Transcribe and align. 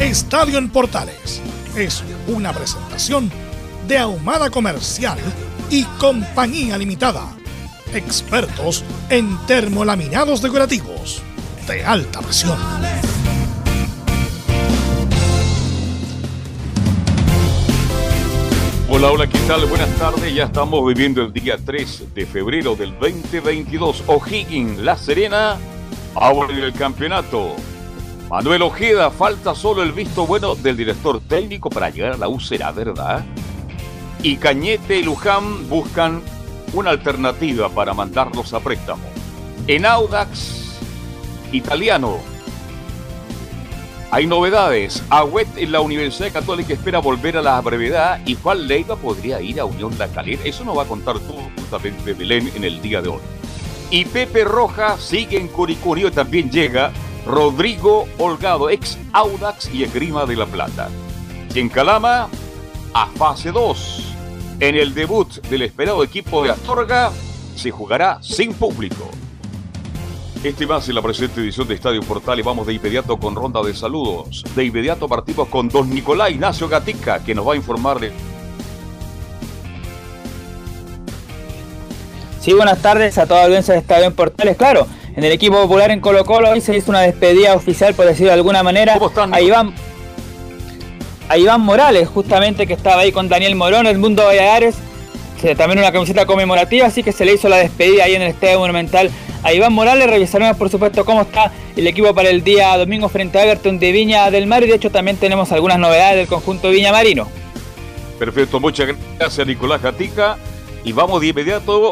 Estadio 0.00 0.58
en 0.58 0.68
Portales 0.68 1.42
es 1.76 2.04
una 2.28 2.52
presentación 2.52 3.28
de 3.88 3.98
Ahumada 3.98 4.48
Comercial 4.48 5.18
y 5.70 5.82
Compañía 5.98 6.78
Limitada. 6.78 7.32
Expertos 7.92 8.84
en 9.10 9.36
termolaminados 9.48 10.40
decorativos 10.40 11.20
de 11.66 11.84
alta 11.84 12.20
presión. 12.20 12.56
Hola, 18.88 19.10
hola, 19.10 19.26
¿qué 19.26 19.38
tal? 19.48 19.66
Buenas 19.66 19.90
tardes. 19.96 20.32
Ya 20.32 20.44
estamos 20.44 20.86
viviendo 20.86 21.22
el 21.22 21.32
día 21.32 21.58
3 21.58 22.14
de 22.14 22.24
febrero 22.24 22.76
del 22.76 22.96
2022. 23.00 24.04
O'Higgins, 24.06 24.78
La 24.78 24.96
Serena, 24.96 25.56
en 26.50 26.56
el 26.56 26.72
campeonato. 26.72 27.56
Manuel 28.30 28.60
Ojeda, 28.60 29.10
falta 29.10 29.54
solo 29.54 29.82
el 29.82 29.92
visto 29.92 30.26
bueno 30.26 30.54
del 30.54 30.76
director 30.76 31.18
técnico 31.20 31.70
para 31.70 31.88
llegar 31.88 32.12
a 32.12 32.16
la 32.18 32.28
U, 32.28 32.38
¿será 32.38 32.72
verdad? 32.72 33.24
Y 34.22 34.36
Cañete 34.36 34.98
y 34.98 35.02
Luján 35.02 35.66
buscan 35.70 36.20
una 36.74 36.90
alternativa 36.90 37.70
para 37.70 37.94
mandarlos 37.94 38.52
a 38.52 38.60
préstamo. 38.60 39.04
En 39.66 39.86
Audax 39.86 40.78
italiano 41.52 42.18
hay 44.10 44.26
novedades. 44.26 45.02
Agüet 45.08 45.48
en 45.56 45.72
la 45.72 45.80
Universidad 45.80 46.30
Católica 46.30 46.74
espera 46.74 46.98
volver 46.98 47.38
a 47.38 47.42
la 47.42 47.58
brevedad 47.62 48.20
y 48.26 48.34
Juan 48.34 48.66
Leiva 48.66 48.96
podría 48.96 49.40
ir 49.40 49.58
a 49.58 49.64
Unión 49.64 49.94
La 49.98 50.08
Calera. 50.08 50.42
Eso 50.44 50.64
nos 50.64 50.76
va 50.76 50.82
a 50.82 50.86
contar 50.86 51.18
todo 51.18 51.48
justamente 51.56 52.12
Belén 52.12 52.52
en 52.54 52.64
el 52.64 52.82
día 52.82 53.00
de 53.00 53.08
hoy. 53.08 53.20
Y 53.90 54.04
Pepe 54.04 54.44
Roja 54.44 54.98
sigue 54.98 55.38
en 55.38 55.48
Curicurio 55.48 56.08
y 56.08 56.10
también 56.10 56.50
llega 56.50 56.92
Rodrigo 57.26 58.06
Holgado, 58.18 58.70
ex 58.70 58.98
Audax 59.12 59.72
y 59.72 59.84
Esgrima 59.84 60.26
de 60.26 60.36
la 60.36 60.46
Plata. 60.46 60.88
Y 61.54 61.60
en 61.60 61.68
Calama, 61.68 62.28
a 62.94 63.06
fase 63.06 63.52
2. 63.52 64.14
En 64.60 64.74
el 64.74 64.94
debut 64.94 65.28
del 65.48 65.62
esperado 65.62 66.02
equipo 66.02 66.42
de 66.42 66.50
Astorga, 66.50 67.12
se 67.54 67.70
jugará 67.70 68.18
sin 68.22 68.54
público. 68.54 69.10
Este 70.44 70.66
más 70.66 70.88
en 70.88 70.94
la 70.94 71.02
presente 71.02 71.40
edición 71.40 71.66
de 71.66 71.74
Estadio 71.74 72.00
Portal 72.02 72.38
y 72.38 72.42
vamos 72.42 72.66
de 72.66 72.72
inmediato 72.72 73.16
con 73.16 73.34
ronda 73.34 73.60
de 73.60 73.74
saludos. 73.74 74.44
De 74.54 74.64
inmediato 74.64 75.08
partimos 75.08 75.48
con 75.48 75.68
don 75.68 75.90
Nicolás 75.90 76.30
Ignacio 76.30 76.68
Gatica, 76.68 77.24
que 77.24 77.34
nos 77.34 77.46
va 77.46 77.54
a 77.54 77.56
informar 77.56 77.98
de... 77.98 78.12
Sí, 82.40 82.52
buenas 82.52 82.80
tardes 82.80 83.18
a 83.18 83.26
toda 83.26 83.40
la 83.40 83.46
audiencia 83.46 83.74
de 83.74 83.80
Estadio 83.80 84.06
en 84.06 84.14
Portales. 84.14 84.56
Claro, 84.56 84.86
en 85.18 85.24
el 85.24 85.32
equipo 85.32 85.60
popular 85.60 85.90
en 85.90 85.98
Colo 85.98 86.24
Colo 86.24 86.50
hoy 86.50 86.60
se 86.60 86.76
hizo 86.76 86.92
una 86.92 87.00
despedida 87.00 87.56
oficial, 87.56 87.92
por 87.92 88.06
decirlo 88.06 88.28
de 88.28 88.34
alguna 88.34 88.62
manera. 88.62 88.94
¿Cómo 88.94 89.08
están? 89.08 89.34
A 89.34 89.40
Iván, 89.40 89.74
a 91.28 91.36
Iván 91.36 91.60
Morales, 91.60 92.08
justamente 92.08 92.68
que 92.68 92.74
estaba 92.74 93.00
ahí 93.02 93.10
con 93.10 93.28
Daniel 93.28 93.56
Morón, 93.56 93.88
el 93.88 93.98
Mundo 93.98 94.24
Valladares, 94.24 94.76
que 95.40 95.56
también 95.56 95.80
una 95.80 95.90
camiseta 95.90 96.24
conmemorativa, 96.24 96.86
así 96.86 97.02
que 97.02 97.10
se 97.10 97.24
le 97.24 97.34
hizo 97.34 97.48
la 97.48 97.56
despedida 97.56 98.04
ahí 98.04 98.14
en 98.14 98.22
el 98.22 98.28
Estadio 98.28 98.60
Monumental 98.60 99.10
a 99.42 99.52
Iván 99.52 99.72
Morales. 99.72 100.08
Revisaremos 100.08 100.56
por 100.56 100.70
supuesto 100.70 101.04
cómo 101.04 101.22
está 101.22 101.50
el 101.76 101.88
equipo 101.88 102.14
para 102.14 102.30
el 102.30 102.44
día 102.44 102.76
domingo 102.76 103.08
frente 103.08 103.38
a 103.38 103.42
Everton 103.42 103.80
de 103.80 103.90
Viña 103.90 104.30
del 104.30 104.46
Mar 104.46 104.62
y 104.62 104.68
de 104.68 104.76
hecho 104.76 104.92
también 104.92 105.16
tenemos 105.16 105.50
algunas 105.50 105.80
novedades 105.80 106.14
del 106.14 106.28
conjunto 106.28 106.70
Viña 106.70 106.92
Marino. 106.92 107.26
Perfecto, 108.20 108.60
muchas 108.60 108.90
gracias 109.18 109.44
Nicolás 109.44 109.82
Gatica. 109.82 110.38
Y 110.84 110.92
vamos 110.92 111.20
de 111.20 111.26
inmediato 111.26 111.90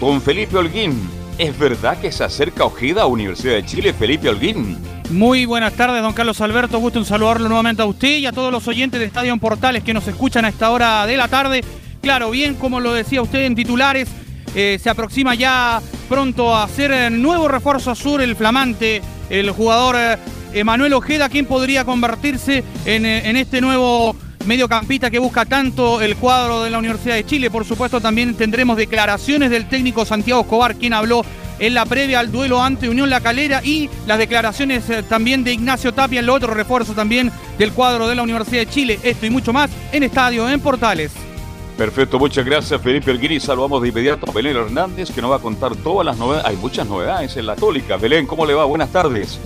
con 0.00 0.20
Felipe 0.20 0.56
Holguín 0.56 1.13
¿Es 1.36 1.58
verdad 1.58 1.98
que 1.98 2.12
se 2.12 2.22
acerca 2.22 2.64
Ojeda 2.64 3.02
a 3.02 3.06
Universidad 3.06 3.54
de 3.54 3.66
Chile, 3.66 3.92
Felipe 3.92 4.28
Holguín? 4.28 4.78
Muy 5.10 5.46
buenas 5.46 5.72
tardes, 5.72 6.00
don 6.00 6.12
Carlos 6.12 6.40
Alberto. 6.40 6.78
Gusto 6.78 7.00
en 7.00 7.04
saludarlo 7.04 7.48
nuevamente 7.48 7.82
a 7.82 7.86
usted 7.86 8.18
y 8.18 8.26
a 8.26 8.32
todos 8.32 8.52
los 8.52 8.68
oyentes 8.68 9.00
de 9.00 9.06
Estadio 9.06 9.36
Portales 9.38 9.82
que 9.82 9.92
nos 9.92 10.06
escuchan 10.06 10.44
a 10.44 10.48
esta 10.48 10.70
hora 10.70 11.04
de 11.06 11.16
la 11.16 11.26
tarde. 11.26 11.64
Claro, 12.00 12.30
bien, 12.30 12.54
como 12.54 12.78
lo 12.78 12.92
decía 12.92 13.20
usted 13.20 13.46
en 13.46 13.56
titulares, 13.56 14.08
eh, 14.54 14.78
se 14.80 14.88
aproxima 14.88 15.34
ya 15.34 15.82
pronto 16.08 16.54
a 16.54 16.62
hacer 16.62 17.10
nuevo 17.10 17.48
refuerzo 17.48 17.96
sur 17.96 18.22
el 18.22 18.36
flamante, 18.36 19.02
el 19.28 19.50
jugador 19.50 19.96
eh, 19.98 20.18
Emanuel 20.52 20.92
Ojeda, 20.92 21.28
quien 21.28 21.46
podría 21.46 21.84
convertirse 21.84 22.62
en, 22.84 23.06
eh, 23.06 23.28
en 23.28 23.36
este 23.36 23.60
nuevo 23.60 24.14
mediocampista 24.46 25.10
que 25.10 25.18
busca 25.18 25.44
tanto 25.44 26.00
el 26.00 26.16
cuadro 26.16 26.62
de 26.62 26.70
la 26.70 26.78
Universidad 26.78 27.14
de 27.14 27.26
Chile. 27.26 27.50
Por 27.50 27.64
supuesto, 27.64 28.00
también 28.00 28.34
tendremos 28.34 28.76
declaraciones 28.76 29.50
del 29.50 29.68
técnico 29.68 30.04
Santiago 30.04 30.42
Escobar, 30.42 30.76
quien 30.76 30.92
habló 30.92 31.24
en 31.58 31.74
la 31.74 31.86
previa 31.86 32.20
al 32.20 32.32
duelo 32.32 32.62
ante 32.62 32.88
Unión 32.88 33.10
La 33.10 33.20
Calera 33.20 33.60
y 33.62 33.88
las 34.06 34.18
declaraciones 34.18 34.88
eh, 34.90 35.02
también 35.02 35.44
de 35.44 35.52
Ignacio 35.52 35.92
Tapia, 35.92 36.20
el 36.20 36.28
otro 36.28 36.52
refuerzo 36.52 36.94
también 36.94 37.30
del 37.58 37.72
cuadro 37.72 38.08
de 38.08 38.14
la 38.14 38.22
Universidad 38.22 38.60
de 38.60 38.68
Chile. 38.68 38.98
Esto 39.02 39.26
y 39.26 39.30
mucho 39.30 39.52
más 39.52 39.70
en 39.92 40.02
Estadio, 40.02 40.48
en 40.48 40.60
Portales. 40.60 41.12
Perfecto, 41.76 42.20
muchas 42.20 42.44
gracias 42.44 42.80
Felipe 42.80 43.10
Alguiri. 43.10 43.40
Saludamos 43.40 43.82
de 43.82 43.88
inmediato 43.88 44.30
a 44.30 44.32
Belén 44.32 44.56
Hernández 44.56 45.10
que 45.10 45.20
nos 45.20 45.32
va 45.32 45.36
a 45.36 45.40
contar 45.40 45.74
todas 45.74 46.06
las 46.06 46.16
novedades. 46.16 46.46
Hay 46.46 46.56
muchas 46.56 46.86
novedades 46.86 47.36
en 47.36 47.46
la 47.46 47.54
Católica. 47.54 47.96
Belén, 47.96 48.26
¿cómo 48.26 48.46
le 48.46 48.54
va? 48.54 48.64
Buenas 48.64 48.90
tardes. 48.90 49.40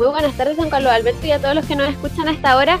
Muy 0.00 0.08
buenas 0.08 0.34
tardes, 0.34 0.56
don 0.56 0.70
Carlos 0.70 0.90
Alberto, 0.90 1.26
y 1.26 1.30
a 1.30 1.38
todos 1.40 1.54
los 1.54 1.66
que 1.66 1.76
nos 1.76 1.86
escuchan 1.86 2.26
a 2.26 2.30
esta 2.30 2.56
hora. 2.56 2.78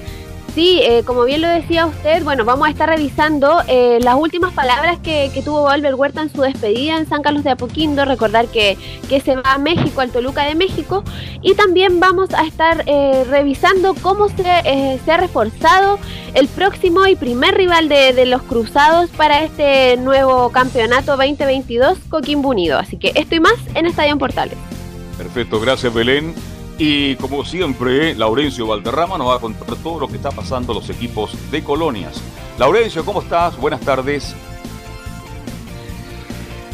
Sí, 0.54 0.80
eh, 0.82 1.02
como 1.04 1.24
bien 1.24 1.42
lo 1.42 1.48
decía 1.48 1.84
usted, 1.84 2.24
bueno, 2.24 2.46
vamos 2.46 2.66
a 2.66 2.70
estar 2.70 2.88
revisando 2.88 3.60
eh, 3.68 3.98
las 4.00 4.14
últimas 4.14 4.54
palabras 4.54 4.98
que, 5.00 5.30
tuvo 5.44 5.68
Albert 5.68 5.98
Huerta 5.98 6.22
en 6.22 6.32
su 6.32 6.40
despedida 6.40 6.96
en 6.96 7.06
San 7.06 7.20
Carlos 7.20 7.44
de 7.44 7.50
Apoquindo. 7.50 8.06
Recordar 8.06 8.46
que, 8.46 8.78
que 9.10 9.20
se 9.20 9.36
va 9.36 9.52
a 9.52 9.58
México, 9.58 10.00
al 10.00 10.10
Toluca 10.12 10.44
de 10.46 10.54
México. 10.54 11.04
Y 11.42 11.52
también 11.52 12.00
vamos 12.00 12.32
a 12.32 12.46
estar 12.46 12.84
eh, 12.86 13.26
revisando 13.28 13.92
cómo 14.00 14.30
se, 14.30 14.98
se, 15.04 15.12
ha 15.12 15.18
reforzado 15.18 15.98
el 16.32 16.48
próximo 16.48 17.06
y 17.06 17.16
primer 17.16 17.54
rival 17.54 17.90
de, 17.90 18.14
de, 18.14 18.24
los 18.24 18.40
Cruzados 18.44 19.10
para 19.10 19.44
este 19.44 19.98
nuevo 19.98 20.48
campeonato 20.52 21.18
2022, 21.18 21.98
Coquimbo 22.08 22.48
Unido. 22.48 22.78
Así 22.78 22.96
que 22.96 23.12
esto 23.14 23.34
y 23.34 23.40
más 23.40 23.56
en 23.74 23.84
Estadio 23.84 24.16
Portales. 24.16 24.56
Perfecto, 25.18 25.60
gracias 25.60 25.92
Belén. 25.92 26.34
Y 26.82 27.14
como 27.16 27.44
siempre, 27.44 28.14
Laurencio 28.14 28.66
Valderrama 28.66 29.18
nos 29.18 29.28
va 29.28 29.34
a 29.34 29.38
contar 29.38 29.76
todo 29.82 30.00
lo 30.00 30.08
que 30.08 30.16
está 30.16 30.30
pasando 30.30 30.72
los 30.72 30.88
equipos 30.88 31.36
de 31.50 31.62
colonias. 31.62 32.22
Laurencio, 32.58 33.04
¿cómo 33.04 33.20
estás? 33.20 33.54
Buenas 33.58 33.82
tardes. 33.82 34.34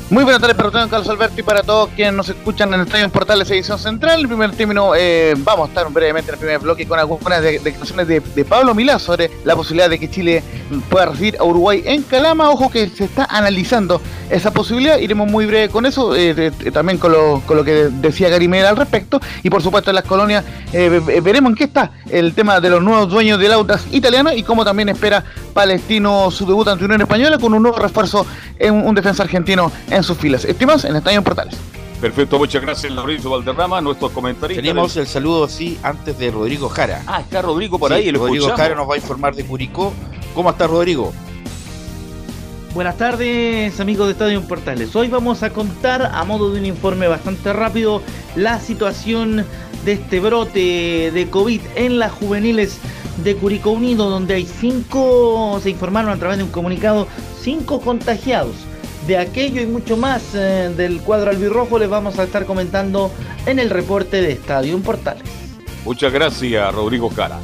Muy 0.08 0.22
buenas 0.22 0.40
tardes 0.40 0.56
usted, 0.64 0.88
Carlos 0.88 1.08
Alberto, 1.08 1.40
y 1.40 1.42
para 1.42 1.64
todos 1.64 1.90
quienes 1.96 2.14
nos 2.14 2.28
escuchan 2.28 2.68
en 2.68 2.74
el 2.74 2.86
Estadio 2.86 3.08
Portales 3.08 3.50
Edición 3.50 3.76
Central. 3.76 4.20
En 4.20 4.28
primer 4.28 4.52
término, 4.52 4.94
eh, 4.94 5.34
vamos 5.38 5.66
a 5.66 5.68
estar 5.68 5.92
brevemente 5.92 6.30
en 6.30 6.34
el 6.34 6.38
primer 6.38 6.60
bloque 6.60 6.86
con 6.86 6.96
algunas 6.96 7.42
declaraciones 7.42 8.06
de, 8.06 8.44
Pablo 8.44 8.72
Milá 8.72 9.00
sobre 9.00 9.32
la 9.44 9.56
posibilidad 9.56 9.90
de 9.90 9.98
que 9.98 10.08
Chile 10.08 10.44
pueda 10.88 11.06
recibir 11.06 11.36
a 11.40 11.42
Uruguay 11.42 11.82
en 11.84 12.04
Calama. 12.04 12.50
Ojo 12.50 12.70
que 12.70 12.88
se 12.88 13.02
está 13.02 13.24
analizando 13.24 14.00
esa 14.30 14.52
posibilidad. 14.52 14.96
Iremos 14.98 15.28
muy 15.28 15.44
breve 15.44 15.70
con 15.70 15.86
eso, 15.86 16.14
eh, 16.14 16.52
también 16.72 16.98
con 16.98 17.10
lo, 17.10 17.64
que 17.64 17.88
decía 17.90 18.28
Garimel 18.28 18.64
al 18.64 18.76
respecto. 18.76 19.20
Y 19.42 19.50
por 19.50 19.60
supuesto, 19.60 19.90
en 19.90 19.96
las 19.96 20.04
colonias 20.04 20.44
eh, 20.72 21.20
veremos 21.20 21.50
en 21.50 21.56
qué 21.56 21.64
está 21.64 21.90
el 22.10 22.32
tema 22.32 22.60
de 22.60 22.70
los 22.70 22.80
nuevos 22.80 23.08
dueños 23.08 23.40
del 23.40 23.52
Autas 23.52 23.84
italiano 23.90 24.32
y 24.32 24.44
cómo 24.44 24.64
también 24.64 24.88
espera 24.88 25.24
Palestino 25.52 26.30
su 26.30 26.46
debut 26.46 26.68
ante 26.68 26.84
Unión 26.84 27.00
Española 27.00 27.38
con 27.38 27.52
un 27.54 27.62
nuevo 27.62 27.78
refuerzo 27.78 28.24
en 28.58 28.74
un 28.74 28.94
defensa 28.94 29.24
argentino 29.24 29.72
en 29.90 29.95
sus 30.02 30.16
filas. 30.18 30.44
Estimados 30.44 30.84
en 30.84 30.96
Estadio 30.96 31.22
Portales. 31.22 31.56
Perfecto, 32.00 32.38
muchas 32.38 32.60
gracias 32.60 32.92
Lorenzo 32.92 33.30
Valderrama, 33.30 33.80
nuestros 33.80 34.12
comentarios. 34.12 34.56
Tenemos 34.56 34.96
el 34.98 35.06
saludo, 35.06 35.48
sí, 35.48 35.78
antes 35.82 36.18
de 36.18 36.30
Rodrigo 36.30 36.68
Jara. 36.68 37.02
Ah, 37.06 37.20
está 37.22 37.40
Rodrigo 37.40 37.78
por 37.78 37.90
Sí, 37.90 37.96
ahí, 37.96 38.10
lo 38.12 38.18
Rodrigo 38.18 38.46
escuchamos. 38.46 38.60
Jara 38.60 38.74
nos 38.74 38.88
va 38.90 38.94
a 38.94 38.98
informar 38.98 39.34
de 39.34 39.44
Curicó. 39.46 39.94
¿Cómo 40.34 40.50
está 40.50 40.66
Rodrigo? 40.66 41.12
Buenas 42.74 42.98
tardes 42.98 43.80
amigos 43.80 44.06
de 44.08 44.12
Estadio 44.12 44.42
Portales. 44.42 44.94
Hoy 44.94 45.08
vamos 45.08 45.42
a 45.42 45.48
contar 45.50 46.10
a 46.12 46.22
modo 46.24 46.50
de 46.50 46.60
un 46.60 46.66
informe 46.66 47.08
bastante 47.08 47.50
rápido 47.54 48.02
la 48.34 48.60
situación 48.60 49.46
de 49.86 49.92
este 49.92 50.20
brote 50.20 51.10
de 51.14 51.28
COVID 51.30 51.60
en 51.76 51.98
las 51.98 52.12
juveniles 52.12 52.78
de 53.24 53.34
Curicó 53.36 53.70
Unido, 53.70 54.10
donde 54.10 54.34
hay 54.34 54.44
cinco, 54.44 55.58
se 55.62 55.70
informaron 55.70 56.10
a 56.10 56.16
través 56.18 56.36
de 56.36 56.44
un 56.44 56.50
comunicado, 56.50 57.08
cinco 57.40 57.80
contagiados. 57.80 58.56
De 59.06 59.16
aquello 59.18 59.60
y 59.60 59.66
mucho 59.66 59.96
más 59.96 60.34
eh, 60.34 60.72
del 60.76 61.00
cuadro 61.00 61.30
albirrojo 61.30 61.78
les 61.78 61.88
vamos 61.88 62.18
a 62.18 62.24
estar 62.24 62.44
comentando 62.44 63.12
en 63.46 63.58
el 63.58 63.70
reporte 63.70 64.20
de 64.20 64.32
Estadio 64.32 64.78
Portales. 64.80 65.22
Muchas 65.84 66.12
gracias, 66.12 66.74
Rodrigo 66.74 67.08
Jara. 67.10 67.38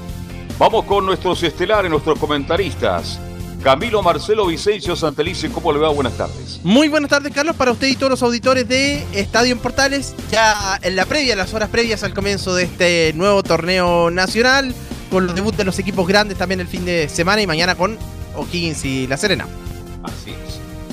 Vamos 0.59 0.85
con 0.85 1.07
nuestros 1.07 1.43
estelares, 1.43 1.91
nuestros 1.91 2.19
comentaristas. 2.19 3.21
Camilo 3.63 4.03
Marcelo 4.03 4.47
Vicencio 4.47 4.97
Santelice, 4.97 5.49
¿cómo 5.51 5.73
le 5.73 5.79
va? 5.79 5.89
Buenas 5.91 6.15
tardes. 6.15 6.61
Muy 6.65 6.89
buenas 6.89 7.09
tardes, 7.09 7.33
Carlos, 7.33 7.55
para 7.55 7.71
usted 7.71 7.87
y 7.87 7.95
todos 7.95 8.11
los 8.11 8.23
auditores 8.25 8.69
de 8.69 9.05
Estadio 9.13 9.53
en 9.53 9.61
Portales. 9.61 10.17
Ya 10.33 10.81
en 10.83 10.97
la 10.97 11.07
previa, 11.07 11.37
las 11.37 11.55
horas 11.55 11.69
previas 11.69 12.03
al 12.03 12.13
comienzo 12.13 12.57
de 12.57 12.65
este 12.65 13.13
nuevo 13.15 13.45
torneo 13.45 14.11
nacional, 14.11 14.75
con 15.11 15.27
los 15.27 15.37
debuts 15.37 15.57
de 15.57 15.65
los 15.65 15.79
equipos 15.79 16.09
grandes 16.09 16.37
también 16.37 16.59
el 16.59 16.67
fin 16.67 16.85
de 16.85 17.09
semana 17.09 17.41
y 17.41 17.47
mañana 17.47 17.77
con 17.77 17.97
O'Higgins 18.35 18.85
y 18.85 19.07
La 19.07 19.17
Serena. 19.17 19.47
Así 20.03 20.31
es. 20.31 20.52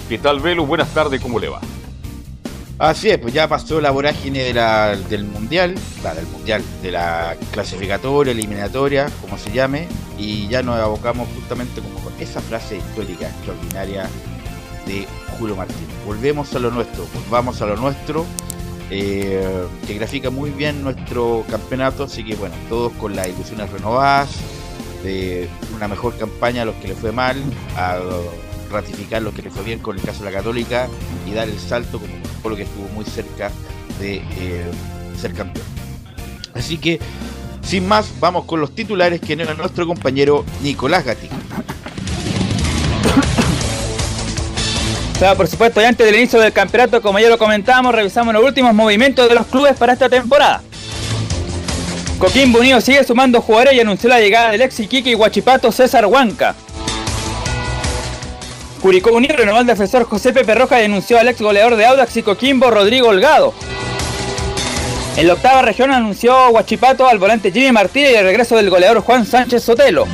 ¿Qué 0.09 0.17
tal, 0.17 0.39
Velo? 0.39 0.65
Buenas 0.65 0.89
tardes, 0.93 1.21
¿cómo 1.21 1.39
le 1.39 1.49
va? 1.49 1.61
Así 2.79 3.09
es, 3.09 3.17
pues 3.19 3.33
ya 3.33 3.47
pasó 3.47 3.79
la 3.81 3.91
vorágine 3.91 4.39
de 4.43 4.53
la- 4.53 4.95
del 4.95 5.25
mundial, 5.25 5.75
va, 6.03 6.13
del 6.15 6.25
mundial, 6.27 6.63
de 6.81 6.91
la 6.91 7.35
clasificatoria, 7.51 8.31
eliminatoria, 8.31 9.07
como 9.21 9.37
se 9.37 9.51
llame, 9.51 9.87
y 10.17 10.47
ya 10.47 10.63
nos 10.63 10.79
abocamos 10.79 11.27
justamente 11.35 11.81
como 11.81 11.99
con 11.99 12.13
esa 12.19 12.39
frase 12.41 12.77
histórica 12.77 13.27
extraordinaria 13.27 14.07
de 14.87 15.05
Julio 15.37 15.55
Martín. 15.57 15.85
Volvemos 16.05 16.55
a 16.55 16.59
lo 16.59 16.71
nuestro, 16.71 17.05
volvamos 17.25 17.61
a 17.61 17.65
lo 17.67 17.75
nuestro, 17.75 18.25
eh, 18.89 19.45
que 19.85 19.93
grafica 19.95 20.29
muy 20.29 20.49
bien 20.49 20.81
nuestro 20.81 21.45
campeonato, 21.51 22.05
así 22.05 22.23
que 22.23 22.35
bueno, 22.35 22.55
todos 22.69 22.93
con 22.93 23.13
las 23.15 23.27
ilusiones 23.27 23.69
renovadas, 23.71 24.29
de 25.03 25.49
una 25.75 25.87
mejor 25.87 26.17
campaña 26.17 26.63
a 26.63 26.65
los 26.65 26.75
que 26.75 26.87
le 26.89 26.95
fue 26.95 27.11
mal, 27.11 27.37
a 27.75 27.99
ratificar 28.69 29.21
lo 29.21 29.33
que 29.33 29.41
le 29.41 29.49
fue 29.49 29.63
bien 29.63 29.79
con 29.79 29.97
el 29.97 30.01
caso 30.01 30.23
de 30.23 30.31
la 30.31 30.37
Católica 30.37 30.87
y 31.27 31.33
dar 31.33 31.47
el 31.47 31.59
salto 31.59 31.99
como 31.99 32.49
lo 32.49 32.55
que 32.55 32.63
estuvo 32.63 32.87
muy 32.89 33.05
cerca 33.05 33.51
de 33.99 34.15
eh, 34.17 34.71
ser 35.19 35.33
campeón. 35.33 35.65
Así 36.53 36.77
que, 36.77 36.99
sin 37.61 37.87
más, 37.87 38.11
vamos 38.19 38.45
con 38.45 38.61
los 38.61 38.73
titulares 38.73 39.21
que 39.21 39.33
era 39.33 39.53
nuestro 39.53 39.85
compañero 39.85 40.45
Nicolás 40.61 41.05
Gatica. 41.05 41.35
Claro, 45.19 45.35
por 45.35 45.47
supuesto, 45.47 45.81
y 45.81 45.83
antes 45.83 46.05
del 46.05 46.15
inicio 46.15 46.39
del 46.39 46.53
campeonato, 46.53 47.01
como 47.01 47.19
ya 47.19 47.27
lo 47.27 47.37
comentábamos, 47.37 47.93
revisamos 47.93 48.33
los 48.33 48.41
últimos 48.41 48.73
movimientos 48.73 49.27
de 49.27 49.35
los 49.35 49.47
clubes 49.47 49.75
para 49.75 49.91
esta 49.91 50.07
temporada. 50.07 50.61
Coquimbo 52.17 52.59
Unido 52.59 52.79
sigue 52.79 53.03
sumando 53.03 53.41
jugadores 53.41 53.73
y 53.73 53.81
anunció 53.81 54.09
la 54.09 54.19
llegada 54.19 54.51
del 54.51 54.61
ex 54.61 54.79
Iquique 54.79 55.09
y 55.09 55.13
Guachipato 55.13 55.71
César 55.71 56.05
Huanca. 56.05 56.55
Curicó 58.81 59.11
Unido 59.11 59.35
renovó 59.35 59.57
al 59.57 59.65
defensor 59.65 60.05
José 60.05 60.31
Pepe 60.31 60.55
Roja 60.55 60.77
denunció 60.77 61.19
al 61.19 61.27
ex 61.27 61.41
goleador 61.41 61.75
de 61.75 61.85
Audax 61.85 62.15
y 62.17 62.23
Coquimbo 62.23 62.71
Rodrigo 62.71 63.09
Holgado. 63.09 63.53
En 65.17 65.27
la 65.27 65.33
octava 65.33 65.61
región 65.61 65.91
anunció 65.91 66.49
Guachipato 66.51 67.05
al 67.07 67.19
volante 67.19 67.51
Jimmy 67.51 67.73
Martínez 67.73 68.13
y 68.13 68.15
el 68.15 68.23
regreso 68.23 68.55
del 68.55 68.69
goleador 68.69 69.01
Juan 69.01 69.25
Sánchez 69.25 69.63
Sotelo. 69.63 70.07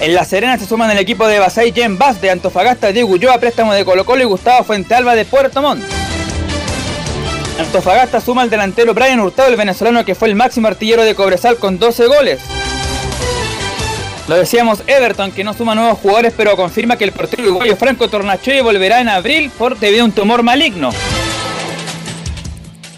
En 0.00 0.14
La 0.14 0.24
Serena 0.24 0.58
se 0.58 0.66
suman 0.66 0.90
el 0.90 0.98
equipo 0.98 1.26
de 1.26 1.40
Basay 1.40 1.72
Jen 1.72 1.98
Bass 1.98 2.20
de 2.20 2.30
Antofagasta, 2.30 2.92
Diego 2.92 3.08
Ulloa, 3.08 3.40
préstamo 3.40 3.72
de 3.72 3.84
Colo 3.84 4.04
Colo 4.04 4.22
y 4.22 4.26
Gustavo 4.26 4.62
Fuentealba 4.62 5.16
de 5.16 5.24
Puerto 5.24 5.60
Montt. 5.62 5.82
Antofagasta 7.58 8.20
suma 8.20 8.42
al 8.42 8.50
delantero 8.50 8.94
Brian 8.94 9.18
Hurtado, 9.18 9.48
el 9.48 9.56
venezolano 9.56 10.04
que 10.04 10.14
fue 10.14 10.28
el 10.28 10.36
máximo 10.36 10.68
artillero 10.68 11.02
de 11.02 11.14
Cobresal 11.14 11.56
con 11.56 11.78
12 11.78 12.06
goles. 12.06 12.40
Lo 14.28 14.36
decíamos 14.36 14.82
Everton, 14.88 15.30
que 15.30 15.44
no 15.44 15.54
suma 15.54 15.76
nuevos 15.76 15.98
jugadores, 16.00 16.34
pero 16.36 16.56
confirma 16.56 16.96
que 16.96 17.04
el 17.04 17.12
portero 17.12 17.44
uruguayo 17.44 17.76
Franco 17.76 18.08
Tornachoy 18.08 18.60
volverá 18.60 19.00
en 19.00 19.08
abril 19.08 19.50
por 19.56 19.78
debido 19.78 20.02
a 20.02 20.06
un 20.06 20.12
tumor 20.12 20.42
maligno. 20.42 20.90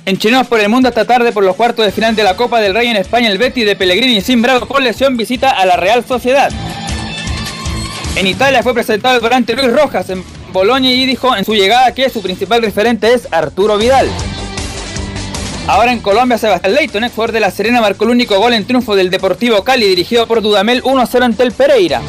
En 0.06 0.16
Chinos 0.16 0.46
por 0.46 0.58
el 0.58 0.70
mundo 0.70 0.88
esta 0.88 1.04
tarde 1.04 1.32
por 1.32 1.44
los 1.44 1.54
cuartos 1.54 1.84
de 1.84 1.92
final 1.92 2.16
de 2.16 2.22
la 2.22 2.34
Copa 2.34 2.60
del 2.60 2.72
Rey 2.72 2.88
en 2.88 2.96
España, 2.96 3.30
el 3.30 3.36
Betis 3.36 3.66
de 3.66 3.76
Pellegrini 3.76 4.22
sin 4.22 4.40
Bravo 4.40 4.64
por 4.64 4.80
lesión 4.80 5.18
visita 5.18 5.50
a 5.50 5.66
la 5.66 5.76
Real 5.76 6.02
Sociedad. 6.02 6.50
En 8.16 8.26
Italia 8.26 8.62
fue 8.62 8.72
presentado 8.72 9.16
el 9.16 9.20
volante 9.20 9.54
Luis 9.54 9.70
Rojas 9.70 10.08
en 10.08 10.24
Boloña 10.50 10.90
y 10.90 11.04
dijo 11.04 11.36
en 11.36 11.44
su 11.44 11.54
llegada 11.54 11.92
que 11.92 12.08
su 12.08 12.22
principal 12.22 12.62
referente 12.62 13.12
es 13.12 13.28
Arturo 13.30 13.76
Vidal. 13.76 14.08
Ahora 15.68 15.92
en 15.92 16.00
Colombia, 16.00 16.38
Sebastián 16.38 16.74
Leighton, 16.74 17.04
ex 17.04 17.14
jugador 17.14 17.32
de 17.32 17.40
La 17.40 17.50
Serena, 17.50 17.82
marcó 17.82 18.04
el 18.04 18.10
único 18.12 18.38
gol 18.38 18.54
en 18.54 18.64
triunfo 18.64 18.96
del 18.96 19.10
Deportivo 19.10 19.62
Cali, 19.64 19.86
dirigido 19.86 20.26
por 20.26 20.40
Dudamel 20.40 20.82
1-0 20.82 21.22
ante 21.22 21.42
el 21.42 21.52
Pereira. 21.52 22.00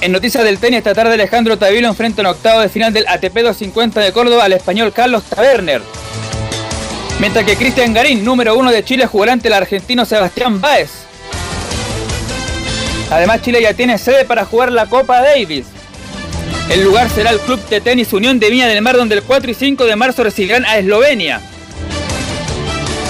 En 0.00 0.12
noticias 0.12 0.44
del 0.44 0.60
tenis, 0.60 0.78
esta 0.78 0.94
tarde 0.94 1.14
Alejandro 1.14 1.58
Tavilo 1.58 1.88
enfrenta 1.88 2.20
en 2.20 2.28
octavo 2.28 2.60
de 2.60 2.68
final 2.68 2.92
del 2.92 3.08
ATP 3.08 3.34
250 3.38 3.98
de 3.98 4.12
Córdoba 4.12 4.44
al 4.44 4.52
español 4.52 4.92
Carlos 4.92 5.24
Taberner. 5.24 5.82
Mientras 7.18 7.44
que 7.44 7.56
Cristian 7.56 7.92
Garín, 7.92 8.24
número 8.24 8.56
uno 8.56 8.70
de 8.70 8.84
Chile, 8.84 9.06
jugará 9.06 9.32
ante 9.32 9.48
el 9.48 9.54
argentino 9.54 10.04
Sebastián 10.04 10.60
Báez. 10.60 10.90
Además, 13.10 13.42
Chile 13.42 13.60
ya 13.60 13.74
tiene 13.74 13.98
sede 13.98 14.24
para 14.24 14.44
jugar 14.44 14.70
la 14.70 14.86
Copa 14.86 15.20
Davis. 15.20 15.66
El 16.70 16.84
lugar 16.84 17.10
será 17.10 17.30
el 17.30 17.40
Club 17.40 17.58
de 17.68 17.80
Tenis 17.80 18.12
Unión 18.12 18.38
de 18.38 18.50
Viña 18.50 18.68
del 18.68 18.82
Mar, 18.82 18.96
donde 18.96 19.16
el 19.16 19.24
4 19.24 19.50
y 19.50 19.54
5 19.54 19.84
de 19.84 19.96
marzo 19.96 20.22
recibirán 20.22 20.64
a 20.64 20.78
Eslovenia. 20.78 21.40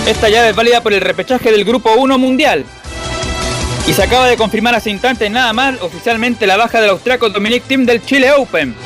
Esta 0.06 0.28
llave 0.28 0.50
es 0.50 0.56
válida 0.56 0.80
por 0.82 0.92
el 0.92 1.00
repechaje 1.00 1.50
del 1.50 1.64
Grupo 1.64 1.90
1 1.96 2.16
Mundial. 2.16 2.64
Y 3.88 3.92
se 3.92 4.04
acaba 4.04 4.28
de 4.28 4.36
confirmar 4.36 4.72
hace 4.76 4.88
instantes 4.88 5.28
nada 5.32 5.52
más 5.52 5.82
oficialmente 5.82 6.46
la 6.46 6.56
baja 6.56 6.80
del 6.80 6.90
austriaco 6.90 7.28
Dominic 7.28 7.64
Thiem 7.64 7.84
del 7.84 8.04
Chile 8.06 8.30
Open. 8.30 8.76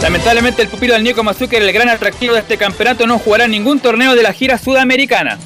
Lamentablemente 0.00 0.62
el 0.62 0.68
pupilo 0.68 0.94
del 0.94 1.04
Nico 1.04 1.22
Mazuker, 1.22 1.62
el 1.62 1.72
gran 1.74 1.90
atractivo 1.90 2.32
de 2.32 2.40
este 2.40 2.56
campeonato, 2.56 3.06
no 3.06 3.18
jugará 3.18 3.46
ningún 3.46 3.80
torneo 3.80 4.14
de 4.14 4.22
la 4.22 4.32
gira 4.32 4.56
sudamericana. 4.56 5.38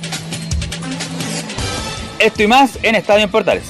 Esto 2.20 2.44
y 2.44 2.46
más 2.46 2.78
en 2.82 2.94
Estadio 2.94 3.24
en 3.24 3.30
Portales. 3.32 3.64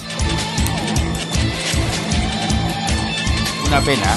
Una 3.66 3.80
pena, 3.80 4.14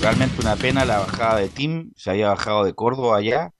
realmente 0.00 0.40
una 0.40 0.54
pena 0.54 0.84
la 0.84 1.00
bajada 1.00 1.40
de 1.40 1.48
Tim, 1.48 1.90
se 1.96 2.10
había 2.10 2.28
bajado 2.28 2.62
de 2.62 2.72
Córdoba 2.72 3.18
allá 3.18 3.52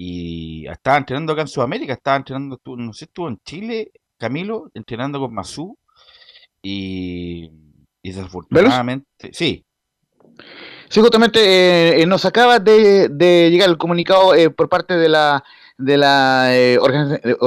y 0.00 0.64
estaba 0.68 0.96
entrenando 0.96 1.32
acá 1.32 1.42
en 1.42 1.48
Sudamérica, 1.48 1.94
estaba 1.94 2.18
entrenando, 2.18 2.60
no 2.64 2.92
sé, 2.92 3.06
estuvo 3.06 3.28
en 3.28 3.40
Chile, 3.44 3.90
Camilo, 4.16 4.70
entrenando 4.72 5.18
con 5.18 5.34
Mazú 5.34 5.76
y, 6.62 7.50
y 8.00 8.12
desafortunadamente, 8.12 9.30
sí, 9.32 9.64
Sí, 10.88 11.00
justamente 11.00 11.40
eh, 11.40 12.02
eh, 12.02 12.06
nos 12.06 12.24
acaba 12.24 12.60
de, 12.60 13.08
de 13.08 13.50
llegar 13.50 13.68
el 13.68 13.76
comunicado 13.76 14.34
eh, 14.34 14.50
por 14.50 14.68
parte 14.68 14.96
de 14.96 15.08
la 15.08 15.44
de 15.78 15.96
la, 15.96 16.48
eh, 16.56 16.76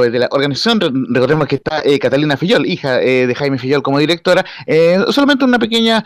de 0.10 0.20
la 0.20 0.30
organización, 0.32 0.80
Re- 0.80 0.90
recordemos 1.10 1.48
que 1.48 1.56
está 1.56 1.82
eh, 1.84 2.00
Catalina 2.00 2.38
Fillol, 2.38 2.66
hija 2.66 3.02
eh, 3.02 3.28
de 3.28 3.36
Jaime 3.36 3.58
Fillol 3.60 3.84
como 3.84 4.00
directora, 4.00 4.46
solamente 5.10 5.44
una 5.44 5.60
pequeña, 5.60 6.06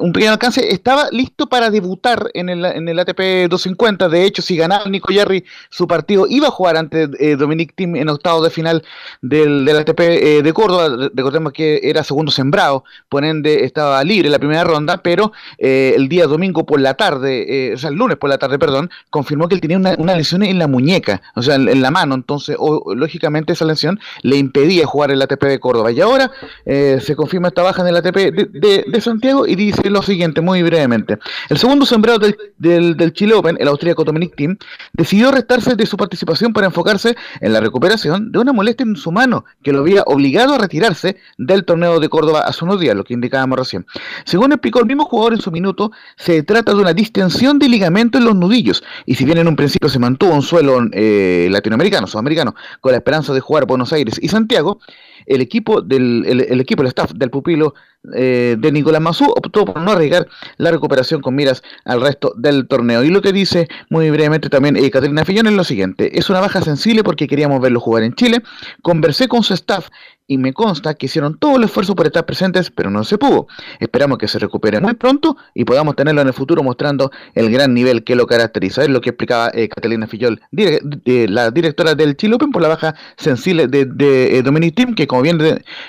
un 0.00 0.12
pequeño 0.12 0.32
alcance, 0.32 0.68
estaba 0.74 1.08
listo 1.12 1.48
para 1.48 1.70
debutar 1.70 2.28
en 2.34 2.48
el, 2.48 2.64
en 2.64 2.88
el 2.88 2.98
ATP 2.98 3.48
250, 3.48 4.08
de 4.08 4.24
hecho 4.24 4.42
si 4.42 4.56
ganaba 4.56 4.84
Nico 4.86 5.12
Jerry 5.12 5.44
su 5.70 5.86
partido 5.86 6.26
iba 6.28 6.48
a 6.48 6.50
jugar 6.50 6.76
ante 6.76 7.06
Dominic 7.36 7.74
Thiem 7.76 7.96
en 7.96 8.08
octavo 8.08 8.42
de 8.42 8.50
final 8.50 8.82
del, 9.22 9.64
del 9.64 9.76
ATP 9.78 10.00
de 10.42 10.52
Córdoba, 10.52 10.88
Re- 10.88 11.10
recordemos 11.14 11.52
que 11.52 11.80
era 11.84 12.02
segundo 12.02 12.32
sembrado, 12.32 12.82
por 13.08 13.24
ende 13.24 13.64
estaba 13.64 14.02
libre 14.02 14.28
la 14.28 14.40
primera 14.40 14.64
ronda, 14.64 15.02
pero 15.02 15.32
el 15.58 16.08
día 16.08 16.26
domingo 16.26 16.66
por 16.66 16.80
la 16.80 16.94
tarde, 16.94 17.72
o 17.74 17.78
sea, 17.78 17.90
el 17.90 17.96
lunes 17.96 18.16
por 18.16 18.28
la 18.28 18.38
tarde, 18.38 18.58
perdón, 18.58 18.90
confirmó 19.10 19.48
que 19.48 19.54
él 19.54 19.60
tenía 19.60 19.76
una, 19.76 19.94
una 19.98 20.16
lesión 20.16 20.42
en 20.42 20.58
la 20.58 20.66
muñeca. 20.66 21.22
En, 21.48 21.82
la 21.82 21.90
mano. 21.90 22.14
Entonces, 22.14 22.56
lógicamente, 22.94 23.52
esa 23.52 23.64
lesión 23.64 24.00
le 24.22 24.36
impedía 24.36 24.86
jugar 24.86 25.10
el 25.10 25.22
ATP 25.22 25.44
de 25.44 25.60
Córdoba. 25.60 25.92
Y 25.92 26.00
ahora 26.00 26.30
eh, 26.64 26.98
se 27.00 27.16
confirma 27.16 27.48
esta 27.48 27.62
baja 27.62 27.82
en 27.82 27.88
el 27.88 27.96
ATP 27.96 28.16
de, 28.16 29.00
Santiago 29.00 29.46
y 29.46 29.54
dice 29.54 29.90
lo 29.90 30.02
siguiente, 30.02 30.40
muy 30.40 30.62
brevemente. 30.62 31.18
El 31.50 31.58
segundo 31.58 31.84
sembrado 31.84 32.18
del, 32.18 32.96
del, 32.96 33.12
Chile 33.12 33.34
Open, 33.34 33.56
el 33.60 33.68
austríaco 33.68 34.04
Dominic 34.04 34.34
Thiem, 34.34 34.56
decidió 34.92 35.30
restarse 35.30 35.74
de 35.74 35.84
su 35.84 35.96
participación 35.96 36.52
para 36.52 36.66
enfocarse 36.66 37.16
en 37.40 37.52
la 37.52 37.60
recuperación 37.60 38.32
de 38.32 38.38
una 38.38 38.52
molestia 38.52 38.84
en 38.84 38.96
su 38.96 39.12
mano 39.12 39.44
que 39.62 39.72
lo 39.72 39.80
había 39.80 40.02
obligado 40.06 40.54
a 40.54 40.58
retirarse 40.58 41.16
del 41.36 41.64
torneo 41.64 42.00
de 42.00 42.08
Córdoba 42.08 42.40
hace 42.40 42.64
unos 42.64 42.80
días, 42.80 42.96
lo 42.96 43.04
que 43.04 43.14
indicábamos 43.14 43.58
recién. 43.58 43.86
Según 44.24 44.52
explicó 44.52 44.80
el 44.80 44.86
mismo 44.86 45.04
jugador 45.04 45.34
en 45.34 45.40
su 45.40 45.50
minuto, 45.50 45.92
se 46.16 46.42
trata 46.42 46.72
de 46.72 46.80
una 46.80 46.94
distensión 46.94 47.58
de 47.58 47.68
ligamento 47.68 48.18
en 48.18 48.24
los 48.24 48.34
nudillos 48.34 48.82
y 49.06 49.14
si 49.14 49.24
bien 49.24 49.38
en 49.38 49.48
un 49.48 49.56
principio 49.56 49.88
se 49.88 49.98
mantuvo 49.98 50.34
un 50.34 50.42
suelo 50.42 50.80
eh, 50.92 51.33
latinoamericano, 51.50 52.06
sudamericano, 52.06 52.54
con 52.80 52.92
la 52.92 52.98
esperanza 52.98 53.32
de 53.32 53.40
jugar 53.40 53.66
Buenos 53.66 53.92
Aires. 53.92 54.18
Y 54.22 54.28
Santiago, 54.28 54.80
el 55.26 55.40
equipo 55.40 55.80
del 55.80 56.24
el, 56.26 56.60
equipo, 56.60 56.82
el 56.82 56.88
staff 56.88 57.12
del 57.12 57.30
pupilo 57.30 57.74
eh, 58.14 58.56
de 58.58 58.72
Nicolás 58.72 59.00
Mazú 59.00 59.24
optó 59.24 59.64
por 59.64 59.80
no 59.80 59.92
arriesgar 59.92 60.28
la 60.58 60.70
recuperación 60.70 61.22
con 61.22 61.34
miras 61.34 61.62
al 61.84 62.00
resto 62.00 62.34
del 62.36 62.68
torneo. 62.68 63.02
Y 63.02 63.08
lo 63.08 63.22
que 63.22 63.32
dice 63.32 63.68
muy 63.88 64.10
brevemente 64.10 64.50
también 64.50 64.76
eh, 64.76 64.90
Fillón 65.24 65.46
es 65.46 65.54
lo 65.54 65.64
siguiente, 65.64 66.18
es 66.18 66.28
una 66.28 66.40
baja 66.40 66.60
sensible 66.60 67.02
porque 67.02 67.26
queríamos 67.26 67.60
verlo 67.60 67.80
jugar 67.80 68.02
en 68.02 68.14
Chile, 68.14 68.42
conversé 68.82 69.28
con 69.28 69.42
su 69.42 69.54
staff 69.54 69.88
y 70.26 70.38
me 70.38 70.52
consta 70.52 70.94
que 70.94 71.06
hicieron 71.06 71.38
todo 71.38 71.56
el 71.56 71.64
esfuerzo 71.64 71.94
por 71.94 72.06
estar 72.06 72.24
presentes, 72.24 72.70
pero 72.70 72.90
no 72.90 73.04
se 73.04 73.18
pudo. 73.18 73.46
Esperamos 73.78 74.18
que 74.18 74.28
se 74.28 74.38
recupere 74.38 74.80
muy 74.80 74.94
pronto 74.94 75.36
y 75.54 75.64
podamos 75.64 75.96
tenerlo 75.96 76.22
en 76.22 76.28
el 76.28 76.32
futuro 76.32 76.62
mostrando 76.62 77.10
el 77.34 77.50
gran 77.50 77.74
nivel 77.74 78.04
que 78.04 78.16
lo 78.16 78.26
caracteriza. 78.26 78.82
Es 78.82 78.88
lo 78.88 79.00
que 79.00 79.10
explicaba 79.10 79.50
eh, 79.52 79.68
Catalina 79.68 80.06
Fillol, 80.06 80.40
la 80.50 81.50
directora 81.50 81.94
del 81.94 82.16
Chile 82.16 82.36
Open, 82.36 82.50
por 82.50 82.62
la 82.62 82.68
baja 82.68 82.94
sensible 83.16 83.66
de, 83.66 83.84
de, 83.84 84.42
Dominic 84.42 84.74
Tim, 84.74 84.94
que 84.94 85.06
como 85.06 85.22
bien 85.22 85.38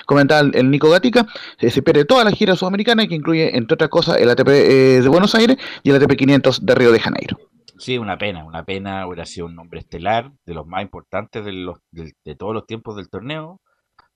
comentaba 0.06 0.48
el, 0.52 0.70
Nico 0.70 0.90
Gatica, 0.90 1.26
se 1.58 1.82
pierde 1.82 2.04
toda 2.04 2.24
la 2.24 2.30
gira 2.30 2.56
sudamericana, 2.56 3.06
que 3.06 3.14
incluye, 3.14 3.56
entre 3.56 3.74
otras 3.74 3.90
cosas, 3.90 4.16
el 4.18 4.28
ATP 4.28 4.48
eh, 4.48 5.00
de 5.02 5.08
Buenos 5.08 5.34
Aires 5.34 5.56
y 5.82 5.90
el 5.90 5.96
ATP 5.96 6.16
500 6.16 6.64
de 6.64 6.74
Río 6.74 6.92
de 6.92 7.00
Janeiro. 7.00 7.38
Sí, 7.78 7.98
una 7.98 8.16
pena, 8.16 8.44
una 8.44 8.64
pena, 8.64 9.06
hubiera 9.06 9.26
sido 9.26 9.46
un 9.46 9.54
nombre 9.54 9.80
estelar, 9.80 10.32
de 10.46 10.54
los 10.54 10.66
más 10.66 10.82
importantes 10.82 11.44
de, 11.44 12.34
todos 12.34 12.54
los 12.54 12.66
tiempos 12.66 12.96
del 12.96 13.10
torneo. 13.10 13.60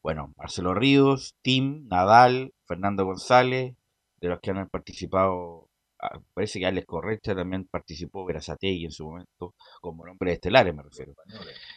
Bueno, 0.02 0.32
Marcelo 0.36 0.74
Ríos, 0.74 1.34
Tim, 1.42 1.86
Nadal, 1.88 2.52
Fernando 2.66 3.04
González, 3.04 3.74
de 4.20 4.28
los 4.28 4.40
que 4.40 4.50
han 4.50 4.68
participado, 4.68 5.68
ah, 6.00 6.18
parece 6.34 6.58
que 6.58 6.66
Alex 6.66 6.86
Correcha 6.86 7.34
también 7.34 7.66
participó, 7.70 8.24
Verazategui 8.24 8.84
en 8.84 8.92
su 8.92 9.06
momento, 9.06 9.54
como 9.80 10.06
nombre 10.06 10.32
estelares 10.32 10.74
me 10.74 10.82
refiero. 10.82 11.14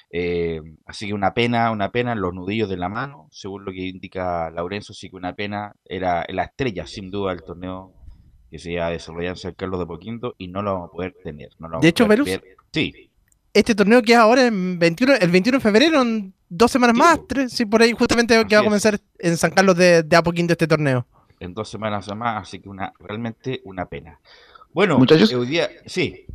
Eh, 0.10 0.62
así 0.86 1.08
que 1.08 1.13
una 1.13 1.34
pena, 1.34 1.72
una 1.72 1.92
pena 1.92 2.13
en 2.13 2.22
los 2.22 2.34
nudillos 2.34 2.70
de 2.70 2.77
la 2.77 2.89
mano, 2.89 3.27
según 3.32 3.65
lo 3.65 3.72
que 3.72 3.82
indica 3.82 4.50
Laurenzo, 4.51 4.94
sí 4.94 5.10
que 5.10 5.15
una 5.15 5.34
pena, 5.34 5.74
era 5.86 6.25
la 6.30 6.44
estrella 6.44 6.88
sin 6.88 7.12
duda 7.12 7.32
del 7.32 7.44
torneo 7.44 7.94
que 8.53 8.60
se 8.60 8.72
iba 8.72 8.86
a 8.86 8.92
desarrollar 8.92 9.32
en 9.32 9.38
San 9.38 9.53
Carlos 9.56 9.80
de 9.80 9.88
Poquinto 9.88 10.36
y 10.38 10.48
no 10.48 10.62
lo 10.62 10.74
vamos 10.74 10.89
a 10.89 10.92
poder 10.92 11.15
tener. 11.24 11.50
de 11.82 11.88
hecho, 11.88 12.08
Velus, 12.08 12.30
sí. 12.72 13.10
este 13.51 13.74
torneo 13.74 14.03
que 14.03 14.12
es 14.12 14.18
ahora 14.20 14.46
en 14.46 14.77
21, 14.77 15.15
el 15.15 15.32
21 15.32 15.58
de 15.58 15.62
febrero, 15.63 16.01
en 16.03 16.36
dos 16.57 16.72
semanas 16.72 16.95
más, 16.95 17.19
tres, 17.27 17.51
sí, 17.51 17.65
por 17.65 17.81
ahí 17.81 17.93
justamente 17.93 18.45
que 18.48 18.55
va 18.55 18.62
a 18.62 18.63
comenzar 18.63 19.00
en 19.19 19.38
San 19.38 19.51
Carlos 19.51 19.75
de, 19.75 20.03
de 20.03 20.15
Apoquinto 20.15 20.53
este 20.53 20.67
torneo. 20.67 21.05
En 21.39 21.53
dos 21.53 21.69
semanas 21.69 22.07
más, 22.15 22.43
así 22.43 22.60
que 22.60 22.69
una 22.69 22.93
realmente 23.00 23.62
una 23.65 23.86
pena. 23.86 24.19
Bueno, 24.74 24.98
muchachos, 24.98 25.33
hoy 25.33 25.48
día, 25.48 25.69
sí. 25.86 26.25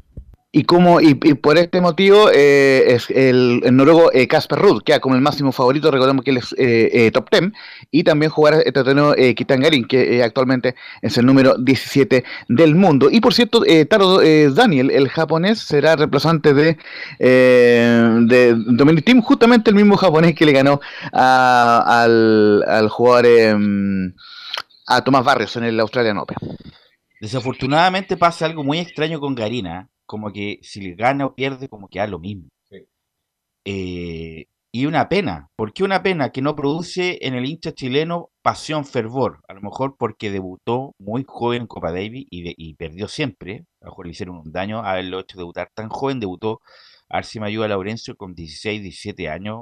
Y, 0.51 0.65
como, 0.65 0.99
y, 1.03 1.15
por 1.15 1.59
este 1.59 1.83
motivo 1.83 2.31
eh, 2.33 2.95
es 2.95 3.11
el, 3.11 3.61
noruego 3.71 4.11
eh, 4.15 4.27
Casper 4.27 4.59
Ruud, 4.59 4.83
queda 4.83 4.99
como 4.99 5.15
el 5.15 5.21
máximo 5.21 5.53
favorito, 5.53 5.91
recordemos 5.91 6.25
que 6.25 6.31
él 6.31 6.39
es 6.39 6.55
eh, 6.57 7.11
top 7.13 7.29
10, 7.31 7.53
y 7.91 8.03
también 8.03 8.31
jugar 8.31 8.55
este 8.55 8.73
torneo 8.73 9.15
Kitan 9.37 9.61
Garin, 9.61 9.85
que 9.85 10.23
actualmente 10.23 10.75
es 11.03 11.19
el 11.19 11.27
número 11.27 11.55
17 11.59 12.25
del 12.49 12.75
mundo. 12.75 13.09
Y 13.11 13.21
por 13.21 13.35
cierto, 13.35 13.63
Taro 13.91 14.21
Daniel, 14.55 14.91
el 14.91 15.11
japonés, 15.11 15.59
será 15.59 15.97
reemplazante 15.97 16.55
de, 16.55 16.79
de 17.19 18.55
Dominic 18.57 19.05
Team, 19.05 19.21
justamente 19.21 19.69
el 19.69 19.77
mismo 19.77 19.99
japonés 19.99 20.35
que 20.35 20.47
le 20.47 20.53
ganó 20.53 20.81
al, 21.13 22.65
al 22.67 22.89
jugador 22.89 23.27
em, 23.27 24.15
a 24.87 25.05
Tomás 25.05 25.25
Barrios 25.25 25.55
en 25.57 25.65
el 25.65 25.79
Australian 25.79 26.17
Open. 26.17 26.39
Desafortunadamente 27.21 28.17
pasa 28.17 28.47
algo 28.47 28.65
muy 28.65 28.79
extraño 28.79 29.21
con 29.21 29.35
Garina 29.35 29.91
como 30.09 30.33
que 30.33 30.59
si 30.63 30.81
le 30.81 30.95
gana 30.95 31.27
o 31.27 31.35
pierde, 31.35 31.69
como 31.69 31.89
que 31.89 31.99
da 32.01 32.07
lo 32.09 32.19
mismo. 32.19 32.49
Eh, 33.67 34.47
y 34.73 34.87
una 34.87 35.09
pena, 35.11 35.51
¿por 35.57 35.73
qué 35.75 35.85
una 35.85 36.03
pena? 36.03 36.31
Que 36.31 36.41
no 36.41 36.57
produce 36.57 37.19
en 37.27 37.35
el 37.35 37.45
hincha 37.45 37.73
chileno 37.73 38.31
pasión, 38.43 38.87
fervor. 38.87 39.41
A 39.49 39.53
lo 39.55 39.61
mejor 39.61 39.97
porque 39.99 40.31
debutó 40.31 40.95
muy 40.99 41.25
joven 41.29 41.63
en 41.63 41.67
Copa 41.67 41.93
Davis 41.93 42.27
y, 42.31 42.75
perdió 42.75 43.07
siempre. 43.09 43.67
A 43.83 43.87
lo 43.87 43.91
mejor 43.91 44.07
le 44.07 44.13
hicieron 44.13 44.37
un 44.39 44.51
daño 44.53 44.79
a 44.81 44.93
haberlo 44.93 45.21
hecho 45.21 45.37
debutar 45.37 45.71
tan 45.75 45.91
joven. 45.91 46.21
Debutó 46.21 46.61
Arce 47.11 47.41
Mayuda 47.41 47.69
Laurencio 47.69 48.17
con 48.17 48.35
16, 48.35 48.83
17 48.83 49.29
años, 49.29 49.61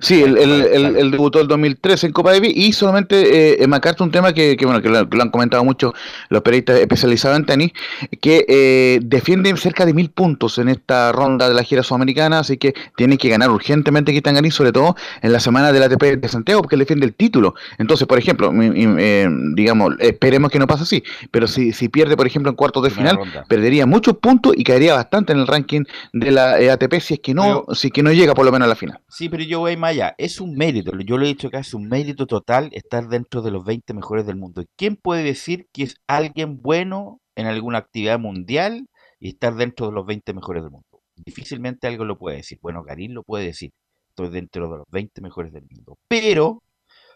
Sí, 0.00 0.22
el, 0.22 1.10
debutó 1.10 1.40
el 1.40 1.48
2013 1.48 2.08
en 2.08 2.12
Copa 2.12 2.32
Davis 2.32 2.52
y 2.54 2.72
solamente 2.72 3.62
eh, 3.62 3.66
un 4.00 4.10
tema 4.10 4.32
que, 4.32 4.56
bueno 4.62 4.82
que 4.82 4.88
lo, 4.88 4.98
han 4.98 5.30
comentado 5.30 5.64
mucho 5.64 5.94
los 6.28 6.42
periodistas 6.42 6.80
especializados 6.80 7.38
en 7.38 7.46
tenis, 7.46 7.72
que 8.20 8.44
eh, 8.48 9.00
defienden 9.02 9.56
cerca 9.56 9.86
de 9.86 9.94
mil 9.94 10.10
puntos 10.10 10.58
en 10.58 10.68
esta 10.68 11.12
ronda 11.12 11.48
de 11.48 11.54
la 11.54 11.62
gira 11.62 11.82
sudamericana, 11.82 12.40
así 12.40 12.56
que 12.56 12.74
tiene 12.96 13.16
que 13.16 13.28
ganar 13.28 13.50
urgentemente 13.50 14.12
Garín, 14.12 14.52
sobre 14.52 14.72
todo 14.72 14.96
en 15.20 15.32
la 15.32 15.40
semana 15.40 15.72
del 15.72 15.82
ATP 15.82 16.02
de 16.20 16.28
Santiago, 16.28 16.62
porque 16.62 16.76
defiende 16.76 17.06
el 17.06 17.14
título. 17.14 17.54
Entonces, 17.78 18.06
por 18.06 18.18
ejemplo, 18.18 18.52
eh, 18.54 19.28
digamos, 19.54 19.94
esperemos 19.98 20.50
que 20.50 20.58
no 20.58 20.66
pase 20.66 20.82
así, 20.84 21.02
pero 21.30 21.46
si, 21.46 21.72
si 21.72 21.88
pierde, 21.88 22.16
por 22.16 22.26
ejemplo, 22.26 22.50
en 22.50 22.56
cuartos 22.56 22.82
de 22.82 22.90
final, 22.90 23.18
perdería 23.48 23.86
muchos 23.86 24.16
puntos 24.18 24.54
y 24.56 24.64
caería 24.64 24.94
bastante 24.94 25.32
en 25.32 25.40
el 25.40 25.46
ranking 25.46 25.84
de 26.12 26.30
la 26.30 26.60
eh, 26.60 26.70
ATP 26.70 27.00
si 27.00 27.14
es 27.14 27.20
que 27.20 27.34
no, 27.34 27.64
si 27.74 27.88
es 27.88 27.92
que 27.92 28.02
no 28.02 28.12
llega 28.12 28.34
por 28.34 28.44
lo 28.44 28.52
menos 28.52 28.66
a 28.66 28.68
la 28.68 28.76
final. 28.76 28.98
Sí, 29.08 29.28
pero 29.28 29.42
yo 29.42 29.51
voy 29.60 29.76
más 29.76 29.96
Es 30.18 30.40
un 30.40 30.54
mérito, 30.54 30.92
yo 30.98 31.18
lo 31.18 31.24
he 31.24 31.28
dicho 31.28 31.48
acá, 31.48 31.60
es 31.60 31.74
un 31.74 31.88
mérito 31.88 32.26
total 32.26 32.70
estar 32.72 33.08
dentro 33.08 33.42
de 33.42 33.50
los 33.50 33.64
20 33.64 33.94
mejores 33.94 34.26
del 34.26 34.36
mundo. 34.36 34.64
¿Quién 34.76 34.96
puede 34.96 35.22
decir 35.22 35.66
que 35.72 35.84
es 35.84 35.96
alguien 36.06 36.60
bueno 36.60 37.20
en 37.36 37.46
alguna 37.46 37.78
actividad 37.78 38.18
mundial 38.18 38.86
y 39.20 39.30
estar 39.30 39.54
dentro 39.54 39.86
de 39.86 39.92
los 39.92 40.06
20 40.06 40.34
mejores 40.34 40.62
del 40.62 40.72
mundo? 40.72 40.86
Difícilmente 41.16 41.86
algo 41.86 42.04
lo 42.04 42.18
puede 42.18 42.38
decir. 42.38 42.58
Bueno, 42.62 42.82
Garín 42.82 43.14
lo 43.14 43.22
puede 43.22 43.46
decir. 43.46 43.70
Estoy 44.10 44.30
dentro 44.30 44.70
de 44.70 44.78
los 44.78 44.86
20 44.90 45.20
mejores 45.22 45.52
del 45.52 45.64
mundo. 45.70 45.96
Pero 46.08 46.62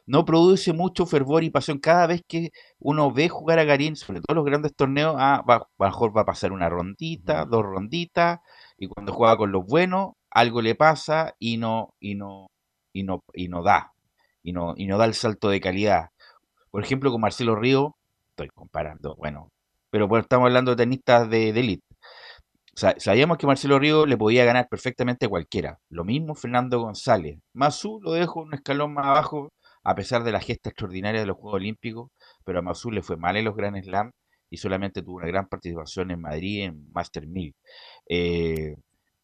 no 0.07 0.25
produce 0.25 0.73
mucho 0.73 1.07
fervor 1.07 1.45
y 1.45 1.51
pasión. 1.51 1.79
Cada 1.79 2.07
vez 2.07 2.23
que 2.27 2.51
uno 2.79 3.13
ve 3.13 3.29
jugar 3.29 3.59
a 3.59 3.65
Garín, 3.65 3.97
sobre 3.97 4.21
todo 4.21 4.37
los 4.37 4.45
grandes 4.45 4.75
torneos, 4.75 5.17
ah, 5.19 5.43
va, 5.49 5.69
mejor 5.79 6.17
va 6.17 6.23
a 6.23 6.25
pasar 6.27 6.53
una 6.53 6.69
rondita, 6.69 7.45
dos 7.45 7.65
ronditas, 7.65 8.41
y 8.79 8.87
cuando 8.89 9.13
juega 9.13 9.37
con 9.37 9.53
los 9.53 9.67
buenos, 9.67 10.13
algo 10.37 10.61
le 10.61 10.75
pasa 10.75 11.35
y 11.39 11.57
no, 11.57 11.95
y 11.99 12.15
no, 12.15 12.49
y 12.93 13.05
no, 13.05 13.25
y 13.33 13.49
no 13.49 13.63
da, 13.63 13.93
y 14.43 14.53
no, 14.53 14.75
y 14.77 14.87
no 14.87 14.99
da 14.99 15.07
el 15.07 15.15
salto 15.15 15.49
de 15.49 15.61
calidad. 15.61 16.11
Por 16.71 16.85
ejemplo, 16.85 17.11
con 17.11 17.23
Marcelo 17.23 17.57
Río, 17.57 17.97
estoy 18.31 18.49
comparando, 18.51 19.17
bueno, 19.17 19.49
pero 19.91 20.15
estamos 20.19 20.47
hablando 20.47 20.73
de 20.73 20.77
tenistas 20.77 21.31
de, 21.31 21.49
elite. 21.51 21.87
sabíamos 22.99 23.39
que 23.39 23.47
Marcelo 23.47 23.79
Río 23.79 24.05
le 24.05 24.19
podía 24.19 24.45
ganar 24.45 24.69
perfectamente 24.69 25.25
a 25.27 25.31
cualquiera. 25.31 25.79
Lo 25.89 26.05
mismo 26.05 26.35
Fernando 26.35 26.81
González. 26.81 27.39
Mazú 27.55 28.01
lo 28.03 28.13
dejo 28.13 28.43
un 28.43 28.53
escalón 28.53 28.93
más 28.93 29.07
abajo, 29.07 29.53
a 29.85 29.95
pesar 29.95 30.23
de 30.23 30.33
la 30.33 30.41
gesta 30.41 30.69
extraordinaria 30.69 31.21
de 31.21 31.27
los 31.27 31.37
Juegos 31.39 31.57
Olímpicos, 31.57 32.11
pero 32.45 32.59
a 32.59 32.63
Mazú 32.63 32.91
le 32.91 33.03
fue 33.03 33.17
mal 33.17 33.39
en 33.39 33.47
los 33.47 33.57
Grand 33.57 33.83
Slam 33.83 34.11
y 34.51 34.59
solamente 34.59 35.03
tuvo 35.03 35.17
una 35.17 35.29
gran 35.29 35.49
participación 35.49 36.11
en 36.11 36.21
Madrid 36.21 36.65
en 36.65 36.93
Master 36.93 37.27
1000. 37.27 37.55
Eh, 38.09 38.77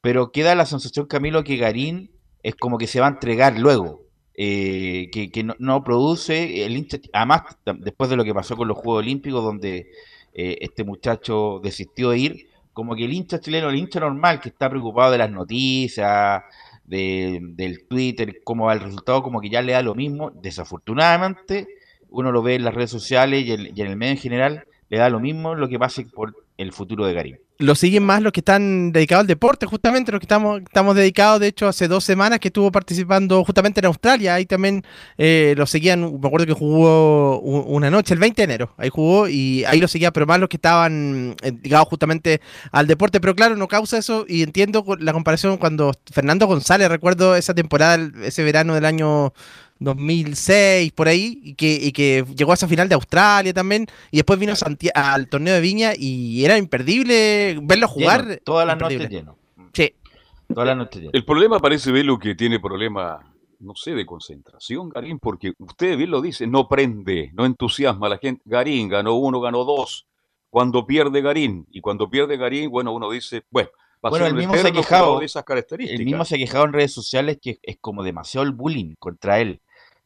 pero 0.02 0.32
queda 0.32 0.54
la 0.54 0.66
sensación, 0.66 1.06
Camilo, 1.06 1.44
que 1.44 1.56
Garín 1.56 2.10
es 2.42 2.54
como 2.56 2.76
que 2.76 2.86
se 2.86 3.00
va 3.00 3.06
a 3.06 3.10
entregar 3.10 3.58
luego. 3.58 4.02
Eh, 4.34 5.10
que, 5.12 5.44
no, 5.58 5.84
produce 5.84 6.64
el 6.64 6.88
además 7.12 7.42
después 7.76 8.10
de 8.10 8.16
lo 8.16 8.24
que 8.24 8.34
pasó 8.34 8.56
con 8.56 8.66
los 8.66 8.78
Juegos 8.78 9.02
Olímpicos 9.02 9.44
donde 9.44 9.90
eh, 10.32 10.58
este 10.60 10.84
muchacho 10.84 11.60
desistió 11.62 12.10
de 12.10 12.18
ir, 12.18 12.46
como 12.72 12.96
que 12.96 13.04
el 13.04 13.12
hincha 13.12 13.40
chileno, 13.40 13.68
el 13.68 13.76
hincha 13.76 14.00
normal 14.00 14.40
que 14.40 14.48
está 14.48 14.68
preocupado 14.68 15.12
de 15.12 15.18
las 15.18 15.30
noticias, 15.30 16.42
del 16.84 17.86
Twitter, 17.88 18.40
cómo 18.42 18.66
va 18.66 18.74
el 18.74 18.80
resultado, 18.80 19.22
como 19.22 19.40
que 19.40 19.48
ya 19.48 19.62
le 19.62 19.72
da 19.72 19.82
lo 19.82 19.94
mismo, 19.94 20.30
desafortunadamente 20.30 21.68
uno 22.12 22.30
lo 22.30 22.42
ve 22.42 22.56
en 22.56 22.64
las 22.64 22.74
redes 22.74 22.90
sociales 22.90 23.44
y, 23.46 23.52
en 23.52 23.86
el 23.86 23.96
medio 23.96 24.12
en 24.12 24.18
general, 24.18 24.64
le 24.90 24.98
da 24.98 25.08
lo 25.08 25.20
mismo 25.20 25.54
lo 25.54 25.68
que 25.68 25.78
pase 25.78 26.04
por 26.04 26.34
el 26.58 26.72
futuro 26.72 27.06
de 27.06 27.14
Garín. 27.14 27.38
Lo 27.58 27.76
siguen 27.76 28.02
más 28.02 28.20
los 28.22 28.32
que 28.32 28.40
están 28.40 28.90
dedicados 28.90 29.20
al 29.20 29.26
deporte, 29.28 29.66
justamente 29.66 30.10
los 30.10 30.18
que 30.18 30.24
estamos, 30.24 30.62
estamos 30.62 30.96
dedicados, 30.96 31.38
de 31.38 31.46
hecho, 31.46 31.68
hace 31.68 31.86
dos 31.86 32.02
semanas 32.02 32.40
que 32.40 32.48
estuvo 32.48 32.72
participando 32.72 33.44
justamente 33.44 33.78
en 33.78 33.86
Australia, 33.86 34.34
ahí 34.34 34.46
también 34.46 34.82
eh, 35.16 35.54
lo 35.56 35.66
seguían, 35.66 36.00
me 36.20 36.26
acuerdo 36.26 36.46
que 36.46 36.54
jugó 36.54 37.38
una 37.40 37.88
noche, 37.88 38.14
el 38.14 38.20
20 38.20 38.42
de 38.42 38.44
enero, 38.44 38.74
ahí 38.78 38.88
jugó 38.88 39.28
y 39.28 39.64
ahí 39.64 39.80
lo 39.80 39.86
seguía, 39.86 40.12
pero 40.12 40.26
más 40.26 40.40
los 40.40 40.48
que 40.48 40.56
estaban 40.56 41.36
eh, 41.42 41.52
dedicados 41.52 41.88
justamente 41.88 42.40
al 42.72 42.88
deporte, 42.88 43.20
pero 43.20 43.36
claro, 43.36 43.54
no 43.54 43.68
causa 43.68 43.98
eso 43.98 44.24
y 44.26 44.42
entiendo 44.42 44.84
la 44.98 45.12
comparación 45.12 45.56
cuando 45.56 45.92
Fernando 46.10 46.46
González, 46.46 46.88
recuerdo 46.88 47.36
esa 47.36 47.54
temporada, 47.54 48.10
ese 48.24 48.42
verano 48.42 48.74
del 48.74 48.86
año 48.86 49.34
2006, 49.84 50.92
por 50.92 51.08
ahí, 51.08 51.40
y 51.42 51.54
que, 51.54 51.72
y 51.74 51.92
que 51.92 52.24
llegó 52.36 52.50
a 52.52 52.54
esa 52.54 52.68
final 52.68 52.88
de 52.88 52.94
Australia 52.94 53.52
también, 53.52 53.86
y 54.10 54.16
después 54.18 54.38
vino 54.38 54.52
a 54.52 54.56
Santi- 54.56 54.90
al 54.94 55.28
torneo 55.28 55.54
de 55.54 55.60
Viña 55.60 55.92
y 55.96 56.44
era 56.44 56.56
imperdible 56.58 57.58
verlo 57.62 57.88
jugar. 57.88 58.24
Lleno, 58.26 58.40
todas 58.44 58.66
las 58.66 58.74
imperdible. 58.76 59.04
noches 59.04 59.18
lleno. 59.20 59.38
Sí. 59.72 59.94
Todas 60.48 60.66
las 60.66 60.76
noches 60.76 61.00
lleno. 61.00 61.10
El 61.14 61.24
problema 61.24 61.58
parece, 61.60 61.92
Velo, 61.92 62.18
que 62.18 62.34
tiene 62.34 62.60
problema, 62.60 63.32
no 63.60 63.74
sé, 63.74 63.92
de 63.94 64.04
concentración, 64.06 64.88
Garín, 64.88 65.18
porque 65.18 65.52
usted 65.58 65.96
bien 65.96 66.10
lo 66.10 66.20
dice, 66.20 66.46
no 66.46 66.68
prende, 66.68 67.30
no 67.34 67.46
entusiasma 67.46 68.06
a 68.06 68.10
la 68.10 68.18
gente. 68.18 68.42
Garín 68.44 68.88
ganó 68.88 69.14
uno, 69.14 69.40
ganó 69.40 69.64
dos. 69.64 70.06
Cuando 70.50 70.86
pierde 70.86 71.22
Garín, 71.22 71.66
y 71.70 71.80
cuando 71.80 72.10
pierde 72.10 72.36
Garín, 72.36 72.70
bueno, 72.70 72.92
uno 72.92 73.10
dice, 73.10 73.42
bueno, 73.50 73.70
va 74.04 74.08
a 74.08 74.10
Bueno, 74.10 74.26
ser 74.26 74.26
el 74.26 74.32
un 74.34 74.38
mismo 74.40 74.54
se 74.56 74.68
ha 74.68 74.72
quejado, 74.72 75.18
de 75.20 75.24
esas 75.24 75.44
características. 75.44 75.98
El 76.00 76.04
mismo 76.04 76.24
se 76.26 76.34
ha 76.34 76.38
quejado 76.38 76.64
en 76.66 76.72
redes 76.74 76.92
sociales 76.92 77.38
que 77.40 77.58
es 77.62 77.78
como 77.80 78.02
demasiado 78.02 78.44
el 78.46 78.52
bullying 78.52 78.94
contra 78.98 79.40
él. 79.40 79.60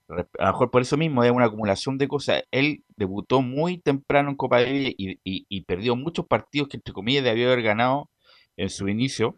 A 0.08 0.14
lo 0.46 0.52
mejor 0.52 0.70
por 0.70 0.82
eso 0.82 0.96
mismo 0.96 1.25
es 1.25 1.32
una 1.32 1.46
acumulación 1.46 1.98
de 1.98 2.06
cosas. 2.08 2.44
Él 2.52 2.84
debutó 2.96 3.42
muy 3.42 3.78
temprano 3.78 4.30
en 4.30 4.36
Copa 4.36 4.60
Davis 4.62 4.94
y, 4.96 5.18
y- 5.25 5.60
perdió 5.62 5.96
muchos 5.96 6.26
partidos 6.26 6.68
que 6.68 6.76
entre 6.76 6.94
comillas 6.94 7.25
debió 7.25 7.46
haber 7.48 7.62
ganado 7.62 8.08
en 8.56 8.70
su 8.70 8.88
inicio. 8.88 9.36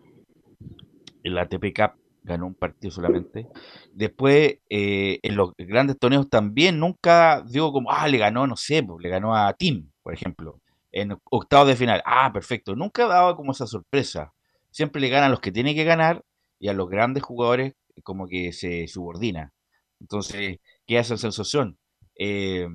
En 1.23 1.35
la 1.35 1.43
ATP 1.43 1.73
Cup 1.75 1.93
ganó 2.23 2.47
un 2.47 2.55
partido 2.55 2.91
solamente. 2.91 3.47
Después 3.93 4.59
eh, 4.69 5.19
en 5.23 5.37
los 5.37 5.53
grandes 5.57 5.99
torneos 5.99 6.29
también 6.29 6.79
nunca 6.79 7.43
digo 7.49 7.73
como, 7.73 7.91
ah, 7.91 8.07
le 8.09 8.19
ganó, 8.19 8.47
no 8.47 8.57
sé, 8.57 8.83
pues, 8.83 9.03
le 9.03 9.09
ganó 9.09 9.35
a 9.35 9.53
Tim, 9.55 9.91
por 10.03 10.15
ejemplo, 10.15 10.61
en 10.93 11.17
octavos 11.31 11.69
de 11.69 11.77
final. 11.77 12.03
Ah, 12.05 12.31
perfecto. 12.33 12.75
Nunca 12.77 13.07
daba 13.07 13.37
como 13.37 13.53
esa 13.53 13.67
sorpresa. 13.67 14.33
Siempre 14.71 15.01
le 15.01 15.09
gana 15.09 15.29
los 15.29 15.41
que 15.41 15.53
tiene 15.53 15.75
que 15.75 15.85
ganar 15.85 16.23
y 16.59 16.69
a 16.69 16.73
los 16.75 16.89
grandes 16.89 17.23
jugadores 17.23 17.75
como 18.05 18.29
que 18.29 18.53
se 18.53 18.87
subordina. 18.89 19.53
Entonces, 20.01 20.59
¿qué 20.87 20.99
hace 20.99 21.15
esa 21.15 21.23
sensación? 21.23 21.77
Eh, 22.17 22.67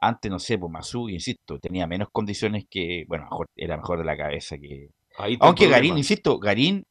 antes, 0.00 0.30
no 0.30 0.38
sé, 0.38 0.58
pues 0.58 0.70
Masu, 0.72 1.08
insisto, 1.08 1.58
tenía 1.58 1.86
menos 1.86 2.08
condiciones 2.12 2.66
que, 2.70 3.04
bueno, 3.08 3.24
mejor, 3.24 3.46
era 3.56 3.76
mejor 3.76 3.98
de 3.98 4.04
la 4.04 4.16
cabeza 4.16 4.56
que... 4.58 4.90
Aunque 5.40 5.64
Garín, 5.70 5.98
insisto, 5.98 6.38
Garín 6.38 6.84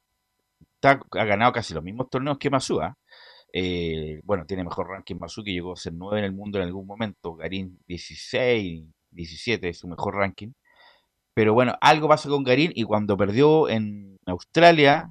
está- 0.76 1.02
ha 1.12 1.26
ganado 1.26 1.52
casi 1.54 1.74
los 1.74 1.84
mismos 1.84 2.10
torneos 2.10 2.38
que 2.38 2.50
Masu, 2.50 2.82
¿ah? 2.82 2.96
Eh, 3.54 4.20
bueno, 4.26 4.46
tiene 4.46 4.64
mejor 4.66 4.90
ranking 4.90 5.16
Masu, 5.18 5.44
que 5.44 5.54
llegó 5.54 5.74
a 5.74 5.78
ser 5.78 5.94
9 5.94 6.20
en 6.20 6.26
el 6.26 6.34
mundo 6.34 6.58
en 6.60 6.66
algún 6.66 6.86
momento. 6.86 7.36
Garín 7.36 7.80
16, 7.88 8.84
17 9.12 9.70
es 9.70 9.78
su 9.80 9.88
mejor 9.88 10.16
ranking. 10.16 10.52
Pero 11.34 11.54
bueno, 11.54 11.76
algo 11.82 12.10
pasa 12.10 12.28
con 12.30 12.44
Garín 12.44 12.72
y 12.76 12.84
cuando 12.84 13.16
perdió 13.16 13.70
en 13.70 14.18
Australia, 14.26 15.10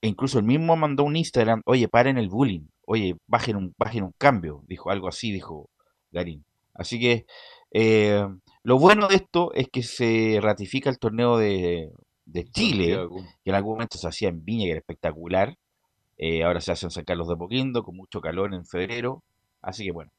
e 0.00 0.08
incluso 0.08 0.38
él 0.38 0.44
mismo 0.44 0.76
mandó 0.76 1.02
un 1.04 1.16
Instagram, 1.16 1.62
oye, 1.66 1.88
paren 1.88 2.18
el 2.18 2.28
bullying, 2.28 2.66
oye, 2.86 3.16
bajen 3.26 3.56
un, 3.56 3.74
bajen 3.78 4.04
un 4.04 4.14
cambio, 4.18 4.62
dijo 4.66 4.90
algo 4.90 5.08
así, 5.08 5.32
dijo 5.32 5.70
Garín. 6.12 6.44
Así 6.74 6.98
que 7.00 7.26
eh, 7.72 8.26
lo 8.62 8.78
bueno 8.78 9.08
de 9.08 9.16
esto 9.16 9.52
es 9.54 9.68
que 9.68 9.82
se 9.82 10.38
ratifica 10.40 10.90
el 10.90 10.98
torneo 10.98 11.38
de, 11.38 11.90
de 12.26 12.44
Chile, 12.44 12.98
que 13.44 13.50
en 13.50 13.54
algún 13.54 13.74
momento 13.74 13.98
se 13.98 14.08
hacía 14.08 14.28
en 14.28 14.44
Viña, 14.44 14.64
que 14.64 14.70
era 14.70 14.80
espectacular. 14.80 15.56
Eh, 16.16 16.44
ahora 16.44 16.60
se 16.60 16.72
hace 16.72 16.86
en 16.86 16.90
San 16.90 17.04
Carlos 17.04 17.28
de 17.28 17.36
Poquindo, 17.36 17.82
con 17.82 17.96
mucho 17.96 18.20
calor 18.20 18.54
en 18.54 18.64
febrero. 18.64 19.22
Así 19.60 19.84
que 19.84 19.92
bueno, 19.92 20.10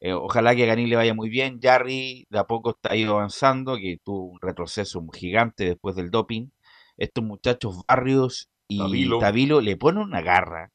eh, 0.00 0.12
ojalá 0.12 0.54
que 0.54 0.64
a 0.64 0.66
Garín 0.66 0.88
le 0.88 0.96
vaya 0.96 1.14
muy 1.14 1.28
bien. 1.28 1.58
Jarry 1.60 2.26
de 2.30 2.38
a 2.38 2.44
poco 2.44 2.70
está 2.70 2.94
ido 2.96 3.14
avanzando, 3.14 3.76
que 3.76 3.98
tuvo 4.04 4.24
un 4.24 4.40
retroceso 4.40 5.04
gigante 5.12 5.64
después 5.64 5.96
del 5.96 6.10
doping. 6.10 6.48
Estos 6.96 7.24
muchachos 7.24 7.82
Barrios 7.86 8.48
y 8.68 8.78
Tabilo. 8.78 9.18
Tabilo, 9.18 9.60
le 9.60 9.76
ponen 9.76 10.02
una 10.02 10.20
garra. 10.20 10.70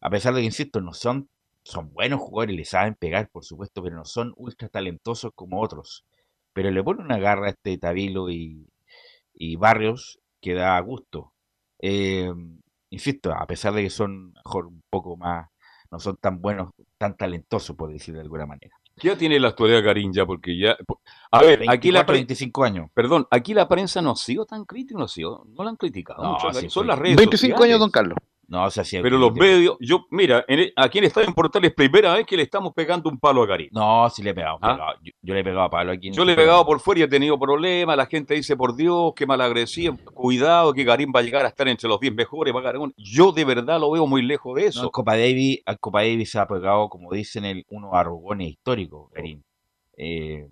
A 0.00 0.10
pesar 0.10 0.34
de 0.34 0.40
que, 0.40 0.46
insisto, 0.46 0.80
no 0.80 0.92
son, 0.92 1.28
son 1.62 1.92
buenos 1.92 2.20
jugadores, 2.20 2.56
le 2.56 2.64
saben 2.64 2.94
pegar, 2.94 3.28
por 3.30 3.44
supuesto, 3.44 3.82
pero 3.82 3.96
no 3.96 4.04
son 4.04 4.32
ultra 4.36 4.68
talentosos 4.68 5.32
como 5.34 5.60
otros. 5.60 6.04
Pero 6.52 6.70
le 6.70 6.82
ponen 6.82 7.04
una 7.06 7.18
garra 7.18 7.46
a 7.46 7.50
este 7.50 7.76
Tabilo 7.78 8.30
y, 8.30 8.66
y 9.34 9.56
Barrios 9.56 10.18
que 10.40 10.54
da 10.54 10.78
gusto. 10.80 11.32
Eh, 11.80 12.32
insisto, 12.90 13.32
a 13.32 13.46
pesar 13.46 13.74
de 13.74 13.82
que 13.82 13.90
son 13.90 14.32
mejor 14.32 14.66
un 14.66 14.82
poco 14.90 15.16
más, 15.16 15.48
no 15.90 15.98
son 16.00 16.16
tan 16.16 16.40
buenos, 16.40 16.70
tan 16.98 17.16
talentosos, 17.16 17.76
por 17.76 17.92
decir 17.92 18.14
de 18.14 18.20
alguna 18.20 18.46
manera. 18.46 18.76
¿Qué 18.96 19.08
edad 19.08 19.16
tiene 19.18 19.38
la 19.40 19.48
actualidad 19.48 19.82
Garín 19.82 20.12
ya? 20.12 20.26
Porque 20.26 20.58
ya... 20.58 20.76
A 21.30 21.40
ver, 21.42 21.62
aquí 21.70 21.90
la 21.90 22.00
24, 22.00 22.06
pre- 22.06 22.14
25 22.18 22.64
años. 22.64 22.90
Perdón, 22.92 23.26
aquí 23.30 23.54
la 23.54 23.66
prensa 23.68 24.02
no 24.02 24.10
ha 24.10 24.16
sido 24.16 24.44
tan 24.44 24.64
crítica, 24.64 24.98
no 24.98 25.04
ha 25.04 25.08
sido, 25.08 25.44
no 25.56 25.64
la 25.64 25.70
han 25.70 25.76
criticado 25.76 26.22
No, 26.22 26.32
mucho. 26.32 26.52
sí. 26.52 26.68
Son 26.68 26.82
fue- 26.82 26.88
las 26.88 26.98
redes 26.98 27.16
25 27.16 27.36
sociales. 27.56 27.64
años, 27.64 27.80
don 27.80 27.90
Carlos. 27.90 28.18
No, 28.50 28.64
o 28.64 28.70
sea, 28.70 28.82
sí, 28.82 28.98
Pero 29.00 29.16
los 29.16 29.32
medios, 29.32 29.76
yo, 29.78 30.06
mira, 30.10 30.44
en 30.48 30.58
el- 30.58 30.72
aquí 30.74 30.98
en 30.98 31.04
Estadio 31.04 31.28
en 31.28 31.34
Portales, 31.34 31.72
primera 31.72 32.14
vez 32.14 32.26
que 32.26 32.36
le 32.36 32.42
estamos 32.42 32.72
pegando 32.74 33.08
un 33.08 33.16
palo 33.16 33.44
a 33.44 33.46
Garín. 33.46 33.68
No, 33.70 34.10
sí 34.10 34.24
le 34.24 34.30
he 34.30 34.34
pegado. 34.34 34.58
¿Ah? 34.60 34.94
Yo, 35.00 35.12
yo 35.22 35.34
le 35.34 35.40
he 35.40 35.44
pegado 35.44 35.62
a 35.62 35.70
palo 35.70 35.92
aquí. 35.92 36.10
Yo 36.10 36.24
le 36.24 36.32
he 36.32 36.36
pegado 36.36 36.66
por 36.66 36.80
fuera 36.80 37.00
y 37.00 37.04
he 37.04 37.08
tenido 37.08 37.38
problemas. 37.38 37.96
La 37.96 38.06
gente 38.06 38.34
dice, 38.34 38.56
por 38.56 38.74
Dios, 38.74 39.12
qué 39.14 39.24
malagresivo. 39.24 39.96
Cuidado, 40.12 40.72
que 40.72 40.82
Garín 40.82 41.12
va 41.14 41.20
a 41.20 41.22
llegar 41.22 41.44
a 41.44 41.48
estar 41.48 41.68
entre 41.68 41.88
los 41.88 42.00
10 42.00 42.12
mejores. 42.12 42.52
va 42.52 42.58
a 42.58 42.62
ganar 42.64 42.78
un-". 42.78 42.92
Yo 42.96 43.30
de 43.30 43.44
verdad 43.44 43.78
lo 43.78 43.88
veo 43.92 44.04
muy 44.08 44.20
lejos 44.22 44.56
de 44.56 44.66
eso. 44.66 44.90
Copa 44.90 45.12
Davis, 45.16 45.60
al 45.64 45.78
Copa 45.78 46.00
Davis 46.00 46.32
se 46.32 46.40
ha 46.40 46.48
pegado, 46.48 46.88
como 46.88 47.12
dicen, 47.12 47.44
el, 47.44 47.64
unos 47.70 47.90
arrugones 47.94 48.48
históricos, 48.48 49.12
Garín. 49.12 49.44
Eh, 49.96 50.48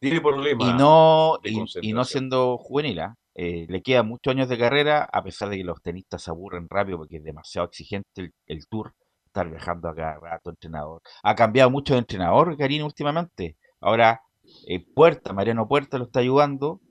Tiene 0.00 0.20
problemas. 0.20 0.68
y 0.68 0.72
no 0.72 1.38
y, 1.44 1.62
y 1.82 1.92
no 1.92 2.02
siendo 2.04 2.58
juvenil, 2.58 2.98
¿ah? 3.00 3.14
Eh, 3.42 3.64
le 3.70 3.80
quedan 3.80 4.06
muchos 4.06 4.32
años 4.32 4.50
de 4.50 4.58
carrera, 4.58 5.08
a 5.10 5.22
pesar 5.22 5.48
de 5.48 5.56
que 5.56 5.64
los 5.64 5.80
tenistas 5.80 6.22
se 6.22 6.30
aburren 6.30 6.68
rápido 6.68 6.98
porque 6.98 7.16
es 7.16 7.24
demasiado 7.24 7.66
exigente 7.66 8.06
el, 8.16 8.34
el 8.46 8.66
tour, 8.68 8.92
estar 9.24 9.48
viajando 9.48 9.88
a 9.88 9.94
cada 9.94 10.18
rato, 10.20 10.50
entrenador. 10.50 11.00
Ha 11.22 11.34
cambiado 11.34 11.70
mucho 11.70 11.94
de 11.94 12.00
entrenador, 12.00 12.54
Garín, 12.58 12.82
últimamente. 12.82 13.56
Ahora, 13.80 14.20
eh, 14.68 14.84
Puerta, 14.94 15.32
Mariano 15.32 15.66
Puerta 15.66 15.96
lo 15.96 16.04
está 16.04 16.20
ayudando. 16.20 16.82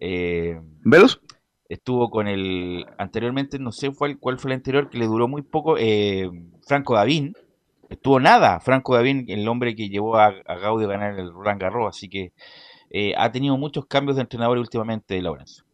Eh, 0.00 0.58
¿Velus? 0.84 1.20
estuvo 1.68 2.08
con 2.08 2.28
el 2.28 2.86
anteriormente, 2.96 3.58
no 3.58 3.70
sé 3.70 3.92
cuál, 3.94 4.18
cuál 4.18 4.38
fue 4.38 4.52
el 4.52 4.56
anterior, 4.56 4.88
que 4.88 4.96
le 4.96 5.06
duró 5.06 5.28
muy 5.28 5.42
poco, 5.42 5.76
eh, 5.76 6.30
Franco 6.66 6.94
Davín. 6.94 7.34
Estuvo 7.90 8.20
nada, 8.20 8.58
Franco 8.60 8.94
Davín, 8.94 9.26
el 9.28 9.46
hombre 9.46 9.76
que 9.76 9.90
llevó 9.90 10.16
a, 10.16 10.28
a 10.28 10.56
Gaudio 10.56 10.88
a 10.88 10.92
ganar 10.92 11.18
el 11.18 11.30
Roland 11.30 11.60
Garros, 11.60 11.94
así 11.94 12.08
que 12.08 12.32
ha 13.18 13.30
tenido 13.30 13.58
muchos 13.58 13.84
cambios 13.84 14.16
de 14.16 14.22
entrenador 14.22 14.56
últimamente, 14.56 15.20
Lorenzo. 15.20 15.64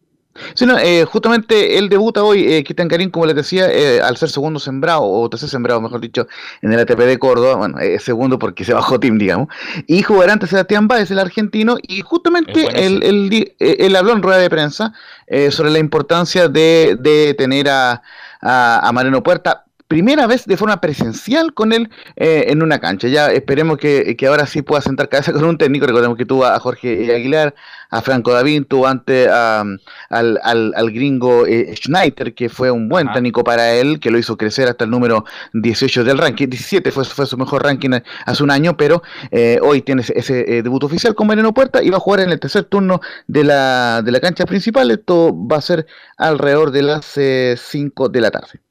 Sí, 0.55 0.66
no, 0.66 0.79
eh, 0.79 1.05
justamente 1.05 1.79
él 1.79 1.88
debuta 1.88 2.22
hoy, 2.22 2.53
eh, 2.53 2.64
Cristian 2.64 2.88
Karim, 2.88 3.11
como 3.11 3.27
les 3.27 3.37
decía, 3.37 3.70
eh, 3.70 4.01
al 4.01 4.16
ser 4.16 4.31
segundo 4.31 4.59
sembrado, 4.59 5.03
o 5.03 5.29
tercer 5.29 5.49
sembrado, 5.49 5.81
mejor 5.81 6.01
dicho, 6.01 6.27
en 6.62 6.72
el 6.72 6.81
ATP 6.81 7.01
de 7.01 7.18
Córdoba, 7.18 7.57
bueno, 7.57 7.79
eh, 7.79 7.99
segundo 7.99 8.38
porque 8.38 8.64
se 8.64 8.75
bajó 8.75 8.99
Team, 8.99 9.18
digamos, 9.18 9.49
y 9.87 10.03
jugará 10.03 10.33
ante 10.33 10.46
Sebastián 10.46 10.88
Báez, 10.88 11.11
el 11.11 11.18
argentino, 11.18 11.77
y 11.83 12.01
justamente 12.01 12.66
él, 12.75 13.53
él 13.59 13.96
habló 13.96 14.12
en 14.12 14.22
rueda 14.22 14.38
de 14.38 14.51
prensa 14.51 14.92
eh, 15.27 15.51
sobre 15.51 15.70
la 15.70 15.79
importancia 15.79 16.49
de, 16.49 16.96
de 17.01 17.35
tener 17.35 17.68
a, 17.68 18.03
a, 18.40 18.88
a 18.88 18.92
Mariano 18.92 19.22
Puerta, 19.22 19.65
primera 19.88 20.27
vez 20.27 20.46
de 20.46 20.57
forma 20.57 20.81
presencial 20.81 21.55
con 21.55 21.72
él 21.72 21.90
eh, 22.16 22.46
en 22.49 22.62
una 22.62 22.79
cancha. 22.79 23.09
Ya 23.09 23.31
esperemos 23.33 23.79
que, 23.79 24.16
que 24.16 24.27
ahora 24.27 24.46
sí 24.46 24.62
pueda 24.62 24.83
sentar 24.83 25.09
cabeza 25.09 25.33
con 25.35 25.44
un 25.44 25.59
técnico. 25.59 25.87
Recordemos 25.87 26.16
que 26.16 26.27
tuvo 26.27 26.44
a 26.44 26.59
Jorge 26.59 27.14
Aguilar, 27.14 27.55
a 27.90 28.03
Franco 28.03 28.33
Davín, 28.33 28.64
tuvo 28.64 28.87
antes 28.87 29.29
a, 29.29 29.64
al, 30.11 30.40
al, 30.42 30.72
al 30.77 30.90
gringo 30.90 31.46
eh, 31.46 31.75
Schneider, 31.77 32.35
que 32.35 32.49
fue 32.49 32.70
un 32.70 32.88
buen 32.88 33.12
técnico 33.12 33.44
para 33.44 33.75
él, 33.75 34.01
que 34.01 34.11
lo 34.11 34.18
hizo 34.18 34.37
crecer 34.37 34.68
hasta 34.68 34.85
el 34.85 34.90
número 34.90 35.25
18 35.53 36.05
del 36.05 36.18
ranking. 36.18 36.49
17 36.49 36.90
fue, 36.90 37.05
fue 37.05 37.27
su 37.27 37.37
mejor 37.37 37.62
ranking 37.62 37.90
hace 38.25 38.42
un 38.42 38.51
año, 38.51 38.77
pero 38.77 39.03
eh, 39.31 39.59
hoy 39.62 39.83
tiene 39.83 40.03
ese, 40.03 40.18
ese, 40.18 40.59
eh, 40.59 40.62
debut 40.62 40.83
oficial 40.85 41.14
con 41.14 41.27
Mariano 41.27 41.55
Puerta 41.55 41.83
y 41.83 41.90
va 41.90 41.99
a 41.99 42.01
jugar 42.01 42.20
en 42.20 42.31
el 42.31 42.40
tercer 42.40 42.64
turno 42.64 43.01
de 43.27 43.44
la, 43.44 44.03
de 44.03 44.11
la 44.11 44.20
cancha 44.20 44.46
principal. 44.46 44.90
Esto 44.90 45.33
va 45.35 45.59
a 45.59 45.62
ser 45.62 45.87
alrededor 46.16 46.70
de 46.70 46.83
las 46.83 47.18
5 47.57 48.09
de 48.09 48.20
la 48.20 48.31
tarde. 48.31 48.65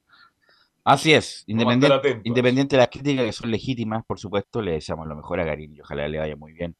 Así 0.86 1.14
es, 1.14 1.44
independiente, 1.48 2.22
independiente 2.24 2.76
de 2.76 2.80
las 2.80 2.90
críticas 2.90 3.26
que 3.26 3.34
son 3.34 3.52
legítimas, 3.52 4.06
por 4.06 4.20
supuesto, 4.20 4.62
le 4.62 4.74
deseamos 4.74 5.08
lo 5.08 5.16
mejor 5.16 5.40
a 5.40 5.44
Garín 5.44 5.76
y 5.76 5.82
ojalá 5.82 6.08
le 6.08 6.20
vaya 6.20 6.36
muy 6.36 6.54
bien 6.54 6.76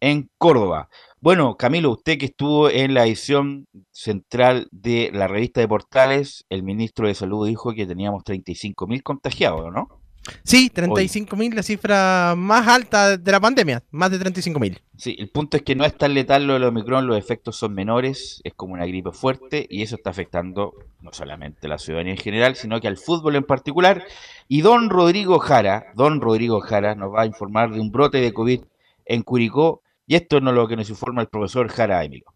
en 0.00 0.30
Córdoba. 0.38 0.88
Bueno, 1.20 1.56
Camilo, 1.56 1.90
usted 1.90 2.18
que 2.18 2.26
estuvo 2.26 2.70
en 2.70 2.94
la 2.94 3.06
edición 3.06 3.66
central 3.90 4.68
de 4.70 5.10
la 5.12 5.26
revista 5.26 5.60
de 5.60 5.68
Portales, 5.68 6.44
el 6.48 6.62
ministro 6.62 7.08
de 7.08 7.14
Salud 7.14 7.46
dijo 7.46 7.72
que 7.74 7.86
teníamos 7.86 8.22
35.000 8.24 9.02
contagiados, 9.02 9.72
¿no? 9.72 9.97
Sí, 10.44 10.70
35.000, 10.74 11.54
la 11.54 11.62
cifra 11.62 12.34
más 12.36 12.66
alta 12.66 13.16
de 13.16 13.32
la 13.32 13.40
pandemia, 13.40 13.82
más 13.90 14.10
de 14.10 14.18
35.000. 14.18 14.78
Sí, 14.96 15.16
el 15.18 15.30
punto 15.30 15.56
es 15.56 15.62
que 15.62 15.74
no 15.74 15.84
es 15.84 15.96
tan 15.96 16.14
letal 16.14 16.46
lo 16.46 16.54
del 16.54 16.64
Omicron, 16.64 17.06
los 17.06 17.16
efectos 17.16 17.56
son 17.56 17.74
menores, 17.74 18.40
es 18.44 18.54
como 18.54 18.74
una 18.74 18.86
gripe 18.86 19.12
fuerte 19.12 19.66
y 19.70 19.82
eso 19.82 19.96
está 19.96 20.10
afectando 20.10 20.74
no 21.00 21.12
solamente 21.12 21.66
a 21.66 21.70
la 21.70 21.78
ciudadanía 21.78 22.14
en 22.14 22.18
general, 22.18 22.56
sino 22.56 22.80
que 22.80 22.88
al 22.88 22.96
fútbol 22.96 23.36
en 23.36 23.44
particular. 23.44 24.04
Y 24.48 24.62
don 24.62 24.90
Rodrigo 24.90 25.38
Jara, 25.38 25.86
don 25.94 26.20
Rodrigo 26.20 26.60
Jara 26.60 26.94
nos 26.94 27.14
va 27.14 27.22
a 27.22 27.26
informar 27.26 27.70
de 27.70 27.80
un 27.80 27.92
brote 27.92 28.18
de 28.18 28.32
COVID 28.32 28.62
en 29.04 29.22
Curicó 29.22 29.82
y 30.06 30.16
esto 30.16 30.40
no 30.40 30.50
es 30.50 30.56
lo 30.56 30.66
que 30.66 30.76
nos 30.76 30.90
informa 30.90 31.22
el 31.22 31.28
profesor 31.28 31.68
Jara 31.68 32.02
Emilio. 32.02 32.26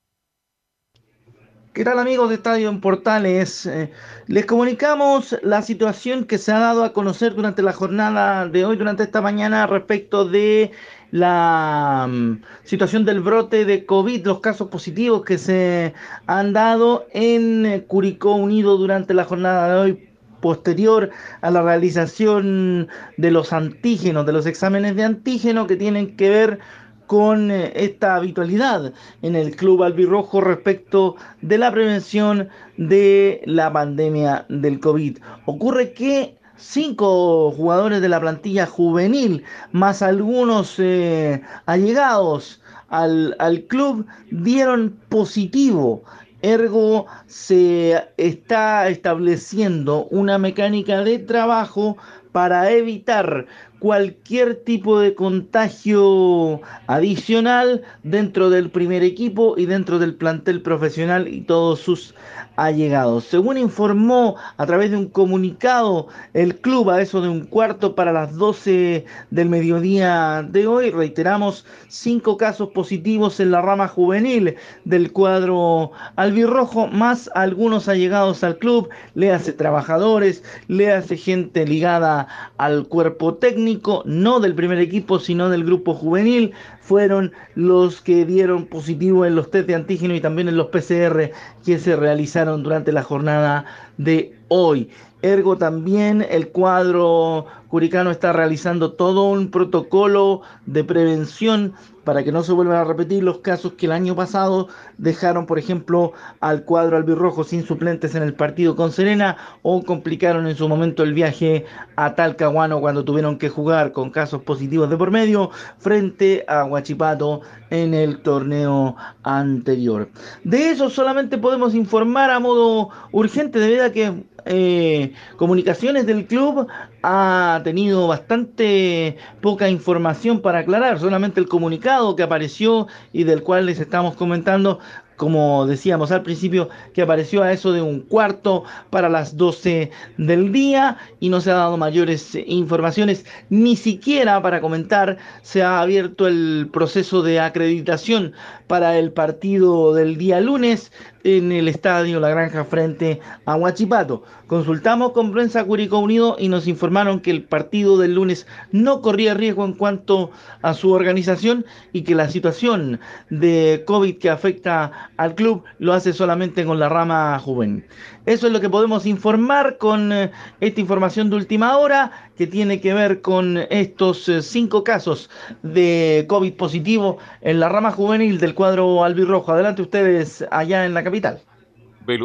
¿Qué 1.73 1.85
tal 1.85 1.99
amigos 1.99 2.29
de 2.29 2.35
Estadio 2.35 2.69
en 2.69 2.83
Portales? 2.83 3.65
Eh, 3.65 3.91
les 4.27 4.45
comunicamos 4.45 5.39
la 5.43 5.63
situación 5.63 6.27
que 6.27 6.37
se 6.37 6.53
ha 6.53 6.59
dado 6.59 6.85
a 6.85 6.93
conocer 6.93 7.35
durante 7.35 7.63
la 7.63 7.73
jornada 7.73 8.47
de 8.47 8.67
hoy, 8.67 8.77
durante 8.77 9.05
esta 9.05 9.23
mañana, 9.23 9.67
respecto 9.67 10.27
de 10.27 10.73
la 11.13 12.07
mm, 12.11 12.43
situación 12.65 13.07
del 13.07 13.21
brote 13.21 13.65
de 13.65 13.87
COVID, 13.87 14.27
los 14.27 14.41
casos 14.41 14.69
positivos 14.69 15.25
que 15.25 15.39
se 15.39 15.95
han 16.27 16.53
dado 16.53 17.07
en 17.15 17.65
eh, 17.65 17.85
Curicó 17.85 18.35
Unido 18.35 18.77
durante 18.77 19.15
la 19.15 19.25
jornada 19.25 19.73
de 19.73 19.81
hoy 19.81 20.09
posterior 20.43 21.09
a 21.41 21.51
la 21.51 21.63
realización 21.63 22.89
de 23.17 23.31
los 23.31 23.55
antígenos, 23.55 24.27
de 24.27 24.33
los 24.35 24.45
exámenes 24.45 24.95
de 24.95 25.05
antígeno 25.05 25.67
que 25.67 25.77
tienen 25.77 26.17
que 26.17 26.29
ver 26.29 26.59
con 27.07 27.51
eh, 27.51 27.73
esta 27.75 28.17
habitualidad 28.17 28.93
en 29.23 29.37
el 29.37 29.57
club 29.57 29.83
albirrojo 29.83 30.41
respecto 30.41 31.17
de 31.41 31.59
la 31.59 31.73
prevención 31.73 32.49
de 32.77 33.43
la 33.45 33.73
pandemia 33.73 34.47
del 34.49 34.81
COVID. 34.81 35.19
Ocurre 35.47 35.93
que 35.93 36.37
cinco 36.57 37.51
jugadores 37.53 38.01
de 38.01 38.09
la 38.09 38.21
plantilla 38.21 38.67
juvenil, 38.67 39.45
más 39.73 40.03
algunos 40.03 40.79
eh, 40.79 41.43
allegados 41.67 42.61
al, 42.89 43.35
al 43.39 43.63
club, 43.63 44.07
dieron 44.31 44.97
positivo 45.09 46.03
Ergo 46.43 47.07
se 47.27 48.03
está 48.17 48.89
estableciendo 48.89 50.07
una 50.07 50.39
mecánica 50.39 51.05
de 51.05 51.21
trabajo 51.21 51.97
para 52.33 52.73
evitar 52.73 53.47
cualquier 53.83 54.55
tipo 54.63 55.01
de 55.01 55.17
contagio 55.17 56.61
adicional 56.87 57.83
dentro 58.05 58.49
del 58.49 58.71
primer 58.71 59.03
equipo 59.03 59.59
y 59.59 59.67
dentro 59.67 59.99
del 59.99 60.15
plantel 60.15 60.63
profesional 60.63 61.27
y 61.27 61.41
todos 61.41 61.81
sus 61.81 62.15
allegados. 62.57 63.25
Según 63.25 63.59
informó 63.59 64.37
a 64.57 64.67
través 64.67 64.91
de 64.91 64.99
un 64.99 65.09
comunicado 65.09 66.07
el 66.33 66.61
club 66.61 66.91
a 66.91 67.01
eso 67.01 67.21
de 67.21 67.29
un 67.29 67.45
cuarto 67.45 67.95
para 67.95 68.13
las 68.13 68.37
12 68.37 69.05
del 69.31 69.49
mediodía 69.49 70.47
de 70.49 70.67
hoy, 70.67 70.91
reiteramos, 70.91 71.65
cinco 71.89 72.37
casos 72.37 72.69
positivos 72.71 73.41
en 73.41 73.51
la 73.51 73.63
rama 73.63 73.89
juvenil 73.89 74.57
del 74.85 75.13
cuadro 75.13 75.93
albirrojo, 76.17 76.87
más 76.89 77.31
algunos 77.35 77.89
allegados 77.89 78.45
al 78.45 78.59
club, 78.59 78.89
le 79.15 79.33
hace 79.33 79.53
trabajadores, 79.53 80.45
le 80.69 80.93
hace 80.93 81.17
gente 81.17 81.67
ligada 81.67 82.29
al 82.59 82.87
cuerpo 82.87 83.35
técnico, 83.35 83.72
no 84.05 84.41
del 84.41 84.55
primer 84.55 84.79
equipo, 84.79 85.19
sino 85.19 85.49
del 85.49 85.65
grupo 85.65 85.95
juvenil, 85.95 86.53
fueron 86.81 87.33
los 87.55 88.01
que 88.01 88.25
dieron 88.25 88.67
positivo 88.67 89.25
en 89.25 89.35
los 89.35 89.51
test 89.51 89.69
de 89.69 89.75
antígeno 89.75 90.15
y 90.15 90.21
también 90.21 90.49
en 90.49 90.57
los 90.57 90.69
PCR 90.69 91.31
que 91.65 91.79
se 91.79 91.97
realizaron 91.97 92.63
durante 92.63 92.93
la 92.93 93.03
jornada 93.03 93.65
de 93.99 94.35
hoy. 94.49 94.91
Ergo 95.23 95.57
también 95.57 96.27
el 96.29 96.49
cuadro 96.49 97.47
curicano 97.69 98.11
está 98.11 98.33
realizando 98.33 98.93
todo 98.93 99.31
un 99.31 99.51
protocolo 99.51 100.43
de 100.67 100.85
prevención 100.85 101.73
para 102.05 102.25
que 102.25 102.33
no 102.33 102.43
se 102.43 102.53
vuelvan 102.53 102.77
a 102.77 102.85
repetir 102.85 103.23
los 103.23 103.39
casos 103.39 103.75
que 103.75 103.87
el 103.87 103.93
año 103.93 104.17
pasado 104.17 104.69
dejaron, 104.99 105.47
por 105.47 105.59
ejemplo, 105.59 106.13
al 106.41 106.65
cuadro 106.65 106.97
albirrojo 106.97 107.45
sin 107.45 107.65
suplentes 107.65 108.15
en 108.15 108.25
el 108.25 108.35
partido 108.35 108.77
con 108.77 108.93
Serena 108.93 109.37
o 109.63 109.83
complicaron 109.83 110.47
en 110.47 110.57
su 110.57 110.69
momento 110.69 111.03
el 111.03 111.15
viaje 111.15 111.65
a 111.97 112.15
Talcahuano 112.15 112.81
cuando 112.81 113.05
tuvieron 113.05 113.39
que 113.39 113.49
jugar 113.49 113.93
con 113.93 114.11
casos 114.11 114.43
positivos 114.43 114.91
de 114.91 114.97
por 114.97 115.11
medio 115.11 115.51
frente 115.79 116.45
a 116.49 116.65
Huachipato 116.65 117.43
en 117.71 117.95
el 117.95 118.21
torneo 118.21 118.97
anterior. 119.23 120.11
De 120.45 120.71
eso 120.71 120.91
solamente 120.91 121.39
podemos 121.39 121.75
informar 121.75 122.31
a 122.31 122.41
modo 122.41 122.91
urgente 123.13 123.61
debido 123.61 123.85
a 123.85 123.91
que 123.91 124.25
eh, 124.45 125.12
comunicaciones 125.37 126.07
del 126.07 126.27
club 126.27 126.67
ha 127.03 127.61
tenido 127.65 128.07
bastante 128.09 129.17
poca 129.41 129.69
información 129.69 130.41
para 130.41 130.61
aclarar, 130.61 130.99
solamente 130.99 131.41
el 131.41 131.49
comunicado 131.49 132.17
que 132.17 132.23
apareció 132.23 132.87
y 133.13 133.25
del 133.25 133.43
cual 133.43 133.67
les 133.67 133.81
estamos 133.81 134.15
comentando 134.17 134.79
como 135.23 135.67
decíamos 135.67 136.11
al 136.11 136.25
principio, 136.25 136.69
que 136.95 137.01
apareció 137.01 137.45
a 137.45 137.53
eso 137.53 137.71
de 137.71 137.81
un 137.81 138.01
cuarto 138.01 138.65
para 138.91 139.09
las 139.09 139.37
12 139.37 139.93
del 140.17 140.51
día 140.51 140.97
y 141.21 141.29
no 141.29 141.41
se 141.41 141.53
ha 141.53 141.55
dado 141.55 141.77
mayores 141.77 142.35
eh, 142.35 142.45
informaciones, 142.49 143.25
ni 143.49 143.77
siquiera 143.77 144.43
para 144.43 144.61
comentar 144.61 145.19
se 145.43 145.63
ha 145.63 145.81
abierto 145.81 146.27
el 146.27 146.69
proceso 146.73 147.23
de 147.23 147.39
acreditación 147.39 148.33
para 148.67 148.99
el 148.99 149.13
partido 149.13 149.95
del 149.95 150.17
día 150.17 150.41
lunes 150.41 150.91
en 151.25 151.53
el 151.53 151.69
estadio 151.69 152.21
La 152.21 152.31
Granja 152.31 152.65
frente 152.65 153.21
a 153.45 153.57
Huachipato. 153.57 154.23
Consultamos 154.47 155.13
con 155.13 155.33
prensa 155.33 155.65
Curicó 155.65 155.99
Unido 155.99 156.37
y 156.39 156.49
nos 156.49 156.67
informaron 156.67 157.21
que 157.21 157.31
el 157.31 157.45
partido 157.45 157.99
del 157.99 158.15
lunes 158.15 158.47
no 158.71 159.01
corría 159.01 159.35
riesgo 159.35 159.65
en 159.65 159.75
cuanto 159.75 160.31
a 160.61 160.75
su 160.75 160.91
organización 160.93 161.65
y 161.93 162.03
que 162.03 162.15
la 162.15 162.29
situación 162.29 163.01
de 163.31 163.85
COVID 163.87 164.19
que 164.19 164.31
afecta 164.31 165.11
al 165.17 165.35
club 165.35 165.65
lo 165.79 165.93
hace 165.93 166.13
solamente 166.13 166.65
con 166.65 166.79
la 166.79 166.89
rama 166.89 167.39
juvenil. 167.39 167.85
Eso 168.25 168.47
es 168.47 168.53
lo 168.53 168.61
que 168.61 168.71
podemos 168.71 169.05
informar 169.05 169.79
con 169.79 170.13
eh, 170.13 170.31
esta 170.61 170.81
información 170.81 171.29
de 171.29 171.37
última 171.37 171.77
hora 171.77 172.31
que 172.37 172.47
tiene 172.47 172.81
que 172.81 172.95
ver 172.95 173.21
con 173.21 173.59
estos 173.69 174.29
eh, 174.29 174.43
cinco 174.43 174.85
casos 174.85 175.29
de 175.63 176.25
COVID 176.29 176.55
positivo 176.55 177.19
en 177.41 177.59
la 177.59 177.69
rama 177.69 177.91
juvenil 177.91 178.39
del 178.39 178.55
cuadro 178.55 179.03
albirrojo. 179.03 179.51
Adelante 179.51 179.83
ustedes 179.83 180.47
allá 180.53 180.85
en 180.85 180.95
la 180.95 181.03
capital. 181.03 181.43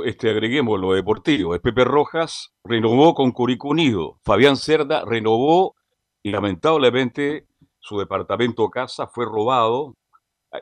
Este, 0.05 0.29
agreguemos 0.29 0.79
lo 0.79 0.93
deportivo. 0.93 1.57
Pepe 1.59 1.83
Rojas 1.83 2.53
renovó 2.63 3.15
con 3.15 3.31
Curicó 3.31 3.69
Unido. 3.69 4.19
Fabián 4.23 4.57
Cerda 4.57 5.03
renovó 5.03 5.75
y 6.21 6.31
lamentablemente 6.31 7.47
su 7.79 7.97
departamento 7.97 8.69
casa 8.69 9.07
fue 9.07 9.25
robado. 9.25 9.95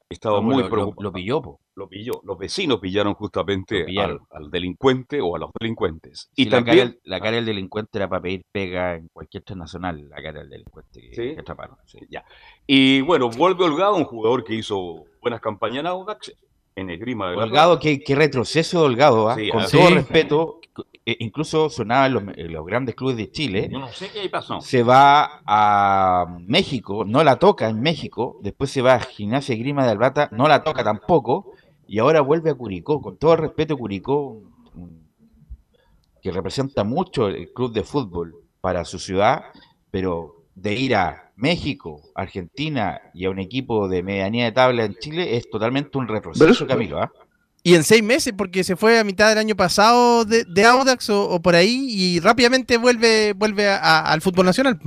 Estaba 0.09 0.41
muy 0.41 0.63
preocupado. 0.63 1.03
Lo, 1.03 1.11
pilló, 1.11 1.59
lo 1.75 1.87
pilló. 1.87 2.21
Los 2.23 2.37
vecinos 2.37 2.79
pillaron 2.79 3.13
justamente 3.13 3.85
al, 3.99 4.49
delincuente 4.49 5.21
o 5.21 5.35
a 5.35 5.39
los 5.39 5.51
delincuentes. 5.59 6.29
y 6.35 6.47
también 6.47 6.99
la 7.03 7.19
cara, 7.19 7.35
del 7.35 7.45
delincuente 7.45 7.97
era 7.97 8.07
para 8.07 8.21
pedir 8.21 8.43
pega 8.51 8.95
en 8.95 9.09
cualquier 9.09 9.43
transnacional, 9.43 10.09
la 10.09 10.21
cara 10.21 10.39
del 10.39 10.49
delincuente 10.49 11.09
que, 11.11 11.37
atraparon. 11.39 11.77
Ya. 12.09 12.23
Y 12.65 13.01
bueno, 13.01 13.29
vuelve 13.29 13.65
Holgado, 13.65 13.95
un 13.95 14.05
jugador 14.05 14.43
que 14.43 14.55
hizo 14.55 15.05
buenas 15.21 15.41
campañas 15.41 15.79
en 15.79 15.87
Audax, 15.87 16.33
en 16.75 16.89
el 16.89 16.97
Grima 16.99 17.31
de 17.31 17.37
Holgado, 17.37 17.79
qué, 17.79 18.01
retroceso 18.09 18.79
de 18.79 18.85
Holgado, 18.85 19.29
¿ah? 19.29 19.37
con 19.51 19.65
todo 19.69 19.89
respeto, 19.89 20.59
e 21.05 21.17
incluso 21.19 21.69
sonaba 21.69 22.07
en 22.07 22.51
los, 22.51 22.65
grandes 22.65 22.95
clubes 22.95 23.15
de 23.15 23.31
Chile. 23.31 23.69
Yo 23.71 23.79
no 23.79 23.87
sé 23.89 24.09
qué 24.11 24.27
pasó. 24.27 24.59
Se 24.59 24.81
va 24.81 25.41
a 25.45 26.37
México, 26.47 27.05
no 27.05 27.23
la 27.23 27.37
toca 27.37 27.69
en 27.69 27.79
México, 27.79 28.39
después 28.41 28.71
se 28.71 28.81
va 28.81 28.95
a 28.95 28.99
Gimnasia 28.99 29.55
Grima 29.55 29.85
de 29.85 29.91
Albata, 29.91 30.29
no 30.31 30.47
la 30.47 30.63
toca 30.63 30.83
tampoco, 30.83 31.53
y 31.87 31.99
ahora 31.99 32.21
vuelve 32.21 32.49
a 32.49 32.55
Curicó, 32.55 33.01
con 33.01 33.17
todo 33.17 33.33
el 33.33 33.39
respeto 33.39 33.77
Curicó, 33.77 34.41
que 36.21 36.31
representa 36.31 36.83
mucho 36.83 37.27
el 37.27 37.51
club 37.53 37.73
de 37.73 37.83
fútbol 37.83 38.35
para 38.61 38.85
su 38.85 38.97
ciudad, 38.97 39.43
pero 39.91 40.43
de 40.55 40.73
ir 40.73 40.95
a 40.95 41.31
México, 41.35 42.01
Argentina 42.15 42.99
y 43.13 43.25
a 43.25 43.29
un 43.29 43.39
equipo 43.39 43.87
de 43.87 44.01
medianía 44.01 44.45
de 44.45 44.51
tabla 44.51 44.85
en 44.85 44.95
Chile 44.95 45.37
es 45.37 45.49
totalmente 45.49 45.97
un 45.97 46.07
retroceso, 46.07 46.65
Camilo. 46.65 46.99
¿ah? 46.99 47.11
Y 47.61 47.75
en 47.75 47.83
seis 47.83 48.01
meses, 48.01 48.33
porque 48.35 48.63
se 48.63 48.75
fue 48.75 48.99
a 48.99 49.03
mitad 49.03 49.29
del 49.29 49.37
año 49.37 49.55
pasado 49.55 50.25
de, 50.25 50.65
Audax 50.65 51.09
o, 51.09 51.41
por 51.41 51.55
ahí 51.55 51.87
y 51.89 52.19
rápidamente 52.19 52.77
vuelve, 52.77 53.33
vuelve 53.33 53.69
al 53.69 54.21
fútbol 54.21 54.45
nacional 54.45 54.79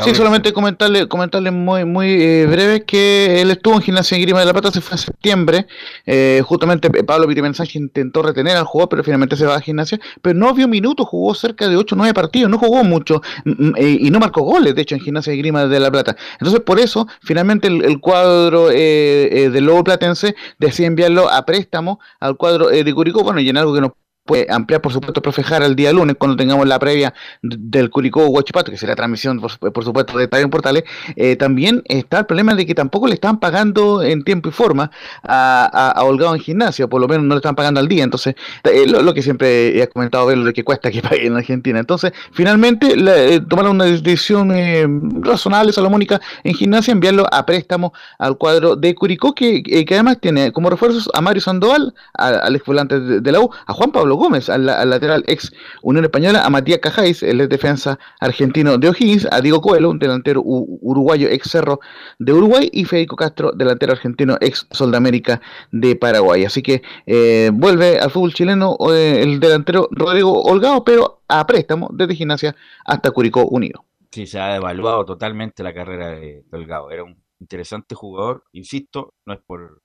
sí, 0.00 0.14
solamente 0.14 0.52
comentarle, 0.52 1.06
comentarle 1.08 1.50
muy, 1.50 1.84
muy 1.84 2.22
eh, 2.22 2.46
breve 2.46 2.84
que 2.84 3.40
él 3.40 3.50
estuvo 3.50 3.74
en 3.74 3.82
Gimnasia 3.82 4.16
en 4.16 4.22
Grima 4.22 4.40
de 4.40 4.46
la 4.46 4.52
Plata, 4.52 4.70
se 4.70 4.80
fue 4.80 4.94
en 4.94 4.98
septiembre. 4.98 5.66
Eh, 6.06 6.42
justamente 6.44 6.90
Pablo 7.04 7.28
Pirimensaje 7.28 7.78
intentó 7.78 8.22
retener 8.22 8.56
al 8.56 8.64
jugador, 8.64 8.88
pero 8.88 9.04
finalmente 9.04 9.36
se 9.36 9.46
va 9.46 9.56
a 9.56 9.60
Gimnasia. 9.60 10.00
Pero 10.20 10.38
no 10.38 10.52
vio 10.54 10.68
minutos, 10.68 11.06
jugó 11.06 11.34
cerca 11.34 11.68
de 11.68 11.76
8 11.76 11.94
o 11.94 11.98
9 11.98 12.14
partidos, 12.14 12.50
no 12.50 12.58
jugó 12.58 12.84
mucho 12.84 13.20
mm, 13.44 13.50
mm, 13.50 13.74
eh, 13.76 13.98
y 14.00 14.10
no 14.10 14.18
marcó 14.18 14.42
goles, 14.42 14.74
de 14.74 14.82
hecho, 14.82 14.94
en 14.94 15.00
Gimnasia 15.00 15.32
y 15.32 15.38
Grima 15.38 15.66
de 15.66 15.80
la 15.80 15.90
Plata. 15.90 16.16
Entonces, 16.34 16.60
por 16.60 16.78
eso, 16.78 17.06
finalmente 17.22 17.68
el, 17.68 18.00
cuadro 18.00 18.68
del 18.68 19.64
Lobo 19.64 19.84
Platense 19.84 20.34
decide 20.58 20.86
enviarlo 20.86 21.30
a 21.30 21.44
préstamo 21.44 22.00
al 22.20 22.36
cuadro 22.36 22.68
de 22.68 22.94
Curicó, 22.94 23.22
bueno, 23.22 23.40
y 23.40 23.48
en 23.48 23.56
algo 23.56 23.74
que 23.74 23.80
nos 23.80 23.92
puede 24.24 24.46
ampliar, 24.50 24.80
por 24.80 24.92
supuesto, 24.92 25.20
profejar 25.20 25.62
el 25.62 25.74
día 25.74 25.92
lunes 25.92 26.16
cuando 26.18 26.36
tengamos 26.36 26.66
la 26.66 26.78
previa 26.78 27.12
del 27.42 27.90
Curicó 27.90 28.26
Huachipato, 28.26 28.70
que 28.70 28.76
será 28.76 28.94
transmisión, 28.94 29.40
por, 29.40 29.84
supuesto, 29.84 30.16
de 30.16 30.24
Estadio 30.24 30.48
Portales. 30.48 30.84
Eh, 31.16 31.36
también 31.36 31.82
está 31.86 32.20
el 32.20 32.26
problema 32.26 32.54
de 32.54 32.66
que 32.66 32.74
tampoco 32.74 33.08
le 33.08 33.14
están 33.14 33.40
pagando 33.40 34.02
en 34.02 34.22
tiempo 34.22 34.48
y 34.48 34.52
forma 34.52 34.90
a, 35.22 35.94
Holgado 36.02 36.34
en 36.34 36.40
gimnasio, 36.40 36.88
por 36.88 37.00
lo 37.00 37.08
menos 37.08 37.24
no 37.24 37.34
le 37.34 37.38
están 37.38 37.54
pagando 37.54 37.80
al 37.80 37.88
día. 37.88 38.04
Entonces, 38.04 38.34
eh, 38.64 38.86
lo, 38.86 39.12
que 39.14 39.22
siempre 39.22 39.80
he 39.80 39.88
comentado, 39.88 40.26
ver 40.26 40.38
lo 40.38 40.52
que 40.52 40.64
cuesta 40.64 40.90
que 40.90 41.02
pague 41.02 41.26
en 41.26 41.36
Argentina. 41.36 41.80
Entonces, 41.80 42.12
finalmente, 42.32 42.94
eh, 42.96 43.40
tomaron 43.48 43.72
una 43.72 43.84
decisión 43.84 44.52
razonable, 45.22 45.72
salomónica, 45.72 46.20
en 46.44 46.54
gimnasia, 46.54 46.92
enviarlo 46.92 47.26
a 47.32 47.44
préstamo 47.44 47.92
al 48.18 48.36
cuadro 48.36 48.76
de 48.76 48.94
Curicó, 48.94 49.34
que, 49.34 49.62
que 49.62 49.94
además 49.94 50.18
tiene 50.20 50.52
como 50.52 50.70
refuerzos 50.70 51.10
a 51.14 51.20
Mario 51.20 51.40
Sandoval, 51.40 51.94
al 52.14 52.54
ex 52.54 52.64
volante 52.64 53.00
de, 53.00 53.32
la 53.32 53.40
U, 53.40 53.50
a 53.66 53.72
Juan 53.72 53.90
Pablo 53.90 54.11
Gómez, 54.16 54.48
al, 54.48 54.66
lateral 54.66 55.24
ex 55.26 55.52
Unión 55.82 56.04
Española, 56.04 56.44
a 56.44 56.50
Matías 56.50 56.78
Cajáis, 56.80 57.22
el 57.22 57.48
defensa 57.48 57.98
argentino 58.20 58.78
de 58.78 58.88
O'Higgins, 58.88 59.28
a 59.30 59.40
Diego 59.40 59.60
Coelho, 59.60 59.90
un 59.90 59.98
delantero 59.98 60.42
uruguayo 60.44 61.28
ex 61.28 61.50
Cerro 61.50 61.80
de 62.18 62.32
Uruguay, 62.32 62.68
y 62.72 62.84
Federico 62.84 63.16
Castro, 63.16 63.52
delantero 63.52 63.92
argentino 63.92 64.36
ex 64.40 64.66
Soldamérica 64.70 65.40
de 65.70 65.96
Paraguay. 65.96 66.44
Así 66.44 66.62
que 66.62 66.82
eh, 67.06 67.50
vuelve 67.52 67.98
al 67.98 68.10
fútbol 68.10 68.32
chileno 68.34 68.76
eh, 68.90 69.22
el 69.22 69.40
delantero 69.40 69.88
Rodrigo 69.90 70.42
Holgado, 70.42 70.84
pero 70.84 71.22
a 71.28 71.46
préstamo 71.46 71.88
desde 71.92 72.14
Gimnasia 72.14 72.56
hasta 72.84 73.10
Curicó 73.10 73.46
Unido. 73.46 73.84
Sí, 74.10 74.26
se 74.26 74.38
ha 74.38 74.56
evaluado 74.56 75.04
totalmente 75.04 75.62
la 75.62 75.72
carrera 75.72 76.10
de 76.10 76.44
Holgado. 76.52 76.90
Era 76.90 77.04
un 77.04 77.22
interesante 77.40 77.94
jugador, 77.94 78.44
insisto, 78.52 79.14
no 79.26 79.34
es 79.34 79.40
por 79.40 79.82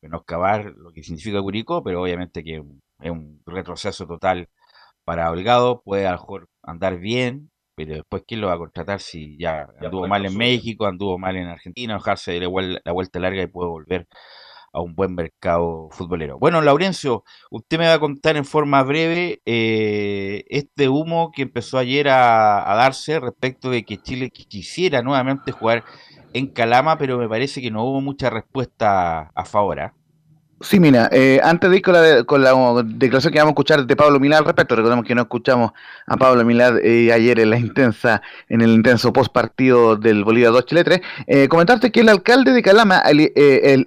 menoscabar 0.00 0.72
lo 0.76 0.92
que 0.92 1.02
significa 1.02 1.40
Curicó, 1.40 1.82
pero 1.82 2.02
obviamente 2.02 2.42
que 2.42 2.62
es 3.02 3.10
un 3.10 3.42
retroceso 3.46 4.06
total 4.06 4.48
para 5.04 5.30
Holgado, 5.30 5.82
puede 5.82 6.06
a 6.06 6.12
lo 6.12 6.18
mejor 6.18 6.48
andar 6.62 6.98
bien, 6.98 7.50
pero 7.74 7.94
después 7.94 8.24
¿quién 8.26 8.40
lo 8.40 8.48
va 8.48 8.54
a 8.54 8.58
contratar 8.58 9.00
si 9.00 9.36
ya, 9.38 9.68
anduvo 9.80 10.06
mal 10.06 10.26
en 10.26 10.36
México, 10.36 10.86
anduvo 10.86 11.18
mal 11.18 11.36
en 11.36 11.48
Argentina, 11.48 11.94
dejarse 11.94 12.38
la, 12.38 12.80
la 12.84 12.92
vuelta 12.92 13.18
larga 13.20 13.42
y 13.42 13.46
puede 13.46 13.70
volver 13.70 14.08
a 14.72 14.80
un 14.80 14.94
buen 14.94 15.14
mercado 15.14 15.88
futbolero. 15.90 16.38
Bueno, 16.38 16.60
Laurencio, 16.60 17.24
usted 17.50 17.78
me 17.78 17.86
va 17.86 17.94
a 17.94 17.98
contar 17.98 18.36
en 18.36 18.44
forma 18.44 18.82
breve 18.82 19.40
eh, 19.44 20.44
este 20.48 20.88
humo 20.88 21.32
que 21.32 21.42
empezó 21.42 21.78
ayer 21.78 22.08
a, 22.08 22.70
a, 22.70 22.76
darse 22.76 23.18
respecto 23.20 23.70
de 23.70 23.84
que 23.84 23.98
Chile 23.98 24.30
quisiera 24.30 25.02
nuevamente 25.02 25.52
jugar 25.52 25.84
en 26.32 26.48
Calama, 26.48 26.98
pero 26.98 27.18
me 27.18 27.28
parece 27.28 27.60
que 27.60 27.70
no 27.70 27.84
hubo 27.84 28.00
mucha 28.00 28.30
respuesta 28.30 29.30
a 29.34 29.44
favor. 29.44 29.80
¿ah? 29.80 29.94
Sí, 30.62 30.78
mira, 30.78 31.08
eh, 31.10 31.40
antes 31.42 31.70
de 31.70 31.76
ir 31.76 31.82
con 31.82 31.94
la, 31.94 32.22
con 32.24 32.44
la 32.44 32.52
declaración 32.84 33.32
que 33.32 33.38
vamos 33.38 33.52
a 33.52 33.54
escuchar 33.54 33.86
de 33.86 33.96
Pablo 33.96 34.20
Milad 34.20 34.40
al 34.40 34.44
respecto, 34.44 34.76
recordemos 34.76 35.06
que 35.06 35.14
no 35.14 35.22
escuchamos 35.22 35.72
a 36.06 36.18
Pablo 36.18 36.44
Milad 36.44 36.76
eh, 36.84 37.10
ayer 37.14 37.40
en 37.40 37.48
la 37.48 37.58
intensa, 37.58 38.20
en 38.46 38.60
el 38.60 38.72
intenso 38.72 39.10
post 39.10 39.32
partido 39.32 39.96
del 39.96 40.22
Bolívar 40.22 40.52
2 40.52 40.66
Chile 40.66 40.84
3, 40.84 41.00
eh, 41.28 41.48
comentarte 41.48 41.90
que 41.90 42.00
el 42.00 42.10
alcalde 42.10 42.52
de 42.52 42.62
Calama, 42.62 42.98
el, 42.98 43.32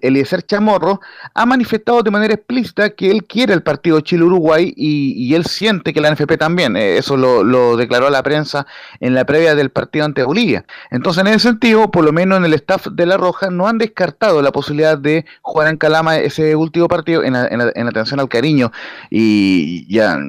Eliezer 0.02 0.42
Chamorro, 0.48 1.00
ha 1.36 1.46
manifestado 1.46 2.02
de 2.02 2.10
manera 2.10 2.34
explícita 2.34 2.90
que 2.90 3.12
él 3.12 3.24
quiere 3.26 3.54
el 3.54 3.62
partido 3.62 4.00
Chile-Uruguay 4.00 4.74
y, 4.76 5.36
él 5.36 5.46
siente 5.46 5.94
que 5.94 6.02
la 6.02 6.12
NFP 6.12 6.38
también, 6.40 6.76
eso 6.76 7.18
lo, 7.18 7.44
lo, 7.44 7.78
declaró 7.78 8.08
a 8.08 8.12
la 8.12 8.24
prensa 8.24 8.66
en 9.00 9.14
la 9.14 9.26
previa 9.26 9.54
del 9.54 9.70
partido 9.70 10.06
ante 10.06 10.24
Bolivia. 10.24 10.66
Entonces, 10.90 11.22
en 11.22 11.28
ese 11.28 11.50
sentido, 11.50 11.92
por 11.92 12.04
lo 12.04 12.12
menos 12.12 12.40
en 12.40 12.46
el 12.46 12.54
staff 12.56 12.88
de 12.88 13.06
La 13.06 13.18
Roja, 13.18 13.52
no 13.52 13.68
han 13.68 13.78
descartado 13.78 14.42
la 14.42 14.52
posibilidad 14.52 14.98
de 14.98 15.26
jugar 15.42 15.68
en 15.68 15.78
Calama 15.78 16.18
ese 16.18 16.56
último 16.64 16.88
partido 16.88 17.24
en, 17.24 17.36
en, 17.36 17.88
atención 17.88 18.20
al 18.20 18.30
cariño 18.30 18.72
y 19.10 19.94
ya, 19.94 20.20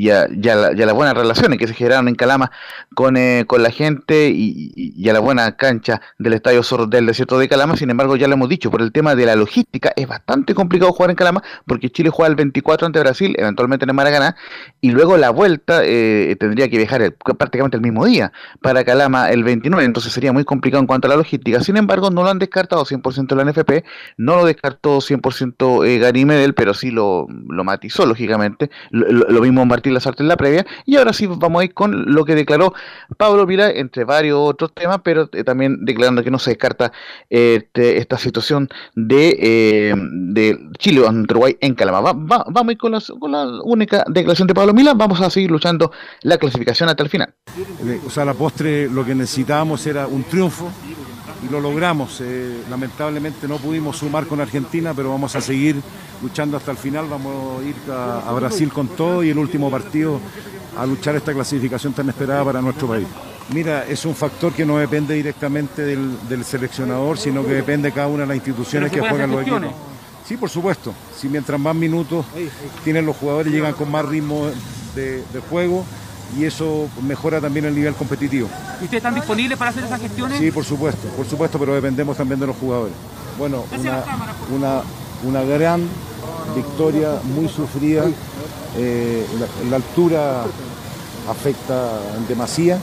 ya, 0.00 0.28
ya, 0.36 0.54
la, 0.54 0.72
las 0.72 0.94
buenas 0.94 1.14
relaciones 1.14 1.58
que 1.58 1.66
se 1.66 1.74
generaron 1.74 2.08
en 2.08 2.14
Calama 2.14 2.50
con, 2.94 3.16
eh, 3.16 3.44
con 3.46 3.62
la 3.62 3.70
gente 3.70 4.30
y, 4.30 5.08
a 5.08 5.12
la 5.12 5.20
buena 5.20 5.56
cancha 5.56 6.00
del 6.18 6.32
Estadio 6.32 6.62
Zorro 6.62 6.86
del 6.86 7.06
Desierto 7.06 7.38
de 7.38 7.48
Calama. 7.48 7.76
Sin 7.76 7.90
embargo, 7.90 8.16
ya 8.16 8.26
lo 8.26 8.34
hemos 8.34 8.48
dicho, 8.48 8.70
por 8.70 8.80
el 8.80 8.90
tema 8.90 9.14
de 9.14 9.26
la 9.26 9.36
logística 9.36 9.92
es 9.96 10.08
bastante 10.08 10.54
complicado 10.54 10.92
jugar 10.92 11.10
en 11.10 11.16
Calama 11.16 11.42
porque 11.66 11.90
Chile 11.90 12.10
juega 12.10 12.30
el 12.30 12.36
24 12.36 12.86
ante 12.86 13.00
Brasil, 13.00 13.34
eventualmente 13.38 13.84
en 13.88 13.94
Maracaná, 13.94 14.36
y 14.80 14.90
luego 14.90 15.16
la 15.16 15.30
vuelta 15.30 15.80
eh, 15.84 16.36
tendría 16.38 16.68
que 16.68 16.78
viajar 16.78 17.14
prácticamente 17.38 17.76
el 17.76 17.82
mismo 17.82 18.04
día 18.06 18.32
para 18.60 18.84
Calama 18.84 19.30
el 19.30 19.44
29, 19.44 19.84
entonces 19.84 20.12
sería 20.12 20.32
muy 20.32 20.44
complicado 20.44 20.80
en 20.80 20.86
cuanto 20.86 21.08
a 21.08 21.10
la 21.10 21.16
logística. 21.16 21.60
Sin 21.60 21.76
embargo, 21.76 22.10
no 22.10 22.22
lo 22.22 22.30
han 22.30 22.38
descartado 22.38 22.84
100% 22.84 23.34
la 23.34 23.44
NFP, 23.44 23.84
no 24.16 24.36
lo 24.36 24.44
descartó 24.44 24.98
100% 24.98 25.73
eh, 25.82 25.98
Gary 25.98 26.24
Medel, 26.24 26.54
pero 26.54 26.74
sí 26.74 26.90
lo, 26.90 27.26
lo 27.48 27.64
matizó, 27.64 28.04
lógicamente. 28.04 28.70
Lo, 28.90 29.40
mismo 29.40 29.64
Martín 29.64 29.94
Lazarte 29.94 30.22
en 30.22 30.28
la 30.28 30.36
previa. 30.36 30.66
Y 30.84 30.96
ahora 30.96 31.12
sí 31.12 31.26
vamos 31.26 31.62
a 31.62 31.64
ir 31.64 31.74
con 31.74 32.12
lo 32.14 32.24
que 32.24 32.34
declaró 32.34 32.74
Pablo 33.16 33.46
Vila, 33.46 33.70
entre 33.70 34.04
varios 34.04 34.38
otros 34.38 34.72
temas, 34.74 35.00
pero 35.02 35.28
eh, 35.32 35.44
también 35.44 35.84
declarando 35.84 36.22
que 36.22 36.30
no 36.30 36.38
se 36.38 36.50
descarta 36.50 36.92
este, 37.30 37.98
esta 37.98 38.18
situación 38.18 38.68
de, 38.94 39.36
eh, 39.40 39.94
de 39.96 40.58
Chile 40.78 41.00
o 41.00 41.10
Uruguay 41.10 41.56
en 41.60 41.74
Calama. 41.74 42.12
vamos 42.12 42.68
a 42.68 42.72
ir 42.72 42.78
con, 42.78 42.92
con, 43.18 43.32
la 43.32 43.46
única 43.64 44.04
declaración 44.08 44.46
de 44.46 44.54
Pablo 44.54 44.74
Milán. 44.74 44.98
Vamos 44.98 45.20
a 45.20 45.30
seguir 45.30 45.50
luchando 45.50 45.90
la 46.22 46.38
clasificación 46.38 46.88
hasta 46.88 47.02
el 47.02 47.08
final. 47.08 47.34
O 48.06 48.10
sea, 48.10 48.24
la 48.24 48.34
postre 48.34 48.88
lo 48.88 49.04
que 49.04 49.14
necesitábamos 49.14 49.86
era 49.86 50.06
un 50.06 50.24
triunfo 50.24 50.70
y 51.44 51.48
lo 51.50 51.60
logramos. 51.60 52.20
Eh, 52.20 52.62
lamentablemente 52.70 53.46
no 53.46 53.58
pudimos 53.58 53.98
sumar 53.98 54.26
con 54.26 54.40
Argentina, 54.40 54.94
pero 54.94 55.10
vamos 55.10 55.34
a 55.36 55.40
seguir 55.40 55.76
luchando 56.22 56.56
hasta 56.56 56.70
el 56.70 56.76
final. 56.76 57.06
Vamos 57.08 57.60
a 57.60 57.64
ir 57.64 57.74
a, 57.90 58.32
Brasil 58.32 58.72
con 58.72 58.88
todo 58.88 59.22
y 59.22 59.30
el 59.30 59.38
último 59.38 59.70
partido 59.70 60.20
a 60.76 60.86
luchar 60.86 61.16
esta 61.16 61.32
clasificación 61.32 61.92
tan 61.92 62.08
esperada 62.08 62.44
para 62.44 62.60
nuestro 62.60 62.88
país. 62.88 63.06
Mira, 63.52 63.84
es 63.86 64.04
un 64.06 64.14
factor 64.14 64.52
que 64.52 64.64
no 64.64 64.78
depende 64.78 65.14
directamente 65.14 65.82
del, 65.82 66.44
seleccionador, 66.44 67.18
sino 67.18 67.44
que 67.44 67.52
depende 67.52 67.88
de 67.88 67.94
cada 67.94 68.08
una 68.08 68.22
de 68.22 68.28
las 68.28 68.36
instituciones 68.36 68.90
que 68.90 69.00
juegan 69.00 69.30
los 69.30 69.42
equipos. 69.42 69.62
Sí, 70.26 70.38
por 70.38 70.48
supuesto. 70.48 70.94
Si 71.14 71.28
mientras 71.28 71.60
más 71.60 71.76
minutos 71.76 72.24
tienen 72.82 73.04
los 73.04 73.16
jugadores, 73.16 73.52
llegan 73.52 73.74
con 73.74 73.90
más 73.90 74.06
ritmo 74.06 74.48
de 74.94 75.40
juego 75.50 75.84
y 76.36 76.44
eso 76.44 76.88
mejora 77.02 77.40
también 77.40 77.64
el 77.66 77.74
nivel 77.74 77.94
competitivo. 77.94 78.48
¿Y 78.80 78.84
ustedes 78.84 78.98
están 78.98 79.14
disponibles 79.14 79.58
para 79.58 79.70
hacer 79.70 79.84
esas 79.84 80.00
gestiones? 80.00 80.38
Sí, 80.38 80.50
por 80.50 80.64
supuesto, 80.64 81.08
por 81.08 81.26
supuesto, 81.26 81.58
pero 81.58 81.74
dependemos 81.74 82.16
también 82.16 82.40
de 82.40 82.46
los 82.46 82.56
jugadores. 82.56 82.94
Bueno, 83.38 83.64
una, 84.50 84.82
una, 85.24 85.42
gran 85.42 85.88
victoria 86.54 87.18
muy 87.34 87.48
sufrida, 87.48 88.04
eh, 88.76 89.26
la, 89.68 89.76
altura 89.76 90.44
afecta 91.28 92.00
en 92.16 92.26
demasía, 92.28 92.78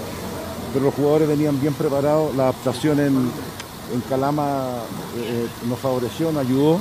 pero 0.74 0.86
los 0.86 0.94
jugadores 0.94 1.28
venían 1.28 1.60
bien 1.60 1.74
preparados, 1.74 2.36
la 2.36 2.44
adaptación 2.44 3.00
en, 3.00 3.32
Calama 4.08 4.78
eh, 5.18 5.48
nos 5.68 5.78
favoreció, 5.78 6.32
nos 6.32 6.46
ayudó 6.46 6.80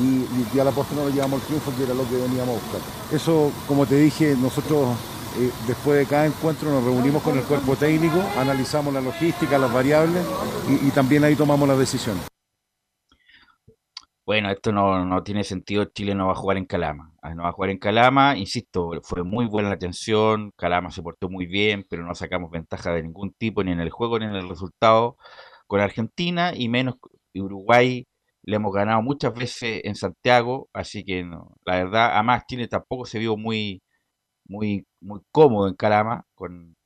y, 0.00 0.58
a 0.58 0.64
la 0.64 0.72
postre 0.72 0.96
no 0.96 1.06
le 1.06 1.12
llevamos 1.12 1.40
el 1.40 1.46
triunfo 1.46 1.72
que 1.76 1.84
era 1.84 1.94
lo 1.94 2.08
que 2.08 2.16
veníamos 2.16 2.48
a 2.48 2.60
buscar. 2.60 2.80
Eso, 3.12 3.52
como 3.68 3.86
te 3.86 3.96
dije, 3.96 4.36
nosotros 4.36 4.88
después 5.66 5.98
de 5.98 6.06
cada 6.06 6.26
encuentro 6.26 6.70
nos 6.70 6.84
reunimos 6.84 7.22
con 7.22 7.36
el 7.36 7.44
cuerpo 7.44 7.76
técnico, 7.76 8.22
analizamos 8.36 8.92
la 8.92 9.00
logística, 9.00 9.58
las 9.58 9.72
variables 9.72 10.24
y, 10.68 10.90
también 10.90 11.24
ahí 11.24 11.34
tomamos 11.34 11.68
las 11.68 11.78
decisiones. 11.78 12.26
Bueno, 14.24 14.50
esto 14.50 14.72
no, 14.72 15.22
tiene 15.22 15.42
sentido, 15.42 15.84
Chile 15.86 16.14
no 16.14 16.26
va 16.26 16.32
a 16.32 16.36
jugar 16.36 16.56
en 16.56 16.64
Calama. 16.64 17.12
Ah, 17.22 17.34
no 17.34 17.42
va 17.42 17.48
a 17.48 17.52
jugar 17.52 17.70
en 17.70 17.78
Calama, 17.78 18.36
insisto, 18.36 18.92
fue 19.02 19.24
muy 19.24 19.46
buena 19.46 19.68
la 19.68 19.74
atención, 19.74 20.52
Calama 20.56 20.90
se 20.90 21.02
portó 21.02 21.28
muy 21.28 21.46
bien, 21.46 21.84
pero 21.88 22.04
no 22.04 22.14
sacamos 22.14 22.50
ventaja 22.50 22.92
de 22.92 23.02
ningún 23.02 23.32
tipo, 23.32 23.64
ni 23.64 23.72
en 23.72 23.80
el 23.80 23.90
juego, 23.90 24.18
ni 24.18 24.26
en 24.26 24.34
el 24.34 24.48
resultado 24.48 25.16
con 25.66 25.80
Argentina, 25.80 26.52
y 26.54 26.68
menos 26.68 26.96
Uruguay 27.34 28.06
le 28.44 28.56
hemos 28.56 28.72
ganado 28.72 29.02
muchas 29.02 29.34
veces 29.34 29.80
en 29.84 29.94
Santiago, 29.94 30.68
así 30.72 31.04
que 31.04 31.24
no, 31.24 31.56
la 31.64 31.76
verdad, 31.76 32.12
además 32.14 32.44
Chile 32.46 32.68
tampoco 32.68 33.06
se 33.06 33.18
vio 33.18 33.36
muy, 33.36 33.82
muy, 34.46 34.86
muy 35.02 35.20
cómodo 35.30 35.68
en 35.68 35.74
Calama 35.74 36.24
con, 36.34 36.76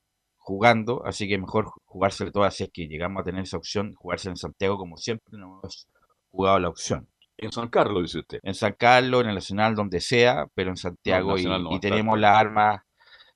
jugando, 0.46 1.04
así 1.04 1.28
que 1.28 1.38
mejor 1.38 1.72
jugárselo 1.84 2.30
todo, 2.30 2.44
así 2.44 2.64
es 2.64 2.70
que 2.72 2.86
llegamos 2.86 3.20
a 3.20 3.24
tener 3.24 3.42
esa 3.42 3.56
opción, 3.56 3.94
jugarse 3.94 4.28
en 4.28 4.36
Santiago 4.36 4.78
como 4.78 4.96
siempre 4.96 5.36
no 5.36 5.58
hemos 5.58 5.88
jugado 6.30 6.58
la 6.60 6.68
opción. 6.68 7.08
En 7.38 7.52
San 7.52 7.68
Carlos, 7.68 8.04
dice 8.04 8.20
usted. 8.20 8.38
En 8.44 8.54
San 8.54 8.74
Carlos, 8.78 9.22
en 9.22 9.28
el 9.28 9.34
Nacional, 9.34 9.74
donde 9.74 10.00
sea, 10.00 10.46
pero 10.54 10.70
en 10.70 10.76
Santiago 10.76 11.36
y, 11.36 11.80
tenemos 11.80 12.18
la 12.18 12.38
arma, 12.38 12.86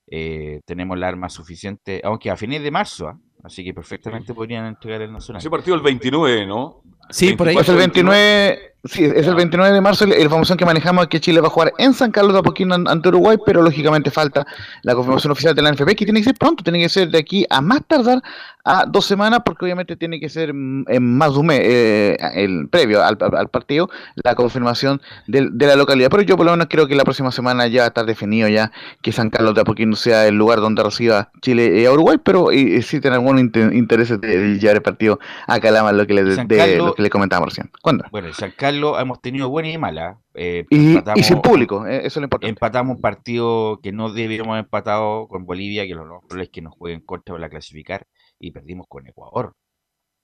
eh, 0.06 0.60
tenemos 0.64 0.96
la 0.96 1.08
arma 1.08 1.28
suficiente, 1.28 2.00
aunque 2.04 2.30
a 2.30 2.36
fines 2.36 2.62
de 2.62 2.70
marzo, 2.70 3.08
¿ah? 3.08 3.18
así 3.42 3.64
que 3.64 3.74
perfectamente 3.74 4.32
podrían 4.32 4.66
entregar 4.66 5.02
el 5.02 5.12
Nacional. 5.12 5.40
Ese 5.40 5.50
partido 5.50 5.74
el 5.74 5.82
29, 5.82 6.46
¿no? 6.46 6.82
Sí, 7.10 7.34
por 7.34 7.48
ahí. 7.48 7.56
Es 7.56 7.68
el 7.68 7.76
29, 7.76 8.69
sí, 8.84 9.04
es 9.04 9.26
el 9.26 9.34
29 9.34 9.72
de 9.74 9.80
marzo. 9.80 10.06
La 10.06 10.18
información 10.20 10.56
que 10.58 10.64
manejamos 10.64 11.02
es 11.04 11.08
que 11.08 11.20
Chile 11.20 11.40
va 11.40 11.48
a 11.48 11.50
jugar 11.50 11.72
en 11.78 11.92
San 11.94 12.10
Carlos 12.10 12.32
de 12.32 12.38
Apoquindo 12.40 12.74
ante 12.74 13.08
Uruguay, 13.08 13.36
pero 13.44 13.62
lógicamente 13.62 14.10
falta 14.10 14.46
la 14.82 14.94
confirmación 14.94 15.32
oficial 15.32 15.54
de 15.54 15.62
la 15.62 15.72
NFP, 15.72 15.88
que 15.96 16.04
tiene 16.04 16.20
que 16.20 16.24
ser 16.24 16.34
pronto, 16.34 16.62
tiene 16.64 16.80
que 16.80 16.88
ser 16.88 17.08
de 17.08 17.18
aquí 17.18 17.44
a 17.50 17.60
más 17.60 17.80
tardar 17.86 18.22
a 18.62 18.84
dos 18.86 19.06
semanas, 19.06 19.40
porque 19.42 19.64
obviamente 19.64 19.96
tiene 19.96 20.20
que 20.20 20.28
ser 20.28 20.52
mm, 20.52 20.84
en 20.88 21.16
más 21.16 21.32
de 21.32 21.38
un 21.38 21.46
mes, 21.46 21.60
eh, 21.62 22.16
el 22.34 22.68
previo 22.68 23.02
al, 23.02 23.16
al 23.20 23.48
partido, 23.48 23.88
la 24.22 24.34
confirmación 24.34 25.00
del- 25.26 25.56
de, 25.56 25.66
la 25.66 25.76
localidad. 25.76 26.10
Pero 26.10 26.22
yo 26.24 26.36
por 26.36 26.44
lo 26.44 26.52
menos 26.52 26.66
creo 26.68 26.86
que 26.86 26.94
la 26.94 27.04
próxima 27.04 27.32
semana 27.32 27.66
ya 27.68 27.80
va 27.80 27.84
a 27.86 27.88
estar 27.88 28.04
definido 28.04 28.48
ya 28.48 28.70
que 29.00 29.12
San 29.12 29.30
Carlos 29.30 29.54
de 29.54 29.62
Apoquindo 29.62 29.96
sea 29.96 30.26
el 30.26 30.34
lugar 30.34 30.60
donde 30.60 30.82
reciba 30.82 31.30
Chile 31.40 31.86
a 31.86 31.90
Uruguay, 31.92 32.18
pero 32.22 32.52
y 32.52 32.82
sí 32.82 33.00
tienen 33.00 33.20
algún 33.20 33.38
inte- 33.38 33.74
interés 33.74 34.10
de, 34.10 34.18
de 34.18 34.58
llevar 34.58 34.76
el 34.76 34.82
partido 34.82 35.18
a 35.46 35.58
Calama, 35.58 35.90
lo 35.92 36.06
que 36.06 36.12
le, 36.14 36.34
San 36.34 36.46
de- 36.46 36.76
lo 36.76 36.94
que 36.94 37.02
le 37.02 37.08
comentábamos 37.08 37.48
recién. 37.54 37.70
¿Cuándo? 37.80 38.04
Bueno, 38.10 38.28
en 38.28 38.34
San 38.34 38.50
Carlos 38.54 38.69
hemos 38.70 39.20
tenido 39.20 39.48
buena 39.48 39.70
y 39.70 39.78
mala. 39.78 40.18
eh, 40.34 40.64
Y, 40.70 40.96
y 41.14 41.22
sin 41.22 41.40
público, 41.40 41.86
eh, 41.86 41.98
eso 41.98 42.06
es 42.06 42.16
lo 42.18 42.24
importante. 42.24 42.50
Empatamos 42.50 42.96
un 42.96 43.02
partido 43.02 43.78
que 43.82 43.92
no 43.92 44.12
debíamos 44.12 44.52
haber 44.52 44.64
empatado 44.64 45.28
con 45.28 45.44
Bolivia, 45.46 45.86
que 45.86 45.94
lo 45.94 46.04
probable 46.04 46.44
es 46.44 46.50
que 46.50 46.62
nos 46.62 46.74
jueguen 46.74 47.00
contra 47.00 47.34
para 47.34 47.48
clasificar, 47.48 48.06
y 48.38 48.50
perdimos 48.52 48.86
con 48.88 49.06
Ecuador. 49.06 49.54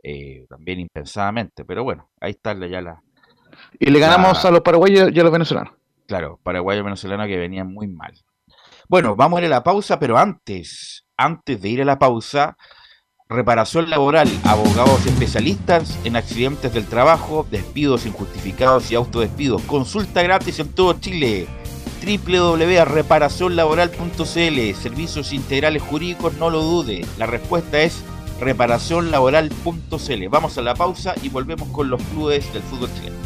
eh, 0.08 0.46
también 0.48 0.78
impensadamente, 0.78 1.64
pero 1.64 1.82
bueno, 1.82 2.10
ahí 2.20 2.30
está 2.30 2.54
la- 2.54 2.68
ya 2.68 2.80
la, 2.80 3.02
Y 3.80 3.90
le 3.90 3.98
ganamos 3.98 4.44
la- 4.44 4.48
a 4.48 4.52
los 4.52 4.60
paraguayos 4.60 5.10
y 5.12 5.18
a 5.18 5.22
los 5.24 5.32
venezolanos. 5.32 5.72
Claro, 6.06 6.38
paraguayo 6.44 6.84
venezolano 6.84 7.26
que 7.26 7.36
venían 7.36 7.72
muy 7.72 7.88
mal. 7.88 8.14
Bueno, 8.88 9.16
vamos 9.16 9.38
a 9.38 9.40
ir 9.42 9.46
a 9.46 9.56
la 9.56 9.64
pausa, 9.64 9.98
pero 9.98 10.16
antes, 10.16 11.04
antes 11.16 11.60
de 11.60 11.68
ir 11.70 11.82
a 11.82 11.84
la 11.84 11.98
pausa, 11.98 12.56
reparación 13.28 13.90
laboral, 13.90 14.30
abogados 14.44 15.04
especialistas 15.04 15.98
en 16.04 16.14
accidentes 16.14 16.72
del 16.72 16.86
trabajo, 16.86 17.44
despidos 17.50 18.06
injustificados 18.06 18.88
y 18.90 18.94
autodespidos. 18.94 19.62
Consulta 19.62 20.22
gratis 20.22 20.60
en 20.60 20.68
todo 20.68 20.92
Chile. 20.94 21.48
www.reparacionlaboral.cl 22.04 24.74
Servicios 24.80 25.32
integrales 25.32 25.82
jurídicos, 25.82 26.34
no 26.34 26.50
lo 26.50 26.62
dude. 26.62 27.04
La 27.18 27.26
respuesta 27.26 27.80
es 27.80 28.04
reparacionlaboral.cl. 28.40 30.28
Vamos 30.30 30.56
a 30.56 30.62
la 30.62 30.74
pausa 30.74 31.14
y 31.22 31.28
volvemos 31.28 31.68
con 31.70 31.90
los 31.90 32.00
clubes 32.02 32.52
del 32.52 32.62
fútbol 32.62 32.90
chileno. 32.94 33.16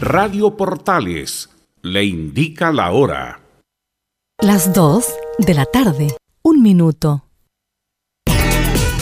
Radio 0.00 0.56
Portales 0.56 1.50
le 1.82 2.04
indica 2.04 2.72
la 2.72 2.92
hora. 2.92 3.47
Las 4.40 4.72
2 4.72 5.04
de 5.38 5.52
la 5.52 5.64
tarde. 5.64 6.16
Un 6.42 6.62
minuto. 6.62 7.24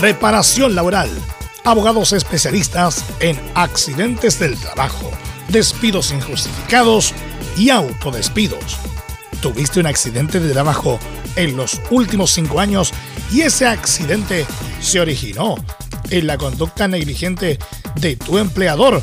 Reparación 0.01 0.75
laboral. 0.75 1.11
Abogados 1.62 2.14
especialistas 2.14 3.05
en 3.20 3.38
accidentes 3.55 4.38
del 4.38 4.59
trabajo, 4.59 5.11
despidos 5.51 6.11
injustificados 6.11 7.12
y 7.55 7.68
autodespidos. 7.68 8.79
¿Tuviste 9.42 9.79
un 9.79 9.87
accidente 9.88 10.40
de 10.40 10.55
trabajo 10.55 10.99
en 11.37 11.55
los 11.55 11.83
últimos 11.90 12.31
cinco 12.31 12.59
años 12.59 12.94
y 13.31 13.42
ese 13.42 13.66
accidente 13.66 14.46
se 14.81 15.01
originó 15.01 15.57
en 16.09 16.27
la 16.27 16.38
conducta 16.38 16.88
negligente 16.88 17.59
de 17.96 18.16
tu 18.16 18.38
empleador? 18.38 19.03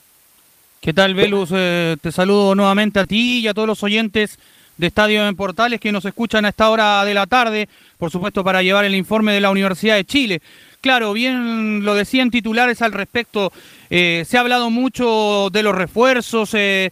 ¿Qué 0.81 0.93
tal, 0.93 1.13
Velus? 1.13 1.49
Eh, 1.53 1.97
te 2.01 2.11
saludo 2.11 2.55
nuevamente 2.55 2.99
a 2.99 3.05
ti 3.05 3.39
y 3.39 3.47
a 3.47 3.53
todos 3.53 3.67
los 3.67 3.83
oyentes 3.83 4.39
de 4.77 4.87
Estadio 4.87 5.27
en 5.27 5.35
Portales 5.35 5.81
que 5.81 5.91
nos 5.91 6.05
escuchan 6.05 6.45
a 6.45 6.49
esta 6.49 6.69
hora 6.69 7.03
de 7.03 7.13
la 7.13 7.27
tarde, 7.27 7.67
por 7.97 8.11
supuesto 8.11 8.45
para 8.45 8.63
llevar 8.63 8.85
el 8.85 8.95
informe 8.95 9.33
de 9.33 9.41
la 9.41 9.51
Universidad 9.51 9.95
de 9.95 10.05
Chile. 10.05 10.41
Claro, 10.79 11.11
bien 11.11 11.83
lo 11.83 11.95
decían 11.95 12.31
titulares 12.31 12.81
al 12.81 12.93
respecto, 12.93 13.51
eh, 13.89 14.23
se 14.25 14.37
ha 14.37 14.39
hablado 14.39 14.69
mucho 14.69 15.49
de 15.51 15.63
los 15.63 15.75
refuerzos, 15.75 16.53
eh, 16.53 16.91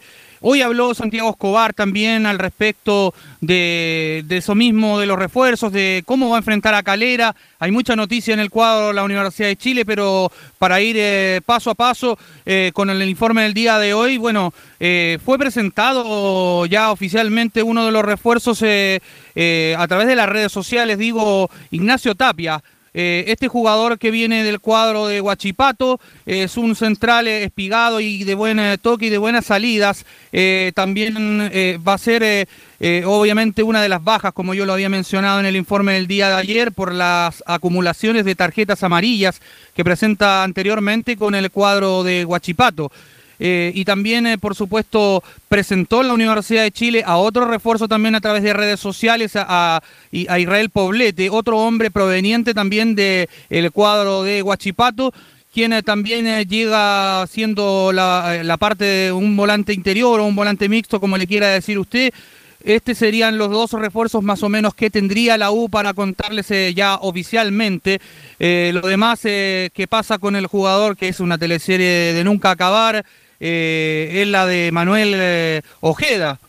Hoy 0.49 0.61
habló 0.61 0.93
Santiago 0.93 1.31
Escobar 1.31 1.73
también 1.73 2.25
al 2.25 2.39
respecto 2.39 3.13
de, 3.41 4.23
eso 4.29 4.55
mismo, 4.55 4.97
de 4.97 5.05
los 5.05 5.19
refuerzos, 5.19 5.73
de 5.73 6.03
cómo 6.05 6.29
va 6.29 6.37
a 6.37 6.39
enfrentar 6.39 6.73
a 6.73 6.83
Calera. 6.83 7.35
Hay 7.59 7.71
mucha 7.71 7.97
noticia 7.97 8.33
en 8.33 8.39
el 8.39 8.49
cuadro 8.49 8.87
de 8.87 8.93
la 8.93 9.03
Universidad 9.03 9.49
de 9.49 9.57
Chile, 9.57 9.83
pero 9.83 10.31
para 10.57 10.79
ir 10.79 10.95
eh, 10.97 11.41
paso 11.45 11.71
a 11.71 11.75
paso 11.75 12.17
eh, 12.45 12.71
con 12.73 12.89
el 12.89 13.03
informe 13.09 13.41
del 13.41 13.53
día 13.53 13.77
de 13.77 13.93
hoy, 13.93 14.15
bueno, 14.15 14.53
eh, 14.79 15.19
fue 15.25 15.37
presentado 15.37 16.65
ya 16.65 16.93
oficialmente 16.93 17.61
uno 17.61 17.85
de 17.85 17.91
los 17.91 18.05
refuerzos 18.05 18.63
a 18.63 19.87
través 19.89 20.07
de 20.07 20.15
las 20.15 20.29
redes 20.29 20.53
sociales, 20.53 20.97
digo, 20.97 21.49
Ignacio 21.71 22.15
Tapia. 22.15 22.63
Eh, 22.93 23.25
este 23.27 23.47
jugador 23.47 23.99
que 23.99 24.11
viene 24.11 24.43
del 24.43 24.59
cuadro 24.59 25.07
de 25.07 25.21
Huachipato 25.21 25.99
es 26.25 26.57
un 26.57 26.75
central 26.75 27.27
eh, 27.27 27.43
espigado 27.43 27.99
y 27.99 28.23
de 28.23 28.35
buen 28.35 28.59
toque 28.81 29.07
y 29.07 29.09
de 29.09 29.17
buenas 29.17 29.45
salidas. 29.45 30.05
Eh, 30.31 30.71
también 30.73 31.15
va 31.87 31.93
a 31.93 31.97
ser 31.97 32.47
obviamente 33.05 33.63
una 33.63 33.81
de 33.81 33.89
las 33.89 34.03
bajas, 34.03 34.33
como 34.33 34.53
yo 34.53 34.65
lo 34.65 34.73
había 34.73 34.89
mencionado 34.89 35.39
en 35.39 35.45
el 35.45 35.55
informe 35.55 35.93
del 35.93 36.07
día 36.07 36.29
de 36.29 36.35
ayer, 36.35 36.71
por 36.71 36.93
las 36.93 37.43
acumulaciones 37.45 38.25
de 38.25 38.35
tarjetas 38.35 38.83
amarillas 38.83 39.41
que 39.75 39.83
presenta 39.83 40.43
anteriormente 40.43 41.17
con 41.17 41.35
el 41.35 41.51
cuadro 41.51 42.03
de 42.03 42.25
Huachipato. 42.25 42.91
Eh, 43.39 43.71
y 43.75 43.85
también, 43.85 44.25
eh, 44.25 44.37
por 44.37 44.55
supuesto, 44.55 45.23
presentó 45.47 46.01
la 46.03 46.13
Universidad 46.13 46.63
de 46.63 46.71
Chile 46.71 47.03
a 47.05 47.17
otro 47.17 47.45
refuerzo 47.45 47.87
también 47.87 48.15
a 48.15 48.21
través 48.21 48.43
de 48.43 48.53
redes 48.53 48.79
sociales, 48.79 49.33
a, 49.35 49.81
Israel 50.11 50.69
Poblete, 50.69 51.29
otro 51.29 51.59
hombre 51.59 51.91
proveniente 51.91 52.53
también 52.53 52.95
del 52.95 53.29
el 53.49 53.71
cuadro 53.71 54.23
de 54.23 54.41
Huachipato, 54.41 55.13
quien 55.53 55.73
eh, 55.73 55.83
también 55.83 56.47
llega 56.47 57.25
siendo 57.27 57.91
la, 57.93 58.41
la, 58.43 58.57
parte 58.57 58.85
de 58.85 59.11
un 59.11 59.35
volante 59.37 59.73
interior 59.73 60.19
o 60.19 60.25
un 60.25 60.35
volante 60.35 60.67
mixto, 60.69 60.99
como 60.99 61.17
le 61.17 61.27
quiera 61.27 61.49
decir 61.49 61.77
usted. 61.77 62.11
Este 62.63 62.95
serían 62.95 63.37
los 63.37 63.51
dos 63.51 63.71
refuerzos 63.73 64.23
más 64.23 64.41
o 64.43 64.49
menos 64.49 64.73
que 64.73 64.89
tendría 64.89 65.37
la 65.37 65.51
U 65.51 65.69
para 65.69 65.93
contarles 65.93 66.47
ya 66.75 66.95
oficialmente. 66.95 68.01
lo 68.39 68.81
demás, 68.81 69.21
¿qué 69.21 69.87
pasa 69.87 70.17
con 70.17 70.35
el 70.35 70.47
jugador? 70.47 70.97
Que 70.97 71.07
es 71.07 71.19
una 71.19 71.37
teleserie 71.37 72.13
de 72.13 72.23
nunca 72.25 72.51
acabar 72.51 73.05
eh, 73.39 74.21
es 74.21 74.27
la 74.27 74.45
de 74.45 74.71
Manuel 74.71 75.13
eh, 75.15 75.61
Ojeda. 75.79 76.39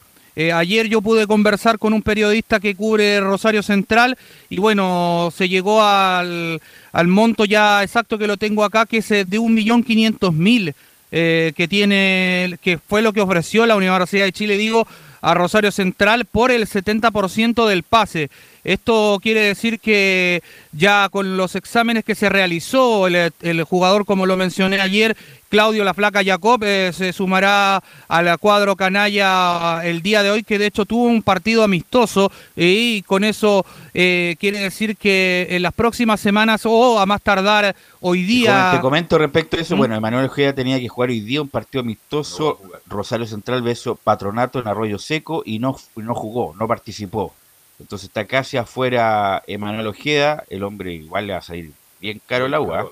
Eh, 0.41 0.53
ayer 0.53 0.87
yo 0.87 1.03
pude 1.03 1.27
conversar 1.27 1.81
con 1.81 1.93
un 1.93 2.01
periodista 2.01 2.61
que 2.61 2.77
cubre 2.77 3.19
Rosario 3.19 3.61
Central 3.61 4.17
y 4.49 4.59
bueno, 4.59 5.33
se 5.35 5.49
llegó 5.49 5.83
al, 5.83 6.61
monto 7.07 7.45
ya 7.45 7.83
exacto 7.83 8.19
que 8.19 8.29
lo 8.29 8.37
tengo 8.37 8.63
acá, 8.63 8.87
que 8.87 8.99
es 8.99 9.09
de 9.09 9.27
1.500.000 9.27 10.75
eh, 11.11 11.53
que 11.57 11.67
tiene, 11.67 12.57
que 12.63 12.79
fue 12.79 13.03
lo 13.03 13.13
que 13.13 13.21
ofreció 13.21 13.67
la 13.67 13.75
Universidad 13.75 14.27
de 14.27 14.33
Chile, 14.33 14.57
digo, 14.57 14.87
a 15.23 15.35
Rosario 15.35 15.73
Central 15.73 16.25
por 16.25 16.53
el 16.53 16.69
70% 16.69 17.67
del 17.67 17.83
pase. 17.83 18.31
Esto 18.65 19.19
quiere 19.23 19.41
decir 19.41 19.81
que 19.81 20.43
ya 20.73 21.09
con 21.11 21.37
los 21.37 21.55
exámenes 21.55 22.05
que 22.05 22.15
se 22.15 22.29
realizó, 22.29 23.07
el, 23.07 23.65
jugador, 23.65 24.05
como 24.05 24.27
lo 24.27 24.37
mencioné 24.37 24.81
ayer, 24.81 25.17
Claudio 25.49 25.85
La 25.85 25.95
Flaca 25.95 26.23
Jacob, 26.23 26.63
eh, 26.63 26.91
se 26.93 27.13
sumará 27.13 27.83
al 28.09 28.39
cuadro 28.39 28.77
canalla 28.77 29.81
el 29.83 30.03
día 30.03 30.23
de 30.23 30.31
hoy, 30.31 30.43
que 30.43 30.59
de 30.59 30.67
hecho 30.67 30.85
tuvo 30.85 31.05
un 31.05 31.23
partido 31.23 31.63
amistoso 31.63 32.31
y 32.55 33.03
con 33.03 33.25
eso 33.25 33.65
eh, 33.95 34.37
quiere 34.39 34.59
decir 34.59 34.97
que 34.97 35.47
en 35.51 35.63
las 35.63 35.73
próximas 35.73 36.21
semanas 36.21 36.67
o 36.67 36.99
a 37.01 37.07
más 37.07 37.23
tardar 37.23 37.75
hoy 38.01 38.25
día... 38.25 38.73
Te 38.75 38.81
comento 38.81 39.17
respecto 39.17 39.57
a 39.57 39.61
eso, 39.61 39.75
¿Mm? 39.75 39.79
bueno, 39.79 39.95
Emanuel 39.95 40.27
Ojeda 40.27 40.53
tenía 40.53 40.79
que 40.79 40.89
jugar 40.89 41.09
hoy 41.11 41.21
día 41.21 41.41
un 41.41 41.49
partido 41.49 41.81
amistoso, 41.81 42.61
Rosario 42.87 43.27
Central 43.27 43.63
beso 43.63 43.95
Patronato 43.95 44.61
en 44.61 44.69
Arroyo 44.69 44.99
Seco 44.99 45.43
y 45.47 45.59
no, 45.59 45.77
no 45.97 46.15
jugó, 46.15 46.55
no 46.59 46.69
participó. 46.69 47.35
Entonces 47.79 48.09
está 48.09 48.25
casi 48.27 48.57
afuera 48.57 49.43
Emanuel 49.47 49.87
Ojeda, 49.87 50.45
el 50.49 50.65
hombre 50.65 50.95
igual 50.95 51.27
le 51.27 51.33
va 51.33 51.39
a 51.39 51.43
salir 51.43 51.73
bien 52.01 52.21
caro 52.27 52.47
el 52.47 52.55
agua. 52.55 52.91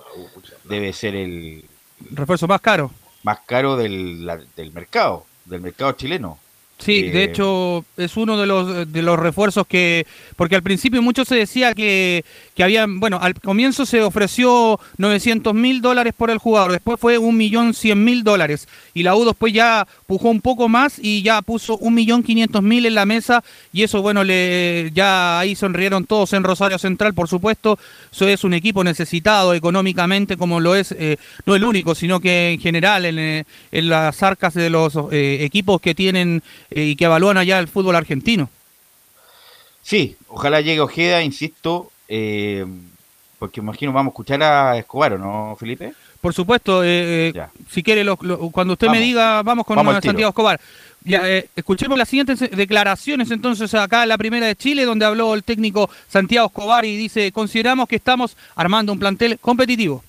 Debe 0.64 0.92
ser 0.92 1.14
el 1.14 1.64
refuerzo 2.10 2.46
más 2.46 2.60
caro. 2.60 2.90
Más 3.22 3.40
caro 3.46 3.76
del, 3.76 4.30
del 4.54 4.72
mercado, 4.72 5.26
del 5.44 5.60
mercado 5.60 5.92
chileno. 5.92 6.38
Sí, 6.78 7.04
de 7.04 7.20
eh, 7.20 7.24
hecho 7.24 7.86
es 7.96 8.18
uno 8.18 8.36
de 8.36 8.46
los, 8.46 8.92
de 8.92 9.02
los 9.02 9.18
refuerzos 9.18 9.66
que, 9.66 10.06
porque 10.36 10.56
al 10.56 10.62
principio 10.62 11.00
mucho 11.00 11.24
se 11.24 11.34
decía 11.34 11.74
que, 11.74 12.22
que 12.54 12.62
habían, 12.62 13.00
bueno, 13.00 13.18
al 13.20 13.34
comienzo 13.40 13.86
se 13.86 14.02
ofreció 14.02 14.78
900 14.98 15.54
mil 15.54 15.80
dólares 15.80 16.12
por 16.14 16.30
el 16.30 16.36
jugador, 16.36 16.72
después 16.72 17.00
fue 17.00 17.16
un 17.16 17.36
millón 17.36 17.72
cien 17.72 18.04
mil 18.04 18.24
dólares 18.24 18.68
y 18.92 19.04
la 19.04 19.16
U 19.16 19.24
después 19.24 19.54
ya 19.54 19.88
pujó 20.06 20.28
un 20.28 20.42
poco 20.42 20.68
más 20.68 20.98
y 20.98 21.22
ya 21.22 21.40
puso 21.40 21.78
un 21.78 21.94
millón 21.94 22.22
quinientos 22.22 22.62
mil 22.62 22.84
en 22.84 22.94
la 22.94 23.06
mesa 23.06 23.42
y 23.72 23.82
eso, 23.82 24.02
bueno, 24.02 24.22
le, 24.22 24.90
ya 24.94 25.38
ahí 25.38 25.54
sonrieron 25.56 26.04
todos 26.04 26.34
en 26.34 26.44
Rosario 26.44 26.78
Central, 26.78 27.14
por 27.14 27.28
supuesto, 27.28 27.78
eso 28.12 28.28
es 28.28 28.44
un 28.44 28.52
equipo 28.52 28.84
necesitado 28.84 29.54
económicamente 29.54 30.36
como 30.36 30.60
lo 30.60 30.76
es, 30.76 30.92
eh, 30.92 31.16
no 31.46 31.56
el 31.56 31.64
único, 31.64 31.94
sino 31.94 32.20
que 32.20 32.50
en 32.52 32.60
general 32.60 33.06
en, 33.06 33.18
eh, 33.18 33.44
en 33.72 33.88
las 33.88 34.22
arcas 34.22 34.52
de 34.52 34.68
los 34.68 34.94
equipos 35.10 35.80
que 35.80 35.94
tienen 35.94 36.42
eh, 36.65 36.65
y 36.70 36.96
que 36.96 37.04
evalúan 37.04 37.36
allá 37.38 37.58
el 37.58 37.68
fútbol 37.68 37.96
argentino. 37.96 38.48
Sí, 39.82 40.16
ojalá 40.28 40.60
llegue 40.60 40.80
Ojeda, 40.80 41.22
insisto, 41.22 41.92
eh, 42.08 42.66
porque 43.38 43.60
imagino 43.60 43.92
vamos 43.92 44.10
a 44.10 44.14
escuchar 44.14 44.42
a 44.42 44.76
Escobar, 44.76 45.18
¿no, 45.18 45.56
Felipe? 45.58 45.92
Por 46.20 46.34
supuesto, 46.34 46.82
eh, 46.84 47.32
si 47.70 47.82
quiere, 47.82 48.04
cuando 48.50 48.72
usted 48.72 48.88
me 48.88 48.98
diga, 48.98 49.42
vamos 49.42 49.64
con 49.64 49.76
Santiago 50.02 50.30
Escobar. 50.30 50.60
escuchemos 51.54 51.96
las 51.96 52.08
siguientes 52.08 52.40
declaraciones 52.50 53.30
entonces 53.30 53.72
acá 53.74 54.02
en 54.02 54.08
la 54.08 54.18
primera 54.18 54.46
de 54.48 54.56
Chile, 54.56 54.84
donde 54.84 55.04
habló 55.04 55.34
el 55.34 55.44
técnico 55.44 55.88
Santiago 56.08 56.48
Escobar 56.48 56.84
y 56.84 56.96
dice, 56.96 57.30
consideramos 57.30 57.86
que 57.86 57.96
estamos 57.96 58.36
armando 58.56 58.92
un 58.92 58.98
plantel 58.98 59.38
competitivo. 59.38 60.02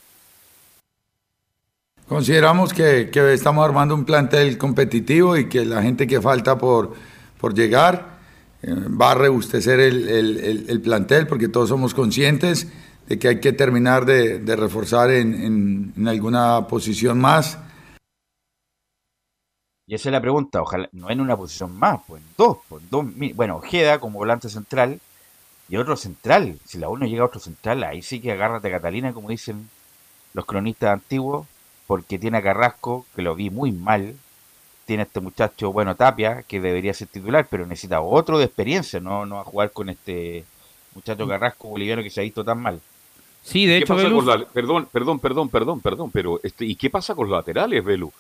Consideramos 2.08 2.74
que, 2.74 3.10
estamos 3.34 3.66
armando 3.66 3.94
un 3.94 4.06
plantel 4.06 4.58
competitivo 4.58 5.36
y 5.36 5.50
que 5.50 5.66
la 5.66 5.82
gente 5.82 6.08
que 6.08 6.22
falta 6.22 6.58
por, 6.58 6.94
por 7.38 7.54
llegar 7.54 8.18
eh, 8.62 8.74
va 8.74 9.12
a 9.12 9.16
rebustecer 9.16 9.82
el, 9.82 10.82
plantel 10.82 11.28
porque 11.28 11.50
todos 11.50 11.68
somos 11.68 11.94
conscientes 11.94 12.72
de 13.08 13.20
que 13.20 13.28
hay 13.28 13.40
que 13.42 13.52
terminar 13.52 14.06
de, 14.06 14.56
reforzar 14.56 15.12
en, 15.12 15.94
alguna 16.08 16.66
posición 16.68 17.20
más. 17.20 17.60
Y 19.86 19.96
esa 19.96 20.08
es 20.08 20.14
la 20.14 20.22
pregunta, 20.22 20.62
ojalá 20.62 20.88
no 20.94 21.10
en 21.10 21.20
una 21.20 21.36
posición 21.36 21.78
más, 21.78 22.00
pues 22.08 22.22
en 22.22 22.28
dos, 22.38 22.58
pues 22.70 22.84
dos, 22.90 23.06
bueno, 23.36 23.58
Ojeda 23.58 24.00
como 24.00 24.20
volante 24.20 24.48
central 24.48 25.00
y 25.68 25.76
otro 25.76 25.98
central, 25.98 26.58
si 26.66 26.78
la 26.78 26.88
uno 26.88 27.06
llega 27.06 27.24
a 27.24 27.28
otro 27.28 27.42
central, 27.42 27.84
ahí 27.84 28.02
sí 28.02 28.22
que 28.22 28.32
agárrate 28.32 28.72
Catalina, 28.72 29.12
como 29.12 29.30
dicen 29.30 29.70
los 30.34 30.46
cronistas 30.46 30.92
antiguos, 30.92 31.48
porque 31.88 32.20
tiene 32.20 32.38
a 32.38 32.44
Carrasco, 32.44 33.06
que 33.16 33.22
lo 33.22 33.34
vi 33.34 33.50
muy 33.50 33.72
mal, 33.72 34.14
tiene 34.86 35.04
a 35.04 35.06
este 35.06 35.20
muchacho, 35.20 35.72
bueno, 35.72 35.96
Tapia, 35.96 36.44
que 36.44 36.62
debería 36.62 36.94
ser 36.94 37.08
titular, 37.08 37.48
pero 37.50 37.66
necesita 37.66 38.02
otro 38.02 38.38
de 38.38 38.46
experiencia, 38.46 39.00
no, 39.00 39.26
no 39.26 39.40
a 39.40 39.44
jugar 39.44 39.72
con 39.72 39.90
este 39.90 40.46
muchacho 40.94 41.26
mm. 41.26 41.30
Carrasco 41.30 41.70
boliviano 41.70 42.04
que 42.04 42.10
se 42.10 42.20
ha 42.20 42.24
visto 42.24 42.44
tan 42.44 42.62
mal. 42.62 42.80
Sí, 43.44 43.66
de 43.66 43.78
hecho, 43.78 43.96
perdón, 43.96 44.88
perdón, 44.90 45.20
perdón, 45.20 45.50
perdón, 45.50 45.80
perdón, 45.82 46.12
pero 46.12 46.40
este, 46.44 46.66
¿y 46.66 46.76
qué 46.76 46.90
pasa 46.90 47.16
con 47.16 47.30
los 47.30 47.38
laterales, 47.38 47.84
Velu? 47.84 48.12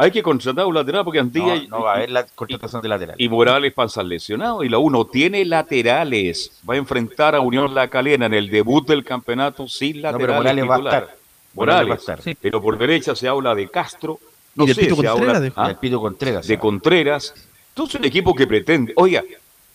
Hay 0.00 0.10
que 0.12 0.22
contratar 0.22 0.64
un 0.64 0.74
lateral 0.74 1.04
porque 1.04 1.18
Antilla 1.18 1.56
No, 1.62 1.78
no 1.78 1.82
va 1.82 1.92
a 1.92 1.96
haber 1.96 2.10
la 2.10 2.24
contratación 2.24 2.80
de 2.80 2.88
lateral. 2.88 3.16
y 3.18 3.28
Morales 3.28 3.72
pasan 3.74 4.08
lesionados 4.08 4.64
y 4.64 4.68
la 4.68 4.78
U 4.78 4.90
no 4.90 5.04
tiene 5.04 5.44
laterales. 5.44 6.52
Va 6.68 6.74
a 6.74 6.76
enfrentar 6.76 7.34
a 7.34 7.40
Unión 7.40 7.74
La 7.74 7.88
Calera 7.88 8.26
en 8.26 8.32
el 8.32 8.48
debut 8.48 8.86
del 8.86 9.04
campeonato 9.04 9.66
sin 9.66 9.96
No, 9.96 10.02
laterales. 10.02 10.26
pero 10.26 10.34
Morales 10.38 10.68
va 10.70 10.76
a 10.76 10.78
estar. 10.78 11.17
Morales 11.66 11.98
estar. 12.00 12.20
pero 12.40 12.60
por 12.62 12.78
derecha 12.78 13.14
se 13.14 13.28
habla 13.28 13.54
de 13.54 13.68
Castro. 13.68 14.18
No 14.54 14.64
Y 14.64 14.68
sé, 14.74 14.80
Pito 14.82 14.96
se 14.96 15.02
Contreras, 15.04 15.36
habla 15.36 15.40
de- 15.40 15.52
¿ah? 15.56 15.78
Pito 15.80 16.00
Contreras. 16.00 16.46
de 16.46 16.58
Contreras. 16.58 17.34
Entonces 17.70 18.00
un 18.00 18.04
equipo 18.06 18.34
que 18.34 18.46
pretende, 18.46 18.92
oiga, 18.96 19.22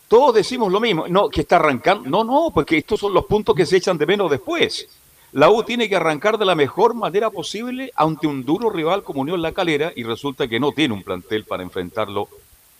todos 0.07 0.35
decimos 0.35 0.71
lo 0.71 0.79
mismo, 0.79 1.07
no, 1.07 1.29
que 1.29 1.41
está 1.41 1.55
arrancando, 1.55 2.09
no, 2.09 2.23
no, 2.23 2.51
porque 2.53 2.77
estos 2.77 2.99
son 2.99 3.13
los 3.13 3.25
puntos 3.25 3.55
que 3.55 3.65
se 3.65 3.77
echan 3.77 3.97
de 3.97 4.05
menos 4.05 4.29
después. 4.29 4.87
La 5.31 5.49
U 5.49 5.63
tiene 5.63 5.89
que 5.89 5.95
arrancar 5.95 6.37
de 6.37 6.45
la 6.45 6.53
mejor 6.53 6.93
manera 6.93 7.29
posible 7.31 7.91
ante 7.95 8.27
un 8.27 8.43
duro 8.45 8.69
rival 8.69 9.03
como 9.03 9.21
Unión 9.21 9.41
La 9.41 9.51
Calera 9.51 9.91
y 9.95 10.03
resulta 10.03 10.47
que 10.47 10.59
no 10.59 10.71
tiene 10.73 10.93
un 10.93 11.01
plantel 11.01 11.45
para 11.45 11.63
enfrentarlo. 11.63 12.27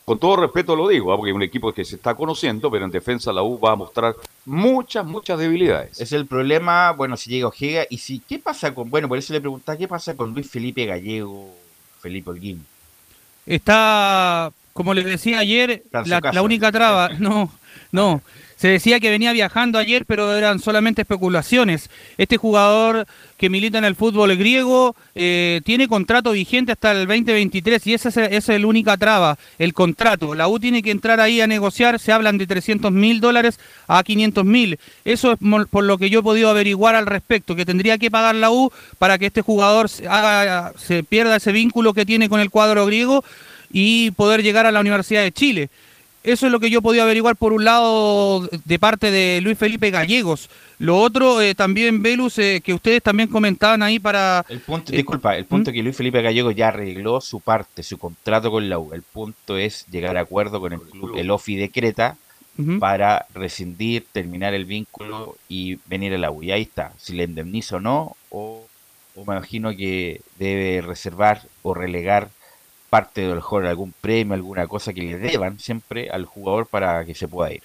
Con 0.06 0.20
todo 0.20 0.36
respeto 0.36 0.76
lo 0.76 0.90
digo, 0.90 1.14
¿ah? 1.14 1.18
porque 1.18 1.32
es 1.32 1.36
un 1.36 1.44
equipo 1.44 1.72
que 1.72 1.86
se 1.86 1.96
está 1.96 2.14
conociendo, 2.14 2.70
pero 2.70 2.84
en 2.84 2.92
defensa 2.92 3.32
la 3.32 3.42
U 3.42 3.58
va 3.58 3.72
a 3.72 3.76
mostrar 3.76 4.16
muchas, 4.46 5.06
muchas 5.06 5.40
debilidades. 5.40 6.00
Es 6.00 6.12
el 6.12 6.26
problema, 6.26 6.92
bueno, 6.92 7.16
si 7.16 7.30
llega 7.30 7.48
Ojega 7.48 7.86
y 7.90 8.00
si, 8.00 8.20
¿qué 8.20 8.38
pasa 8.38 8.74
con, 8.76 8.90
bueno, 8.90 9.08
por 9.08 9.18
eso 9.18 9.32
le 9.32 9.40
preguntaba, 9.40 9.78
¿qué 9.78 9.88
pasa 9.88 10.16
con 10.16 10.34
Luis 10.34 10.50
Felipe 10.50 10.86
Gallego, 10.86 11.56
Felipe 12.02 12.32
Holguín? 12.32 12.66
Está, 13.46 14.52
como 14.74 14.94
les 14.94 15.06
decía 15.06 15.40
ayer, 15.40 15.84
la 16.34 16.42
única 16.42 16.72
traba. 16.72 17.10
No, 17.20 17.52
no. 17.92 18.22
Se 18.64 18.70
decía 18.70 19.02
que 19.02 19.10
venía 19.10 19.34
viajando 19.34 19.78
ayer, 19.78 20.06
pero 20.06 20.34
eran 20.34 20.58
solamente 20.60 21.02
especulaciones. 21.02 21.90
Este 22.18 22.38
jugador 22.38 23.06
que 23.36 23.50
milita 23.50 23.78
en 23.78 23.84
el 23.84 23.94
fútbol 23.94 24.38
griego 24.38 24.96
eh, 25.16 25.60
tiene 25.66 25.90
contrato 25.90 26.32
vigente 26.32 26.72
hasta 26.72 26.94
el 26.94 27.06
2023 27.06 27.88
y 27.88 27.94
esa 27.94 28.08
es, 28.08 28.16
esa 28.16 28.56
es 28.56 28.62
la 28.62 28.68
única 28.68 28.96
traba, 28.96 29.38
el 29.60 29.74
contrato. 29.74 30.34
La 30.34 30.48
U 30.48 30.62
tiene 30.62 30.82
que 30.82 30.92
entrar 30.92 31.20
ahí 31.20 31.42
a 31.42 31.48
negociar, 31.48 32.00
se 32.00 32.14
hablan 32.14 32.38
de 32.38 32.48
300 32.48 32.90
mil 32.90 33.20
dólares 33.20 33.60
a 33.90 34.02
500 34.02 34.46
mil. 34.46 34.80
Eso 35.04 35.34
es 35.34 35.40
por 35.70 35.84
lo 35.84 35.98
que 35.98 36.10
yo 36.10 36.22
he 36.22 36.24
podido 36.24 36.50
averiguar 36.50 36.96
al 36.96 37.06
respecto, 37.06 37.58
que 37.58 37.66
tendría 37.66 37.98
que 37.98 38.10
pagar 38.10 38.36
la 38.36 38.50
U 38.50 38.72
para 38.98 39.18
que 39.18 39.26
este 39.26 39.42
jugador 39.42 39.90
se, 39.90 40.08
haga, 40.08 40.72
se 40.78 41.04
pierda 41.04 41.36
ese 41.36 41.52
vínculo 41.52 41.94
que 41.94 42.06
tiene 42.06 42.30
con 42.30 42.40
el 42.40 42.50
cuadro 42.50 42.86
griego 42.86 43.26
y 43.74 44.12
poder 44.12 44.42
llegar 44.42 44.66
a 44.66 44.72
la 44.72 44.80
Universidad 44.80 45.22
de 45.22 45.34
Chile. 45.34 45.70
Eso 46.24 46.46
es 46.46 46.52
lo 46.52 46.60
que 46.60 46.70
yo 46.70 46.82
podía 46.82 47.04
averiguar 47.04 47.36
por 47.36 47.52
un 47.52 47.66
lado 47.66 48.48
de 48.66 48.80
parte 48.80 49.12
de 49.12 49.42
Luis 49.42 49.58
Felipe 49.58 49.92
Gallegos. 49.92 50.50
Lo 50.80 50.98
otro, 50.98 51.42
eh, 51.42 51.54
también, 51.54 52.02
Velus, 52.02 52.40
eh, 52.40 52.62
que 52.64 52.74
ustedes 52.74 53.04
también 53.04 53.28
comentaban 53.30 53.84
ahí 53.84 54.00
para... 54.00 54.46
El 54.48 54.60
punto, 54.62 54.94
Eh, 54.94 54.98
disculpa, 54.98 55.36
el 55.38 55.46
punto 55.46 55.70
¿Mm? 55.70 55.72
es 55.72 55.76
que 55.76 55.84
Luis 55.84 55.98
Felipe 55.98 56.22
Gallego 56.22 56.52
ya 56.52 56.70
arregló 56.70 57.20
su 57.22 57.42
parte, 57.42 57.84
su 57.84 57.98
contrato 57.98 58.50
con 58.52 58.70
la 58.70 58.80
U. 58.80 58.94
El 58.94 59.02
punto 59.02 59.58
es 59.58 59.86
llegar 59.92 60.16
a 60.18 60.22
acuerdo 60.22 60.60
con 60.62 60.74
el 60.74 60.80
club, 60.82 61.18
el 61.18 61.30
OFI 61.30 61.56
de 61.58 61.70
Creta, 61.70 62.16
Ujú. 62.58 62.78
para 62.80 63.26
rescindir, 63.34 64.06
terminar 64.12 64.54
el 64.54 64.66
vínculo 64.66 65.36
y 65.50 65.80
venir 65.88 66.14
a 66.14 66.18
la 66.20 66.32
U. 66.32 66.44
Y 66.44 66.52
ahí 66.52 66.62
está, 66.62 66.94
si 67.00 67.14
le 67.14 67.24
indemniza 67.24 67.78
o 67.78 67.80
no, 67.80 68.16
o, 68.30 68.66
o 69.16 69.26
me 69.26 69.36
imagino 69.36 69.76
que 69.76 70.22
debe 70.38 70.82
reservar 70.82 71.42
o 71.64 71.74
relegar 71.74 72.30
parte 72.94 73.22
de 73.22 73.34
mejor 73.34 73.66
algún 73.66 73.92
premio, 73.92 74.36
alguna 74.36 74.68
cosa 74.68 74.94
que 74.94 75.02
le 75.02 75.18
deban 75.18 75.58
siempre 75.58 76.12
al 76.12 76.26
jugador 76.26 76.68
para 76.68 77.04
que 77.04 77.16
se 77.16 77.28
pueda 77.28 77.52
ir. 77.52 77.64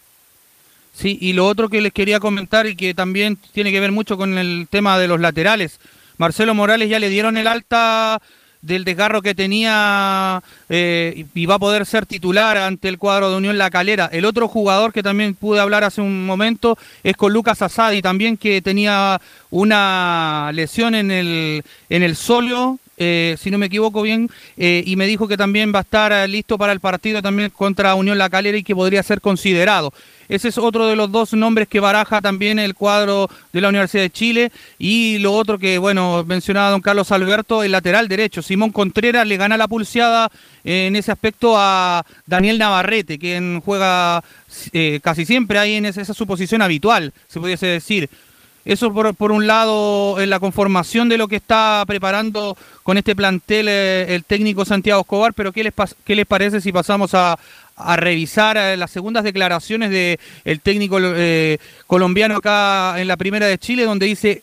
Sí, 0.95 1.18
y 1.20 1.35
lo 1.35 1.47
otro 1.47 1.68
que 1.68 1.83
les 1.83 1.93
quería 1.93 2.18
comentar 2.18 2.66
y 2.66 2.74
que 2.74 2.95
también 2.95 3.37
tiene 3.53 3.70
que 3.70 3.79
ver 3.79 3.93
mucho 3.93 4.16
con 4.16 4.39
el 4.39 4.68
tema 4.70 4.99
de 4.99 5.07
los 5.07 5.20
laterales. 5.20 5.81
Marcelo 6.16 6.55
Morales 6.55 6.89
ya 6.89 6.99
le 6.99 7.11
dieron 7.11 7.37
el 7.37 7.47
alta 7.47 8.22
del 8.62 8.85
desgarro 8.85 9.20
que 9.20 9.35
tenía 9.35 10.43
eh, 10.70 11.26
y 11.35 11.45
va 11.45 11.57
a 11.57 11.59
poder 11.59 11.85
ser 11.85 12.07
titular 12.07 12.57
ante 12.57 12.89
el 12.89 12.97
cuadro 12.97 13.31
de 13.31 13.37
Unión 13.37 13.59
La 13.59 13.68
Calera. 13.68 14.09
El 14.11 14.24
otro 14.24 14.49
jugador 14.49 14.95
que 14.95 15.03
también 15.03 15.35
pude 15.35 15.61
hablar 15.61 15.85
hace 15.85 16.01
un 16.01 16.24
momento 16.24 16.79
es 17.03 17.18
con 17.18 17.35
Lucas 17.35 17.61
Asadi, 17.61 18.01
también 18.01 18.39
que 18.39 18.62
tenía 18.62 19.20
una 19.51 20.53
lesión 20.55 20.95
en 20.95 21.11
el, 21.11 21.64
en 21.91 22.03
el 22.03 22.16
sóleo, 22.16 22.79
eh, 22.99 23.36
si 23.38 23.51
no 23.51 23.59
me 23.59 23.66
equivoco 23.66 24.03
bien, 24.03 24.28
eh, 24.57 24.82
y 24.84 24.96
me 24.96 25.07
dijo 25.07 25.28
que 25.28 25.36
también 25.36 25.72
va 25.72 25.78
a 25.78 25.82
estar 25.82 26.12
eh, 26.12 26.26
listo 26.26 26.59
para 26.59 26.72
el 26.72 26.80
partido 26.80 27.22
también 27.22 27.51
contra 27.51 27.94
Unión 27.94 28.18
La 28.18 28.28
Calera 28.28 28.59
y 28.59 28.64
que 28.64 28.74
podría 28.74 29.03
ser 29.05 29.20
considerado. 29.20 29.92
Ese 30.28 30.49
es 30.49 30.59
otro 30.59 30.86
de 30.88 30.96
los 30.96 31.11
dos 31.11 31.32
nombres 31.32 31.68
que 31.68 31.80
baraja 31.80 32.20
también 32.20 32.59
el 32.59 32.74
cuadro 32.74 33.30
de 33.53 33.61
la 33.61 33.68
Universidad 33.68 34.03
de 34.03 34.11
Chile. 34.11 34.53
Y 34.78 35.18
lo 35.18 35.32
otro 35.32 35.59
que, 35.59 35.78
bueno, 35.78 36.22
mencionaba 36.26 36.70
don 36.70 36.82
Carlos 36.82 37.12
Alberto, 37.12 37.62
el 37.62 37.72
lateral 37.72 38.09
derecho. 38.09 38.42
Simón 38.42 38.70
Contreras 38.70 39.26
le 39.26 39.38
gana 39.38 39.57
la 39.57 39.68
pulseada 39.68 40.30
en 40.64 40.96
ese 40.96 41.12
aspecto 41.12 41.55
a 41.57 42.05
Daniel 42.26 42.59
Navarrete, 42.59 43.18
quien 43.18 43.62
juega 43.64 44.22
casi 45.01 45.24
siempre 45.24 45.59
ahí 45.59 45.76
en 45.76 45.86
esa, 45.86 46.03
esa 46.03 46.12
es 46.12 46.18
su 46.18 46.26
posición 46.26 46.61
habitual, 46.61 47.14
se 47.28 47.40
pudiese 47.40 47.66
decir. 47.66 48.11
Eso 48.68 48.92
por, 48.92 49.14
por 49.14 49.32
un 49.32 49.46
lado 49.46 50.20
en 50.20 50.28
la 50.28 50.38
conformación 50.38 51.08
de 51.08 51.16
lo 51.16 51.26
que 51.26 51.36
está 51.36 51.82
preparando 51.86 52.54
con 52.82 52.98
este 52.98 53.16
plantel 53.16 53.66
eh, 53.66 54.14
el 54.14 54.24
técnico 54.24 54.66
Santiago 54.66 55.00
Escobar, 55.00 55.32
pero 55.32 55.52
¿qué 55.52 55.64
les, 55.64 55.72
qué 56.04 56.14
les 56.14 56.26
parece 56.26 56.60
si 56.60 56.70
pasamos 56.70 57.14
a, 57.14 57.38
a 57.76 57.96
revisar 57.96 58.58
eh, 58.58 58.76
las 58.76 58.90
segundas 58.90 59.24
declaraciones 59.24 59.88
del 59.88 60.20
el 60.44 60.60
técnico 60.60 60.98
eh, 61.00 61.56
colombiano 61.86 62.36
acá 62.36 63.00
en 63.00 63.08
la 63.08 63.16
primera 63.16 63.46
de 63.46 63.56
Chile, 63.56 63.84
donde 63.84 64.04
dice, 64.04 64.42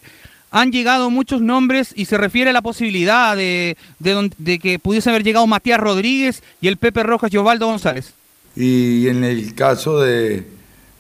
han 0.50 0.72
llegado 0.72 1.12
muchos 1.12 1.42
nombres 1.42 1.94
y 1.96 2.06
se 2.06 2.18
refiere 2.18 2.50
a 2.50 2.54
la 2.54 2.64
posibilidad 2.64 3.36
de, 3.36 3.78
de, 4.00 4.32
de 4.40 4.58
que 4.58 4.80
pudiese 4.80 5.12
haber 5.12 5.24
llegado 5.24 5.46
Matías 5.46 5.80
Rodríguez 5.80 6.42
y 6.62 6.68
el 6.68 6.78
Pepe 6.78 7.04
Rojas 7.04 7.32
y 7.32 7.38
Osvaldo 7.38 7.68
González. 7.68 8.16
Y 8.56 9.08
en 9.08 9.24
el 9.24 9.54
caso 9.54 10.00
de, 10.00 10.55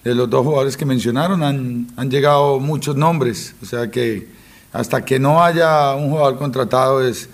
de 0.06 0.14
los 0.14 0.30
dos 0.30 0.45
jugadores 0.45 0.78
que 0.78 0.86
mencionaron, 0.86 1.41
han, 1.43 1.88
han 1.97 2.12
llegado 2.12 2.60
muchos 2.60 2.95
nombres. 2.95 3.56
O 3.62 3.66
sea 3.66 3.89
que 3.89 4.28
hasta 4.72 5.03
que 5.03 5.20
no 5.20 5.43
haya 5.43 5.95
un 5.95 6.12
jugador 6.12 6.38
contratado 6.38 7.06
es, 7.06 7.28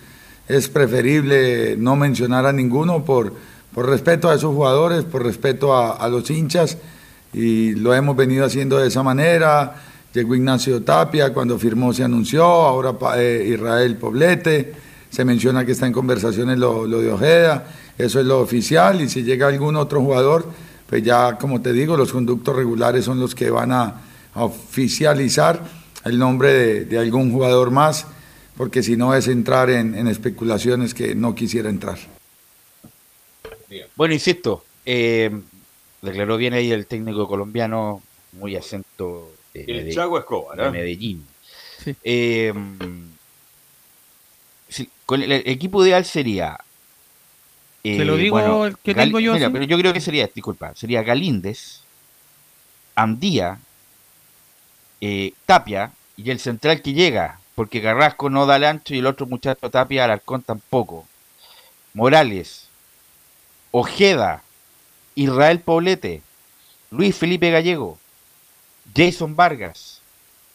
es 0.48 0.70
preferible 0.70 1.76
no 1.78 1.98
mencionar 1.98 2.46
a 2.46 2.54
ninguno 2.54 3.04
por, 3.04 3.34
por 3.74 3.90
respeto 3.90 4.30
a 4.30 4.36
esos 4.36 4.56
jugadores, 4.56 5.04
por 5.04 5.24
respeto 5.24 5.76
a, 5.76 6.08
los 6.08 6.30
hinchas. 6.32 6.78
Y 7.34 7.76
lo 7.76 7.94
hemos 7.94 8.16
venido 8.16 8.46
haciendo 8.46 8.78
de 8.78 8.88
esa 8.88 9.04
manera. 9.04 9.76
Llegó 10.14 10.34
Ignacio 10.34 10.82
Tapia, 10.82 11.34
cuando 11.34 11.60
firmó 11.60 11.92
se 11.92 12.06
anunció, 12.06 12.44
ahora 12.44 12.96
eh, 13.18 13.50
Israel 13.54 13.98
Poblete, 13.98 14.74
se 15.10 15.26
menciona 15.26 15.66
que 15.66 15.74
está 15.74 15.88
en 15.88 15.94
conversaciones 15.94 16.58
lo, 16.58 16.86
lo 16.86 17.02
de 17.02 17.12
Ojeda, 17.12 17.66
eso 17.98 18.20
es 18.20 18.26
lo 18.26 18.40
oficial, 18.40 19.02
y 19.02 19.10
si 19.10 19.24
llega 19.24 19.48
algún 19.48 19.76
otro 19.78 20.02
jugador, 20.02 20.46
pues 20.92 21.04
ya, 21.04 21.38
como 21.38 21.62
te 21.62 21.72
digo, 21.72 21.96
los 21.96 22.12
conductos 22.12 22.54
regulares 22.54 23.06
son 23.06 23.18
los 23.18 23.34
que 23.34 23.50
van 23.50 23.72
a, 23.72 24.02
a 24.34 24.44
oficializar 24.44 25.64
el 26.04 26.20
nombre 26.20 26.52
de, 26.52 26.86
de 26.86 27.00
algún 27.00 27.32
jugador 27.32 27.72
más, 27.72 28.06
porque 28.58 28.84
si 28.84 28.98
no 28.98 29.16
es 29.16 29.30
entrar 29.30 29.70
en, 29.70 29.96
en 29.96 30.08
especulaciones 30.08 30.94
que 30.94 31.16
no 31.16 31.34
quisiera 31.34 31.70
entrar. 31.70 31.98
Bueno, 33.96 34.14
insisto, 34.14 34.66
eh, 34.86 35.32
declaró 36.02 36.36
bien 36.36 36.54
ahí 36.56 36.74
el 36.74 36.86
técnico 36.88 37.26
colombiano, 37.26 38.04
muy 38.34 38.58
acento 38.58 39.32
de, 39.54 39.64
El 39.64 39.86
Medell- 39.88 39.96
Chago 39.96 40.20
Escobar, 40.20 40.58
de 40.58 40.68
¿eh? 40.68 40.72
Medellín. 40.72 41.26
Sí. 41.82 41.96
Eh, 42.04 42.54
sí, 44.68 44.90
con 45.06 45.22
el, 45.22 45.32
el 45.32 45.44
equipo 45.46 45.86
ideal 45.86 46.04
sería. 46.04 46.60
Eh, 47.84 47.98
Te 47.98 48.06
lo 48.06 48.16
digo 48.16 48.66
el 48.66 48.78
que 48.78 48.94
tengo 48.94 49.20
yo, 49.20 49.34
Mira, 49.34 49.48
sí. 49.48 49.54
pero 49.54 49.66
yo 49.66 49.78
creo 49.78 49.94
que 49.94 50.02
sería, 50.02 50.30
disculpa, 50.34 50.74
sería 50.76 51.04
Galíndez, 51.04 51.82
Andía, 52.96 53.60
eh, 55.00 55.34
Tapia 55.46 55.92
y 56.16 56.30
el 56.30 56.40
central 56.40 56.82
que 56.82 56.94
llega, 56.94 57.40
porque 57.56 57.82
Carrasco 57.82 58.30
no 58.30 58.46
da 58.46 58.58
el 58.58 58.66
ancho 58.66 58.94
y 58.94 59.00
el 59.00 59.08
otro 59.08 59.26
muchacho 59.26 59.70
Tapia 59.70 60.06
Alarcón 60.06 60.44
tampoco. 60.44 61.08
Morales, 61.94 62.70
Ojeda, 63.72 64.44
Israel 65.16 65.60
Poblete, 65.60 66.22
Luis 66.92 67.16
Felipe 67.16 67.52
Gallego, 67.52 67.98
Jason 68.96 69.36
Vargas 69.36 70.02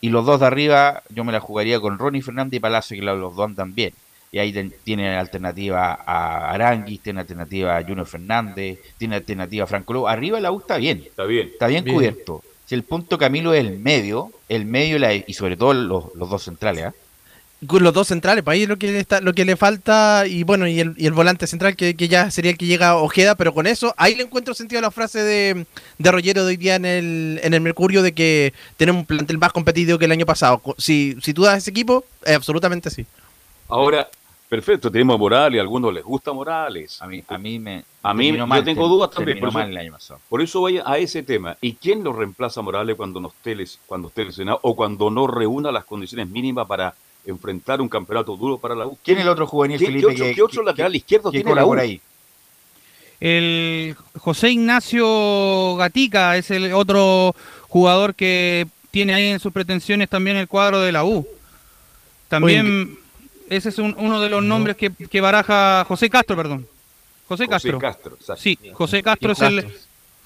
y 0.00 0.10
los 0.10 0.24
dos 0.24 0.40
de 0.40 0.46
arriba 0.46 1.02
yo 1.08 1.24
me 1.24 1.32
la 1.32 1.40
jugaría 1.40 1.80
con 1.80 1.98
Ronnie 1.98 2.22
Fernández 2.22 2.58
y 2.58 2.60
Palacio 2.60 2.96
que 2.96 3.02
los 3.02 3.34
dos 3.34 3.46
andan 3.46 3.74
bien. 3.74 3.92
Y 4.32 4.38
ahí 4.38 4.52
ten- 4.52 4.72
tiene 4.84 5.16
alternativa 5.16 5.98
a 6.04 6.50
Aranguis, 6.50 7.00
tiene 7.00 7.20
alternativa 7.20 7.76
a 7.76 7.82
Junior 7.82 8.06
Fernández, 8.06 8.78
tiene 8.98 9.16
alternativa 9.16 9.64
a 9.64 9.66
Franco 9.66 9.92
Lobo. 9.94 10.08
Arriba 10.08 10.40
la 10.40 10.50
U 10.52 10.58
está 10.58 10.76
bien, 10.76 11.02
Está 11.06 11.24
bien. 11.24 11.48
está 11.52 11.66
bien, 11.68 11.84
Bien. 11.84 11.96
cubierto. 11.96 12.42
Si 12.66 12.74
el 12.74 12.82
punto 12.82 13.16
Camilo 13.16 13.54
es 13.54 13.60
el 13.64 13.78
medio, 13.78 14.30
el 14.48 14.66
medio 14.66 14.96
y 14.96 14.98
la- 14.98 15.14
y 15.14 15.32
sobre 15.34 15.56
todo 15.56 15.72
los, 15.72 16.14
los 16.16 16.28
dos 16.28 16.42
centrales, 16.42 16.86
¿ah? 16.86 16.94
Con 17.66 17.82
los 17.82 17.94
dos 17.94 18.08
centrales, 18.08 18.44
para 18.44 18.54
ahí 18.54 18.64
es 18.64 18.68
lo 18.68 18.76
que 18.76 18.92
le 18.92 18.98
está, 18.98 19.22
lo 19.22 19.32
que 19.32 19.46
le 19.46 19.56
falta, 19.56 20.24
y 20.28 20.42
bueno, 20.42 20.66
y 20.66 20.78
el, 20.78 20.92
y 20.98 21.06
el 21.06 21.14
volante 21.14 21.46
central 21.46 21.74
que, 21.74 21.94
que 21.96 22.06
ya 22.06 22.30
sería 22.30 22.50
el 22.50 22.58
que 22.58 22.66
llega 22.66 22.88
a 22.90 22.96
Ojeda, 22.96 23.34
pero 23.34 23.54
con 23.54 23.66
eso, 23.66 23.94
ahí 23.96 24.14
le 24.14 24.24
encuentro 24.24 24.52
sentido 24.52 24.80
a 24.80 24.82
la 24.82 24.90
frase 24.90 25.22
de, 25.22 25.64
de 25.96 26.12
Rollero 26.12 26.42
de 26.44 26.48
hoy 26.50 26.56
día 26.58 26.74
en 26.74 26.84
el, 26.84 27.40
en 27.42 27.54
el 27.54 27.62
Mercurio 27.62 28.02
de 28.02 28.12
que 28.12 28.52
tenemos 28.76 29.00
un 29.00 29.06
plantel 29.06 29.38
más 29.38 29.52
competitivo 29.52 29.98
que 29.98 30.04
el 30.04 30.12
año 30.12 30.26
pasado. 30.26 30.60
Si, 30.76 31.16
si 31.22 31.32
tú 31.32 31.42
das 31.44 31.56
ese 31.58 31.70
equipo, 31.70 32.04
eh, 32.26 32.34
absolutamente 32.34 32.90
sí. 32.90 33.06
Ahora, 33.68 34.08
Perfecto, 34.48 34.92
tenemos 34.92 35.16
a 35.16 35.18
Morales, 35.18 35.58
a 35.58 35.62
algunos 35.62 35.92
les 35.92 36.04
gusta 36.04 36.32
Morales. 36.32 37.02
A 37.02 37.08
mí, 37.08 37.20
a 37.26 37.36
mí 37.36 37.58
me. 37.58 37.84
A 38.04 38.14
mí, 38.14 38.36
yo 38.36 38.46
mal, 38.46 38.62
tengo 38.62 38.86
dudas 38.86 39.10
también. 39.10 39.40
Por 39.40 39.52
mal 39.52 39.66
el 39.66 39.72
eso, 39.72 39.80
año 39.80 39.92
pasado. 39.92 40.20
por 40.28 40.40
eso 40.40 40.60
voy 40.60 40.80
a 40.84 40.98
ese 40.98 41.24
tema. 41.24 41.56
¿Y 41.60 41.72
quién 41.72 42.04
lo 42.04 42.12
reemplaza 42.12 42.60
a 42.60 42.62
Morales 42.62 42.94
cuando 42.94 43.18
no 43.18 43.26
esté, 43.26 43.56
les- 43.56 43.80
cuando 43.86 44.06
esté 44.06 44.24
lesionado 44.24 44.60
o 44.62 44.76
cuando 44.76 45.10
no 45.10 45.26
reúna 45.26 45.72
las 45.72 45.84
condiciones 45.84 46.28
mínimas 46.28 46.64
para 46.68 46.94
enfrentar 47.26 47.80
un 47.80 47.88
campeonato 47.88 48.36
duro 48.36 48.56
para 48.58 48.76
la 48.76 48.86
U? 48.86 48.96
¿Quién 49.02 49.18
es 49.18 49.24
el 49.24 49.30
otro 49.30 49.48
juvenil, 49.48 49.80
¿Qué, 49.80 49.86
Felipe? 49.86 50.00
qué 50.06 50.12
otro, 50.14 50.24
que- 50.26 50.34
qué 50.36 50.42
otro 50.42 50.60
que- 50.62 50.66
lateral 50.66 50.94
izquierdo 50.94 51.30
que 51.32 51.38
tiene 51.42 51.54
la 51.56 51.64
U? 51.64 51.68
por 51.68 51.80
ahí? 51.80 52.00
El 53.18 53.96
José 54.16 54.50
Ignacio 54.50 55.74
Gatica 55.74 56.36
es 56.36 56.52
el 56.52 56.72
otro 56.72 57.34
jugador 57.68 58.14
que 58.14 58.68
tiene 58.92 59.12
ahí 59.12 59.26
en 59.26 59.40
sus 59.40 59.52
pretensiones 59.52 60.08
también 60.08 60.36
el 60.36 60.46
cuadro 60.46 60.80
de 60.82 60.92
la 60.92 61.02
U. 61.04 61.26
También 62.28 62.96
ese 63.50 63.68
es 63.70 63.78
un- 63.78 63.94
uno 63.98 64.20
de 64.20 64.28
los 64.30 64.42
nombres 64.42 64.76
que, 64.76 64.90
que 64.90 65.20
baraja 65.20 65.84
José 65.86 66.08
Castro, 66.10 66.36
perdón. 66.36 66.66
José 67.28 67.44
José 67.44 67.48
Castro. 67.48 67.78
Castro, 67.78 68.14
exacto. 68.14 68.42
Sí, 68.42 68.58
José 68.72 69.02
Castro 69.02 69.32
es 69.32 69.40
el... 69.40 69.66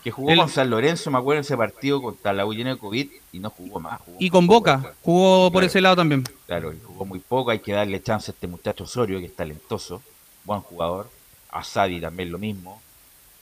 Que 0.04 0.10
jugó 0.10 0.30
el- 0.30 0.38
con 0.38 0.48
San 0.48 0.70
Lorenzo, 0.70 1.10
me 1.10 1.18
acuerdo, 1.18 1.38
en 1.40 1.44
ese 1.44 1.56
partido 1.56 2.00
contra 2.00 2.32
la 2.32 2.46
U 2.46 2.54
lleno 2.54 2.70
de 2.70 2.78
COVID 2.78 3.06
y 3.32 3.38
no 3.38 3.50
jugó 3.50 3.80
más. 3.80 4.00
jugó 4.00 4.16
Y 4.20 4.30
con 4.30 4.46
Boca, 4.46 4.94
jugó 5.02 5.50
por 5.50 5.60
Claro. 5.60 5.66
ese 5.66 5.80
lado 5.82 5.96
también. 5.96 6.24
Claro, 6.46 6.72
y 6.72 6.78
jugó 6.84 7.04
muy 7.04 7.18
poco, 7.18 7.50
hay 7.50 7.58
que 7.58 7.72
darle 7.72 8.02
chance 8.02 8.30
a 8.30 8.34
este 8.34 8.46
muchacho 8.46 8.84
Osorio, 8.84 9.18
que 9.18 9.26
es 9.26 9.36
talentoso, 9.36 10.02
buen 10.44 10.60
jugador. 10.60 11.10
A 11.52 11.64
Sadi 11.64 12.00
también 12.00 12.30
lo 12.32 12.38
mismo. 12.38 12.80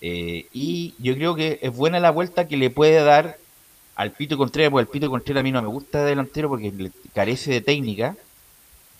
Eh, 0.01 0.47
y 0.53 0.95
yo 0.99 1.15
creo 1.15 1.35
que 1.35 1.59
es 1.63 1.75
buena 1.75 2.01
la 2.01 2.11
vuelta 2.11 2.49
que 2.49 2.57
le 2.57 2.71
puede 2.71 3.03
dar 3.05 3.37
al 3.97 4.13
Pito 4.13 4.37
Contreras, 4.39 4.71
porque 4.71 4.83
el 4.83 4.89
Pito 4.89 5.11
Contreras 5.11 5.41
a 5.41 5.45
mí 5.45 5.53
no 5.53 5.61
me 5.63 5.69
gusta 5.69 6.01
de 6.03 6.11
delantero 6.11 6.49
porque 6.49 6.73
le 6.73 6.91
carece 7.15 7.51
de 7.53 7.61
técnica. 7.61 8.17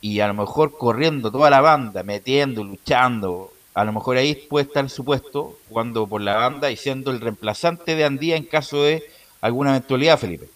Y 0.01 0.21
a 0.21 0.29
lo 0.29 0.35
mejor 0.35 0.77
corriendo 0.79 1.31
toda 1.31 1.51
la 1.51 1.61
banda, 1.61 2.03
metiendo, 2.03 2.63
luchando, 2.63 3.53
a 3.79 3.85
lo 3.85 3.93
mejor 3.93 4.17
ahí 4.17 4.35
puede 4.35 4.67
estar 4.67 4.91
su 4.91 5.05
puesto, 5.05 5.57
jugando 5.69 6.07
por 6.09 6.21
la 6.21 6.35
banda 6.35 6.69
y 6.71 6.77
siendo 6.77 7.13
el 7.13 7.21
reemplazante 7.21 7.95
de 7.95 8.05
Andía 8.05 8.35
en 8.35 8.45
caso 8.45 8.83
de 8.83 9.05
alguna 9.41 9.71
eventualidad, 9.71 10.19
Felipe. 10.19 10.47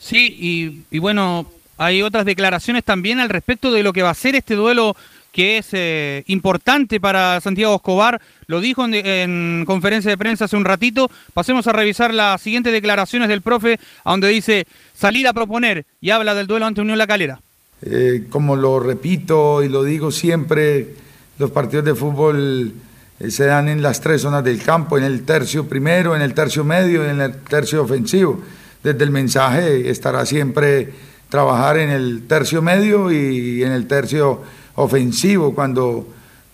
Sí, 0.00 0.84
y, 0.90 0.98
bueno, 0.98 1.46
hay 1.78 2.02
otras 2.02 2.24
declaraciones 2.24 2.82
también 2.82 3.20
al 3.20 3.28
respecto 3.28 3.70
de 3.70 3.84
lo 3.84 3.92
que 3.92 4.02
va 4.02 4.10
a 4.10 4.14
ser 4.14 4.34
este 4.34 4.56
duelo 4.56 4.96
que 5.30 5.58
es 5.58 5.68
eh, 5.72 6.24
importante 6.26 6.98
para 6.98 7.40
Santiago 7.40 7.76
Escobar. 7.76 8.20
Lo 8.48 8.60
dijo 8.60 8.84
en, 8.84 8.94
en 8.94 9.64
conferencia 9.64 10.10
de 10.10 10.18
prensa 10.18 10.46
hace 10.46 10.56
un 10.56 10.64
ratito. 10.64 11.08
Pasemos 11.32 11.68
a 11.68 11.72
revisar 11.72 12.12
las 12.12 12.40
siguientes 12.40 12.72
declaraciones 12.72 13.28
del 13.28 13.42
profe, 13.42 13.78
donde 14.04 14.26
dice 14.26 14.66
salir 14.92 15.28
a 15.28 15.32
proponer 15.32 15.86
y 16.00 16.10
habla 16.10 16.34
del 16.34 16.48
duelo 16.48 16.66
ante 16.66 16.80
Unión 16.80 16.98
La 16.98 17.06
Calera. 17.06 17.40
Eh, 17.82 18.26
como 18.28 18.56
lo 18.56 18.78
repito 18.78 19.62
y 19.62 19.68
lo 19.68 19.82
digo 19.82 20.10
siempre, 20.10 20.94
los 21.38 21.50
partidos 21.50 21.86
de 21.86 21.94
fútbol 21.94 22.74
eh, 23.18 23.30
se 23.30 23.46
dan 23.46 23.68
en 23.68 23.80
las 23.80 24.02
tres 24.02 24.20
zonas 24.20 24.44
del 24.44 24.62
campo, 24.62 24.98
en 24.98 25.04
el 25.04 25.22
tercio 25.24 25.66
primero, 25.66 26.14
en 26.14 26.20
el 26.20 26.34
tercio 26.34 26.62
medio 26.62 27.06
y 27.06 27.08
en 27.08 27.20
el 27.22 27.36
tercio 27.36 27.82
ofensivo. 27.82 28.40
Desde 28.82 29.02
el 29.02 29.10
mensaje 29.10 29.88
estará 29.88 30.26
siempre 30.26 30.92
trabajar 31.30 31.78
en 31.78 31.90
el 31.90 32.26
tercio 32.26 32.60
medio 32.60 33.10
y 33.10 33.62
en 33.62 33.72
el 33.72 33.86
tercio 33.86 34.42
ofensivo 34.74 35.54
cuando 35.54 36.06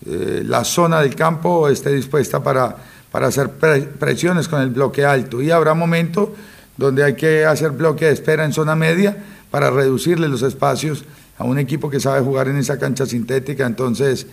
eh, 0.07 0.43
la 0.45 0.63
zona 0.63 1.01
del 1.01 1.17
campo 1.17 1.69
esté 1.69 1.93
dispuesta 1.93 2.43
para, 2.43 2.77
para 3.11 3.29
hacer 3.29 3.51
pre- 3.51 3.83
presiones 3.83 4.47
con 4.47 4.61
el 4.61 4.71
bloque 4.71 5.05
alto. 5.05 5.43
Y 5.43 5.51
habrá 5.51 5.75
momentos 5.75 6.29
donde 6.77 7.03
hay 7.03 7.15
que 7.15 7.45
hacer 7.45 7.71
bloque 7.71 8.05
de 8.05 8.13
espera 8.13 8.45
en 8.45 8.53
zona 8.53 8.77
media 8.77 9.17
para 9.51 9.71
reducirle 9.71 10.29
los 10.29 10.43
espacios 10.43 11.05
a 11.39 11.45
un 11.45 11.59
equipo 11.59 11.91
que 11.91 12.01
sabe 12.01 12.21
jugar 12.23 12.49
en 12.49 12.57
esa 12.59 12.79
cancha 12.79 13.07
sintética. 13.07 13.67
Entonces, 13.67 14.27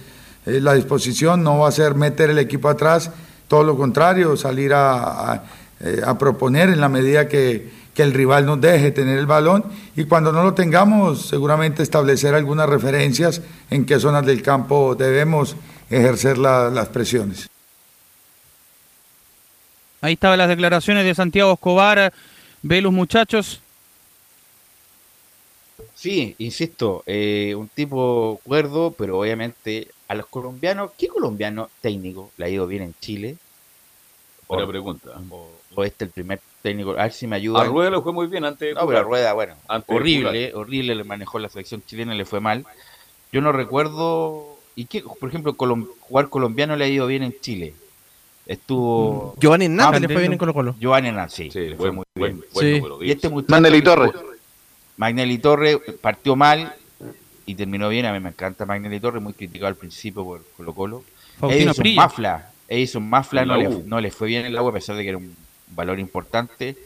eh, 0.45 0.59
la 0.61 0.73
disposición 0.73 1.43
no 1.43 1.59
va 1.59 1.69
a 1.69 1.71
ser 1.71 1.95
meter 1.95 2.29
el 2.29 2.39
equipo 2.39 2.69
atrás, 2.69 3.11
todo 3.47 3.63
lo 3.63 3.77
contrario, 3.77 4.35
salir 4.37 4.71
eh, 4.71 6.01
a 6.05 6.17
proponer 6.17 6.69
en 6.69 6.79
la 6.81 6.89
medida 6.89 7.27
que, 7.27 7.69
que 7.93 8.03
el 8.03 8.13
rival 8.13 8.45
nos 8.45 8.59
deje 8.59 8.91
tener 8.91 9.19
el 9.19 9.25
balón 9.27 9.65
y 9.95 10.05
cuando 10.05 10.31
no 10.31 10.43
lo 10.43 10.53
tengamos, 10.53 11.27
seguramente 11.27 11.83
establecer 11.83 12.33
algunas 12.33 12.67
referencias 12.67 13.41
en 13.69 13.85
qué 13.85 13.99
zonas 13.99 14.25
del 14.25 14.41
campo 14.41 14.95
debemos 14.95 15.55
ejercer 15.89 16.37
la- 16.37 16.69
las 16.69 16.87
presiones. 16.89 17.47
Ahí 20.01 20.13
estaban 20.13 20.37
las 20.37 20.49
declaraciones 20.49 21.05
de 21.05 21.15
Santiago 21.15 21.53
Escobar. 21.53 22.11
Ve 22.61 22.81
los 22.81 22.91
muchachos. 22.91 23.61
Sí, 26.03 26.35
insisto, 26.39 27.01
eh, 27.05 27.55
un 27.55 27.69
tipo 27.69 28.41
cuerdo, 28.43 28.91
pero 28.91 29.17
obviamente 29.19 29.87
a 30.09 30.15
los 30.15 30.25
colombianos, 30.25 30.91
¿qué 30.97 31.07
colombiano 31.07 31.69
técnico 31.79 32.29
le 32.35 32.43
ha 32.45 32.49
ido 32.49 32.67
bien 32.67 32.83
en 32.83 32.93
Chile? 32.99 33.37
Buena 34.49 34.65
O- 34.65 34.67
pregunta. 34.67 35.11
O, 35.29 35.49
o 35.75 35.83
este 35.85 36.03
el 36.03 36.11
primer 36.11 36.41
técnico, 36.61 36.91
a 36.91 37.03
ver 37.03 37.13
si 37.13 37.25
me 37.25 37.37
ayuda. 37.37 37.61
A 37.61 37.63
Rueda 37.63 37.89
le 37.89 38.01
fue 38.01 38.11
muy 38.11 38.27
bien 38.27 38.43
antes 38.43 38.67
de 38.67 38.73
No, 38.73 38.85
pero 38.85 38.99
a. 38.99 39.03
Rueda, 39.03 39.31
bueno, 39.31 39.55
Antes 39.65 39.95
horrible, 39.95 40.53
horrible 40.53 40.93
le 40.93 41.05
manejó 41.05 41.39
la 41.39 41.47
selección 41.47 41.81
chilena, 41.85 42.13
le 42.13 42.25
fue 42.25 42.41
mal. 42.41 42.65
Yo 43.31 43.39
no 43.39 43.53
recuerdo, 43.53 44.57
¿y 44.75 44.87
qué, 44.87 45.03
por 45.21 45.29
ejemplo, 45.29 45.53
colom- 45.53 45.87
jugar 46.01 46.27
colombiano 46.27 46.75
le 46.75 46.83
ha 46.83 46.89
ido 46.89 47.07
bien 47.07 47.23
en 47.23 47.33
Chile? 47.39 47.75
Estuvo... 48.45 49.35
Giovanni 49.39 49.65
Hernández 49.67 50.01
le 50.01 50.07
Ah, 50.07 50.09
fue 50.09 50.19
bien 50.19 50.33
en 50.33 50.37
Colo 50.37 50.53
Colo. 50.53 50.75
Giovanni 50.77 51.07
Hernández, 51.07 51.33
sí, 51.33 51.49
Sí, 51.49 51.59
le 51.59 51.75
buen- 51.75 51.77
fue 51.77 51.91
muy 51.93 52.03
buen- 52.13 52.33
bien. 52.39 52.45
buen 52.53 52.65
Sí. 52.67 52.81
número 52.81 53.01
Y 53.01 53.05
10. 53.05 53.15
este 53.15 53.29
muchacho 53.29 53.83
Torres. 53.83 54.11
Magnelli 54.97 55.37
Torre 55.37 55.79
partió 56.01 56.35
mal 56.35 56.73
y 57.45 57.55
terminó 57.55 57.89
bien. 57.89 58.05
A 58.05 58.13
mí 58.13 58.19
me 58.19 58.29
encanta 58.29 58.65
Magnelli 58.65 58.99
Torre, 58.99 59.19
muy 59.19 59.33
criticado 59.33 59.67
al 59.67 59.75
principio 59.75 60.23
por 60.23 60.45
Colo 60.55 60.73
Colo. 60.73 61.03
Faustino 61.39 61.71
Edison 61.71 61.81
Prilla. 61.81 62.01
Mafla. 62.01 62.49
Edison 62.67 63.09
Mafla 63.09 63.45
no 63.45 63.57
le, 63.57 63.69
no 63.69 63.99
le 63.99 64.11
fue 64.11 64.27
bien 64.27 64.41
en 64.41 64.47
el 64.47 64.57
agua 64.57 64.71
a 64.71 64.73
pesar 64.73 64.95
de 64.95 65.03
que 65.03 65.09
era 65.09 65.17
un 65.17 65.35
valor 65.67 65.99
importante. 65.99 66.77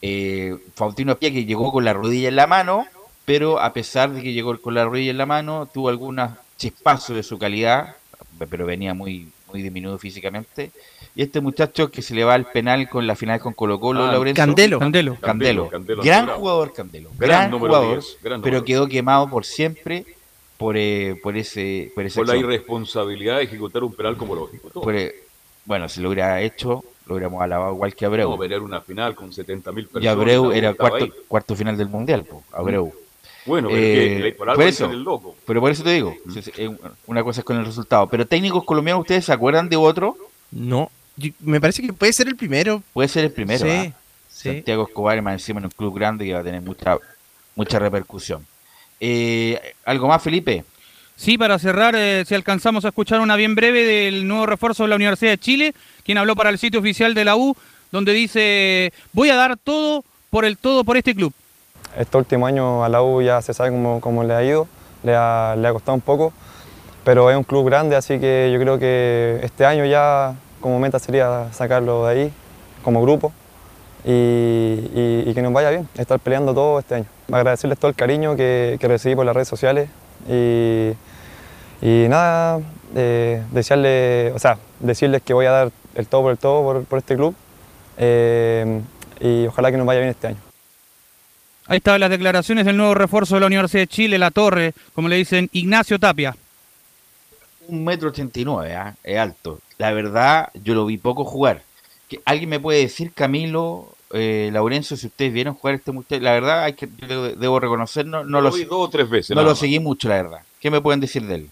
Eh, 0.00 0.56
Faustino 0.74 1.16
Pía 1.16 1.30
que 1.30 1.44
llegó 1.44 1.70
con 1.70 1.84
la 1.84 1.92
rodilla 1.92 2.28
en 2.28 2.36
la 2.36 2.46
mano, 2.46 2.86
pero 3.24 3.60
a 3.60 3.72
pesar 3.72 4.10
de 4.10 4.22
que 4.22 4.32
llegó 4.32 4.60
con 4.60 4.74
la 4.74 4.84
rodilla 4.84 5.12
en 5.12 5.18
la 5.18 5.26
mano, 5.26 5.68
tuvo 5.72 5.88
algunos 5.88 6.32
chispazos 6.56 7.14
de 7.14 7.22
su 7.22 7.38
calidad, 7.38 7.96
pero 8.50 8.66
venía 8.66 8.94
muy, 8.94 9.30
muy 9.52 9.62
diminuido 9.62 9.98
físicamente. 9.98 10.70
Y 11.14 11.22
este 11.22 11.40
muchacho 11.40 11.90
que 11.90 12.00
se 12.02 12.14
le 12.14 12.24
va 12.24 12.34
al 12.34 12.46
penal 12.50 12.88
con 12.88 13.06
la 13.06 13.14
final 13.14 13.38
con 13.40 13.52
Colo 13.52 13.78
Colo, 13.78 14.04
Ah, 14.06 14.12
Laurencio. 14.12 14.42
Candelo. 14.44 14.78
Candelo. 14.78 15.16
Candelo. 15.20 15.68
Candelo, 15.68 16.02
gran 16.02 16.26
jugador 16.28 16.72
Candelo. 16.72 17.10
Gran 17.18 17.28
Gran, 17.28 17.50
número 17.50 17.74
jugador, 17.74 17.98
10, 18.00 18.18
gran 18.22 18.42
pero 18.42 18.54
número. 18.56 18.64
quedó 18.64 18.88
quemado 18.88 19.28
por 19.28 19.44
siempre 19.44 20.06
por, 20.56 20.76
eh, 20.76 21.18
por 21.22 21.36
ese 21.36 21.92
por 21.94 22.04
ese 22.06 22.20
Por 22.20 22.28
la 22.28 22.36
irresponsabilidad 22.36 23.38
de 23.38 23.44
ejecutar 23.44 23.84
un 23.84 23.92
penal 23.94 24.16
como 24.16 24.34
lo 24.34 24.48
ejecutó. 24.48 24.82
bueno, 25.64 25.88
si 25.88 26.00
lo 26.00 26.08
hubiera 26.08 26.40
hecho, 26.40 26.82
lo 27.06 27.14
hubiéramos 27.14 27.42
alabado 27.42 27.74
igual 27.74 27.94
que 27.94 28.06
Abreu. 28.06 28.30
No, 28.30 28.38
pero 28.38 28.54
era 28.56 28.64
una 28.64 28.80
final 28.80 29.14
con 29.14 29.30
70.000 29.32 29.74
personas. 29.74 30.04
y 30.04 30.06
Abreu 30.06 30.50
era 30.52 30.72
cuarto, 30.74 31.04
ahí. 31.04 31.12
cuarto 31.28 31.54
final 31.56 31.76
del 31.76 31.88
Mundial, 31.88 32.24
po, 32.24 32.42
Abreu. 32.52 32.92
Bueno, 33.44 33.68
pero 33.68 33.80
Eh, 33.82 34.20
que, 34.22 34.28
por 34.32 34.36
por 34.38 34.50
algo 34.50 34.62
eso. 34.62 34.84
dicen 34.84 34.98
el 34.98 35.04
loco. 35.04 35.36
Pero 35.46 35.60
por 35.60 35.70
eso 35.70 35.82
te 35.82 35.90
digo, 35.90 36.14
Mm. 36.24 36.38
es- 36.38 36.50
una 37.06 37.22
cosa 37.24 37.40
es 37.40 37.44
con 37.44 37.56
el 37.58 37.64
resultado. 37.66 38.06
Pero 38.06 38.26
técnicos 38.26 38.64
colombianos, 38.64 39.00
¿ustedes 39.02 39.24
se 39.24 39.32
acuerdan 39.32 39.68
de 39.68 39.76
otro? 39.76 40.16
No. 40.50 40.90
Yo- 41.16 41.30
me 41.40 41.60
parece 41.60 41.82
que 41.82 41.92
puede 41.92 42.12
ser 42.12 42.28
el 42.28 42.36
primero. 42.36 42.82
Puede 42.92 43.08
ser 43.08 43.24
el 43.24 43.32
primero. 43.32 43.64
Sí, 43.64 43.70
¿ah? 43.70 43.92
sí. 44.30 44.48
Santiago 44.50 44.84
Escobar, 44.86 45.20
más 45.22 45.34
encima 45.34 45.58
en 45.60 45.66
un 45.66 45.70
club 45.72 45.94
grande 45.98 46.24
que 46.24 46.32
va 46.34 46.40
a 46.40 46.44
tener 46.44 46.62
mucha, 46.62 46.96
mucha 47.56 47.78
repercusión. 47.78 48.46
Eh, 49.00 49.60
¿Algo 49.84 50.06
más, 50.08 50.22
Felipe? 50.22 50.64
Sí, 51.16 51.36
para 51.36 51.58
cerrar, 51.58 51.94
eh, 51.96 52.24
si 52.26 52.34
alcanzamos 52.34 52.84
a 52.84 52.88
escuchar 52.88 53.20
una 53.20 53.36
bien 53.36 53.54
breve 53.54 53.84
del 53.84 54.26
nuevo 54.26 54.46
refuerzo 54.46 54.84
de 54.84 54.88
la 54.88 54.96
Universidad 54.96 55.32
de 55.32 55.38
Chile, 55.38 55.74
quien 56.04 56.18
habló 56.18 56.34
para 56.36 56.50
el 56.50 56.58
sitio 56.58 56.80
oficial 56.80 57.14
de 57.14 57.24
la 57.24 57.36
U, 57.36 57.56
donde 57.90 58.12
dice, 58.12 58.92
voy 59.12 59.28
a 59.30 59.34
dar 59.36 59.56
todo 59.56 60.04
por 60.30 60.44
el 60.44 60.56
todo 60.56 60.82
por 60.84 60.96
este 60.96 61.14
club. 61.14 61.32
Este 61.96 62.16
último 62.16 62.46
año 62.46 62.84
a 62.84 62.88
la 62.88 63.02
U 63.02 63.20
ya 63.22 63.42
se 63.42 63.52
sabe 63.52 63.70
cómo, 63.70 64.00
cómo 64.00 64.24
le 64.24 64.34
ha 64.34 64.42
ido, 64.42 64.66
le 65.02 65.14
ha, 65.14 65.54
le 65.56 65.68
ha 65.68 65.72
costado 65.72 65.94
un 65.94 66.00
poco, 66.00 66.32
pero 67.04 67.30
es 67.30 67.36
un 67.36 67.44
club 67.44 67.66
grande, 67.66 67.96
así 67.96 68.18
que 68.18 68.50
yo 68.52 68.58
creo 68.60 68.78
que 68.78 69.40
este 69.42 69.66
año 69.66 69.84
ya 69.84 70.34
como 70.60 70.78
meta 70.78 70.98
sería 70.98 71.48
sacarlo 71.52 72.06
de 72.06 72.12
ahí, 72.12 72.32
como 72.84 73.02
grupo, 73.02 73.32
y, 74.04 75.22
y- 75.26 75.32
que 75.34 75.42
nos 75.42 75.52
vaya 75.52 75.70
bien, 75.70 75.88
estar 75.96 76.18
peleando 76.18 76.52
todo 76.54 76.78
este 76.78 76.96
año. 76.96 77.06
Agradecerles 77.30 77.78
todo 77.78 77.88
el 77.88 77.94
cariño 77.94 78.36
que, 78.36 78.76
que 78.80 78.88
recibí 78.88 79.14
por 79.14 79.24
las 79.26 79.34
redes 79.34 79.48
sociales 79.48 79.88
y, 80.28 80.92
y 81.80 82.06
nada, 82.08 82.60
eh, 82.94 84.32
o 84.34 84.38
sea, 84.38 84.58
decirles 84.80 85.22
que 85.22 85.34
voy 85.34 85.46
a 85.46 85.50
dar 85.52 85.70
el 85.94 86.06
todo 86.06 86.22
por 86.22 86.32
el 86.32 86.38
todo 86.38 86.62
por, 86.62 86.84
por 86.84 86.98
este 86.98 87.16
club 87.16 87.34
eh, 87.98 88.80
y 89.20 89.46
ojalá 89.46 89.70
que 89.70 89.76
nos 89.76 89.86
vaya 89.86 90.00
bien 90.00 90.10
este 90.10 90.28
año. 90.28 90.51
Ahí 91.66 91.76
estaban 91.78 92.00
las 92.00 92.10
declaraciones 92.10 92.66
del 92.66 92.76
nuevo 92.76 92.94
refuerzo 92.94 93.34
de 93.34 93.40
la 93.40 93.46
Universidad 93.46 93.82
de 93.82 93.86
Chile, 93.86 94.18
la 94.18 94.30
torre, 94.30 94.74
como 94.94 95.08
le 95.08 95.16
dicen, 95.16 95.48
Ignacio 95.52 95.98
Tapia. 95.98 96.36
Un 97.68 97.84
metro 97.84 98.08
ochenta 98.08 98.40
y 98.40 98.44
nueve, 98.44 98.74
¿ah? 98.74 98.96
es 99.04 99.18
alto. 99.18 99.60
La 99.78 99.92
verdad, 99.92 100.50
yo 100.54 100.74
lo 100.74 100.86
vi 100.86 100.98
poco 100.98 101.24
jugar. 101.24 101.62
¿Que 102.08 102.20
¿Alguien 102.24 102.50
me 102.50 102.60
puede 102.60 102.80
decir, 102.80 103.12
Camilo, 103.12 103.94
eh, 104.12 104.50
Laurencio, 104.52 104.96
si 104.96 105.06
ustedes 105.06 105.32
vieron 105.32 105.54
jugar 105.54 105.76
este 105.76 105.92
muchacho? 105.92 106.20
La 106.20 106.32
verdad, 106.32 106.64
hay 106.64 106.74
que, 106.74 106.88
yo 107.08 107.36
debo 107.36 107.60
reconocer, 107.60 108.06
no, 108.06 108.24
no 108.24 108.40
lo 108.40 108.50
lo, 108.50 108.56
vi 108.56 108.64
dos 108.64 108.88
o 108.88 108.90
tres 108.90 109.08
veces. 109.08 109.36
no 109.36 109.42
lo 109.42 109.50
más. 109.50 109.58
seguí 109.58 109.78
mucho, 109.78 110.08
la 110.08 110.16
verdad. 110.16 110.40
¿Qué 110.60 110.70
me 110.70 110.80
pueden 110.80 111.00
decir 111.00 111.24
de 111.24 111.36
él? 111.36 111.50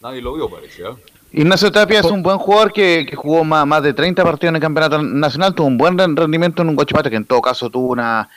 Nadie 0.00 0.20
lo 0.20 0.34
vio, 0.34 0.50
parece. 0.50 0.84
¿ah? 0.84 0.96
Ignacio 1.34 1.72
Tapia 1.72 2.00
es 2.00 2.06
un 2.06 2.22
buen 2.22 2.38
jugador 2.38 2.72
que, 2.72 3.06
que 3.08 3.16
jugó 3.16 3.42
más, 3.44 3.66
más 3.66 3.82
de 3.82 3.94
30 3.94 4.22
partidos 4.22 4.50
en 4.50 4.56
el 4.56 4.62
campeonato 4.62 5.02
nacional, 5.02 5.54
tuvo 5.54 5.66
un 5.66 5.78
buen 5.78 5.96
ren- 5.96 6.16
rendimiento 6.16 6.62
en 6.62 6.68
un 6.68 6.74
Guachipato, 6.76 7.08
que 7.08 7.16
en 7.16 7.24
todo 7.24 7.40
caso 7.40 7.70
tuvo 7.70 7.88
una, 7.92 8.28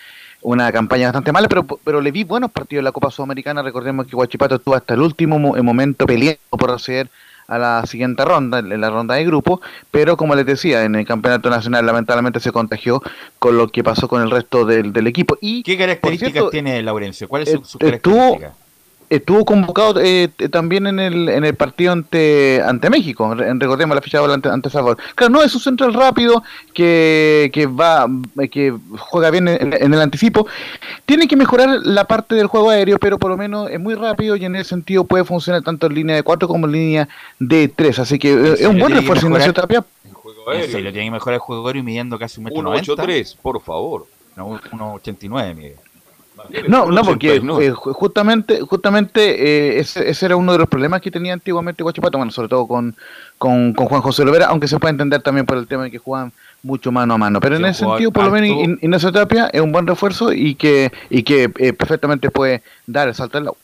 una 0.42 0.72
campaña 0.72 1.08
bastante 1.08 1.32
mala, 1.34 1.50
pero, 1.50 1.64
pero 1.66 2.00
le 2.00 2.12
vi 2.12 2.24
buenos 2.24 2.52
partidos 2.52 2.80
en 2.80 2.86
la 2.86 2.92
Copa 2.94 3.12
Sudamericana. 3.12 3.62
Recordemos 3.62 4.08
que 4.08 4.16
Guachipato 4.16 4.56
estuvo 4.56 4.76
hasta 4.76 4.94
el 4.94 5.02
último 5.02 5.38
mo- 5.40 5.56
momento 5.62 6.06
peleando 6.06 6.40
por 6.52 6.72
acceder 6.72 7.10
a 7.48 7.60
la 7.60 7.86
siguiente 7.86 8.24
ronda, 8.26 8.60
en 8.60 8.82
la 8.82 8.90
ronda 8.90 9.16
de 9.16 9.26
grupo, 9.26 9.62
pero 9.92 10.16
como 10.18 10.34
les 10.34 10.46
decía, 10.46 10.84
en 10.84 10.96
el 10.96 11.06
campeonato 11.06 11.50
nacional 11.50 11.86
lamentablemente 11.86 12.40
se 12.40 12.52
contagió 12.52 13.04
con 13.40 13.56
lo 13.58 13.68
que 13.68 13.84
pasó 13.84 14.08
con 14.08 14.22
el 14.24 14.32
resto 14.32 14.66
del, 14.66 14.94
del 14.94 15.06
equipo. 15.06 15.38
Y 15.42 15.62
¿Qué 15.64 15.78
características 15.78 16.32
cierto, 16.32 16.50
tiene 16.50 16.82
Laurencio? 16.82 17.28
¿Cuáles 17.28 17.52
son 17.52 17.66
sus 17.66 17.80
estuvo, 17.82 18.16
características? 18.16 18.65
Estuvo 19.10 19.46
convocado 19.46 20.02
eh, 20.02 20.30
también 20.52 20.88
en 20.88 21.00
el, 21.00 21.30
en 21.30 21.46
el 21.46 21.56
partido 21.56 21.92
ante, 21.92 22.62
ante 22.66 22.90
México, 22.90 23.34
Re- 23.36 23.54
recordemos 23.54 23.96
la 23.96 24.02
ficha 24.02 24.20
de 24.26 24.34
ante, 24.34 24.50
ante 24.50 24.70
Salvador. 24.70 24.98
Claro, 25.16 25.32
no 25.34 25.44
es 25.44 25.54
un 25.54 25.62
central 25.62 25.94
rápido 25.94 26.44
que, 26.74 27.50
que 27.54 27.66
va 27.68 28.08
que 28.52 28.74
juega 28.98 29.30
bien 29.32 29.48
en, 29.48 29.74
en 29.74 29.94
el 29.94 30.02
anticipo. 30.02 30.48
Tiene 31.06 31.28
que 31.28 31.36
mejorar 31.36 31.80
la 31.84 32.06
parte 32.06 32.36
del 32.36 32.48
juego 32.48 32.70
aéreo, 32.70 32.98
pero 33.00 33.18
por 33.18 33.30
lo 33.32 33.38
menos 33.38 33.70
es 33.70 33.80
muy 33.80 33.96
rápido 33.96 34.36
y 34.36 34.46
en 34.46 34.56
ese 34.56 34.70
sentido 34.70 35.04
puede 35.04 35.24
funcionar 35.24 35.62
tanto 35.62 35.88
en 35.88 35.96
línea 35.96 36.16
de 36.16 36.24
4 36.24 36.48
como 36.48 36.66
en 36.66 36.72
línea 36.72 37.10
de 37.40 37.68
3. 37.68 38.00
Así 38.00 38.20
que 38.20 38.34
eh, 38.34 38.54
es 38.60 38.66
un 38.68 38.80
buen 38.80 38.94
refuerzo 38.94 39.28
Ignacio? 39.28 39.54
Tapia. 39.54 39.84
En 40.54 40.72
serio, 40.72 40.92
tiene 40.92 41.08
que 41.08 41.12
mejorar 41.12 41.36
el 41.36 41.40
juego 41.40 41.66
aéreo 41.68 41.82
y 41.82 41.84
midiendo 41.86 42.20
casi 42.20 42.40
un 42.40 42.46
metro 42.46 42.62
noventa. 42.62 42.92
1.83, 42.94 43.36
por 43.42 43.62
favor. 43.62 44.06
No, 44.36 44.60
1.89 44.60 45.56
mide. 45.56 45.76
No, 46.68 46.86
no, 46.92 47.04
porque 47.04 47.28
89. 47.32 47.66
eh, 47.66 47.74
ju- 47.74 47.94
justamente, 47.94 48.62
justamente 48.62 49.76
eh, 49.76 49.80
ese, 49.80 50.10
ese 50.10 50.26
era 50.26 50.36
uno 50.36 50.52
de 50.52 50.58
los 50.60 50.68
problemas 50.68 51.02
que 51.02 51.12
tenía 51.12 51.34
antiguamente 51.34 51.84
Guachipato, 51.84 52.18
bueno, 52.18 52.32
sobre 52.32 52.48
todo 52.50 52.68
con, 52.68 52.96
con, 53.38 53.74
con 53.74 53.88
Juan 53.88 54.02
José 54.02 54.24
Lovera, 54.26 54.48
aunque 54.48 54.68
se 54.68 54.80
puede 54.80 54.92
entender 54.92 55.22
también 55.22 55.46
por 55.46 55.58
el 55.58 55.68
tema 55.68 55.84
de 55.84 55.92
que 55.92 55.98
juegan 55.98 56.32
mucho 56.64 56.92
mano 56.92 57.14
a 57.14 57.18
mano. 57.18 57.40
Pero 57.40 57.58
en 57.58 57.66
ese 57.66 57.80
sentido, 57.86 58.12
por 58.12 58.24
lo 58.26 58.32
menos. 58.32 58.50
In- 58.64 58.80
Ignacio 58.82 59.12
Tapia 59.12 59.50
es 59.54 59.62
un 59.62 59.72
buen 59.72 59.86
refuerzo 59.88 60.34
y 60.34 60.56
que, 60.56 60.92
y 61.10 61.24
que 61.24 61.52
eh, 61.58 61.74
perfectamente 61.74 62.30
puede 62.32 62.64
dar 62.88 63.08
el 63.08 63.14
salto 63.16 63.38
al 63.38 63.46
lado. 63.46 63.58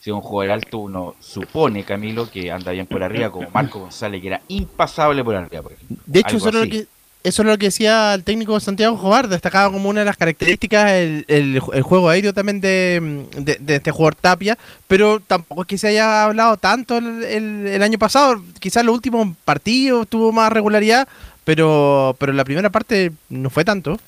Si 0.00 0.10
un 0.12 0.20
jugador 0.20 0.52
alto, 0.52 0.78
uno 0.78 1.14
supone, 1.20 1.82
Camilo, 1.84 2.30
que 2.30 2.52
anda 2.52 2.70
bien 2.72 2.86
por 2.86 3.02
arriba, 3.02 3.30
como 3.30 3.50
Marco 3.50 3.80
González, 3.80 4.20
que 4.22 4.28
era 4.28 4.40
impasable 4.48 5.24
por 5.24 5.34
arriba, 5.34 5.62
por 5.62 5.72
ejemplo. 5.72 5.96
De 6.06 6.20
hecho, 6.20 6.28
Algo 6.36 6.38
eso 6.38 6.48
era, 6.50 6.64
lo 6.64 6.70
que, 6.70 6.86
eso 7.24 7.42
era 7.42 7.52
lo 7.52 7.58
que 7.58 7.66
decía 7.66 8.14
el 8.14 8.24
técnico 8.24 8.58
Santiago 8.60 8.96
Jobar, 8.96 9.28
destacaba 9.28 9.72
como 9.72 9.88
una 9.90 10.00
de 10.00 10.06
las 10.06 10.16
características 10.16 10.92
el, 10.92 11.24
el- 11.28 11.60
juego 11.60 12.08
aéreo 12.08 12.32
también 12.32 12.60
de, 12.60 13.26
de- 13.36 13.58
de 13.60 13.76
este 13.76 13.90
jugador 13.90 14.14
Tapia, 14.14 14.56
pero 14.86 15.20
tampoco 15.20 15.62
es 15.62 15.68
que 15.68 15.78
se 15.78 15.88
haya 15.88 16.24
hablado 16.24 16.56
tanto 16.56 16.96
el, 16.98 17.24
el- 17.24 17.82
año 17.82 17.98
pasado, 17.98 18.42
quizás 18.60 18.84
los 18.84 18.94
últimos 18.94 19.28
partidos 19.44 20.06
tuvo 20.08 20.32
más 20.32 20.52
regularidad, 20.52 21.08
pero, 21.44 22.14
pero 22.18 22.32
la 22.32 22.44
primera 22.44 22.70
parte 22.70 23.12
no 23.28 23.50
fue 23.50 23.64
tanto. 23.64 23.98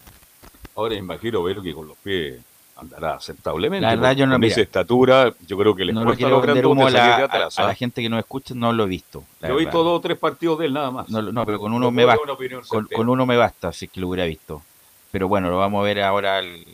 Ahora 0.76 0.94
imagino 0.94 1.42
ver 1.42 1.58
que 1.62 1.74
con 1.74 1.88
los 1.88 1.96
pies 1.98 2.36
andará 2.80 3.14
aceptablemente. 3.14 3.82
La 3.86 3.94
verdad, 3.94 4.12
yo 4.16 4.26
no- 4.26 4.32
con 4.34 4.40
mira, 4.40 4.52
esa 4.52 4.60
estatura, 4.62 5.32
yo 5.46 5.58
creo 5.58 5.74
que 5.74 5.84
le 5.84 5.92
No 5.92 6.04
lo 6.04 6.14
quiero 6.14 6.38
humo 6.70 6.86
a 6.86 6.90
la, 6.90 7.16
a- 7.16 7.24
atrás. 7.24 7.58
a 7.58 7.62
la 7.64 7.68
¿ah? 7.70 7.74
gente 7.74 8.02
que 8.02 8.08
nos 8.08 8.18
escucha, 8.20 8.54
no 8.54 8.72
lo 8.72 8.84
he 8.84 8.86
visto. 8.88 9.24
Yo 9.42 9.48
he 9.48 9.50
visto 9.56 9.78
verdad. 9.78 9.90
dos 9.90 9.98
o 9.98 10.00
tres 10.00 10.18
partidos 10.18 10.58
de 10.58 10.66
él 10.66 10.72
nada 10.72 10.90
más. 10.90 11.08
No, 11.08 11.20
no, 11.22 11.44
pero 11.46 11.58
con 11.58 11.70
No 11.70 11.76
uno 11.76 11.90
me 11.90 12.04
basta. 12.04 12.22
con 12.94 13.08
uno 13.08 13.26
me 13.26 13.36
basta, 13.36 13.72
si 13.72 13.84
es 13.86 13.90
que 13.90 14.00
lo 14.00 14.08
hubiera 14.08 14.24
visto. 14.26 14.62
Pero 15.10 15.28
bueno, 15.28 15.50
lo 15.50 15.58
vamos 15.58 15.80
a 15.80 15.84
ver 15.84 16.00
ahora 16.02 16.38
el- 16.38 16.64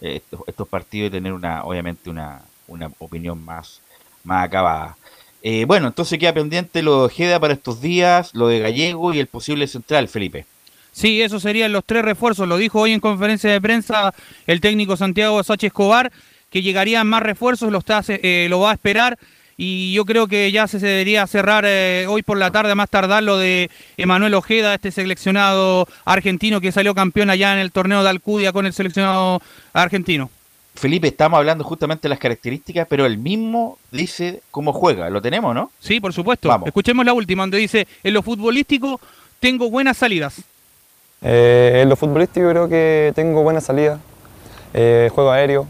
eh, 0.00 0.16
estos, 0.16 0.40
estos 0.46 0.66
partidos 0.68 1.08
y 1.08 1.10
tener 1.10 1.32
una, 1.32 1.64
obviamente, 1.64 2.08
una, 2.10 2.40
una 2.68 2.90
opinión 2.98 3.44
más, 3.44 3.80
más 4.24 4.44
acabada. 4.46 4.96
Eh, 5.42 5.64
bueno, 5.66 5.86
entonces 5.88 6.18
queda 6.18 6.32
pendiente 6.34 6.82
lo 6.82 7.00
de 7.00 7.04
Ojeda 7.06 7.38
para 7.40 7.54
estos 7.54 7.80
días, 7.80 8.34
lo 8.34 8.48
de 8.48 8.60
Gallego 8.60 9.12
y 9.14 9.18
el 9.20 9.26
posible 9.26 9.66
central, 9.66 10.08
Felipe. 10.08 10.46
Sí, 10.92 11.22
esos 11.22 11.42
serían 11.42 11.72
los 11.72 11.84
tres 11.84 12.04
refuerzos. 12.04 12.48
Lo 12.48 12.56
dijo 12.56 12.80
hoy 12.80 12.92
en 12.92 13.00
conferencia 13.00 13.50
de 13.50 13.60
prensa 13.60 14.14
el 14.46 14.60
técnico 14.60 14.96
Santiago 14.96 15.42
Sánchez 15.42 15.68
Escobar, 15.68 16.12
que 16.50 16.62
llegarían 16.62 17.06
más 17.06 17.22
refuerzos, 17.22 17.70
lo, 17.70 17.78
está, 17.78 18.02
eh, 18.08 18.46
lo 18.50 18.60
va 18.60 18.70
a 18.70 18.74
esperar. 18.74 19.18
Y 19.56 19.92
yo 19.92 20.06
creo 20.06 20.26
que 20.26 20.50
ya 20.50 20.66
se 20.66 20.78
debería 20.78 21.26
cerrar 21.26 21.64
eh, 21.66 22.06
hoy 22.08 22.22
por 22.22 22.38
la 22.38 22.50
tarde, 22.50 22.72
a 22.72 22.74
más 22.74 22.88
tardar, 22.88 23.22
lo 23.22 23.36
de 23.36 23.70
Emanuel 23.98 24.32
Ojeda, 24.32 24.74
este 24.74 24.90
seleccionado 24.90 25.86
argentino 26.06 26.62
que 26.62 26.72
salió 26.72 26.94
campeón 26.94 27.28
allá 27.28 27.52
en 27.52 27.58
el 27.58 27.70
torneo 27.70 28.02
de 28.02 28.08
Alcudia 28.08 28.52
con 28.52 28.64
el 28.64 28.72
seleccionado 28.72 29.42
argentino. 29.74 30.30
Felipe, 30.74 31.08
estamos 31.08 31.36
hablando 31.36 31.62
justamente 31.62 32.02
de 32.04 32.08
las 32.08 32.18
características, 32.18 32.86
pero 32.88 33.04
él 33.04 33.18
mismo 33.18 33.76
dice 33.90 34.40
cómo 34.50 34.72
juega. 34.72 35.10
¿Lo 35.10 35.20
tenemos, 35.20 35.54
no? 35.54 35.70
Sí, 35.78 36.00
por 36.00 36.14
supuesto. 36.14 36.48
Vamos. 36.48 36.66
Escuchemos 36.66 37.04
la 37.04 37.12
última, 37.12 37.42
donde 37.42 37.58
dice, 37.58 37.86
en 38.02 38.14
lo 38.14 38.22
futbolístico 38.22 38.98
tengo 39.40 39.68
buenas 39.68 39.98
salidas. 39.98 40.42
Eh, 41.22 41.80
en 41.82 41.88
lo 41.88 41.96
futbolístico 41.96 42.48
creo 42.48 42.68
que 42.68 43.12
tengo 43.14 43.42
buena 43.42 43.60
salida, 43.60 43.98
eh, 44.72 45.10
juego 45.12 45.30
aéreo, 45.30 45.66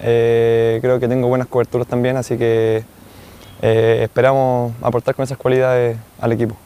eh, 0.00 0.78
creo 0.82 0.98
que 0.98 1.06
tengo 1.08 1.28
buenas 1.28 1.46
coberturas 1.46 1.86
también, 1.86 2.16
así 2.16 2.36
que 2.36 2.82
eh, 3.62 4.00
esperamos 4.02 4.72
aportar 4.82 5.14
con 5.14 5.22
esas 5.22 5.38
cualidades 5.38 5.96
al 6.20 6.32
equipo. 6.32 6.56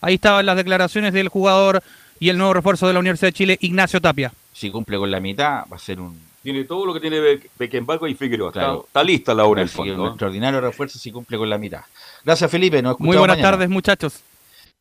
Ahí 0.00 0.14
estaban 0.14 0.46
las 0.46 0.56
declaraciones 0.56 1.12
del 1.12 1.28
jugador 1.28 1.82
y 2.18 2.28
el 2.30 2.38
nuevo 2.38 2.54
refuerzo 2.54 2.86
de 2.86 2.92
la 2.94 3.00
Universidad 3.00 3.28
de 3.28 3.32
Chile, 3.32 3.58
Ignacio 3.60 4.00
Tapia. 4.00 4.32
Si 4.52 4.70
cumple 4.70 4.96
con 4.96 5.10
la 5.10 5.20
mitad, 5.20 5.64
va 5.70 5.76
a 5.76 5.78
ser 5.78 6.00
un, 6.00 6.18
Tiene 6.42 6.64
todo 6.64 6.86
lo 6.86 6.94
que 6.94 7.00
tiene 7.00 7.18
Be- 7.20 7.50
Beckenbauer 7.58 8.10
y 8.10 8.14
Figueroa. 8.14 8.48
Está- 8.50 8.60
Claro. 8.60 8.84
Está, 8.86 9.02
lista 9.02 9.34
la 9.34 9.42
el 9.44 9.68
que 9.68 9.92
un 9.92 10.06
extraordinario 10.08 10.60
refuerzo 10.60 10.98
si 10.98 11.10
cumple 11.10 11.36
con 11.36 11.50
la 11.50 11.58
mitad. 11.58 11.80
Gracias, 12.24 12.50
Felipe. 12.50 12.80
Nos 12.80 12.98
Muy 13.00 13.16
buenas 13.16 13.36
mañana. 13.36 13.50
tardes, 13.52 13.68
muchachos. 13.68 14.20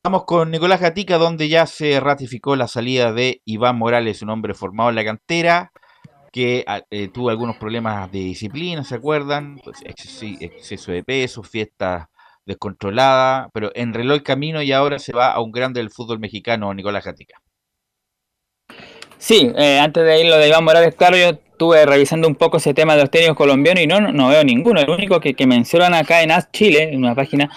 Vamos 0.05 0.25
con 0.25 0.51
Nicolás 0.51 0.81
Gatica, 0.81 1.17
donde 1.17 1.49
ya 1.49 1.65
se 1.65 1.99
ratificó 1.99 2.55
la 2.55 2.67
salida 2.67 3.11
de 3.11 3.41
Iván 3.43 3.75
Morales, 3.79 4.21
un 4.21 4.29
hombre 4.29 4.53
formado 4.53 4.91
en 4.91 4.95
la 4.97 5.03
cantera, 5.03 5.71
que 6.31 6.63
ah, 6.67 6.83
eh, 6.91 7.07
tuvo 7.11 7.31
algunos 7.31 7.57
problemas 7.57 8.11
de 8.11 8.19
disciplina, 8.19 8.83
¿se 8.83 8.93
acuerdan? 8.93 9.59
Pues, 9.63 9.81
exceso 9.83 10.91
de 10.91 11.03
peso, 11.03 11.41
fiestas 11.41 12.05
descontroladas, 12.45 13.47
pero 13.51 13.71
enreló 13.73 14.13
el 14.13 14.21
camino 14.21 14.61
y 14.61 14.71
ahora 14.71 14.99
se 14.99 15.11
va 15.11 15.31
a 15.31 15.41
un 15.41 15.51
grande 15.51 15.79
del 15.79 15.89
fútbol 15.89 16.19
mexicano, 16.19 16.71
Nicolás 16.75 17.03
Gatica. 17.03 17.41
Sí, 19.17 19.51
eh, 19.57 19.79
antes 19.79 20.05
de 20.05 20.21
ir 20.21 20.27
lo 20.27 20.37
de 20.37 20.49
Iván 20.49 20.65
Morales, 20.65 20.93
claro, 20.93 21.17
yo 21.17 21.29
estuve 21.29 21.83
revisando 21.83 22.27
un 22.27 22.35
poco 22.35 22.57
ese 22.57 22.75
tema 22.75 22.93
de 22.93 23.01
los 23.01 23.09
técnicos 23.09 23.37
colombianos 23.37 23.83
y 23.83 23.87
no, 23.87 23.99
no, 23.99 24.11
no 24.11 24.27
veo 24.27 24.43
ninguno. 24.43 24.79
El 24.79 24.89
único 24.91 25.19
que, 25.19 25.33
que 25.33 25.47
mencionan 25.47 25.95
acá 25.95 26.21
en 26.21 26.29
AS 26.29 26.51
Chile, 26.51 26.93
en 26.93 26.99
una 26.99 27.15
página, 27.15 27.49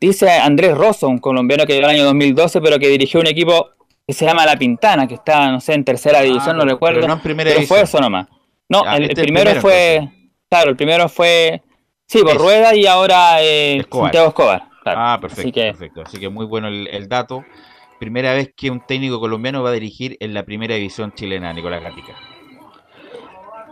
dice 0.00 0.30
Andrés 0.30 0.76
Rosso, 0.76 1.08
un 1.08 1.18
colombiano 1.18 1.64
que 1.66 1.74
llegó 1.74 1.86
el 1.88 1.96
año 1.96 2.04
2012, 2.04 2.60
pero 2.60 2.78
que 2.78 2.88
dirigió 2.88 3.20
un 3.20 3.26
equipo 3.26 3.70
que 4.06 4.14
se 4.14 4.24
llama 4.24 4.46
La 4.46 4.56
Pintana, 4.56 5.06
que 5.06 5.14
está, 5.14 5.50
no 5.50 5.60
sé, 5.60 5.74
en 5.74 5.84
tercera 5.84 6.20
división, 6.22 6.56
no 6.56 6.64
recuerdo. 6.64 6.96
pero 7.00 7.08
no 7.08 7.14
en 7.14 7.20
primera 7.20 7.50
pero 7.54 7.66
fue 7.66 7.82
eso 7.82 8.00
nomás. 8.00 8.26
No, 8.68 8.82
Ah, 8.86 8.96
el, 8.96 9.02
este 9.04 9.12
es 9.14 9.18
el 9.18 9.24
primero 9.24 9.44
primero, 9.50 9.60
fue, 9.60 10.08
claro, 10.48 10.70
el 10.70 10.76
primero 10.76 11.08
fue, 11.08 11.62
sí, 12.06 12.22
por. 12.22 12.36
Rueda 12.36 12.74
y 12.74 12.86
ahora 12.86 13.42
eh, 13.42 13.78
Escobar. 13.78 14.06
Santiago 14.06 14.28
Escobar. 14.28 14.62
claro. 14.82 14.98
Ah, 15.02 15.18
perfecto, 15.20 15.42
Así 15.42 15.52
que, 15.52 15.62
perfecto. 15.64 16.02
Así 16.02 16.18
que 16.18 16.28
muy 16.28 16.46
bueno 16.46 16.68
el, 16.68 16.88
el 16.88 17.08
dato. 17.08 17.44
Primera 17.98 18.32
vez 18.32 18.52
que 18.56 18.70
un 18.70 18.80
técnico 18.86 19.18
colombiano 19.18 19.62
va 19.62 19.70
a 19.70 19.72
dirigir 19.72 20.16
en 20.20 20.32
la 20.32 20.44
primera 20.44 20.74
división 20.76 21.12
chilena, 21.14 21.52
Nicolás 21.52 21.82
Gatica. 21.82 22.14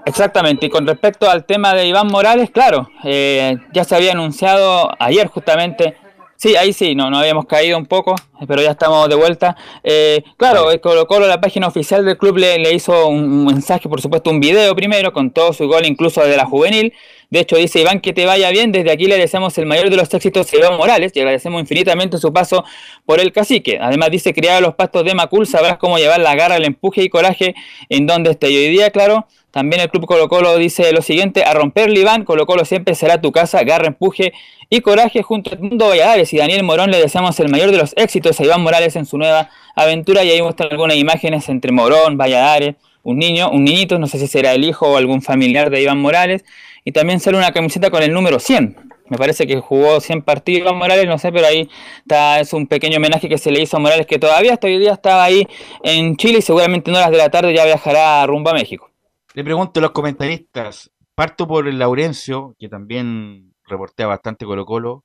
Exactamente, 0.04 0.66
y 0.66 0.70
con 0.70 0.86
respecto 0.86 1.28
al 1.28 1.44
tema 1.44 1.74
de 1.74 1.86
Iván 1.86 2.06
Morales, 2.06 2.50
claro, 2.50 2.88
eh, 3.02 3.56
ya 3.72 3.82
se 3.82 3.96
había 3.96 4.12
anunciado 4.12 4.90
ayer 5.00 5.26
justamente, 5.26 5.96
sí, 6.36 6.56
ahí 6.56 6.72
sí, 6.72 6.94
no, 6.94 7.10
no 7.10 7.18
habíamos 7.18 7.46
caído 7.46 7.78
un 7.78 7.86
poco, 7.86 8.14
pero 8.46 8.62
ya 8.62 8.70
estamos 8.72 9.08
de 9.08 9.14
vuelta. 9.14 9.56
Eh, 9.82 10.22
claro, 10.36 10.70
eh, 10.70 10.80
Colo 10.80 11.06
Colo, 11.06 11.26
la 11.26 11.40
página 11.40 11.66
oficial 11.66 12.04
del 12.04 12.16
club 12.16 12.38
le, 12.38 12.58
le 12.58 12.72
hizo 12.72 13.08
un, 13.08 13.24
un 13.24 13.44
mensaje, 13.46 13.88
por 13.88 14.00
supuesto, 14.00 14.30
un 14.30 14.40
video 14.40 14.74
primero, 14.74 15.12
con 15.12 15.30
todo 15.30 15.52
su 15.52 15.66
gol, 15.66 15.86
incluso 15.86 16.22
de 16.22 16.36
la 16.36 16.46
juvenil. 16.46 16.92
De 17.30 17.40
hecho, 17.40 17.56
dice 17.56 17.80
Iván 17.80 18.00
que 18.00 18.12
te 18.12 18.24
vaya 18.24 18.50
bien, 18.50 18.72
desde 18.72 18.90
aquí 18.90 19.06
le 19.06 19.18
deseamos 19.18 19.56
el 19.58 19.66
mayor 19.66 19.90
de 19.90 19.96
los 19.96 20.12
éxitos 20.12 20.52
a 20.52 20.56
Iván 20.56 20.76
Morales 20.76 21.12
y 21.14 21.20
agradecemos 21.20 21.60
infinitamente 21.60 22.18
su 22.18 22.32
paso 22.32 22.64
por 23.04 23.20
el 23.20 23.32
cacique. 23.32 23.78
Además 23.80 24.10
dice, 24.10 24.32
criado 24.32 24.60
los 24.60 24.74
pastos 24.74 25.04
de 25.04 25.14
Macul, 25.14 25.46
sabrás 25.46 25.76
cómo 25.78 25.98
llevar 25.98 26.20
la 26.20 26.34
garra, 26.34 26.56
el 26.56 26.64
empuje 26.64 27.02
y 27.02 27.08
coraje 27.08 27.54
en 27.88 28.06
donde 28.06 28.30
esté. 28.30 28.46
Hoy 28.46 28.68
día, 28.68 28.90
claro, 28.90 29.26
también 29.50 29.80
el 29.80 29.88
Club 29.88 30.06
Colo 30.06 30.28
Colo 30.28 30.56
dice 30.58 30.92
lo 30.92 31.02
siguiente, 31.02 31.42
a 31.42 31.54
romperle 31.54 32.00
Iván, 32.00 32.24
Colo 32.24 32.46
Colo 32.46 32.64
siempre 32.64 32.94
será 32.94 33.20
tu 33.20 33.32
casa, 33.32 33.62
garra, 33.64 33.86
empuje 33.86 34.32
y 34.68 34.80
coraje 34.80 35.22
junto 35.22 35.54
a 35.54 35.58
Mundo 35.58 35.88
Valladares 35.88 36.32
y 36.32 36.36
Daniel 36.36 36.62
Morón 36.62 36.90
le 36.90 36.98
deseamos 36.98 37.40
el 37.40 37.48
mayor 37.48 37.70
de 37.70 37.78
los 37.78 37.94
éxitos 37.96 38.38
a 38.38 38.44
Iván 38.44 38.62
Morales 38.62 38.96
en 38.96 39.06
su 39.06 39.16
nueva 39.16 39.48
aventura 39.74 40.24
y 40.24 40.30
ahí 40.30 40.42
muestran 40.42 40.70
algunas 40.70 40.96
imágenes 40.96 41.48
entre 41.48 41.72
Morón, 41.72 42.18
Valladares, 42.18 42.74
un 43.02 43.18
niño, 43.18 43.50
un 43.50 43.64
niñito, 43.64 43.98
no 43.98 44.08
sé 44.08 44.18
si 44.18 44.26
será 44.26 44.52
el 44.52 44.64
hijo 44.64 44.88
o 44.88 44.96
algún 44.96 45.22
familiar 45.22 45.70
de 45.70 45.80
Iván 45.80 45.98
Morales 45.98 46.44
y 46.86 46.92
también 46.92 47.18
sale 47.18 47.36
una 47.36 47.50
camiseta 47.50 47.90
con 47.90 48.00
el 48.04 48.12
número 48.12 48.38
100. 48.38 48.76
Me 49.08 49.18
parece 49.18 49.44
que 49.44 49.60
jugó 49.60 50.00
100 50.00 50.22
partidos 50.22 50.72
Morales, 50.72 51.06
no 51.06 51.18
sé, 51.18 51.32
pero 51.32 51.48
ahí 51.48 51.68
está, 51.98 52.38
es 52.38 52.52
un 52.52 52.68
pequeño 52.68 52.98
homenaje 52.98 53.28
que 53.28 53.38
se 53.38 53.50
le 53.50 53.60
hizo 53.60 53.76
a 53.76 53.80
Morales 53.80 54.06
que 54.06 54.20
todavía 54.20 54.52
hasta 54.52 54.68
hoy 54.68 54.78
día 54.78 54.92
estaba 54.92 55.24
ahí 55.24 55.48
en 55.82 56.16
Chile 56.16 56.38
y 56.38 56.42
seguramente 56.42 56.90
en 56.90 56.96
horas 56.96 57.10
de 57.10 57.16
la 57.16 57.28
tarde 57.28 57.52
ya 57.52 57.64
viajará 57.64 58.24
rumbo 58.26 58.50
a 58.50 58.54
México. 58.54 58.88
Le 59.34 59.42
pregunto 59.42 59.80
a 59.80 59.82
los 59.82 59.90
comentaristas, 59.90 60.92
parto 61.16 61.48
por 61.48 61.66
el 61.66 61.80
Laurencio, 61.80 62.54
que 62.56 62.68
también 62.68 63.52
reportea 63.64 64.06
bastante 64.06 64.46
Colo 64.46 64.64
Colo. 64.64 65.04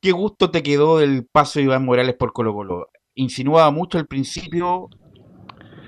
¿Qué 0.00 0.10
gusto 0.10 0.50
te 0.50 0.64
quedó 0.64 1.00
el 1.00 1.26
paso 1.26 1.60
de 1.60 1.66
Iván 1.66 1.84
Morales 1.84 2.16
por 2.16 2.32
Colo 2.32 2.52
Colo? 2.52 2.88
Insinuaba 3.14 3.70
mucho 3.70 3.98
al 3.98 4.08
principio. 4.08 4.88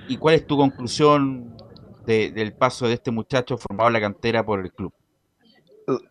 ¿Y 0.08 0.18
cuál 0.18 0.36
es 0.36 0.46
tu 0.46 0.56
conclusión 0.56 1.57
de- 2.09 2.30
del 2.32 2.52
paso 2.54 2.88
de 2.88 2.94
este 2.94 3.11
muchacho 3.11 3.59
formado 3.59 3.88
en 3.88 3.92
la 3.92 4.00
cantera 4.00 4.44
por 4.44 4.61
el 4.61 4.72
club? 4.72 4.92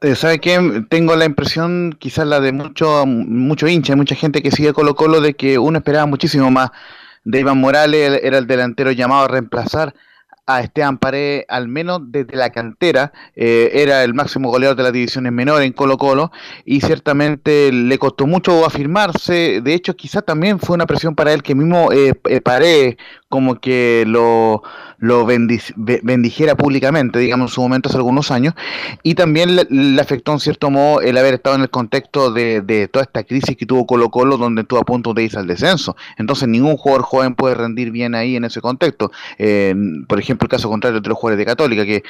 Eh, 0.02 0.16
¿Sabe 0.16 0.40
qué? 0.40 0.86
Tengo 0.90 1.16
la 1.16 1.26
impresión, 1.26 1.96
quizás 2.00 2.26
la 2.28 2.40
de 2.40 2.52
mucho, 2.52 3.06
mucho 3.06 3.68
hincha, 3.68 3.96
mucha 3.96 4.16
gente 4.16 4.42
que 4.42 4.52
sigue 4.52 4.74
Colo 4.74 4.96
Colo, 4.96 5.22
de 5.22 5.34
que 5.36 5.60
uno 5.60 5.80
esperaba 5.80 6.06
muchísimo 6.06 6.50
más 6.50 6.70
de 7.24 7.40
Iván 7.42 7.60
Morales, 7.60 8.20
era 8.24 8.38
el 8.38 8.48
delantero 8.48 8.92
llamado 8.92 9.26
a 9.26 9.28
reemplazar 9.28 9.94
a 10.50 10.62
Esteban 10.62 10.98
Paredes, 10.98 11.44
al 11.50 11.68
menos 11.68 12.00
desde 12.06 12.38
la 12.38 12.50
cantera, 12.52 13.12
eh, 13.36 13.70
era 13.74 14.04
el 14.06 14.14
máximo 14.14 14.50
goleador 14.50 14.78
de 14.78 14.84
las 14.84 14.94
divisiones 14.94 15.34
menores 15.34 15.68
en 15.68 15.74
Colo 15.74 15.98
Colo, 15.98 16.32
y 16.64 16.80
ciertamente 16.80 17.70
le 17.72 17.98
costó 17.98 18.26
mucho 18.26 18.66
afirmarse, 18.66 19.60
de 19.62 19.74
hecho 19.74 19.96
quizás 19.98 20.24
también 20.26 20.58
fue 20.58 20.76
una 20.76 20.86
presión 20.86 21.16
para 21.16 21.34
él 21.34 21.44
que 21.44 21.54
mismo 21.54 21.92
eh, 21.92 22.14
eh, 22.30 22.96
como 23.30 23.60
que 23.60 24.06
lo, 24.08 24.64
lo 25.00 25.26
bendijera 25.26 26.56
públicamente, 26.56 27.20
digamos, 27.20 27.52
en 27.52 27.56
su 27.56 27.62
momento 27.62 27.90
hace 27.90 27.98
algunos 27.98 28.32
años, 28.32 28.54
y 29.04 29.16
también 29.16 29.56
le, 29.56 30.02
afectó 30.02 30.32
en 30.32 30.40
cierto 30.40 30.70
modo 30.70 31.02
el 31.02 31.18
haber 31.18 31.36
estado 31.36 31.56
en 31.58 31.64
el 31.64 31.70
contexto 31.70 32.32
de, 32.32 32.62
de 32.62 32.88
toda 32.88 33.04
esta 33.04 33.24
crisis 33.24 33.58
que 33.58 33.66
tuvo 33.66 33.86
Colo 33.86 34.10
Colo, 34.10 34.38
donde 34.38 34.62
estuvo 34.62 34.80
a 34.80 34.84
punto 34.86 35.14
de 35.14 35.24
irse 35.24 35.38
al 35.38 35.48
descenso. 35.48 35.96
Entonces 36.18 36.48
ningún 36.48 36.78
jugador 36.78 37.04
joven 37.04 37.36
puede 37.36 37.56
rendir 37.56 37.92
bien 37.92 38.16
ahí 38.16 38.36
en 38.36 38.46
ese 38.46 38.62
contexto. 38.62 39.12
Eh, 39.38 39.76
por 40.08 40.20
ejemplo, 40.20 40.46
el 40.46 40.50
caso 40.50 40.70
contrario 40.70 41.02
de 41.02 41.10
los 41.10 41.18
jugadores 41.18 41.40
de 41.40 41.46
Católica, 41.46 41.86
que, 41.86 42.04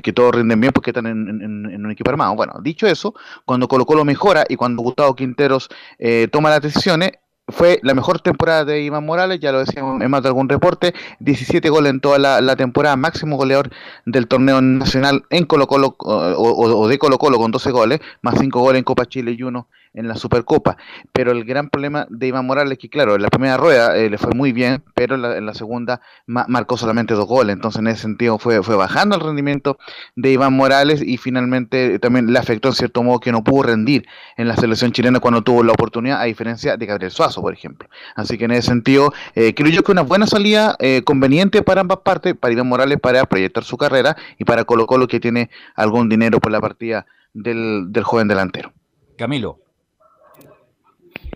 que, 0.00 0.12
todos 0.12 0.34
rinden 0.34 0.60
bien 0.60 0.72
porque 0.72 0.90
están 0.90 1.06
en, 1.06 1.28
en- 1.28 1.70
en 1.70 1.84
un 1.84 1.90
equipo 1.90 2.10
armado. 2.10 2.34
Bueno, 2.34 2.54
dicho 2.62 2.86
eso, 2.86 3.14
cuando 3.44 3.68
Colo 3.68 3.84
Colo 3.86 4.04
mejora 4.04 4.44
y 4.48 4.56
cuando 4.56 4.82
Gustavo 4.82 5.14
Quinteros 5.14 5.68
eh, 5.98 6.28
toma 6.30 6.50
las 6.50 6.60
decisiones, 6.62 7.12
fue 7.52 7.78
la 7.82 7.94
mejor 7.94 8.20
temporada 8.20 8.64
de 8.64 8.82
Iván 8.82 9.06
Morales, 9.06 9.38
ya 9.40 9.52
lo 9.52 9.60
decíamos 9.60 10.00
en 10.00 10.10
más 10.10 10.22
de 10.22 10.28
algún 10.28 10.48
reporte, 10.48 10.94
17 11.20 11.68
goles 11.70 11.90
en 11.90 12.00
toda 12.00 12.18
la, 12.18 12.56
temporada, 12.56 12.96
máximo 12.96 13.36
goleador 13.36 13.70
del 14.06 14.26
torneo 14.26 14.60
nacional 14.60 15.24
en 15.30 15.44
Colo 15.46 15.66
Colo 15.66 15.94
o, 15.98 16.12
o- 16.14 16.76
o 16.80 16.88
de 16.88 16.98
Colo 16.98 17.18
Colo 17.18 17.38
con 17.38 17.50
12 17.50 17.70
goles, 17.70 18.00
más 18.22 18.34
5 18.38 18.60
goles 18.60 18.78
en 18.78 18.84
Copa 18.84 19.06
Chile 19.06 19.34
y 19.38 19.42
uno 19.42 19.66
en 19.94 20.08
la 20.08 20.16
Supercopa. 20.16 20.76
Pero 21.12 21.32
el 21.32 21.44
gran 21.44 21.68
problema 21.68 22.06
de 22.08 22.28
Iván 22.28 22.46
Morales 22.46 22.72
es 22.72 22.78
que, 22.78 22.88
claro, 22.88 23.14
en 23.14 23.22
la 23.22 23.28
primera 23.28 23.56
rueda 23.56 23.96
eh, 23.96 24.08
le 24.08 24.18
fue 24.18 24.32
muy 24.34 24.52
bien, 24.52 24.82
pero 24.94 25.16
en 25.16 25.22
la, 25.22 25.36
en 25.36 25.46
la 25.46 25.54
segunda 25.54 26.00
ma- 26.26 26.46
marcó 26.48 26.76
solamente 26.76 27.14
dos 27.14 27.26
goles. 27.26 27.54
Entonces, 27.54 27.80
en 27.80 27.88
ese 27.88 28.02
sentido, 28.02 28.38
fue, 28.38 28.62
fue 28.62 28.76
bajando 28.76 29.16
el 29.16 29.20
rendimiento 29.20 29.78
de 30.16 30.32
Iván 30.32 30.54
Morales 30.54 31.02
y 31.02 31.16
finalmente 31.18 31.98
también 31.98 32.32
le 32.32 32.38
afectó 32.38 32.68
en 32.68 32.74
cierto 32.74 33.02
modo 33.02 33.20
que 33.20 33.32
no 33.32 33.44
pudo 33.44 33.64
rendir 33.64 34.06
en 34.36 34.48
la 34.48 34.56
selección 34.56 34.92
chilena 34.92 35.20
cuando 35.20 35.42
tuvo 35.42 35.62
la 35.62 35.72
oportunidad, 35.72 36.20
a 36.20 36.24
diferencia 36.24 36.76
de 36.76 36.86
Gabriel 36.86 37.10
Suazo, 37.10 37.42
por 37.42 37.52
ejemplo. 37.52 37.88
Así 38.16 38.38
que 38.38 38.46
en 38.46 38.52
ese 38.52 38.68
sentido, 38.68 39.12
eh, 39.34 39.54
creo 39.54 39.70
yo 39.70 39.82
que 39.82 39.92
una 39.92 40.02
buena 40.02 40.26
salida 40.26 40.76
eh, 40.78 41.02
conveniente 41.04 41.62
para 41.62 41.82
ambas 41.82 41.98
partes, 41.98 42.34
para 42.34 42.52
Iván 42.52 42.68
Morales 42.68 42.98
para 42.98 43.24
proyectar 43.26 43.64
su 43.64 43.76
carrera 43.76 44.16
y 44.38 44.44
para 44.44 44.64
Colo 44.64 44.86
Colo 44.86 45.06
que 45.06 45.20
tiene 45.20 45.50
algún 45.74 46.08
dinero 46.08 46.40
por 46.40 46.50
la 46.52 46.60
partida 46.60 47.06
del, 47.34 47.86
del 47.92 48.04
joven 48.04 48.28
delantero. 48.28 48.72
Camilo. 49.16 49.58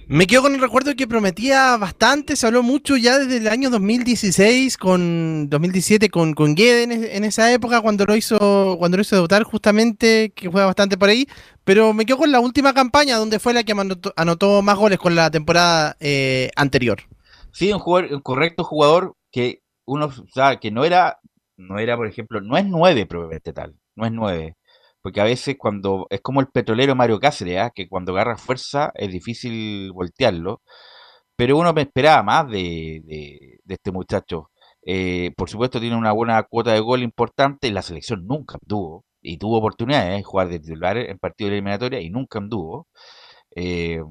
Me 0.08 0.28
quedo 0.28 0.42
con 0.42 0.54
el 0.54 0.60
recuerdo 0.60 0.94
que 0.94 1.08
prometía 1.08 1.76
bastante, 1.78 2.36
se 2.36 2.46
habló 2.46 2.62
mucho 2.62 2.96
ya 2.96 3.18
desde 3.18 3.38
el 3.38 3.48
año 3.48 3.70
2016, 3.70 4.76
con 4.76 5.50
2017 5.50 6.10
con, 6.10 6.32
con 6.32 6.54
Guede 6.54 6.84
en, 6.84 6.92
es- 6.92 7.10
en 7.16 7.24
esa 7.24 7.52
época 7.52 7.80
cuando 7.80 8.04
lo 8.04 8.14
hizo 8.14 8.76
cuando 8.78 8.96
lo 8.96 9.00
hizo 9.00 9.16
debutar 9.16 9.42
justamente, 9.42 10.30
que 10.32 10.46
juega 10.48 10.66
bastante 10.66 10.96
por 10.96 11.08
ahí, 11.08 11.26
pero 11.64 11.92
me 11.92 12.06
quedo 12.06 12.18
con 12.18 12.30
la 12.30 12.38
última 12.38 12.72
campaña 12.72 13.16
donde 13.16 13.40
fue 13.40 13.52
la 13.52 13.64
que 13.64 13.72
anotó, 14.16 14.62
más 14.62 14.76
goles 14.78 14.98
con 15.00 15.16
la 15.16 15.28
temporada 15.28 15.96
eh, 15.98 16.50
anterior. 16.54 16.98
Sí, 17.52 17.72
un, 17.72 17.80
jugador, 17.80 18.12
un 18.14 18.20
correcto 18.20 18.62
jugador 18.62 19.14
que 19.32 19.60
uno 19.86 20.10
sabe 20.32 20.60
que 20.60 20.70
no 20.70 20.84
era, 20.84 21.18
no 21.56 21.80
era, 21.80 21.96
por 21.96 22.06
ejemplo, 22.06 22.40
no 22.40 22.56
es 22.56 22.64
nueve 22.64 23.06
probablemente 23.06 23.52
tal, 23.52 23.74
no 23.96 24.06
es 24.06 24.12
nueve. 24.12 24.54
Porque 25.06 25.20
a 25.20 25.24
veces 25.24 25.54
cuando 25.56 26.08
es 26.10 26.20
como 26.20 26.40
el 26.40 26.48
petrolero 26.48 26.96
Mario 26.96 27.20
Cáceres, 27.20 27.58
¿ah? 27.60 27.70
que 27.72 27.88
cuando 27.88 28.10
agarra 28.12 28.36
fuerza 28.36 28.90
es 28.96 29.12
difícil 29.12 29.92
voltearlo. 29.92 30.62
Pero 31.36 31.56
uno 31.58 31.72
me 31.72 31.82
esperaba 31.82 32.22
más 32.24 32.48
de, 32.50 33.02
de- 33.04 33.60
este 33.68 33.92
muchacho. 33.92 34.50
Eh, 34.86 35.32
por 35.36 35.48
supuesto 35.50 35.80
tiene 35.80 35.96
una 35.96 36.12
buena 36.12 36.42
cuota 36.44 36.72
de 36.72 36.80
gol 36.80 37.02
importante, 37.02 37.70
la 37.70 37.82
selección 37.82 38.26
nunca 38.26 38.58
anduvo, 38.62 39.04
y 39.22 39.38
tuvo 39.38 39.58
oportunidades 39.58 40.16
de 40.16 40.22
jugar 40.24 40.48
de 40.48 40.60
titular 40.60 40.96
en 40.98 41.18
partidos 41.18 41.50
de 41.50 41.56
eliminatoria 41.58 42.00
y 42.00 42.10
nunca 42.10 42.38
anduvo. 42.40 42.88
Eh, 43.56 44.02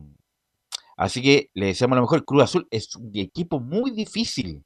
Así 0.98 1.22
que 1.22 1.50
le 1.54 1.68
deseamos 1.68 1.96
lo 1.98 2.02
mejor. 2.04 2.26
Cruz 2.26 2.44
Azul 2.44 2.68
es 2.72 2.96
un 2.96 3.12
equipo 3.16 3.60
muy 3.60 3.92
difícil. 3.92 4.64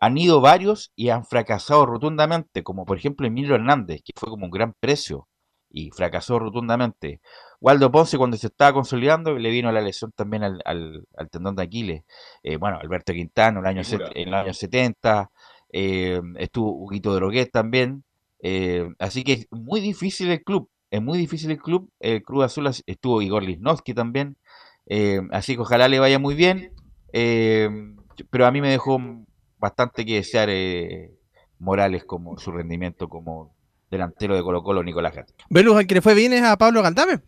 Han 0.00 0.18
ido 0.18 0.40
varios 0.40 0.92
y 0.96 1.10
han 1.10 1.24
fracasado 1.26 1.86
rotundamente, 1.86 2.62
como 2.62 2.84
por 2.86 2.98
ejemplo 2.98 3.26
Emilio 3.26 3.54
Hernández, 3.54 4.02
que 4.04 4.12
fue 4.16 4.28
como 4.30 4.46
un 4.46 4.50
gran 4.52 4.74
precio 4.80 5.28
y 5.76 5.90
fracasó 5.90 6.38
rotundamente. 6.38 7.20
Waldo 7.60 7.90
Ponce, 7.90 8.16
cuando 8.18 8.36
se 8.36 8.46
estaba 8.46 8.72
consolidando, 8.72 9.36
le 9.38 9.50
vino 9.50 9.72
la 9.72 9.80
lesión 9.80 10.12
también 10.14 10.44
al, 10.44 10.60
al- 10.64 11.04
al 11.16 11.30
tendón 11.30 11.56
de 11.56 11.62
Aquiles. 11.64 12.04
Eh, 12.44 12.56
bueno, 12.58 12.78
Alberto 12.78 13.12
Quintano 13.12 13.58
en, 13.60 13.64
el 13.66 13.70
año 13.70 13.84
Figura. 13.84 14.06
set- 14.08 14.16
en 14.16 14.30
los 14.30 14.40
años 14.40 14.58
70, 14.58 15.30
eh, 15.72 16.20
estuvo 16.38 16.70
Huguito 16.72 17.14
Droguet 17.14 17.50
también. 17.50 18.04
eh, 18.46 18.88
así 18.98 19.24
que 19.24 19.32
es 19.32 19.46
muy 19.50 19.80
difícil 19.80 20.30
el 20.30 20.42
club. 20.44 20.68
Es 20.90 21.02
muy 21.02 21.18
difícil 21.18 21.50
el 21.50 21.58
club. 21.58 21.90
El 21.98 22.22
Cruz 22.22 22.44
Azul 22.44 22.70
estuvo 22.86 23.20
Igor 23.22 23.42
Lisnowski 23.42 23.94
también. 23.94 24.36
Eh, 24.86 25.20
así 25.32 25.54
que 25.56 25.62
ojalá 25.62 25.88
le 25.88 25.98
vaya 25.98 26.18
muy 26.20 26.34
bien. 26.36 26.72
pero 28.30 28.46
a 28.46 28.50
mí 28.52 28.60
me 28.60 28.70
dejó 28.70 28.98
bastante 29.58 30.04
que 30.04 30.16
desear 30.16 30.48
eh, 30.50 31.10
Morales 31.58 32.04
como 32.04 32.38
su 32.38 32.52
rendimiento 32.52 33.08
como 33.08 33.53
delantero 33.94 34.34
de 34.36 34.42
Colo 34.42 34.62
Colo 34.62 34.82
Nicolás 34.82 35.14
Gatica. 35.14 35.44
Velus, 35.50 35.76
al 35.76 35.86
que 35.86 35.94
le 35.94 36.02
fue 36.02 36.14
bien 36.14 36.32
es 36.32 36.42
a 36.42 36.56
Pablo 36.56 36.82
Galdame. 36.82 37.20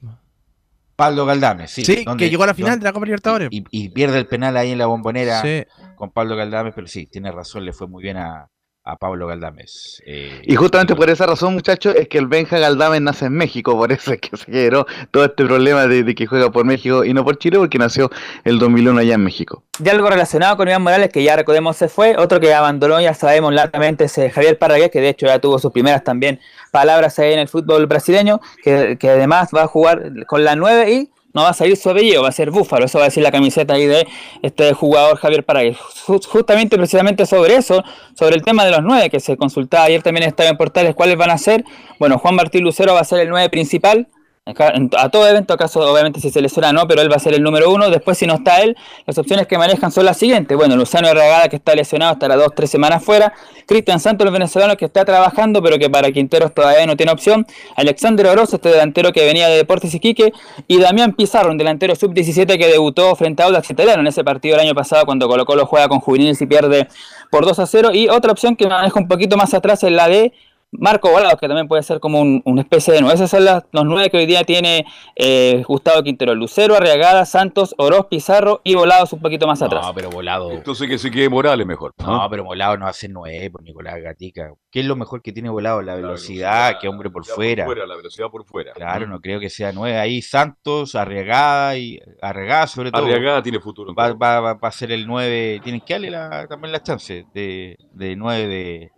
Pablo 0.94 1.26
Galdame, 1.26 1.68
sí. 1.68 1.84
Sí, 1.84 2.04
donde- 2.04 2.24
que 2.24 2.30
llegó 2.30 2.44
a 2.44 2.46
la 2.46 2.54
final 2.54 2.70
donde- 2.72 2.84
de 2.84 2.88
la 2.88 2.92
Copa 2.92 3.04
Libertadores. 3.06 3.48
y, 3.50 3.64
y 3.70 3.88
pierde 3.90 4.18
el 4.18 4.26
penal 4.26 4.56
ahí 4.56 4.72
en 4.72 4.78
la 4.78 4.86
bombonera 4.86 5.42
Sí. 5.42 5.64
con 5.94 6.10
Pablo 6.10 6.36
Galdames, 6.36 6.72
pero 6.74 6.86
sí, 6.86 7.06
tiene 7.06 7.30
razón, 7.32 7.64
le 7.66 7.72
fue 7.72 7.86
muy 7.86 8.02
bien 8.02 8.16
a, 8.16 8.48
a 8.86 8.96
Pablo 8.96 9.26
Galdames. 9.26 10.00
eh, 10.06 10.42
Y 10.44 10.54
justamente 10.54 10.94
por 10.94 11.10
esa 11.10 11.26
razón, 11.26 11.54
muchachos, 11.54 11.94
es 11.96 12.08
que 12.08 12.18
el 12.18 12.28
Benja 12.28 12.58
Galdames 12.58 13.02
nace 13.02 13.26
en 13.26 13.32
México, 13.32 13.76
por 13.76 13.90
eso 13.92 14.12
es 14.12 14.20
que 14.20 14.36
se 14.36 14.44
generó 14.44 14.86
todo 15.10 15.24
este 15.24 15.44
problema 15.44 15.86
de, 15.88 16.04
de 16.04 16.14
que 16.14 16.26
juega 16.26 16.50
por 16.50 16.64
México 16.64 17.04
y 17.04 17.12
no 17.12 17.24
por 17.24 17.36
Chile, 17.38 17.58
porque 17.58 17.78
nació 17.78 18.10
el 18.44 18.58
2001 18.60 19.00
allá 19.00 19.14
en 19.14 19.24
México. 19.24 19.64
Y 19.84 19.88
algo 19.88 20.08
relacionado 20.08 20.56
con 20.56 20.68
Iván 20.68 20.82
Morales, 20.82 21.10
que 21.12 21.22
ya 21.22 21.34
recordemos 21.34 21.76
se 21.76 21.88
fue, 21.88 22.16
otro 22.16 22.38
que 22.38 22.54
abandonó, 22.54 23.00
ya 23.00 23.12
sabemos 23.12 23.52
latamente, 23.52 24.04
es 24.04 24.16
eh, 24.18 24.30
Javier 24.30 24.56
Parragués, 24.56 24.90
que 24.90 25.00
de 25.00 25.08
hecho 25.08 25.26
ya 25.26 25.40
tuvo 25.40 25.58
sus 25.58 25.72
primeras 25.72 26.04
también 26.04 26.40
palabras 26.70 27.18
ahí 27.18 27.32
en 27.32 27.40
el 27.40 27.48
fútbol 27.48 27.86
brasileño, 27.86 28.40
que, 28.62 28.96
que 28.98 29.10
además 29.10 29.50
va 29.54 29.62
a 29.62 29.66
jugar 29.66 30.12
con 30.26 30.44
la 30.44 30.54
9 30.54 30.92
y 30.92 31.10
no 31.36 31.42
va 31.42 31.50
a 31.50 31.54
salir 31.54 31.76
su 31.76 31.88
apellido, 31.90 32.22
va 32.22 32.28
a 32.30 32.32
ser 32.32 32.50
Búfalo, 32.50 32.86
eso 32.86 32.98
va 32.98 33.04
a 33.04 33.08
decir 33.08 33.22
la 33.22 33.30
camiseta 33.30 33.74
ahí 33.74 33.84
de 33.86 34.08
este 34.42 34.72
jugador 34.72 35.18
Javier 35.18 35.44
Parragués. 35.44 35.76
Ju- 36.06 36.26
Justamente, 36.26 36.76
precisamente 36.76 37.26
sobre 37.26 37.54
eso, 37.56 37.84
sobre 38.18 38.34
el 38.36 38.42
tema 38.42 38.64
de 38.64 38.70
los 38.72 38.82
9, 38.82 39.10
que 39.10 39.20
se 39.20 39.36
consultaba 39.36 39.84
ayer 39.84 40.02
también 40.02 40.26
Estadio 40.26 40.50
en 40.50 40.56
Portales, 40.56 40.94
cuáles 40.94 41.16
van 41.16 41.30
a 41.30 41.38
ser. 41.38 41.64
Bueno, 42.00 42.18
Juan 42.18 42.34
Martín 42.34 42.64
Lucero 42.64 42.94
va 42.94 43.00
a 43.00 43.04
ser 43.04 43.20
el 43.20 43.28
9 43.28 43.50
principal, 43.50 44.08
A 44.48 45.08
todo 45.08 45.26
evento, 45.26 45.54
acaso, 45.54 45.80
obviamente, 45.80 46.20
si 46.20 46.30
se 46.30 46.40
lesiona 46.40 46.72
no, 46.72 46.86
pero 46.86 47.02
él 47.02 47.10
va 47.10 47.16
a 47.16 47.18
ser 47.18 47.34
el 47.34 47.42
número 47.42 47.68
uno. 47.72 47.90
Después, 47.90 48.16
si 48.16 48.28
no 48.28 48.34
está 48.34 48.60
él, 48.60 48.76
las 49.04 49.18
opciones 49.18 49.48
que 49.48 49.58
manejan 49.58 49.90
son 49.90 50.04
las 50.04 50.18
siguientes. 50.18 50.56
Bueno, 50.56 50.76
Luciano 50.76 51.12
Regada, 51.12 51.48
que 51.48 51.56
está 51.56 51.74
lesionado, 51.74 52.12
estará 52.12 52.36
dos, 52.36 52.52
tres 52.54 52.70
semanas 52.70 53.02
fuera. 53.02 53.32
Cristian 53.66 53.98
Santos, 53.98 54.24
el 54.24 54.32
venezolano, 54.32 54.76
que 54.76 54.84
está 54.84 55.04
trabajando, 55.04 55.60
pero 55.60 55.80
que 55.80 55.90
para 55.90 56.12
Quinteros 56.12 56.54
todavía 56.54 56.86
no 56.86 56.96
tiene 56.96 57.10
opción. 57.10 57.44
Alexander 57.74 58.24
Oroz, 58.28 58.54
este 58.54 58.68
delantero 58.68 59.12
que 59.12 59.26
venía 59.26 59.48
de 59.48 59.56
Deportes 59.56 59.92
Iquique. 59.92 60.32
Y 60.68 60.78
Damián 60.78 61.14
Pizarro, 61.14 61.50
un 61.50 61.58
delantero 61.58 61.96
sub-17 61.96 62.56
que 62.56 62.68
debutó 62.68 63.16
frente 63.16 63.42
a 63.42 63.46
Audax 63.46 63.68
Italiano 63.70 64.02
en 64.02 64.06
ese 64.06 64.22
partido 64.22 64.54
el 64.54 64.60
año 64.60 64.76
pasado, 64.76 65.06
cuando 65.06 65.26
Colo 65.26 65.44
Colo 65.44 65.66
juega 65.66 65.88
con 65.88 65.98
juveniles 65.98 66.40
y 66.40 66.46
pierde 66.46 66.86
por 67.32 67.44
2 67.44 67.58
a 67.58 67.66
0. 67.66 67.90
Y 67.94 68.08
otra 68.10 68.30
opción 68.30 68.54
que 68.54 68.68
maneja 68.68 69.00
un 69.00 69.08
poquito 69.08 69.36
más 69.36 69.54
atrás 69.54 69.82
es 69.82 69.90
la 69.90 70.06
de 70.06 70.32
Marco 70.72 71.10
Volados, 71.10 71.38
que 71.40 71.46
también 71.46 71.68
puede 71.68 71.82
ser 71.82 72.00
como 72.00 72.20
un- 72.20 72.42
una 72.44 72.60
especie 72.62 72.92
de 72.92 73.00
nueve. 73.00 73.14
Esos 73.14 73.30
son 73.30 73.44
las- 73.44 73.64
los 73.72 73.84
nueve 73.84 74.10
que 74.10 74.16
hoy 74.18 74.26
día 74.26 74.44
tiene 74.44 74.84
eh, 75.14 75.62
Gustavo 75.66 76.02
Quintero. 76.02 76.34
Lucero, 76.34 76.74
Arriagada, 76.74 77.24
Santos, 77.24 77.74
Oroz, 77.78 78.06
Pizarro 78.10 78.60
y 78.64 78.74
Volados 78.74 79.12
un 79.12 79.20
poquito 79.20 79.46
más 79.46 79.62
atrás. 79.62 79.86
No, 79.86 79.94
pero 79.94 80.10
volado. 80.10 80.50
Entonces 80.50 80.88
que 80.88 80.98
se 80.98 81.10
quede 81.10 81.28
Morales 81.28 81.66
mejor. 81.66 81.92
No, 81.98 82.26
pero 82.28 82.44
volado 82.44 82.76
no 82.76 82.86
hace 82.86 83.08
nueve 83.08 83.50
por 83.50 83.62
Nicolás 83.62 83.94
Gatica. 84.02 84.50
¿Qué 84.70 84.80
es 84.80 84.86
lo 84.86 84.96
mejor 84.96 85.22
que 85.22 85.32
tiene 85.32 85.48
volado? 85.48 85.80
La 85.82 85.94
velocidad, 85.94 86.78
que 86.80 86.88
hombre 86.88 87.08
por 87.10 87.24
fuera. 87.24 87.66
La 87.86 87.96
velocidad 87.96 88.28
por 88.30 88.44
fuera. 88.44 88.72
Claro, 88.72 89.06
no 89.06 89.20
creo 89.20 89.40
que 89.40 89.48
sea 89.48 89.72
nueve. 89.72 89.96
Ahí 89.98 90.20
Santos, 90.20 90.94
Arriagada 90.94 91.78
y 91.78 91.98
Arriagada 92.20 92.66
sobre 92.66 92.90
todo. 92.90 93.04
Arriagada 93.04 93.42
tiene 93.42 93.60
futuro. 93.60 93.94
Va, 93.94 94.12
va- 94.12 94.40
va- 94.40 94.54
va 94.54 94.68
a 94.68 94.72
ser 94.72 94.92
el 94.92 95.06
9. 95.06 95.60
Tienen 95.62 95.80
que 95.80 95.94
darle 95.94 96.10
la- 96.10 96.46
también 96.48 96.72
la 96.72 96.82
chance 96.82 97.24
de, 97.32 97.76
de 97.92 98.16
9 98.16 98.46
de 98.46 98.90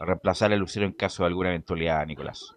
reemplazar 0.00 0.52
a 0.52 0.56
Lucero 0.56 0.86
en 0.86 0.92
caso 0.92 1.22
de 1.22 1.28
alguna 1.28 1.50
eventualidad, 1.50 2.06
Nicolás. 2.06 2.54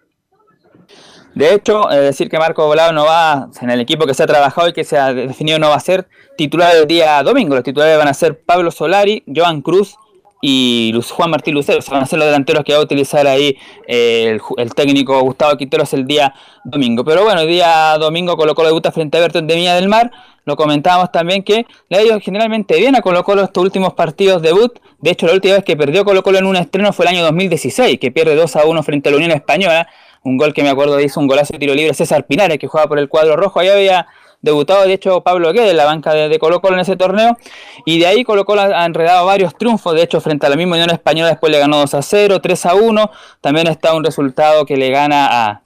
De 1.36 1.54
hecho, 1.54 1.84
decir 1.90 2.30
que 2.30 2.40
Marco 2.40 2.66
Volado 2.66 2.92
no 2.92 3.06
va 3.06 3.50
en 3.62 3.70
el 3.70 3.80
equipo 3.80 4.06
que 4.06 4.14
se 4.14 4.24
ha 4.24 4.28
trabajado 4.28 4.70
y 4.70 4.74
que 4.74 4.84
se 4.84 4.98
ha 4.98 5.14
definido 5.14 5.60
no 5.60 5.70
va 5.70 5.76
a 5.76 5.80
ser 5.80 6.08
titular 6.38 6.76
el 6.76 6.88
día 6.88 7.22
domingo. 7.24 7.56
Los 7.56 7.64
titulares 7.64 7.98
van 7.98 8.08
a 8.08 8.14
ser 8.14 8.42
Pablo 8.42 8.72
Solari, 8.72 9.24
Joan 9.34 9.62
Cruz 9.62 9.96
y 10.42 10.94
Juan 11.10 11.30
Martín 11.30 11.54
Lucero. 11.54 11.82
Se 11.82 11.92
van 11.92 12.04
a 12.04 12.06
ser 12.06 12.20
los 12.20 12.28
delanteros 12.28 12.64
que 12.64 12.74
va 12.74 12.80
a 12.80 12.82
utilizar 12.84 13.28
ahí 13.28 13.58
eh, 13.88 14.38
el, 14.58 14.74
técnico 14.74 15.20
Gustavo 15.22 15.58
Quinteros 15.58 15.94
el 15.94 16.06
día 16.06 16.34
domingo. 16.64 17.04
Pero 17.04 17.24
bueno, 17.24 17.42
el 17.42 17.48
día 17.48 17.98
domingo 17.98 18.38
colocó 18.38 18.64
la 18.64 18.70
debuta 18.70 18.92
frente 18.92 19.18
a 19.18 19.22
Everton 19.22 19.48
de 19.48 19.56
Viña 19.56 19.76
del 19.76 19.90
Mar. 19.90 20.12
Lo 20.46 20.56
comentábamos 20.56 21.12
también 21.12 21.44
que 21.44 21.66
le 21.90 21.98
ha 21.98 22.04
ido 22.04 22.20
generalmente 22.20 22.78
bien 22.78 22.96
a 22.96 23.02
Colo 23.02 23.24
Colo 23.24 23.44
estos 23.44 23.64
últimos 23.64 23.94
partidos 23.94 24.42
debut. 24.42 24.80
De 25.00 25.12
hecho, 25.12 25.28
la 25.28 25.34
última 25.34 25.56
vez 25.56 25.64
que 25.64 25.78
perdió 25.78 26.04
Colo 26.06 26.24
Colo 26.24 26.40
en 26.40 26.46
un 26.46 26.56
estreno 26.56 26.92
fue 26.94 27.06
el 27.06 27.16
año 27.16 27.24
2016, 27.24 28.00
que 28.00 28.12
pierde 28.12 28.36
2 28.36 28.56
a 28.56 28.66
1 28.66 28.84
frente 28.84 29.10
a 29.10 29.12
la 29.12 29.18
Unión 29.18 29.32
Española 29.32 29.88
un 30.24 30.38
gol 30.38 30.54
que 30.54 30.64
me 30.64 30.70
acuerdo 30.70 30.96
de 30.96 31.04
hizo 31.04 31.20
un 31.20 31.28
golazo 31.28 31.54
de 31.54 31.60
tiro 31.60 31.74
libre 31.74 31.94
César 31.94 32.26
Pinares, 32.26 32.58
que 32.60 32.68
juega 32.68 32.88
por 32.88 33.00
el 33.00 33.08
cuadro 33.08 33.36
rojo. 33.36 33.60
Ahí 33.60 33.70
había 33.70 34.08
debutado, 34.42 34.86
de 34.86 34.94
hecho, 34.94 35.22
Pablo 35.22 35.52
Guedes 35.54 35.74
la 35.74 35.86
banca 35.86 36.14
de, 36.14 36.40
Colo 36.40 36.62
Colo 36.62 36.76
en 36.76 36.82
ese 36.82 36.96
torneo. 36.96 37.38
Y 37.86 38.00
de 38.00 38.08
ahí 38.08 38.24
Colo 38.24 38.46
Colo 38.46 38.62
ha 38.62 38.86
enredado 38.86 39.26
varios 39.26 39.56
triunfos. 39.56 39.94
De 39.94 40.04
hecho, 40.04 40.22
frente 40.22 40.46
a 40.46 40.50
la 40.50 40.56
misma 40.56 40.76
Unión 40.76 40.90
Española, 40.92 41.30
después 41.30 41.52
le 41.52 41.60
ganó 41.60 41.78
2 41.80 41.94
a 41.94 42.02
0, 42.02 42.40
3 42.42 42.66
a 42.66 42.76
1. 42.76 43.12
También 43.42 43.68
está 43.68 43.94
un 43.94 44.04
resultado 44.04 44.66
que 44.66 44.78
le 44.78 44.90
gana 44.90 45.28
a, 45.30 45.62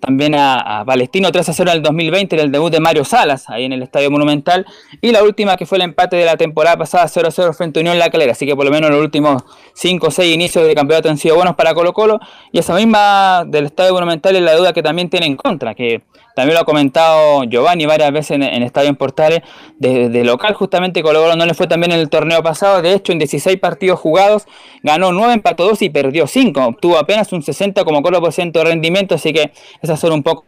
también 0.00 0.34
a, 0.34 0.84
Palestino 0.86 1.32
3 1.32 1.48
a 1.48 1.52
0 1.52 1.70
en 1.70 1.76
el 1.76 1.82
2020 1.82 2.36
en 2.36 2.42
el 2.42 2.52
debut 2.52 2.72
de 2.72 2.80
Mario 2.80 3.04
Salas 3.04 3.50
ahí 3.50 3.64
en 3.64 3.72
el 3.72 3.82
Estadio 3.82 4.10
Monumental 4.10 4.66
y 5.00 5.10
la 5.12 5.22
última 5.22 5.56
que 5.56 5.66
fue 5.66 5.78
el 5.78 5.82
empate 5.82 6.16
de 6.16 6.24
la 6.24 6.36
temporada 6.36 6.76
pasada 6.76 7.08
0 7.08 7.28
a 7.28 7.30
0 7.30 7.52
frente 7.52 7.80
a 7.80 7.82
Unión 7.82 7.98
La 7.98 8.10
Calera 8.10 8.32
así 8.32 8.46
que 8.46 8.54
por 8.54 8.64
lo 8.64 8.70
menos 8.70 8.90
los 8.90 9.00
últimos 9.00 9.42
5 9.74 10.06
o 10.06 10.10
6 10.10 10.34
inicios 10.34 10.66
de 10.66 10.74
campeonato 10.74 11.08
han 11.08 11.18
sido 11.18 11.36
buenos 11.36 11.56
para 11.56 11.74
Colo 11.74 11.92
Colo 11.92 12.20
y 12.52 12.58
esa 12.58 12.74
misma 12.74 13.44
del 13.46 13.66
Estadio 13.66 13.92
Monumental 13.92 14.36
es 14.36 14.42
la 14.42 14.54
duda 14.54 14.72
que 14.72 14.82
también 14.82 15.10
tiene 15.10 15.26
en 15.26 15.36
contra 15.36 15.74
que 15.74 16.02
también 16.38 16.54
lo 16.54 16.60
ha 16.60 16.64
comentado 16.64 17.42
Giovanni 17.42 17.84
varias 17.84 18.12
veces 18.12 18.38
en, 18.40 18.62
Estadio 18.62 18.90
en 18.90 18.94
Portales. 18.94 19.40
De, 19.76 20.22
local, 20.22 20.54
justamente 20.54 21.02
Colo 21.02 21.20
Colo 21.20 21.34
no 21.34 21.44
le 21.44 21.52
fue 21.52 21.66
también 21.66 21.90
en 21.90 21.98
el 21.98 22.08
torneo 22.08 22.44
pasado. 22.44 22.80
De 22.80 22.92
hecho, 22.92 23.10
en 23.10 23.18
16 23.18 23.58
partidos 23.58 23.98
jugados, 23.98 24.46
ganó 24.84 25.10
9, 25.10 25.32
empató 25.32 25.66
2 25.66 25.82
y 25.82 25.90
perdió 25.90 26.28
5. 26.28 26.64
Obtuvo 26.64 26.96
apenas 26.96 27.32
un 27.32 27.42
60 27.42 27.82
como 27.82 28.04
por 28.04 28.32
ciento 28.32 28.60
de 28.60 28.66
rendimiento. 28.66 29.16
Así 29.16 29.32
que 29.32 29.50
esas 29.88 30.00
son 30.00 30.12
un 30.12 30.22
poco 30.22 30.44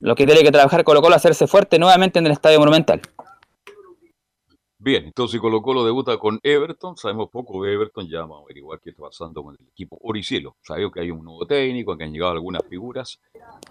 lo 0.00 0.14
que 0.14 0.26
tiene 0.26 0.42
que 0.42 0.52
trabajar 0.52 0.84
Colo 0.84 1.02
Colo, 1.02 1.16
hacerse 1.16 1.46
fuerte 1.46 1.78
nuevamente 1.78 2.18
en 2.18 2.26
el 2.26 2.32
Estadio 2.32 2.58
Monumental. 2.58 3.00
Bien, 4.80 5.06
entonces 5.06 5.40
Colo 5.40 5.60
Colo 5.60 5.84
debuta 5.84 6.16
con 6.18 6.38
Everton, 6.40 6.96
sabemos 6.96 7.30
poco 7.32 7.64
de 7.64 7.72
Everton, 7.72 8.08
ya 8.08 8.20
vamos 8.20 8.38
a 8.38 8.42
averiguar 8.44 8.78
qué 8.80 8.90
está 8.90 9.02
pasando 9.02 9.42
con 9.42 9.56
el 9.58 9.66
equipo 9.66 9.98
Oricielo. 10.02 10.54
Sabemos 10.62 10.92
que 10.92 11.00
hay 11.00 11.10
un 11.10 11.24
nuevo 11.24 11.44
técnico, 11.46 11.96
que 11.96 12.04
han 12.04 12.12
llegado 12.12 12.30
algunas 12.30 12.62
figuras. 12.70 13.18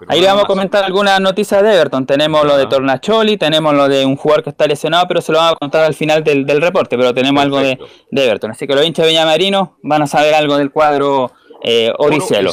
Ahí 0.10 0.20
le 0.20 0.28
vamos 0.28 0.44
a 0.44 0.48
comentar 0.48 0.84
algunas 0.84 1.22
noticias 1.22 1.64
de 1.64 1.74
Everton. 1.74 2.06
Tenemos 2.06 2.44
lo 2.44 2.58
de 2.58 2.66
Tornacholi, 2.66 3.38
tenemos 3.38 3.74
lo 3.74 3.88
de 3.88 4.06
un 4.06 4.18
jugador 4.18 4.44
que 4.44 4.50
está 4.50 4.68
lesionado, 4.68 5.08
pero 5.08 5.22
se 5.22 5.32
lo 5.32 5.38
vamos 5.38 5.54
a 5.54 5.56
contar 5.56 5.86
al 5.86 5.94
final 5.94 6.26
del, 6.26 6.46
reporte, 6.62 6.98
pero 6.98 7.14
tenemos 7.14 7.42
algo 7.42 7.60
de, 7.60 7.80
Everton. 8.12 8.52
Así 8.52 8.68
que 8.68 8.76
los 8.76 8.86
hinchas 8.86 9.06
de 9.06 9.12
Villamarino 9.12 9.78
van 9.84 10.02
a 10.02 10.08
saber 10.08 10.34
algo 10.34 10.58
del 10.58 10.72
cuadro 10.72 11.32
eh, 11.64 11.94
Oricielo. 11.98 12.52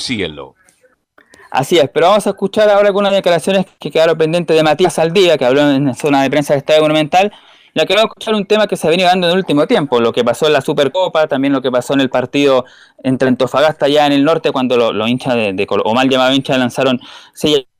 Así 1.54 1.78
es, 1.78 1.88
pero 1.88 2.08
vamos 2.08 2.26
a 2.26 2.30
escuchar 2.30 2.68
ahora 2.68 2.88
algunas 2.88 3.12
declaraciones 3.12 3.64
que 3.78 3.88
quedaron 3.88 4.18
pendientes 4.18 4.56
de 4.56 4.64
Matías 4.64 4.94
Saldía, 4.94 5.38
que 5.38 5.44
habló 5.44 5.70
en 5.70 5.86
la 5.86 5.94
zona 5.94 6.20
de 6.20 6.28
prensa 6.28 6.52
del 6.52 6.58
Estadio 6.58 6.82
Monumental, 6.82 7.30
la 7.74 7.86
que 7.86 7.94
escuchar 7.94 8.34
un 8.34 8.44
tema 8.44 8.66
que 8.66 8.76
se 8.76 8.88
ha 8.88 8.90
venido 8.90 9.08
dando 9.08 9.28
en 9.28 9.34
el 9.34 9.38
último 9.38 9.64
tiempo, 9.68 10.00
lo 10.00 10.12
que 10.12 10.24
pasó 10.24 10.48
en 10.48 10.52
la 10.52 10.60
Supercopa, 10.60 11.28
también 11.28 11.52
lo 11.52 11.62
que 11.62 11.70
pasó 11.70 11.94
en 11.94 12.00
el 12.00 12.10
partido 12.10 12.64
entre 13.04 13.28
Antofagasta 13.28 13.86
allá 13.86 14.04
en 14.06 14.14
el 14.14 14.24
norte, 14.24 14.50
cuando 14.50 14.92
los 14.92 15.08
hinchas 15.08 15.34
de, 15.36 15.66
o 15.68 15.94
mal 15.94 16.08
llamados 16.08 16.34
hinchas 16.34 16.58
lanzaron 16.58 17.00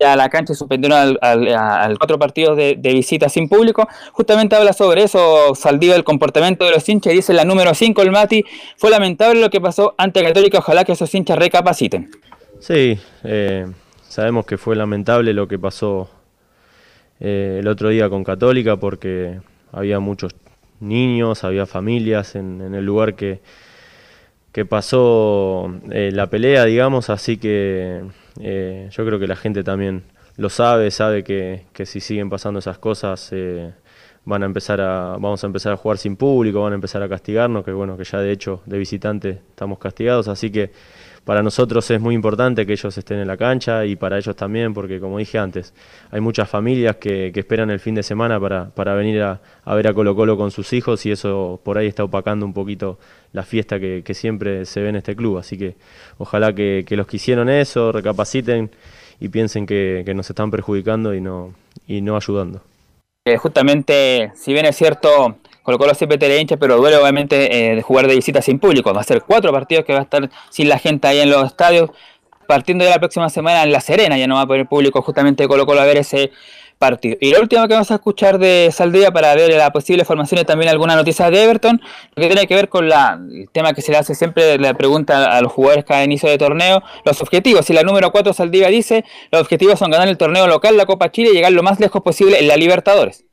a 0.06 0.14
la 0.14 0.28
cancha 0.28 0.52
y 0.52 0.56
suspendieron 0.56 1.18
al, 1.20 1.98
cuatro 1.98 2.16
partidos 2.16 2.56
de, 2.56 2.76
visita 2.80 3.28
sin 3.28 3.48
público. 3.48 3.88
Justamente 4.12 4.54
habla 4.54 4.72
sobre 4.72 5.02
eso, 5.02 5.56
Saldío, 5.56 5.96
el 5.96 6.04
comportamiento 6.04 6.64
de 6.64 6.70
los 6.70 6.88
hinchas, 6.88 7.12
y 7.12 7.16
dice 7.16 7.32
la 7.32 7.44
número 7.44 7.74
5, 7.74 8.02
el 8.02 8.12
Mati, 8.12 8.44
fue 8.76 8.90
lamentable 8.90 9.40
lo 9.40 9.50
que 9.50 9.60
pasó 9.60 9.96
ante 9.98 10.22
Católica, 10.22 10.58
ojalá 10.58 10.84
que 10.84 10.92
esos 10.92 11.12
hinchas 11.12 11.36
recapaciten. 11.36 12.12
Sí, 12.66 12.98
eh, 13.24 13.66
sabemos 14.08 14.46
que 14.46 14.56
fue 14.56 14.74
lamentable 14.74 15.34
lo 15.34 15.46
que 15.46 15.58
pasó 15.58 16.08
eh, 17.20 17.58
el 17.60 17.68
otro 17.68 17.90
día 17.90 18.08
con 18.08 18.24
Católica 18.24 18.78
porque 18.78 19.38
había 19.70 20.00
muchos 20.00 20.34
niños, 20.80 21.44
había 21.44 21.66
familias 21.66 22.36
en, 22.36 22.62
el 22.74 22.82
lugar 22.82 23.16
que, 23.16 23.42
que 24.50 24.64
pasó 24.64 25.78
eh, 25.90 26.10
la 26.10 26.30
pelea, 26.30 26.64
digamos, 26.64 27.10
así 27.10 27.36
que 27.36 28.02
eh, 28.40 28.88
yo 28.90 29.04
creo 29.04 29.18
que 29.18 29.26
la 29.26 29.36
gente 29.36 29.62
también 29.62 30.04
lo 30.38 30.48
sabe, 30.48 30.90
sabe 30.90 31.22
que, 31.22 31.66
si 31.84 32.00
siguen 32.00 32.30
pasando 32.30 32.60
esas 32.60 32.78
cosas 32.78 33.30
van 34.24 34.42
a 34.42 34.46
empezar 34.46 34.80
a, 34.80 35.18
vamos 35.20 35.44
a 35.44 35.46
empezar 35.48 35.74
a 35.74 35.76
jugar 35.76 35.98
sin 35.98 36.16
público, 36.16 36.62
van 36.62 36.72
a 36.72 36.76
empezar 36.76 37.02
a 37.02 37.10
castigarnos, 37.10 37.62
que 37.62 37.72
bueno, 37.72 37.98
que 37.98 38.04
ya 38.04 38.20
de 38.20 38.32
hecho 38.32 38.62
de 38.64 38.78
visitante 38.78 39.42
estamos 39.50 39.78
castigados, 39.78 40.28
así 40.28 40.50
que 40.50 40.70
para 41.24 41.42
nosotros 41.42 41.90
es 41.90 42.00
muy 42.00 42.14
importante 42.14 42.66
que 42.66 42.72
ellos 42.74 42.96
estén 42.96 43.18
en 43.18 43.26
la 43.26 43.36
cancha 43.36 43.86
y 43.86 43.96
para 43.96 44.18
ellos 44.18 44.36
también, 44.36 44.74
porque 44.74 45.00
como 45.00 45.18
dije 45.18 45.38
antes, 45.38 45.72
hay 46.10 46.20
muchas 46.20 46.48
familias 46.48 46.96
que, 46.96 47.32
esperan 47.34 47.70
el 47.70 47.80
fin 47.80 47.94
de 47.94 48.02
semana 48.02 48.38
para, 48.38 48.94
venir 48.94 49.22
a, 49.22 49.40
ver 49.74 49.88
a 49.88 49.94
Colo 49.94 50.14
Colo 50.14 50.36
con 50.36 50.50
sus 50.50 50.72
hijos 50.72 51.04
y 51.06 51.12
eso 51.12 51.60
por 51.64 51.78
ahí 51.78 51.86
está 51.86 52.04
opacando 52.04 52.44
un 52.44 52.52
poquito 52.52 52.98
la 53.32 53.42
fiesta 53.42 53.80
que, 53.80 54.02
siempre 54.14 54.66
se 54.66 54.80
ve 54.82 54.90
en 54.90 54.96
este 54.96 55.16
club. 55.16 55.38
Así 55.38 55.56
que 55.56 55.76
ojalá 56.18 56.54
que, 56.54 56.84
los 56.90 57.06
que 57.06 57.16
hicieron 57.16 57.48
eso 57.48 57.90
recapaciten 57.90 58.70
y 59.18 59.28
piensen 59.28 59.64
que, 59.64 60.04
nos 60.14 60.28
están 60.28 60.50
perjudicando 60.50 61.14
y 61.14 61.20
no, 61.22 61.54
y 61.86 62.02
no 62.02 62.16
ayudando. 62.16 62.60
Eh, 63.26 63.38
justamente, 63.38 64.32
si 64.34 64.52
bien 64.52 64.66
es 64.66 64.76
cierto, 64.76 65.38
Colo 65.64 65.78
Colo 65.78 65.94
siempre 65.94 66.18
tiene 66.18 66.36
hincha, 66.38 66.58
pero 66.58 66.76
duele 66.76 66.98
obviamente 66.98 67.76
eh, 67.76 67.80
jugar 67.80 68.06
de 68.06 68.14
visita 68.14 68.42
sin 68.42 68.58
público. 68.58 68.92
Va 68.92 69.00
a 69.00 69.04
ser 69.04 69.22
cuatro 69.22 69.50
partidos 69.50 69.86
que 69.86 69.94
va 69.94 70.00
a 70.00 70.02
estar 70.02 70.30
sin 70.50 70.68
la 70.68 70.78
gente 70.78 71.08
ahí 71.08 71.20
en 71.20 71.30
los 71.30 71.44
estadios. 71.46 71.90
Partiendo 72.46 72.84
de 72.84 72.90
la 72.90 72.98
próxima 72.98 73.30
semana 73.30 73.62
en 73.62 73.72
La 73.72 73.80
Serena, 73.80 74.18
ya 74.18 74.26
no 74.26 74.34
va 74.34 74.42
a 74.42 74.46
poder 74.46 74.66
público 74.66 75.00
justamente 75.00 75.48
Colo 75.48 75.64
Colo 75.64 75.80
a 75.80 75.86
ver 75.86 75.96
ese 75.96 76.30
partido. 76.78 77.16
Y 77.18 77.32
lo 77.32 77.40
último 77.40 77.66
que 77.66 77.72
vamos 77.72 77.90
a 77.90 77.94
escuchar 77.94 78.38
de 78.38 78.68
Saldía 78.70 79.10
para 79.10 79.34
ver 79.34 79.54
la 79.54 79.70
posible 79.72 80.04
formación 80.04 80.42
y 80.42 80.44
también 80.44 80.70
alguna 80.70 80.96
noticia 80.96 81.30
de 81.30 81.42
Everton, 81.42 81.80
lo 82.14 82.22
que 82.22 82.28
tiene 82.28 82.46
que 82.46 82.54
ver 82.54 82.68
con 82.68 82.86
la, 82.86 83.18
el 83.32 83.48
tema 83.50 83.72
que 83.72 83.80
se 83.80 83.90
le 83.90 83.96
hace 83.96 84.14
siempre, 84.14 84.58
la 84.58 84.74
pregunta 84.74 85.34
a 85.34 85.40
los 85.40 85.50
jugadores 85.50 85.86
cada 85.86 86.04
inicio 86.04 86.28
de 86.28 86.36
torneo, 86.36 86.82
los 87.06 87.22
objetivos. 87.22 87.64
Si 87.64 87.72
la 87.72 87.82
número 87.84 88.12
4 88.12 88.34
Saldía 88.34 88.68
dice, 88.68 89.04
los 89.30 89.40
objetivos 89.40 89.78
son 89.78 89.90
ganar 89.90 90.08
el 90.08 90.18
torneo 90.18 90.46
local, 90.46 90.76
la 90.76 90.84
Copa 90.84 91.10
Chile 91.10 91.30
y 91.32 91.34
llegar 91.34 91.52
lo 91.52 91.62
más 91.62 91.80
lejos 91.80 92.02
posible 92.02 92.38
en 92.38 92.48
la 92.48 92.56
Libertadores. 92.56 93.24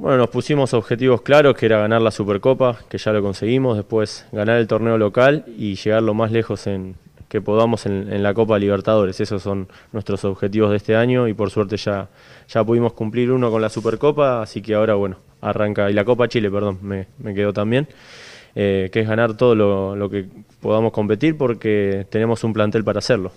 Bueno, 0.00 0.16
nos 0.16 0.30
pusimos 0.30 0.72
objetivos 0.72 1.20
claros, 1.20 1.54
que 1.54 1.66
era 1.66 1.76
ganar 1.76 2.00
la 2.00 2.10
Supercopa, 2.10 2.78
que 2.88 2.96
ya 2.96 3.12
lo 3.12 3.20
conseguimos, 3.20 3.76
después 3.76 4.26
ganar 4.32 4.56
el 4.56 4.66
torneo 4.66 4.96
local 4.96 5.44
y 5.58 5.74
llegar 5.74 6.02
lo 6.02 6.14
más 6.14 6.32
lejos 6.32 6.66
en, 6.66 6.94
que 7.28 7.42
podamos 7.42 7.84
en, 7.84 8.22
la 8.22 8.32
Copa 8.32 8.58
Libertadores. 8.58 9.20
Esos 9.20 9.42
son 9.42 9.68
nuestros 9.92 10.24
objetivos 10.24 10.70
de 10.70 10.78
este 10.78 10.96
año 10.96 11.28
y 11.28 11.34
por 11.34 11.50
suerte 11.50 11.76
ya, 11.76 12.08
ya 12.48 12.64
pudimos 12.64 12.94
cumplir 12.94 13.30
uno 13.30 13.50
con 13.50 13.60
la 13.60 13.68
Supercopa, 13.68 14.40
así 14.40 14.62
que 14.62 14.72
ahora, 14.72 14.94
bueno, 14.94 15.18
arranca, 15.42 15.90
y 15.90 15.92
la 15.92 16.06
Copa 16.06 16.28
Chile, 16.28 16.50
perdón, 16.50 16.78
me, 16.80 17.06
me 17.18 17.34
quedó 17.34 17.52
también, 17.52 17.86
eh, 18.54 18.88
que 18.90 19.00
es 19.00 19.06
ganar 19.06 19.36
todo 19.36 19.54
lo, 19.54 19.96
lo 19.96 20.08
que 20.08 20.24
podamos 20.60 20.92
competir 20.92 21.36
porque 21.36 22.06
tenemos 22.08 22.42
un 22.42 22.54
plantel 22.54 22.84
para 22.84 23.00
hacerlo. 23.00 23.32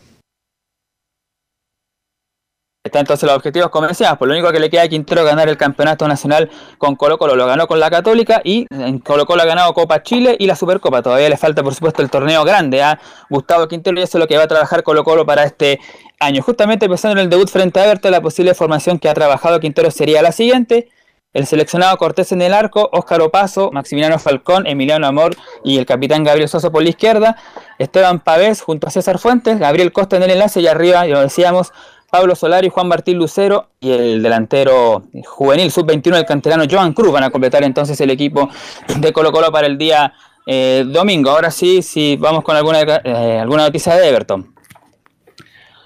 Está 2.86 3.00
entonces 3.00 3.26
los 3.26 3.38
objetivos 3.38 3.70
comerciales, 3.70 4.18
por 4.18 4.28
lo 4.28 4.34
único 4.34 4.52
que 4.52 4.60
le 4.60 4.70
queda 4.70 4.82
a 4.82 4.88
Quintero 4.90 5.24
ganar 5.24 5.48
el 5.48 5.56
campeonato 5.56 6.06
nacional 6.06 6.50
con 6.78 6.98
Colo 6.98 7.18
Colo, 7.18 7.34
lo 7.38 7.46
ganó 7.46 7.66
con 7.66 7.80
la 7.80 7.90
Católica 7.90 8.42
y 8.44 8.68
en 8.72 9.00
Colo 9.00 9.26
Colo 9.26 9.42
ha 9.42 9.46
ganado 9.46 9.74
Copa 9.74 10.04
Chile 10.04 10.36
y 10.38 10.48
la 10.48 10.58
Supercopa, 10.58 11.02
todavía 11.02 11.30
le 11.30 11.38
falta 11.38 11.64
por 11.64 11.74
supuesto 11.74 12.02
el 12.02 12.10
torneo 12.10 12.44
grande 12.44 12.84
a 12.84 13.00
Gustavo 13.30 13.70
Quintero 13.70 13.98
y 13.98 14.04
eso 14.04 14.18
es 14.18 14.20
lo 14.20 14.28
que 14.28 14.36
va 14.36 14.44
a 14.44 14.48
trabajar 14.50 14.84
Colo 14.84 15.06
Colo 15.06 15.26
para 15.26 15.46
este 15.46 15.80
año. 16.20 16.42
Justamente 16.42 16.90
pensando 16.90 17.14
en 17.14 17.24
el 17.24 17.30
debut 17.30 17.48
frente 17.48 17.80
a 17.80 17.86
Everton, 17.86 18.12
la 18.12 18.20
posible 18.20 18.54
formación 18.54 19.00
que 19.00 19.08
ha 19.08 19.14
trabajado 19.14 19.62
Quintero 19.62 19.90
sería 19.90 20.22
la 20.22 20.34
siguiente, 20.34 20.90
el 21.34 21.48
seleccionado 21.48 21.96
Cortés 21.96 22.34
en 22.34 22.42
el 22.42 22.54
arco, 22.54 22.90
Óscar 22.92 23.22
Opaso, 23.22 23.72
Maximiliano 23.72 24.20
Falcón, 24.20 24.68
Emiliano 24.68 25.08
Amor 25.08 25.38
y 25.64 25.78
el 25.78 25.86
capitán 25.86 26.26
Gabriel 26.26 26.50
Soso 26.50 26.70
por 26.70 26.84
la 26.84 26.90
izquierda, 26.90 27.38
Esteban 27.80 28.20
Pavés 28.20 28.62
junto 28.62 28.88
a 28.88 28.92
César 28.92 29.20
Fuentes, 29.20 29.58
Gabriel 29.58 29.94
Costa 29.94 30.18
en 30.18 30.24
el 30.24 30.32
enlace 30.32 30.60
y 30.60 30.68
arriba, 30.68 31.08
ya 31.08 31.14
lo 31.14 31.22
decíamos, 31.22 31.72
Pablo 32.14 32.36
Solari, 32.36 32.70
Juan 32.70 32.88
Martín 32.88 33.18
Lucero 33.18 33.70
y 33.80 33.90
el 33.90 34.22
delantero 34.22 35.02
juvenil 35.26 35.72
sub-21 35.72 36.14
del 36.14 36.26
canterano 36.28 36.66
Joan 36.70 36.94
Cruz 36.94 37.12
van 37.12 37.24
a 37.24 37.32
completar 37.32 37.64
entonces 37.64 38.00
el 38.02 38.12
equipo 38.12 38.52
de 39.00 39.12
Colo 39.12 39.32
Colo 39.32 39.52
para 39.52 39.66
el 39.66 39.80
día 39.80 40.14
eh, 40.46 40.84
domingo. 40.86 41.32
Ahora 41.32 41.50
sí, 41.50 41.82
sí, 41.82 42.16
vamos 42.20 42.44
con 42.44 42.56
alguna, 42.56 42.82
eh, 42.82 43.40
alguna 43.42 43.64
noticia 43.64 43.96
de 43.96 44.08
Everton. 44.08 44.54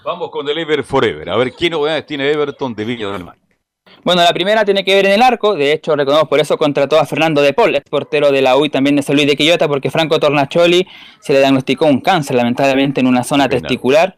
Vamos 0.03 0.29
con 0.29 0.45
el 0.49 0.57
Ever 0.57 0.83
Forever. 0.83 1.29
A 1.29 1.37
ver, 1.37 1.53
¿qué 1.53 1.69
novedades 1.69 2.05
tiene 2.05 2.29
Everton 2.29 2.75
de 2.75 2.83
Villa 2.83 3.07
del 3.07 3.23
Mar? 3.23 3.37
Bueno, 4.03 4.21
la 4.21 4.33
primera 4.33 4.65
tiene 4.65 4.83
que 4.83 4.95
ver 4.95 5.05
en 5.05 5.13
el 5.13 5.21
arco, 5.21 5.55
de 5.55 5.71
hecho 5.71 5.95
recordemos 5.95 6.27
por 6.27 6.41
eso 6.41 6.57
contrató 6.57 6.99
a 6.99 7.05
Fernando 7.05 7.41
de 7.41 7.53
Paul, 7.53 7.73
ex 7.73 7.89
portero 7.89 8.33
de 8.33 8.41
la 8.41 8.57
U 8.57 8.65
y 8.65 8.69
también 8.69 8.97
de 8.97 9.01
San 9.01 9.15
Luis 9.15 9.27
de 9.27 9.37
Quillota, 9.37 9.69
porque 9.69 9.91
Franco 9.91 10.19
Tornacholi 10.19 10.85
se 11.21 11.31
le 11.31 11.39
diagnosticó 11.39 11.85
un 11.85 12.01
cáncer 12.01 12.35
lamentablemente 12.35 12.99
en 12.99 13.07
una 13.07 13.23
zona 13.23 13.47
testicular 13.47 14.17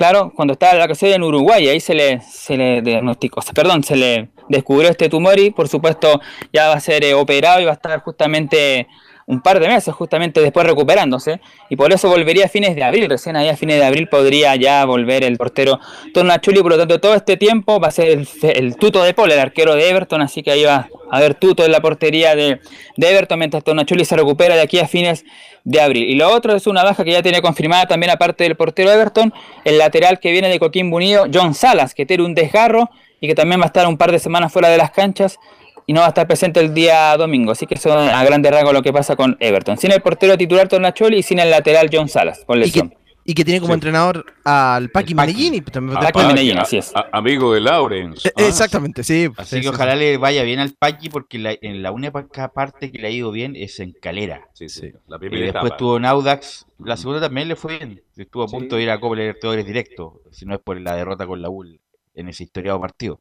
Claro, 0.00 0.32
cuando 0.34 0.54
estaba 0.54 0.72
la 0.72 0.78
vacaciones 0.86 1.16
en 1.16 1.22
Uruguay, 1.22 1.68
ahí 1.68 1.78
se 1.78 1.92
le, 1.92 2.22
se 2.22 2.56
le 2.56 2.80
diagnosticó, 2.80 3.42
perdón, 3.54 3.84
se 3.84 3.96
le 3.96 4.30
descubrió 4.48 4.88
este 4.88 5.10
tumor 5.10 5.38
y 5.38 5.50
por 5.50 5.68
supuesto 5.68 6.22
ya 6.54 6.68
va 6.68 6.76
a 6.76 6.80
ser 6.80 7.04
eh, 7.04 7.12
operado 7.12 7.60
y 7.60 7.66
va 7.66 7.72
a 7.72 7.74
estar 7.74 8.00
justamente 8.00 8.88
un 9.30 9.40
par 9.40 9.60
de 9.60 9.68
meses 9.68 9.94
justamente 9.94 10.40
después 10.40 10.66
recuperándose 10.66 11.40
y 11.68 11.76
por 11.76 11.92
eso 11.92 12.08
volvería 12.08 12.46
a 12.46 12.48
fines 12.48 12.74
de 12.74 12.82
abril, 12.82 13.08
recién 13.08 13.36
ahí 13.36 13.48
a 13.48 13.56
fines 13.56 13.76
de 13.76 13.84
abril 13.84 14.08
podría 14.08 14.56
ya 14.56 14.84
volver 14.84 15.22
el 15.22 15.36
portero 15.36 15.78
Tornachuli, 16.12 16.60
por 16.60 16.72
lo 16.72 16.78
tanto 16.78 17.00
todo 17.00 17.14
este 17.14 17.36
tiempo 17.36 17.78
va 17.78 17.88
a 17.88 17.90
ser 17.92 18.26
el, 18.42 18.76
tuto 18.76 19.04
de 19.04 19.14
Paul, 19.14 19.30
el 19.30 19.38
arquero 19.38 19.76
de 19.76 19.88
Everton, 19.88 20.20
así 20.20 20.42
que 20.42 20.50
ahí 20.50 20.64
va 20.64 20.88
a 21.10 21.16
haber 21.16 21.34
tuto 21.34 21.64
en 21.64 21.70
la 21.70 21.80
portería 21.80 22.34
de, 22.34 22.58
de 22.96 23.10
Everton 23.10 23.38
mientras 23.38 23.62
Tornachuli 23.62 24.04
se 24.04 24.16
recupera 24.16 24.56
de 24.56 24.62
aquí 24.62 24.80
a 24.80 24.88
fines 24.88 25.24
de 25.62 25.80
abril. 25.80 26.08
Y 26.08 26.16
lo 26.16 26.28
otro 26.30 26.56
es 26.56 26.66
una 26.66 26.82
baja 26.82 27.04
que 27.04 27.12
ya 27.12 27.22
tiene 27.22 27.40
confirmada 27.40 27.86
también 27.86 28.10
aparte 28.10 28.42
del 28.42 28.56
portero 28.56 28.90
Everton, 28.90 29.32
el 29.64 29.78
lateral 29.78 30.18
que 30.18 30.32
viene 30.32 30.48
de 30.48 30.58
Coquimbo 30.58 30.96
Unido, 30.96 31.26
John 31.32 31.54
Salas, 31.54 31.94
que 31.94 32.04
tiene 32.04 32.24
un 32.24 32.34
desgarro 32.34 32.90
y 33.20 33.28
que 33.28 33.36
también 33.36 33.60
va 33.60 33.64
a 33.64 33.66
estar 33.68 33.86
un 33.86 33.96
par 33.96 34.10
de 34.10 34.18
semanas 34.18 34.52
fuera 34.52 34.68
de 34.68 34.78
las 34.78 34.90
canchas 34.90 35.38
y 35.86 35.92
no 35.92 36.00
va 36.00 36.06
a 36.06 36.08
estar 36.10 36.26
presente 36.26 36.60
el 36.60 36.74
día 36.74 37.16
domingo. 37.16 37.52
Así 37.52 37.66
que 37.66 37.74
eso 37.74 37.92
a 37.92 38.24
grande 38.24 38.50
rasgos 38.50 38.72
lo 38.72 38.82
que 38.82 38.92
pasa 38.92 39.16
con 39.16 39.36
Everton. 39.40 39.78
Sin 39.78 39.92
el 39.92 40.00
portero 40.00 40.36
titular 40.36 40.68
Tornacholi 40.68 41.18
y 41.18 41.22
sin 41.22 41.38
el 41.38 41.50
lateral 41.50 41.88
John 41.92 42.08
Salas, 42.08 42.44
con 42.46 42.58
lesión. 42.58 42.94
Y 43.22 43.34
que 43.34 43.44
tiene 43.44 43.60
como 43.60 43.74
entrenador 43.74 44.24
al 44.44 44.88
Paqui 44.90 45.14
Menellini. 45.14 45.60
Paqui 45.60 46.50
así 46.58 46.78
es. 46.78 46.92
amigo 47.12 47.52
de 47.52 47.60
Lawrence. 47.60 48.28
Eh, 48.28 48.32
exactamente, 48.36 49.04
sí. 49.04 49.28
Así 49.36 49.60
que 49.60 49.68
ojalá 49.68 49.94
le 49.94 50.16
vaya 50.16 50.42
bien 50.42 50.58
al 50.58 50.72
Paqui 50.72 51.10
porque 51.10 51.58
en 51.60 51.82
la 51.82 51.92
única 51.92 52.48
parte 52.52 52.90
que 52.90 52.98
le 52.98 53.08
ha 53.08 53.10
ido 53.10 53.30
bien 53.30 53.54
es 53.56 53.78
en 53.78 53.92
Calera. 53.92 54.48
Sí, 54.54 54.68
sí. 54.68 54.92
La 55.06 55.18
y 55.20 55.28
después 55.28 55.72
estuvo 55.72 55.98
en 55.98 56.06
Audax. 56.06 56.66
La 56.78 56.96
segunda 56.96 57.20
también 57.20 57.46
le 57.46 57.56
fue 57.56 57.78
bien. 57.78 58.02
Estuvo 58.16 58.42
a 58.42 58.46
punto 58.46 58.76
de 58.76 58.82
ir 58.82 58.90
a 58.90 58.98
Copa 58.98 59.16
Libertadores 59.16 59.66
directo, 59.66 60.22
si 60.30 60.46
no 60.46 60.54
es 60.54 60.60
por 60.60 60.80
la 60.80 60.96
derrota 60.96 61.26
con 61.26 61.42
la 61.42 61.50
UL 61.50 61.78
en 62.14 62.28
ese 62.28 62.44
historiado 62.44 62.80
partido. 62.80 63.20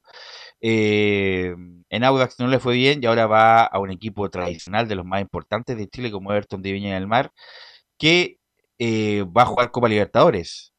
Eh, 0.61 1.55
en 1.89 2.03
Audax 2.03 2.39
no 2.39 2.47
le 2.47 2.59
fue 2.59 2.75
bien 2.75 2.99
y 3.01 3.05
ahora 3.05 3.27
va 3.27 3.63
a 3.63 3.79
un 3.79 3.91
equipo 3.91 4.29
tradicional 4.29 4.87
de 4.87 4.95
los 4.95 5.05
más 5.05 5.21
importantes 5.21 5.77
de 5.77 5.87
Chile 5.87 6.11
como 6.11 6.31
Everton 6.31 6.61
de 6.61 6.71
Viña 6.71 6.95
del 6.95 7.07
Mar, 7.07 7.31
que 7.97 8.37
eh, 8.77 9.23
va 9.23 9.43
a 9.43 9.47
jugar 9.47 9.71
Copa 9.71 9.87
Libertadores. 9.89 10.73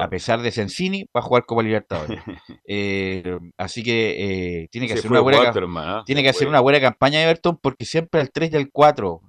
A 0.00 0.10
pesar 0.10 0.42
de 0.42 0.50
Sensini, 0.50 1.04
va 1.16 1.20
a 1.20 1.22
jugar 1.22 1.44
Copa 1.46 1.62
Libertadores. 1.62 2.20
Eh, 2.74 3.38
así 3.58 3.82
que 3.82 4.66
tiene 4.70 4.86
que, 4.86 4.94
hacer 4.94 5.10
una, 5.10 5.20
buena, 5.20 6.04
tiene 6.04 6.22
que 6.22 6.30
hacer 6.30 6.48
una 6.48 6.60
buena 6.60 6.80
campaña 6.80 7.18
de 7.18 7.24
Everton 7.26 7.58
porque 7.60 7.84
siempre 7.84 8.20
al 8.20 8.30
3 8.30 8.52
y 8.52 8.56
al 8.56 8.70
4, 8.70 9.20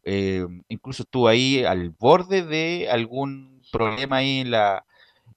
incluso 0.69 1.03
estuvo 1.03 1.27
ahí 1.27 1.63
al 1.65 1.89
borde 1.89 2.43
de 2.43 2.87
algún 2.89 3.61
problema 3.71 4.17
ahí 4.17 4.39
en 4.39 4.51
la, 4.51 4.85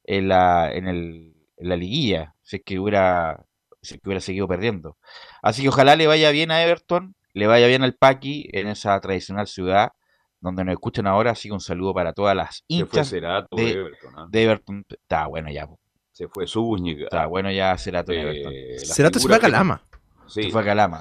en 0.05 0.29
la, 0.29 0.73
en 0.73 0.87
el, 0.89 1.35
en 1.57 1.69
la 1.69 1.77
liguilla, 1.77 2.35
si 2.43 2.57
es 2.57 2.63
que 2.65 2.79
hubiera 2.79 3.46
que 3.95 4.01
hubiera 4.05 4.21
seguido 4.21 4.49
perdiendo. 4.49 4.97
Así 5.43 5.63
que 5.63 5.69
ojalá 5.69 5.97
le 5.97 6.07
vaya 6.07 6.31
bien 6.31 6.51
a 6.51 6.63
Everton, 6.63 7.15
le 7.33 7.47
vaya 7.47 7.67
bien 7.67 7.83
al 7.83 7.95
Paqui 7.95 8.49
en 8.53 8.69
esa 8.69 8.99
tradicional 9.01 9.47
ciudad 9.47 9.93
donde 10.41 10.65
nos 10.65 10.73
escuchan 10.73 11.07
ahora. 11.07 11.33
Así 11.33 11.49
que 11.49 11.55
un 11.55 11.61
saludo 11.61 11.95
para 11.95 12.13
todas 12.13 12.37
las 12.37 12.65
hinchas 12.69 13.11
de, 13.11 13.19
Everton. 13.19 14.13
¿ah? 14.17 14.27
De 14.29 14.43
Everton. 14.43 14.85
Está 14.89 15.27
bueno 15.27 15.51
ya. 15.51 15.69
Se 16.13 16.29
fue 16.29 16.47
Zúñiga. 16.47 17.05
Está 17.05 17.27
bueno 17.27 17.51
ya 17.51 17.77
Cerato 17.77 18.13
de 18.13 18.21
Everton. 18.21 18.53
Cerato 18.79 19.19
se 19.19 19.27
fue 19.27 19.37
a 19.37 19.41
Calama. 19.41 19.83
Sí. 20.27 20.45
Se 20.45 20.51
fue 20.51 20.63
a 20.63 20.65
Calama. 20.65 21.01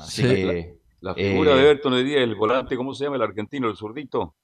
la, 1.01 1.13
figura 1.13 1.55
de 1.55 1.61
Everton 1.61 1.93
hoy 1.93 2.03
día, 2.03 2.19
el 2.19 2.35
volante, 2.35 2.75
¿cómo 2.75 2.93
se 2.93 3.05
llama? 3.05 3.15
El 3.15 3.21
argentino, 3.21 3.69
el 3.69 3.75
zurdito. 3.75 4.35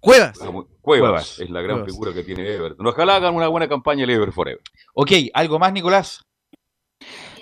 Cuevas. 0.00 0.38
Cuevas. 0.80 1.40
es 1.40 1.50
la 1.50 1.60
gran 1.60 1.84
figura 1.84 2.12
que 2.14 2.22
tiene 2.22 2.48
Everton. 2.48 2.86
Ojalá 2.86 3.16
hagan 3.16 3.34
una 3.34 3.48
buena 3.48 3.68
campaña 3.68 4.04
el 4.04 4.10
Ever 4.10 4.32
Forever. 4.32 4.62
Ok, 4.94 5.12
¿algo 5.34 5.58
más, 5.58 5.72
Nicolás? 5.72 6.24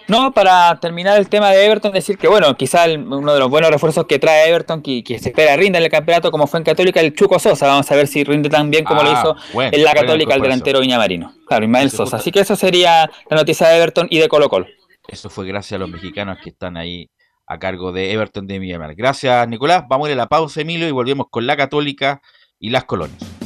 No, 0.09 0.33
para 0.33 0.79
terminar 0.81 1.19
el 1.19 1.29
tema 1.29 1.51
de 1.51 1.65
Everton, 1.65 1.93
decir 1.93 2.17
que, 2.17 2.29
bueno, 2.29 2.57
quizá 2.57 2.85
uno 2.87 3.35
de 3.35 3.41
los 3.41 3.51
buenos 3.51 3.71
refuerzos 3.71 4.07
que 4.07 4.19
trae 4.19 4.49
Everton, 4.49 4.81
que, 4.81 5.03
que, 5.03 5.19
se 5.19 5.31
espera 5.31 5.57
rinda 5.57 5.79
en 5.79 5.85
el 5.85 5.91
campeonato, 5.91 6.31
como 6.31 6.47
fue 6.47 6.61
en 6.61 6.65
Católica, 6.65 7.01
el 7.01 7.15
Chuco 7.15 7.39
Sosa. 7.39 7.67
Vamos 7.67 7.91
a 7.91 7.97
ver 7.97 8.07
si 8.07 8.23
rinde 8.23 8.49
tan 8.49 8.71
bien 8.71 8.85
como 8.85 9.03
lo 9.03 9.11
ah, 9.11 9.37
hizo 9.53 9.63
en 9.73 9.83
la 9.83 9.95
Católica 9.95 10.35
el 10.35 10.43
delantero 10.43 10.81
Viña 10.81 10.99
Marino. 10.99 11.33
Claro, 11.47 11.65
Ismael 11.65 11.91
Sosa. 11.91 12.19
Así 12.19 12.31
que 12.31 12.41
eso 12.41 12.55
sería 12.55 13.11
la 13.29 13.37
noticia 13.37 13.69
de 13.69 13.77
Everton 13.77 14.07
y 14.11 14.19
de 14.19 14.29
Colo 14.29 14.49
Colo. 14.49 14.67
Eso 15.09 15.29
fue 15.29 15.47
gracias 15.47 15.77
a 15.77 15.79
los 15.79 15.89
mexicanos 15.89 16.39
que 16.43 16.51
están 16.51 16.77
ahí 16.77 17.11
a 17.47 17.59
cargo 17.59 17.93
de 17.93 18.13
Everton 18.13 18.47
de 18.47 18.59
Viña 18.59 18.79
Gracias, 18.97 19.49
Nicolás. 19.49 19.85
Vamos 19.89 20.09
a 20.09 20.11
ir 20.11 20.15
a 20.15 20.23
la 20.23 20.29
pausa, 20.29 20.61
Emilio, 20.61 20.87
y 20.89 20.93
volvemos 20.93 21.27
con 21.31 21.47
la 21.47 21.57
Católica 21.57 22.21
y 22.59 22.71
las 22.71 22.85
colonias. 22.85 23.46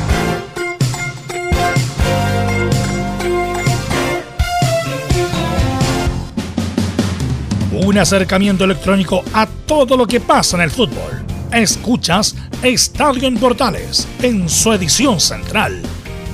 Un 7.83 7.97
acercamiento 7.97 8.63
electrónico 8.63 9.23
a 9.33 9.47
todo 9.65 9.97
lo 9.97 10.05
que 10.05 10.19
pasa 10.19 10.55
en 10.55 10.61
el 10.61 10.69
fútbol. 10.69 11.25
Escuchas 11.51 12.35
Estadio 12.61 13.27
en 13.27 13.37
Portales 13.37 14.07
en 14.21 14.47
su 14.47 14.71
edición 14.71 15.19
central. 15.19 15.81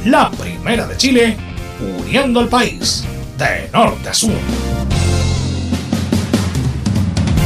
La 0.03 0.29
primera 0.29 0.85
de 0.85 0.97
Chile, 0.97 1.37
uniendo 2.01 2.41
al 2.41 2.49
país 2.49 3.05
de 3.37 3.69
norte 3.71 4.09
a 4.09 4.13
sur. 4.13 4.33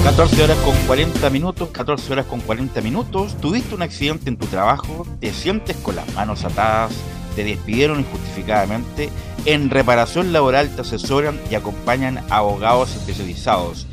14 0.03 0.43
horas 0.45 0.57
con 0.65 0.75
40 0.87 1.29
minutos, 1.29 1.69
14 1.69 2.13
horas 2.13 2.25
con 2.25 2.39
40 2.41 2.81
minutos. 2.81 3.39
Tuviste 3.39 3.75
un 3.75 3.83
accidente 3.83 4.29
en 4.29 4.37
tu 4.37 4.47
trabajo, 4.47 5.05
te 5.19 5.31
sientes 5.31 5.77
con 5.77 5.95
las 5.95 6.11
manos 6.15 6.43
atadas, 6.43 6.91
te 7.35 7.43
despidieron 7.43 7.99
injustificadamente. 7.99 9.11
En 9.45 9.69
reparación 9.69 10.33
laboral 10.33 10.75
te 10.75 10.81
asesoran 10.81 11.39
y 11.51 11.55
acompañan 11.55 12.23
abogados 12.29 12.95
especializados 12.95 13.87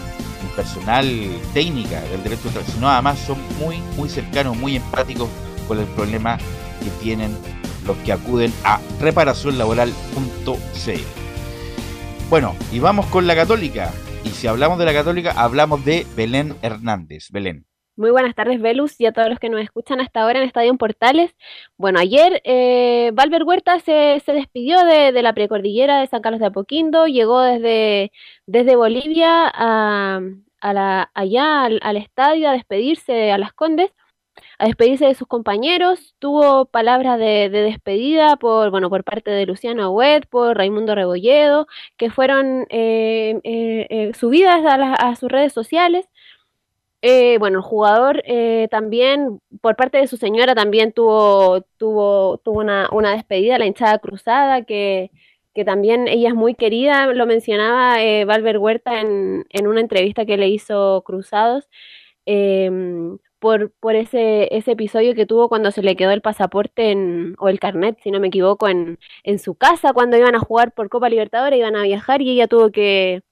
personal 0.54 1.06
técnica 1.52 2.00
del 2.02 2.22
derecho 2.22 2.44
del 2.44 2.52
trabajo, 2.52 2.72
sino 2.72 2.88
además 2.88 3.18
son 3.18 3.38
muy, 3.58 3.78
muy 3.96 4.08
cercanos, 4.08 4.56
muy 4.56 4.76
empáticos 4.76 5.28
con 5.66 5.78
el 5.78 5.86
problema 5.86 6.38
que 6.82 6.90
tienen 7.02 7.36
los 7.86 7.96
que 7.98 8.12
acuden 8.12 8.52
a 8.64 8.80
reparacionlaboral.cl. 9.00 11.00
Bueno, 12.30 12.56
y 12.72 12.78
vamos 12.78 13.04
con 13.06 13.26
la 13.26 13.34
católica. 13.34 13.92
Y 14.24 14.28
si 14.30 14.46
hablamos 14.46 14.78
de 14.78 14.86
la 14.86 14.92
católica, 14.92 15.32
hablamos 15.36 15.84
de 15.84 16.06
Belén 16.16 16.56
Hernández. 16.62 17.30
Belén. 17.30 17.66
Muy 17.96 18.10
buenas 18.10 18.34
tardes, 18.34 18.60
Velus, 18.60 19.00
y 19.00 19.06
a 19.06 19.12
todos 19.12 19.28
los 19.28 19.38
que 19.38 19.48
nos 19.48 19.60
escuchan 19.60 20.00
hasta 20.00 20.22
ahora 20.22 20.40
en 20.40 20.46
Estadio 20.46 20.74
Portales. 20.76 21.32
Bueno, 21.76 22.00
ayer 22.00 22.40
eh, 22.44 23.12
Valver 23.14 23.44
Huerta 23.44 23.78
se, 23.78 24.20
se 24.26 24.32
despidió 24.32 24.84
de, 24.84 25.12
la 25.22 25.32
precordillera 25.32 26.00
de 26.00 26.08
San 26.08 26.20
Carlos 26.20 26.40
de 26.40 26.46
Apoquindo, 26.46 27.06
llegó 27.06 27.40
desde, 27.40 28.10
desde 28.46 28.74
Bolivia 28.74 29.48
a, 29.54 30.20
a 30.60 30.72
la, 30.72 31.10
allá 31.14 31.62
al, 31.62 31.78
al, 31.82 31.96
estadio 31.96 32.48
a 32.48 32.52
despedirse 32.52 33.30
a 33.30 33.38
las 33.38 33.52
Condes, 33.52 33.92
a 34.64 34.66
despedirse 34.66 35.06
de 35.06 35.14
sus 35.14 35.28
compañeros. 35.28 36.14
Tuvo 36.18 36.64
palabras 36.66 37.18
de, 37.18 37.50
de 37.50 37.62
despedida 37.62 38.36
por, 38.36 38.70
bueno, 38.70 38.88
por 38.90 39.04
parte 39.04 39.30
de 39.30 39.46
Luciano 39.46 39.90
Huet, 39.90 40.26
por 40.26 40.56
Raimundo 40.56 40.94
Rebolledo, 40.94 41.66
que 41.96 42.10
fueron 42.10 42.66
eh, 42.70 43.40
eh, 43.44 44.12
subidas 44.14 44.62
a, 44.64 45.16
sus 45.16 45.30
redes 45.30 45.52
sociales. 45.52 46.08
Eh, 47.02 47.36
bueno, 47.38 47.58
el 47.58 47.64
jugador 47.64 48.22
eh, 48.24 48.68
también, 48.70 49.40
por 49.60 49.76
parte 49.76 49.98
de 49.98 50.06
su 50.06 50.16
señora, 50.16 50.54
también 50.54 50.92
tuvo, 50.92 51.60
tuvo, 51.76 52.38
tuvo 52.38 52.60
una, 52.60 52.88
una 52.92 53.12
despedida, 53.12 53.58
la 53.58 53.66
hinchada 53.66 53.98
cruzada, 53.98 54.64
que, 54.64 55.10
que, 55.54 55.64
también 55.66 56.08
ella 56.08 56.28
es 56.30 56.34
muy 56.34 56.54
querida, 56.54 57.06
lo 57.08 57.26
mencionaba 57.26 58.02
eh, 58.02 58.24
Valver 58.24 58.58
Huerta 58.58 59.00
en, 59.00 59.44
en, 59.50 59.66
una 59.66 59.80
entrevista 59.80 60.24
que 60.24 60.38
le 60.38 60.48
hizo 60.48 61.02
Cruzados, 61.04 61.68
em, 62.24 63.18
por, 63.44 63.72
por 63.72 63.94
ese, 63.94 64.48
ese 64.56 64.72
episodio 64.72 65.14
que 65.14 65.26
tuvo 65.26 65.50
cuando 65.50 65.70
se 65.70 65.82
le 65.82 65.96
quedó 65.96 66.12
el 66.12 66.22
pasaporte 66.22 66.90
en, 66.92 67.34
o 67.38 67.50
el 67.50 67.60
carnet, 67.60 67.98
si 68.02 68.10
no 68.10 68.18
me 68.18 68.28
equivoco, 68.28 68.68
en, 68.68 68.98
en 69.22 69.38
su 69.38 69.54
casa, 69.54 69.92
cuando 69.92 70.16
iban 70.16 70.34
a 70.34 70.38
jugar 70.40 70.72
por 70.72 70.88
Copa 70.88 71.10
Libertadores, 71.10 71.58
iban 71.58 71.76
a 71.76 71.82
viajar 71.82 72.22
y 72.22 72.30
ella 72.30 72.48
tuvo 72.48 72.70
que, 72.70 73.22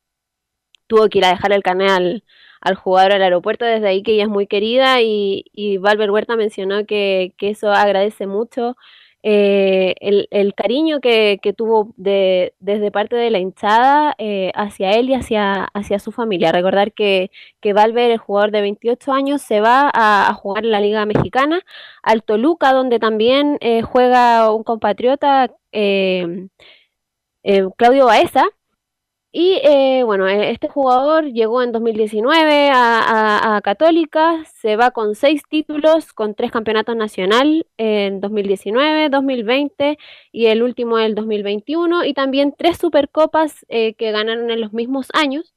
tuvo 0.86 1.08
que 1.08 1.18
ir 1.18 1.24
a 1.24 1.30
dejar 1.30 1.52
el 1.52 1.62
carnet 1.62 1.90
al 1.90 2.24
al 2.62 2.76
jugador 2.76 3.12
al 3.12 3.22
aeropuerto, 3.22 3.64
desde 3.64 3.88
ahí 3.88 4.02
que 4.04 4.12
ella 4.12 4.24
es 4.24 4.28
muy 4.28 4.46
querida 4.46 5.00
y, 5.02 5.46
y 5.52 5.78
Valver 5.78 6.10
Huerta 6.12 6.36
mencionó 6.36 6.86
que, 6.86 7.34
que 7.36 7.50
eso 7.50 7.72
agradece 7.72 8.28
mucho 8.28 8.76
eh, 9.24 9.94
el, 10.00 10.26
el, 10.32 10.54
cariño 10.54 11.00
que, 11.00 11.38
que 11.42 11.52
tuvo 11.52 11.92
de, 11.96 12.54
desde 12.58 12.90
parte 12.90 13.14
de 13.14 13.30
la 13.30 13.38
hinchada 13.38 14.14
eh, 14.18 14.50
hacia 14.54 14.92
él 14.92 15.10
y 15.10 15.14
hacia, 15.14 15.64
hacia 15.74 15.98
su 16.00 16.10
familia. 16.12 16.50
Recordar 16.52 16.92
que, 16.92 17.30
que 17.60 17.72
Valver, 17.72 18.10
el 18.10 18.18
jugador 18.18 18.50
de 18.50 18.62
28 18.62 19.12
años, 19.12 19.42
se 19.42 19.60
va 19.60 19.90
a, 19.94 20.32
jugar 20.34 20.64
en 20.64 20.72
la 20.72 20.80
Liga 20.80 21.06
Mexicana, 21.06 21.60
al 22.02 22.22
Toluca, 22.24 22.72
donde 22.72 22.98
también 22.98 23.58
eh, 23.60 23.82
juega 23.82 24.52
un 24.52 24.64
compatriota, 24.64 25.50
Claudio 27.76 28.06
Baeza, 28.06 28.44
y 29.34 29.60
eh, 29.64 30.02
bueno, 30.04 30.28
este 30.28 30.68
jugador 30.68 31.24
llegó 31.32 31.62
en 31.62 31.72
2019 31.72 32.68
a, 32.68 33.00
a, 33.00 33.56
a, 33.56 33.60
Católica, 33.62 34.44
se 34.60 34.76
va 34.76 34.90
con 34.90 35.14
seis 35.14 35.42
títulos, 35.48 36.12
con 36.12 36.34
tres 36.34 36.52
campeonatos 36.52 36.96
nacional 36.96 37.66
en 37.78 38.20
2019, 38.20 39.08
2020 39.08 39.98
y 40.32 40.46
el 40.46 40.62
último 40.62 40.98
el 40.98 41.14
2021, 41.14 42.04
y 42.04 42.12
también 42.12 42.54
tres 42.56 42.76
supercopas 42.76 43.64
eh, 43.70 43.94
que 43.94 44.12
ganaron 44.12 44.50
en 44.50 44.60
los 44.60 44.74
mismos 44.74 45.08
años. 45.14 45.54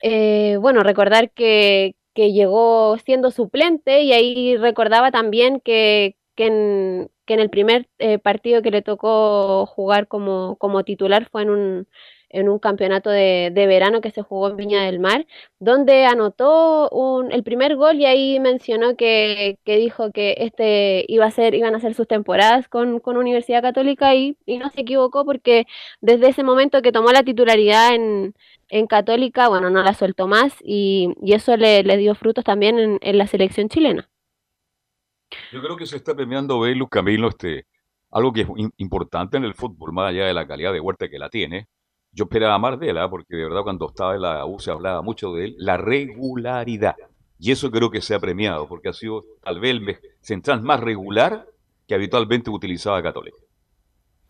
Eh, 0.00 0.56
bueno, 0.60 0.82
recordar 0.82 1.30
que, 1.32 1.96
que, 2.14 2.32
llegó 2.32 2.96
siendo 3.04 3.30
suplente 3.30 4.02
y 4.02 4.12
ahí 4.12 4.56
recordaba 4.56 5.10
también 5.10 5.60
que, 5.60 6.16
que, 6.34 6.46
en, 6.46 7.10
que 7.26 7.34
en 7.34 7.40
el 7.40 7.50
primer 7.50 7.88
eh, 7.98 8.18
partido 8.18 8.62
que 8.62 8.70
le 8.70 8.82
tocó 8.82 9.66
jugar 9.66 10.08
como, 10.08 10.56
como 10.56 10.84
titular 10.84 11.28
fue 11.30 11.42
en 11.42 11.50
un 11.50 11.88
en 12.32 12.48
un 12.48 12.58
campeonato 12.58 13.10
de, 13.10 13.50
de, 13.52 13.66
verano 13.66 14.00
que 14.00 14.10
se 14.10 14.22
jugó 14.22 14.48
en 14.48 14.56
Viña 14.56 14.82
del 14.84 14.98
Mar, 14.98 15.26
donde 15.58 16.06
anotó 16.06 16.88
un, 16.90 17.30
el 17.30 17.42
primer 17.44 17.76
gol 17.76 17.96
y 17.96 18.06
ahí 18.06 18.40
mencionó 18.40 18.96
que, 18.96 19.58
que, 19.64 19.76
dijo 19.76 20.10
que 20.12 20.34
este 20.38 21.04
iba 21.08 21.26
a 21.26 21.30
ser, 21.30 21.54
iban 21.54 21.74
a 21.74 21.80
ser 21.80 21.94
sus 21.94 22.08
temporadas 22.08 22.68
con, 22.68 23.00
con 23.00 23.16
Universidad 23.16 23.62
Católica 23.62 24.14
y, 24.14 24.36
y, 24.46 24.58
no 24.58 24.70
se 24.70 24.80
equivocó 24.80 25.24
porque 25.24 25.66
desde 26.00 26.28
ese 26.28 26.42
momento 26.42 26.82
que 26.82 26.92
tomó 26.92 27.12
la 27.12 27.22
titularidad 27.22 27.94
en, 27.94 28.34
en 28.68 28.86
Católica, 28.86 29.48
bueno, 29.48 29.70
no 29.70 29.82
la 29.82 29.94
soltó 29.94 30.26
más 30.26 30.54
y, 30.64 31.14
y 31.22 31.34
eso 31.34 31.56
le, 31.56 31.82
le, 31.82 31.96
dio 31.98 32.14
frutos 32.14 32.44
también 32.44 32.78
en, 32.78 32.98
en, 33.02 33.18
la 33.18 33.26
selección 33.26 33.68
chilena. 33.68 34.08
Yo 35.52 35.62
creo 35.62 35.76
que 35.76 35.86
se 35.86 35.96
está 35.96 36.14
premiando 36.14 36.60
Belu 36.60 36.88
Camilo 36.88 37.28
este, 37.28 37.66
algo 38.10 38.32
que 38.32 38.42
es 38.42 38.48
importante 38.76 39.36
en 39.36 39.44
el 39.44 39.54
fútbol, 39.54 39.92
más 39.92 40.10
allá 40.10 40.26
de 40.26 40.34
la 40.34 40.46
calidad 40.46 40.72
de 40.72 40.80
Huerta 40.80 41.08
que 41.08 41.18
la 41.18 41.30
tiene, 41.30 41.68
yo 42.12 42.24
esperaba 42.24 42.58
más 42.58 42.78
de 42.78 42.90
él, 42.90 42.96
¿eh? 42.98 43.06
porque 43.10 43.36
de 43.36 43.44
verdad 43.44 43.62
cuando 43.62 43.88
estaba 43.88 44.14
en 44.14 44.22
la 44.22 44.44
U 44.46 44.58
se 44.58 44.70
hablaba 44.70 45.02
mucho 45.02 45.32
de 45.32 45.46
él, 45.46 45.54
la 45.58 45.76
regularidad. 45.76 46.94
Y 47.38 47.50
eso 47.50 47.70
creo 47.70 47.90
que 47.90 48.00
se 48.00 48.14
ha 48.14 48.20
premiado, 48.20 48.68
porque 48.68 48.88
ha 48.88 48.92
sido 48.92 49.24
tal 49.42 49.58
vez 49.58 49.72
el 49.72 49.98
central 50.20 50.62
más 50.62 50.78
regular 50.80 51.46
que 51.88 51.94
habitualmente 51.94 52.50
utilizaba 52.50 53.02
Católica. 53.02 53.36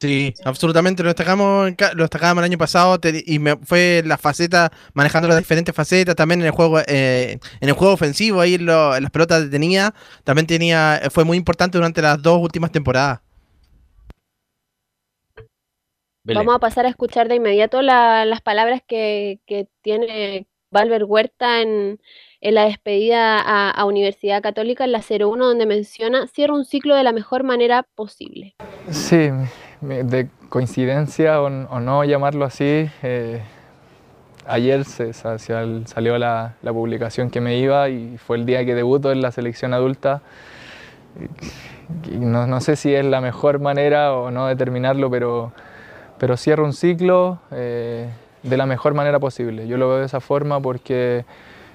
Sí, 0.00 0.34
absolutamente. 0.44 1.04
Lo 1.04 1.10
destacamos, 1.10 1.70
lo 1.94 2.02
destacamos 2.02 2.42
el 2.42 2.50
año 2.50 2.58
pasado 2.58 2.98
y 3.24 3.38
me, 3.38 3.56
fue 3.58 4.02
la 4.04 4.18
faceta, 4.18 4.72
manejando 4.94 5.28
las 5.28 5.38
diferentes 5.38 5.72
facetas, 5.72 6.16
también 6.16 6.40
en 6.40 6.46
el 6.46 6.52
juego, 6.52 6.80
eh, 6.80 7.38
en 7.60 7.68
el 7.68 7.74
juego 7.74 7.92
ofensivo, 7.94 8.40
ahí 8.40 8.58
las 8.58 9.10
pelotas 9.12 9.44
detenía, 9.44 9.94
también 10.24 10.48
tenía, 10.48 11.02
fue 11.12 11.24
muy 11.24 11.36
importante 11.36 11.78
durante 11.78 12.02
las 12.02 12.20
dos 12.20 12.40
últimas 12.42 12.72
temporadas. 12.72 13.20
Belén. 16.24 16.40
Vamos 16.40 16.56
a 16.56 16.58
pasar 16.58 16.86
a 16.86 16.88
escuchar 16.88 17.28
de 17.28 17.36
inmediato 17.36 17.82
la, 17.82 18.24
las 18.24 18.40
palabras 18.40 18.80
que, 18.86 19.40
que, 19.46 19.68
tiene 19.82 20.46
Valver 20.70 21.04
Huerta 21.04 21.60
en, 21.60 22.00
en 22.40 22.54
la 22.54 22.64
despedida 22.64 23.38
a, 23.40 23.70
a, 23.70 23.84
Universidad 23.84 24.42
Católica 24.42 24.84
en 24.84 24.92
la 24.92 25.00
01, 25.00 25.44
donde 25.44 25.66
menciona, 25.66 26.26
cierra 26.28 26.54
un 26.54 26.64
ciclo 26.64 26.94
de 26.94 27.02
la 27.02 27.12
mejor 27.12 27.42
manera 27.44 27.86
posible. 27.94 28.54
Sí, 28.90 29.30
de 29.80 30.28
coincidencia 30.48 31.40
o, 31.40 31.46
o 31.46 31.80
no 31.80 32.04
llamarlo 32.04 32.44
así, 32.44 32.88
eh, 33.02 33.42
ayer 34.46 34.84
se, 34.84 35.12
salió 35.12 36.18
la, 36.18 36.54
la, 36.62 36.72
publicación 36.72 37.30
que 37.30 37.40
me 37.40 37.58
iba 37.58 37.88
y 37.88 38.18
fue 38.18 38.36
el 38.36 38.46
día 38.46 38.64
que 38.64 38.74
debuto 38.74 39.12
en 39.12 39.22
la 39.22 39.32
selección 39.32 39.74
adulta. 39.74 40.22
No, 42.10 42.46
no 42.46 42.60
sé 42.60 42.76
si 42.76 42.94
es 42.94 43.04
la 43.04 43.20
mejor 43.20 43.60
manera 43.60 44.14
o 44.14 44.30
no 44.30 44.46
determinarlo, 44.46 45.10
pero 45.10 45.52
pero 46.22 46.36
cierro 46.36 46.64
un 46.64 46.72
ciclo 46.72 47.40
eh, 47.50 48.08
de 48.44 48.56
la 48.56 48.64
mejor 48.64 48.94
manera 48.94 49.18
posible. 49.18 49.66
Yo 49.66 49.76
lo 49.76 49.88
veo 49.88 49.98
de 49.98 50.06
esa 50.06 50.20
forma 50.20 50.60
porque 50.60 51.24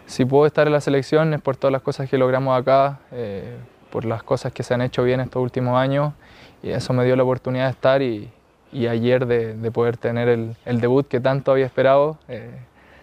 si 0.06 0.24
puedo 0.24 0.46
estar 0.46 0.68
en 0.68 0.72
la 0.72 0.80
selección 0.80 1.34
es 1.34 1.42
por 1.42 1.58
todas 1.58 1.74
las 1.74 1.82
cosas 1.82 2.10
que 2.10 2.18
logramos 2.18 2.58
acá, 2.58 3.00
eh, 3.12 3.58
por 3.92 4.06
las 4.06 4.24
cosas 4.24 4.54
que 4.54 4.64
se 4.64 4.74
han 4.74 4.82
hecho 4.82 5.04
bien 5.04 5.20
estos 5.20 5.44
últimos 5.44 5.78
años 5.78 6.14
y 6.64 6.70
eso 6.70 6.94
me 6.94 7.04
dio 7.04 7.18
la 7.18 7.24
oportunidad 7.24 7.66
de 7.66 7.72
estar 7.72 8.02
y, 8.02 8.32
y 8.72 8.88
ayer 8.88 9.26
de, 9.26 9.54
de, 9.54 9.70
poder 9.70 9.98
tener 9.98 10.30
el, 10.30 10.56
el, 10.64 10.80
debut 10.80 11.06
que 11.06 11.20
tanto 11.20 11.52
había 11.52 11.66
esperado. 11.66 12.18
Eh, 12.30 12.50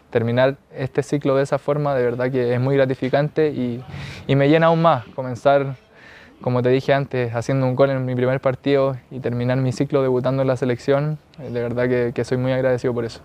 terminar 0.09 0.57
este 0.75 1.03
ciclo 1.03 1.37
de 1.37 1.43
esa 1.43 1.59
forma 1.59 1.95
de 1.95 2.05
verdad 2.05 2.31
que 2.31 2.55
es 2.55 2.61
muy 2.61 2.77
gratificante 2.77 3.49
y, 3.49 3.85
y 4.27 4.35
me 4.35 4.49
llena 4.49 4.69
aún 4.69 4.81
más 4.81 5.05
comenzar 5.09 5.77
como 6.45 6.61
te 6.61 6.69
dije 6.69 6.93
antes, 6.93 7.35
haciendo 7.35 7.67
un 7.67 7.75
gol 7.75 7.89
en 7.89 8.05
mi 8.05 8.15
primer 8.15 8.39
partido 8.39 8.99
y 9.11 9.19
terminar 9.21 9.57
mi 9.57 9.73
ciclo 9.73 10.03
debutando 10.03 10.43
en 10.43 10.49
la 10.49 10.59
selección, 10.59 11.19
de 11.39 11.51
verdad 11.51 11.89
que, 11.89 12.13
que 12.15 12.23
soy 12.23 12.37
muy 12.37 12.53
agradecido 12.53 12.93
por 12.93 13.07
eso. 13.07 13.23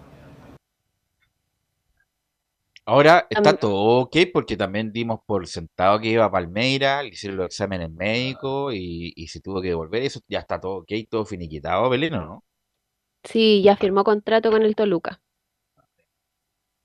Ahora 2.86 3.28
está 3.30 3.58
todo 3.58 4.04
ok 4.04 4.16
porque 4.32 4.56
también 4.56 4.94
dimos 4.94 5.20
por 5.26 5.48
sentado 5.48 6.00
que 6.00 6.08
iba 6.08 6.24
a 6.24 6.32
Palmeira, 6.32 7.04
le 7.04 7.10
hicieron 7.10 7.36
los 7.36 7.48
exámenes 7.48 7.92
médicos 7.92 8.74
y, 8.74 9.12
y 9.14 9.28
se 9.28 9.42
tuvo 9.42 9.62
que 9.62 9.68
devolver. 9.68 10.02
Eso 10.02 10.22
ya 10.30 10.40
está 10.40 10.58
todo 10.58 10.78
ok, 10.78 10.92
todo 11.10 11.26
finiquitado, 11.26 11.90
Beleno, 11.90 12.26
¿no? 12.26 12.44
Sí, 13.26 13.62
ya 13.62 13.76
firmó 13.76 14.06
contrato 14.06 14.50
con 14.50 14.64
el 14.64 14.78
Toluca. 14.78 15.20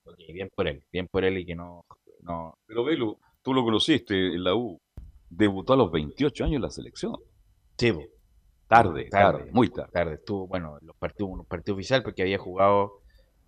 Ok, 0.05 0.19
bien 0.33 0.51
por 0.53 0.67
él, 0.67 0.83
bien 0.91 1.07
por 1.07 1.25
él 1.25 1.39
y 1.39 1.47
que 1.47 1.55
no. 1.55 1.85
no... 2.23 2.59
Pero 2.67 2.83
Belu, 2.83 3.21
tú 3.41 3.55
lo 3.55 3.63
conociste 3.63 4.15
en 4.17 4.43
la 4.43 4.57
U. 4.57 4.81
Debutó 5.31 5.73
a 5.75 5.77
los 5.77 5.91
28 5.91 6.45
años 6.45 6.57
en 6.57 6.63
la 6.63 6.71
selección. 6.71 7.17
Sí. 7.79 7.93
Tarde, 8.69 9.09
tarde, 9.11 9.51
muy 9.53 9.69
tarde. 9.71 9.91
Tarde, 9.93 10.15
estuvo, 10.15 10.47
bueno, 10.49 10.79
los 10.83 10.97
partidos, 10.97 11.31
un 11.33 11.45
partido 11.45 11.75
oficial 11.75 12.03
porque 12.03 12.23
había 12.23 12.39
jugado 12.39 13.01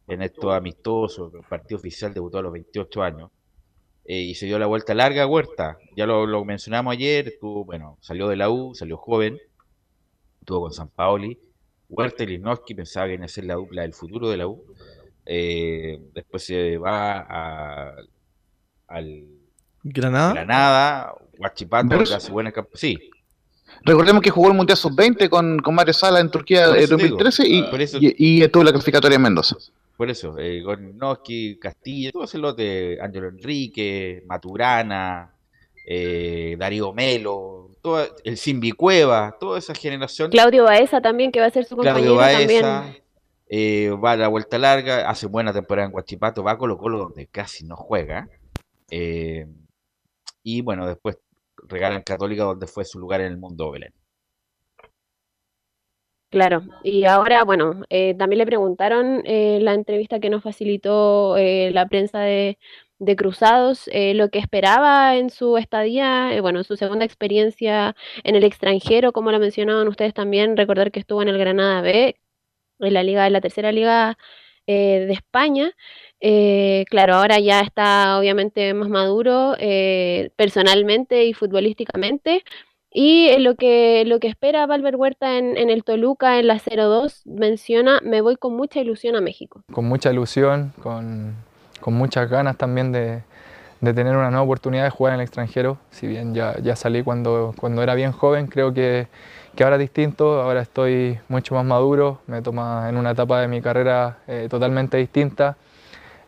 en 0.06 0.22
estos 0.22 0.52
amistosos, 0.52 1.32
el 1.34 1.40
partido 1.48 1.78
oficial 1.78 2.14
debutó 2.14 2.38
a 2.38 2.42
los 2.42 2.52
28 2.52 3.02
años. 3.02 3.30
eh, 4.04 4.20
y 4.20 4.34
se 4.36 4.46
dio 4.46 4.58
la 4.58 4.66
vuelta 4.66 4.94
larga 4.94 5.24
a 5.24 5.26
Huerta. 5.26 5.78
Ya 5.96 6.06
lo, 6.06 6.26
lo 6.26 6.44
mencionamos 6.44 6.92
ayer, 6.92 7.28
estuvo, 7.28 7.64
bueno, 7.64 7.98
salió 8.00 8.28
de 8.28 8.36
la 8.36 8.50
U, 8.50 8.74
salió 8.74 8.96
joven, 8.98 9.38
estuvo 10.40 10.62
con 10.62 10.72
San 10.72 10.88
Paoli. 10.90 11.38
Huerta 11.88 12.24
y 12.24 12.26
Linowski 12.28 12.74
pensaba 12.74 13.06
que 13.06 13.14
iban 13.14 13.24
a 13.24 13.28
ser 13.28 13.44
la 13.44 13.54
dupla 13.54 13.82
del 13.82 13.94
futuro 13.94 14.28
de 14.30 14.36
la 14.36 14.46
U. 14.48 14.64
Eh, 15.26 15.98
después 16.14 16.44
se 16.44 16.78
va 16.78 17.18
a, 17.20 17.96
al 18.88 19.26
Granada. 19.82 20.32
Granada, 20.34 21.14
Guachipato, 21.38 21.96
hace 22.14 22.30
buena 22.32 22.52
Sí, 22.74 22.98
Recordemos 23.84 24.22
que 24.22 24.30
jugó 24.30 24.48
el 24.48 24.54
Mundial 24.54 24.76
Sub-20 24.78 25.28
con, 25.28 25.58
con 25.58 25.74
Mario 25.74 25.92
Sala 25.92 26.20
en 26.20 26.30
Turquía 26.30 26.66
en 26.66 26.76
eso 26.76 26.96
te 26.96 27.02
digo, 27.04 27.16
2013 27.18 27.46
y, 27.48 27.62
por 27.64 27.80
eso- 27.80 27.98
y, 28.00 28.14
y 28.18 28.42
estuvo 28.42 28.62
en 28.62 28.66
la 28.66 28.72
clasificatoria 28.72 29.16
en 29.16 29.22
Mendoza. 29.22 29.56
Por 29.96 30.10
eso, 30.10 30.38
eh, 30.38 30.60
Gornowski, 30.62 31.58
Castilla, 31.58 32.12
todo 32.12 32.24
ese 32.24 32.38
lote, 32.38 32.98
Ángelo 33.00 33.28
Enrique, 33.28 34.22
Maturana, 34.26 35.32
eh, 35.86 36.56
Darío 36.58 36.92
Melo, 36.92 37.70
todo, 37.80 38.06
el 38.24 38.36
Simbi 38.36 38.72
Cueva, 38.72 39.36
toda 39.40 39.58
esa 39.58 39.74
generación. 39.74 40.30
Claudio 40.30 40.64
Baeza 40.64 41.00
también, 41.00 41.32
que 41.32 41.40
va 41.40 41.46
a 41.46 41.50
ser 41.50 41.64
su 41.64 41.76
compañero 41.76 42.14
Claudio 42.14 42.16
Baeza, 42.16 42.60
también. 42.82 43.02
eh, 43.48 43.90
va 44.04 44.12
a 44.12 44.16
la 44.16 44.28
vuelta 44.28 44.58
larga, 44.58 45.08
hace 45.08 45.26
buena 45.26 45.52
temporada 45.52 45.86
en 45.86 45.92
Guachipato, 45.92 46.42
va 46.42 46.52
a 46.52 46.58
Colo 46.58 46.76
Colo 46.76 46.98
donde 46.98 47.26
casi 47.28 47.64
no 47.64 47.76
juega. 47.76 48.28
eh, 48.90 49.46
y 50.42 50.60
bueno, 50.60 50.86
después 50.86 51.16
regalan 51.68 52.02
Católica 52.02 52.44
donde 52.44 52.66
fue 52.66 52.84
su 52.84 52.98
lugar 52.98 53.20
en 53.20 53.28
el 53.28 53.38
mundo 53.38 53.70
Belén. 53.70 53.92
Claro, 56.30 56.62
y 56.82 57.04
ahora, 57.04 57.44
bueno, 57.44 57.82
eh, 57.88 58.14
también 58.18 58.38
le 58.38 58.46
preguntaron 58.46 59.22
eh, 59.24 59.58
la 59.62 59.74
entrevista 59.74 60.18
que 60.20 60.28
nos 60.28 60.42
facilitó 60.42 61.36
eh, 61.36 61.70
la 61.72 61.86
prensa 61.88 62.20
de, 62.20 62.58
de 62.98 63.16
Cruzados, 63.16 63.88
eh, 63.92 64.12
lo 64.12 64.28
que 64.28 64.38
esperaba 64.40 65.16
en 65.16 65.30
su 65.30 65.56
estadía, 65.56 66.34
eh, 66.34 66.40
bueno, 66.40 66.58
en 66.58 66.64
su 66.64 66.76
segunda 66.76 67.04
experiencia 67.04 67.94
en 68.24 68.34
el 68.34 68.44
extranjero, 68.44 69.12
como 69.12 69.30
lo 69.30 69.38
mencionaban 69.38 69.88
ustedes 69.88 70.14
también, 70.14 70.56
recordar 70.56 70.90
que 70.90 71.00
estuvo 71.00 71.22
en 71.22 71.28
el 71.28 71.38
Granada 71.38 71.80
B, 71.80 72.16
en 72.80 72.94
la 72.94 73.02
liga, 73.02 73.26
en 73.26 73.32
la 73.32 73.40
tercera 73.40 73.72
liga 73.72 74.18
de 74.66 75.12
España. 75.12 75.72
Eh, 76.20 76.84
claro, 76.88 77.14
ahora 77.14 77.38
ya 77.38 77.60
está 77.60 78.18
obviamente 78.18 78.72
más 78.74 78.88
maduro 78.88 79.54
eh, 79.58 80.30
personalmente 80.36 81.24
y 81.24 81.34
futbolísticamente. 81.34 82.42
Y 82.90 83.36
lo 83.40 83.56
que, 83.56 84.04
lo 84.06 84.20
que 84.20 84.28
espera 84.28 84.66
Valver 84.66 84.96
Huerta 84.96 85.36
en, 85.36 85.58
en 85.58 85.68
el 85.68 85.84
Toluca, 85.84 86.38
en 86.38 86.46
la 86.46 86.58
0-2, 86.58 87.22
menciona, 87.26 88.00
me 88.02 88.22
voy 88.22 88.36
con 88.36 88.56
mucha 88.56 88.80
ilusión 88.80 89.16
a 89.16 89.20
México. 89.20 89.62
Con 89.70 89.84
mucha 89.84 90.10
ilusión, 90.10 90.72
con, 90.82 91.34
con 91.80 91.92
muchas 91.92 92.30
ganas 92.30 92.56
también 92.56 92.92
de, 92.92 93.20
de 93.80 93.92
tener 93.92 94.16
una 94.16 94.30
nueva 94.30 94.44
oportunidad 94.44 94.84
de 94.84 94.90
jugar 94.90 95.12
en 95.12 95.20
el 95.20 95.24
extranjero. 95.24 95.78
Si 95.90 96.06
bien 96.06 96.34
ya, 96.34 96.56
ya 96.62 96.74
salí 96.74 97.02
cuando, 97.02 97.54
cuando 97.58 97.82
era 97.82 97.94
bien 97.94 98.12
joven, 98.12 98.46
creo 98.46 98.72
que, 98.72 99.08
que 99.54 99.64
ahora 99.64 99.76
es 99.76 99.80
distinto, 99.80 100.40
ahora 100.40 100.62
estoy 100.62 101.18
mucho 101.28 101.54
más 101.54 101.66
maduro, 101.66 102.20
me 102.26 102.40
toma 102.40 102.88
en 102.88 102.96
una 102.96 103.10
etapa 103.10 103.40
de 103.40 103.48
mi 103.48 103.60
carrera 103.60 104.18
eh, 104.26 104.46
totalmente 104.48 104.96
distinta. 104.96 105.56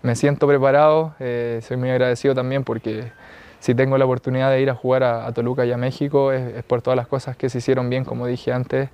Me 0.01 0.15
siento 0.15 0.47
preparado, 0.47 1.15
eh, 1.19 1.61
soy 1.67 1.77
muy 1.77 1.91
agradecido 1.91 2.33
también 2.33 2.63
porque 2.63 3.11
si 3.59 3.75
tengo 3.75 3.99
la 3.99 4.05
oportunidad 4.05 4.51
de 4.51 4.61
ir 4.61 4.71
a 4.71 4.75
jugar 4.75 5.03
a, 5.03 5.33
Toluca 5.33 5.67
y 5.67 5.73
a 5.73 5.77
México 5.77 6.31
es, 6.31 6.63
por 6.63 6.83
todas 6.83 6.97
las 6.97 7.09
cosas 7.09 7.37
que 7.37 7.51
se 7.51 7.59
hicieron 7.59 7.91
bien, 7.91 8.05
como 8.05 8.27
dije 8.27 8.53
antes, 8.53 8.91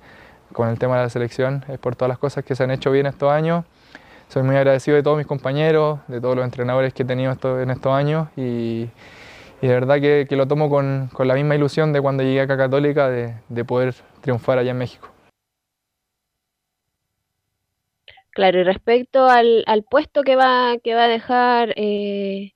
con 0.51 0.67
el 0.67 0.79
tema 0.79 0.97
de 0.97 1.03
la 1.03 1.09
selección, 1.09 1.63
es 1.67 1.77
por 1.77 1.95
todas 1.95 2.09
las 2.09 2.17
cosas 2.17 2.43
que 2.43 2.55
se 2.55 2.63
han 2.63 2.71
hecho 2.71 2.89
bien 2.91 3.05
estos 3.05 3.31
años. 3.31 3.65
Soy 4.29 4.41
muy 4.41 4.55
agradecido 4.55 4.97
de 4.97 5.03
todos 5.03 5.17
mis 5.17 5.27
compañeros, 5.27 5.99
de 6.07 6.19
todos 6.19 6.35
los 6.35 6.43
entrenadores 6.43 6.91
que 6.91 7.03
he 7.03 7.05
tenido 7.05 7.37
en 7.61 7.69
estos 7.69 7.93
años 7.93 8.27
y, 8.35 8.89
de 9.61 9.67
verdad 9.67 10.01
que, 10.01 10.27
lo 10.31 10.47
tomo 10.47 10.71
con, 10.71 11.11
la 11.19 11.35
misma 11.35 11.53
ilusión 11.55 11.93
de 11.93 12.01
cuando 12.01 12.23
llegué 12.23 12.41
acá 12.41 12.55
a 12.55 12.57
Católica 12.57 13.09
de 13.09 13.65
poder 13.65 13.93
triunfar 14.21 14.57
allá 14.57 14.71
en 14.71 14.79
México. 14.79 15.14
Claro, 18.35 18.59
y 18.59 18.63
respecto 18.65 19.27
al, 19.29 19.63
al 19.67 19.83
puesto 19.85 20.23
que 20.23 20.35
va, 20.35 20.77
que 20.83 20.93
va 20.95 21.05
a 21.05 21.09
dejar 21.09 21.73
eh, 21.77 22.53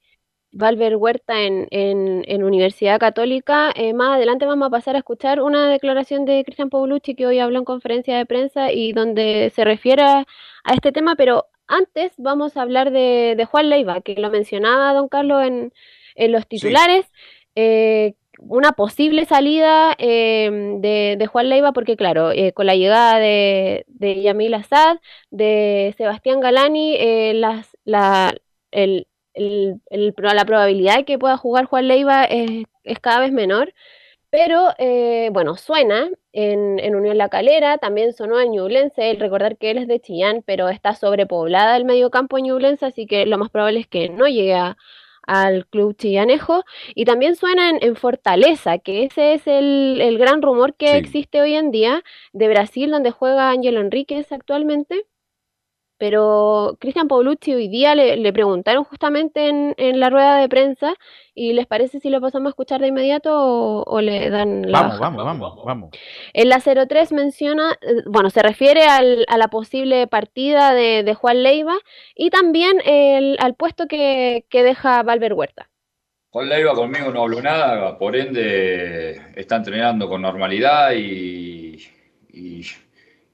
Valver 0.52 0.98
Huerta 0.98 1.42
en, 1.44 1.68
en, 1.72 2.24
en 2.28 2.44
Universidad 2.44 3.00
Católica, 3.00 3.72
eh, 3.76 3.94
más 3.94 4.18
adelante 4.18 4.46
vamos 4.46 4.68
a 4.68 4.72
pasar 4.72 4.96
a 4.96 5.00
escuchar 5.00 5.42
una 5.42 5.70
declaración 5.70 6.26
de 6.26 6.44
Cristian 6.46 6.70
Paulucci 6.70 7.16
que 7.16 7.28
hoy 7.28 7.40
habló 7.40 7.60
en 7.60 7.66
conferencia 7.66 8.18
de 8.18 8.26
prensa 8.26 8.72
y 8.74 8.94
donde 8.94 9.52
se 9.56 9.66
refiere 9.66 10.04
a, 10.04 10.26
a 10.66 10.74
este 10.74 10.92
tema, 10.94 11.16
pero 11.16 11.46
antes 11.68 12.14
vamos 12.18 12.58
a 12.58 12.64
hablar 12.64 12.92
de, 12.92 13.36
de 13.38 13.46
Juan 13.46 13.70
Leiva, 13.70 14.02
que 14.02 14.16
lo 14.16 14.32
mencionaba 14.32 14.94
don 14.94 15.10
Carlos 15.10 15.44
en, 15.46 15.74
en 16.16 16.32
los 16.34 16.48
titulares. 16.48 17.06
eh, 17.56 18.16
una 18.40 18.72
posible 18.74 19.26
salida 19.26 19.96
eh, 19.98 20.50
de, 20.80 21.28
Juan 21.28 21.50
Leiva, 21.50 21.72
porque 21.74 21.96
claro, 21.98 22.32
eh, 22.32 22.54
con 22.54 22.66
la 22.66 22.76
llegada 22.76 23.20
de, 23.20 23.86
de 23.88 24.22
Yamil 24.22 24.54
Assad, 24.54 24.98
de 25.30 25.94
Sebastián 25.98 26.40
Galani, 26.40 26.96
eh, 26.98 27.34
las, 27.36 27.78
la, 27.86 28.36
el, 28.72 29.08
el- 29.34 29.82
la 30.18 30.46
probabilidad 30.46 30.98
de 30.98 31.06
que 31.06 31.20
pueda 31.20 31.38
jugar 31.38 31.66
Juan 31.66 31.88
Leiva 31.88 32.24
es, 32.26 32.64
es 32.84 33.00
cada 33.00 33.20
vez 33.22 33.32
menor. 33.32 33.74
Pero 34.32 34.70
eh, 34.78 35.30
bueno, 35.34 35.56
suena 35.58 36.08
en, 36.34 36.80
en 36.80 36.96
Unión 36.96 37.18
La 37.18 37.30
Calera, 37.30 37.80
también 37.80 38.14
sonó 38.14 38.40
en 38.40 38.52
Ñublense, 38.52 39.10
el 39.10 39.20
recordar 39.20 39.58
que 39.58 39.72
él 39.72 39.80
es 39.80 39.88
de 39.88 40.00
Chillán, 40.00 40.44
pero 40.46 40.70
está 40.70 40.94
sobrepoblada 40.96 41.76
el 41.78 41.86
medio 41.86 42.12
campo 42.12 42.38
en 42.38 42.46
Ñublense, 42.46 42.86
así 42.86 43.08
que 43.08 43.26
lo 43.26 43.38
más 43.40 43.50
probable 43.50 43.80
es 43.80 43.88
que 43.88 44.10
no 44.10 44.28
llegue 44.28 44.54
a- 44.54 44.78
al 45.28 45.68
club 45.68 45.96
chillanejo. 45.98 46.64
Y 46.96 47.06
también 47.06 47.36
suena 47.36 47.70
en, 47.70 47.78
en 47.84 47.96
Fortaleza, 47.96 48.78
que 48.80 49.04
ese 49.06 49.34
es 49.34 49.48
el, 49.48 50.00
el 50.02 50.18
gran 50.18 50.42
rumor 50.42 50.76
que 50.76 50.98
Sí. 50.98 50.98
existe 50.98 51.42
hoy 51.42 51.54
en 51.56 51.72
día 51.72 52.04
de 52.34 52.48
Brasil, 52.48 52.92
donde 52.92 53.12
juega 53.12 53.50
Ángelo 53.52 53.80
Enríquez 53.82 54.32
actualmente. 54.32 55.06
Pero 56.00 56.78
Cristian 56.80 57.08
Paulucci 57.08 57.54
hoy 57.54 57.68
día 57.68 57.94
le, 57.94 58.16
le 58.18 58.34
preguntaron 58.34 58.84
justamente 58.86 59.48
en, 59.50 59.76
en 59.78 60.00
la 60.00 60.10
rueda 60.10 60.38
de 60.38 60.50
prensa 60.50 60.96
y 61.36 61.54
les 61.54 61.68
parece 61.68 62.00
si 62.00 62.10
lo 62.10 62.20
pasamos 62.22 62.48
a 62.48 62.50
escuchar 62.52 62.82
de 62.82 62.88
inmediato 62.88 63.32
o, 63.34 63.84
o 63.84 64.02
le 64.02 64.30
dan 64.30 64.64
la 64.72 64.80
Vamos, 64.82 65.00
baja. 65.00 65.02
vamos, 65.02 65.26
vamos, 65.26 65.66
vamos. 65.66 65.90
En 66.34 66.50
la 66.50 66.60
03 66.62 67.12
menciona, 67.12 67.78
eh, 67.82 68.02
bueno, 68.08 68.30
se 68.30 68.42
refiere 68.42 68.84
al- 68.86 69.26
a 69.28 69.38
la 69.38 69.50
posible 69.50 70.08
partida 70.08 70.74
de, 70.74 71.04
de 71.04 71.14
Juan 71.14 71.44
Leiva 71.44 71.76
y 72.16 72.30
también 72.30 72.82
el- 72.86 73.36
al 73.40 73.56
puesto 73.56 73.88
que, 73.88 74.46
que 74.50 74.64
deja 74.64 75.04
Valver 75.04 75.34
Huerta. 75.34 75.70
Juan 76.32 76.48
Leiva 76.48 76.76
conmigo 76.76 77.12
no 77.12 77.24
habló 77.24 77.42
nada, 77.42 77.98
por 77.98 78.16
ende 78.16 79.20
está 79.36 79.56
entrenando 79.58 80.08
con 80.08 80.22
normalidad 80.22 80.92
y, 80.94 81.76
y- 82.32 82.62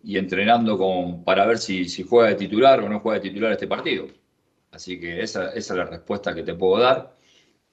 y 0.06 0.18
entrenando 0.18 0.78
con, 0.78 1.24
para 1.24 1.46
ver 1.48 1.58
si, 1.58 1.90
si 1.90 2.04
juega 2.04 2.30
de 2.30 2.36
titular 2.36 2.80
o 2.82 2.90
no 2.90 3.00
juega 3.00 3.20
de 3.20 3.30
titular 3.30 3.52
este 3.52 3.68
partido. 3.68 4.08
Así 4.72 5.00
que 5.00 5.22
esa, 5.22 5.50
esa 5.50 5.74
es 5.74 5.78
la 5.78 5.86
respuesta 5.86 6.36
que 6.36 6.44
te 6.44 6.54
puedo 6.54 6.82
dar. 6.82 7.16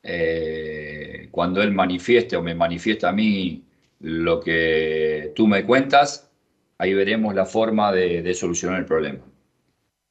Eh, 0.03 1.29
cuando 1.31 1.63
él 1.63 1.73
manifieste 1.73 2.37
o 2.37 2.43
me 2.43 2.55
manifiesta 2.55 3.11
a 3.11 3.13
mí 3.13 3.65
lo 4.01 4.41
que 4.41 5.33
tú 5.37 5.47
me 5.47 5.65
cuentas, 5.67 6.31
ahí 6.79 6.95
veremos 6.95 7.35
la 7.35 7.45
forma 7.45 7.93
de, 7.93 8.23
de 8.23 8.35
solucionar 8.35 8.81
el 8.81 8.87
problema. 8.87 9.21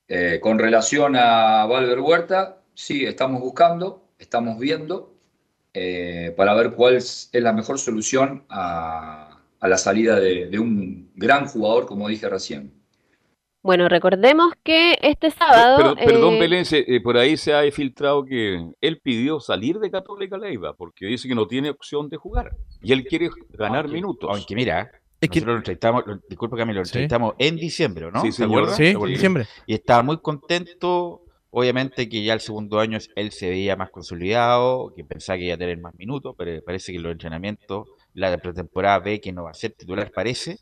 Eh, 0.07 0.39
con 0.41 0.59
relación 0.59 1.15
a 1.15 1.65
Valver 1.65 2.01
Huerta, 2.01 2.61
sí, 2.75 3.05
estamos 3.05 3.41
buscando, 3.41 4.09
estamos 4.19 4.59
viendo 4.59 5.15
eh, 5.73 6.33
para 6.37 6.53
ver 6.53 6.73
cuál 6.73 6.95
es 6.95 7.29
la 7.33 7.53
mejor 7.53 7.79
solución 7.79 8.43
a, 8.49 9.30
a 9.61 9.67
la 9.69 9.77
salida 9.77 10.19
de, 10.19 10.47
de 10.47 10.59
un 10.59 11.11
gran 11.15 11.45
jugador, 11.47 11.85
como 11.85 12.09
dije 12.09 12.27
recién. 12.27 12.73
Bueno, 13.63 13.87
recordemos 13.87 14.53
que 14.63 14.97
este 15.03 15.29
sábado. 15.29 15.95
Pero, 15.95 15.95
perdón, 15.95 16.33
eh, 16.33 16.39
Belén, 16.39 16.65
eh, 16.71 16.99
por 16.99 17.15
ahí 17.15 17.37
se 17.37 17.53
ha 17.53 17.71
filtrado 17.71 18.25
que 18.25 18.59
él 18.81 18.99
pidió 19.03 19.39
salir 19.39 19.77
de 19.77 19.91
Católica 19.91 20.35
Leiva 20.37 20.73
porque 20.75 21.05
dice 21.05 21.27
que 21.27 21.35
no 21.35 21.45
tiene 21.47 21.69
opción 21.69 22.09
de 22.09 22.17
jugar 22.17 22.55
y 22.81 22.91
él 22.91 23.05
quiere 23.05 23.29
ganar 23.51 23.87
minutos. 23.87 24.27
Aunque 24.33 24.55
mira, 24.55 24.89
nosotros 25.21 25.45
lo 25.45 25.57
entrevistamos, 25.57 26.03
lo- 26.07 26.19
disculpa 26.27 26.57
Camilo, 26.57 26.79
lo 26.79 26.85
Sí. 26.85 26.89
entrevistamos 26.89 27.35
en 27.37 27.55
diciembre, 27.57 28.09
¿no? 28.11 28.21
Sí, 28.23 28.31
¿Se 28.31 28.37
señor. 28.43 28.61
acuerda? 28.63 28.75
Sí, 28.77 28.83
¿Se 28.85 28.91
en 28.93 29.05
diciembre. 29.05 29.45
Y 29.67 29.75
estaba 29.75 30.01
muy 30.01 30.17
contento, 30.17 31.21
obviamente 31.51 32.09
que 32.09 32.23
ya 32.23 32.33
el 32.33 32.39
segundo 32.39 32.79
año 32.79 32.97
él 33.15 33.31
se 33.31 33.47
veía 33.51 33.75
más 33.75 33.91
consolidado, 33.91 34.91
que 34.95 35.03
pensaba 35.03 35.37
que 35.37 35.45
iba 35.45 35.53
a 35.53 35.59
tener 35.59 35.77
más 35.79 35.93
minutos, 35.99 36.33
pero 36.35 36.63
parece 36.63 36.91
que 36.93 36.97
los 36.97 37.11
entrenamientos, 37.11 37.87
la 38.13 38.37
pretemporada 38.37 38.99
ve 38.99 39.21
que 39.21 39.31
no 39.31 39.43
va 39.43 39.51
a 39.51 39.53
ser 39.55 39.71
titular, 39.71 40.11
parece, 40.11 40.59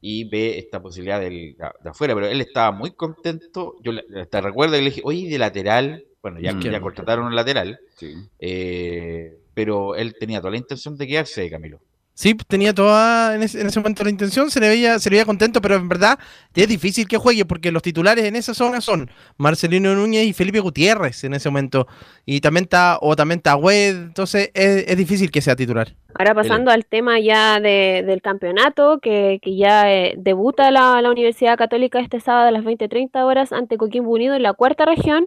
y 0.00 0.24
ve 0.24 0.58
esta 0.58 0.80
posibilidad 0.82 1.20
del, 1.20 1.56
de 1.56 1.90
afuera, 1.90 2.14
pero 2.14 2.26
él 2.26 2.40
estaba 2.40 2.72
muy 2.72 2.90
contento, 2.92 3.76
yo 3.82 3.92
le- 3.92 4.04
hasta 4.20 4.40
recuerdo 4.40 4.74
que 4.74 4.82
le 4.82 4.90
dije, 4.90 5.00
oye, 5.04 5.28
de 5.28 5.38
lateral, 5.38 6.04
bueno, 6.22 6.40
ya, 6.40 6.58
ya 6.58 6.80
contrataron 6.80 7.26
un 7.26 7.36
lateral, 7.36 7.78
Sí. 7.96 8.14
eh, 8.40 9.38
pero 9.54 9.94
él 9.96 10.14
tenía 10.18 10.40
toda 10.40 10.50
la 10.52 10.56
intención 10.58 10.96
de 10.96 11.06
quedarse, 11.06 11.48
Camilo. 11.50 11.80
Sí, 12.14 12.34
tenía 12.46 12.74
toda 12.74 13.34
en 13.34 13.42
ese, 13.42 13.60
en 13.60 13.66
ese 13.68 13.80
momento 13.80 14.04
la 14.04 14.10
intención, 14.10 14.50
se 14.50 14.60
le 14.60 14.68
veía, 14.68 14.98
se 14.98 15.08
le 15.08 15.14
veía 15.16 15.24
contento, 15.24 15.62
pero 15.62 15.76
en 15.76 15.88
verdad 15.88 16.18
es 16.54 16.68
difícil 16.68 17.08
que 17.08 17.16
juegue 17.16 17.46
porque 17.46 17.72
los 17.72 17.82
titulares 17.82 18.26
en 18.26 18.36
esa 18.36 18.52
zona 18.52 18.82
son 18.82 19.10
Marcelino 19.38 19.94
Núñez 19.94 20.26
y 20.26 20.32
Felipe 20.34 20.60
Gutiérrez 20.60 21.24
en 21.24 21.32
ese 21.32 21.48
momento. 21.48 21.86
Y 22.26 22.40
también 22.42 22.64
está, 22.64 22.98
o 23.00 23.16
también 23.16 23.38
está 23.38 23.56
Wed, 23.56 23.96
entonces 23.96 24.50
es, 24.52 24.84
es 24.88 24.96
difícil 24.96 25.30
que 25.30 25.40
sea 25.40 25.56
titular. 25.56 25.96
Ahora 26.18 26.34
pasando 26.34 26.70
al 26.70 26.84
tema 26.86 27.18
ya 27.20 27.58
de- 27.60 28.02
del 28.06 28.20
campeonato, 28.22 28.98
que, 29.00 29.38
que 29.42 29.56
ya 29.56 29.92
eh, 29.92 30.14
debuta 30.18 30.70
la, 30.70 31.00
la 31.02 31.10
Universidad 31.10 31.56
Católica 31.56 32.00
este 32.00 32.20
sábado 32.20 32.48
a 32.48 32.50
las 32.50 32.64
20.30 32.64 33.24
horas 33.24 33.52
ante 33.52 33.76
Coquimbo 33.78 34.10
Unido 34.12 34.34
en 34.34 34.42
la 34.42 34.52
cuarta 34.52 34.84
región. 34.84 35.26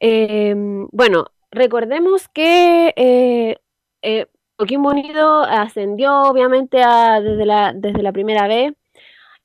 Eh, 0.00 0.54
bueno, 0.92 1.26
recordemos 1.50 2.28
que 2.28 2.92
eh, 2.96 3.56
eh, 4.02 4.26
Coquimbo 4.56 4.90
Unido 4.90 5.42
ascendió 5.42 6.22
obviamente 6.22 6.82
a- 6.82 7.20
desde, 7.20 7.44
la, 7.46 7.72
desde 7.74 8.02
la 8.02 8.12
primera 8.12 8.48
vez. 8.48 8.72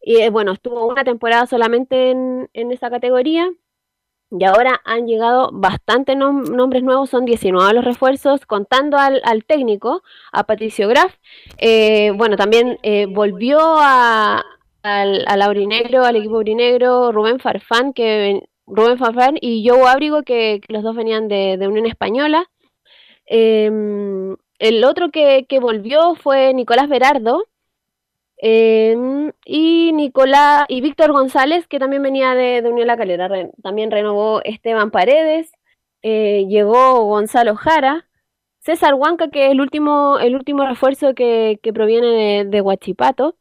Y 0.04 0.18
eh, 0.18 0.30
bueno, 0.32 0.52
estuvo 0.54 0.88
una 0.88 1.04
temporada 1.04 1.46
solamente 1.46 2.12
en, 2.12 2.50
en 2.54 2.72
esa 2.72 2.90
categoría. 2.90 3.48
Y 4.32 4.46
ahora 4.46 4.80
han 4.86 5.08
llegado 5.08 5.50
bastantes 5.52 6.16
nom- 6.16 6.50
nombres 6.50 6.84
nuevos, 6.84 7.10
son 7.10 7.26
19 7.26 7.74
los 7.74 7.84
refuerzos, 7.86 8.46
contando 8.46 8.98
al, 8.98 9.22
al 9.26 9.44
técnico, 9.44 10.04
a 10.32 10.46
Patricio 10.46 10.88
Graf. 10.88 11.14
Eh, 11.58 12.12
bueno, 12.16 12.38
también 12.38 12.80
eh, 12.84 13.08
volvió 13.08 13.60
a, 13.62 14.44
al, 14.84 15.42
aurinegro, 15.42 16.06
al 16.06 16.16
equipo 16.16 16.38
aurinegro, 16.38 17.12
Rubén 17.12 17.40
Farfán, 17.40 17.92
que 17.94 18.44
Rubén 18.68 18.98
Farfán 18.98 19.38
y 19.42 19.68
Joe 19.68 19.84
Abrigo, 19.90 20.24
que, 20.24 20.62
que 20.66 20.74
los 20.74 20.84
dos 20.84 20.96
venían 20.96 21.28
de, 21.28 21.58
de 21.58 21.68
Unión 21.68 21.86
Española. 21.86 22.46
Em, 23.26 24.36
el 24.60 24.84
otro 24.86 25.12
que, 25.12 25.46
que 25.48 25.60
volvió 25.60 26.16
fue 26.16 26.54
Nicolás 26.54 26.90
Berardo. 26.90 27.44
Em, 28.42 29.32
y 29.46 29.92
Nicolás 29.94 30.66
y 30.68 30.82
Víctor 30.82 31.12
González, 31.14 31.68
que 31.68 31.80
también 31.80 32.02
venía 32.04 32.34
de, 32.36 32.62
de 32.62 32.70
Unión 32.70 32.88
La 32.88 32.98
Calera. 32.98 33.28
Re- 33.28 33.52
también 33.64 33.92
renovó 33.92 34.42
Esteban 34.44 34.92
Paredes. 34.92 35.52
eh, 36.02 36.46
llegó 36.50 37.06
Gonzalo 37.06 37.56
Jara. 37.56 38.08
César 38.60 38.94
Huanca, 38.96 39.30
que 39.30 39.46
es 39.48 39.52
el 39.52 39.62
último, 39.62 40.20
el 40.20 40.36
último 40.36 40.66
refuerzo 40.66 41.14
que, 41.16 41.60
que 41.64 41.74
proviene 41.74 42.08
de, 42.08 42.46
de 42.46 42.62
Huachipato. 42.62 43.36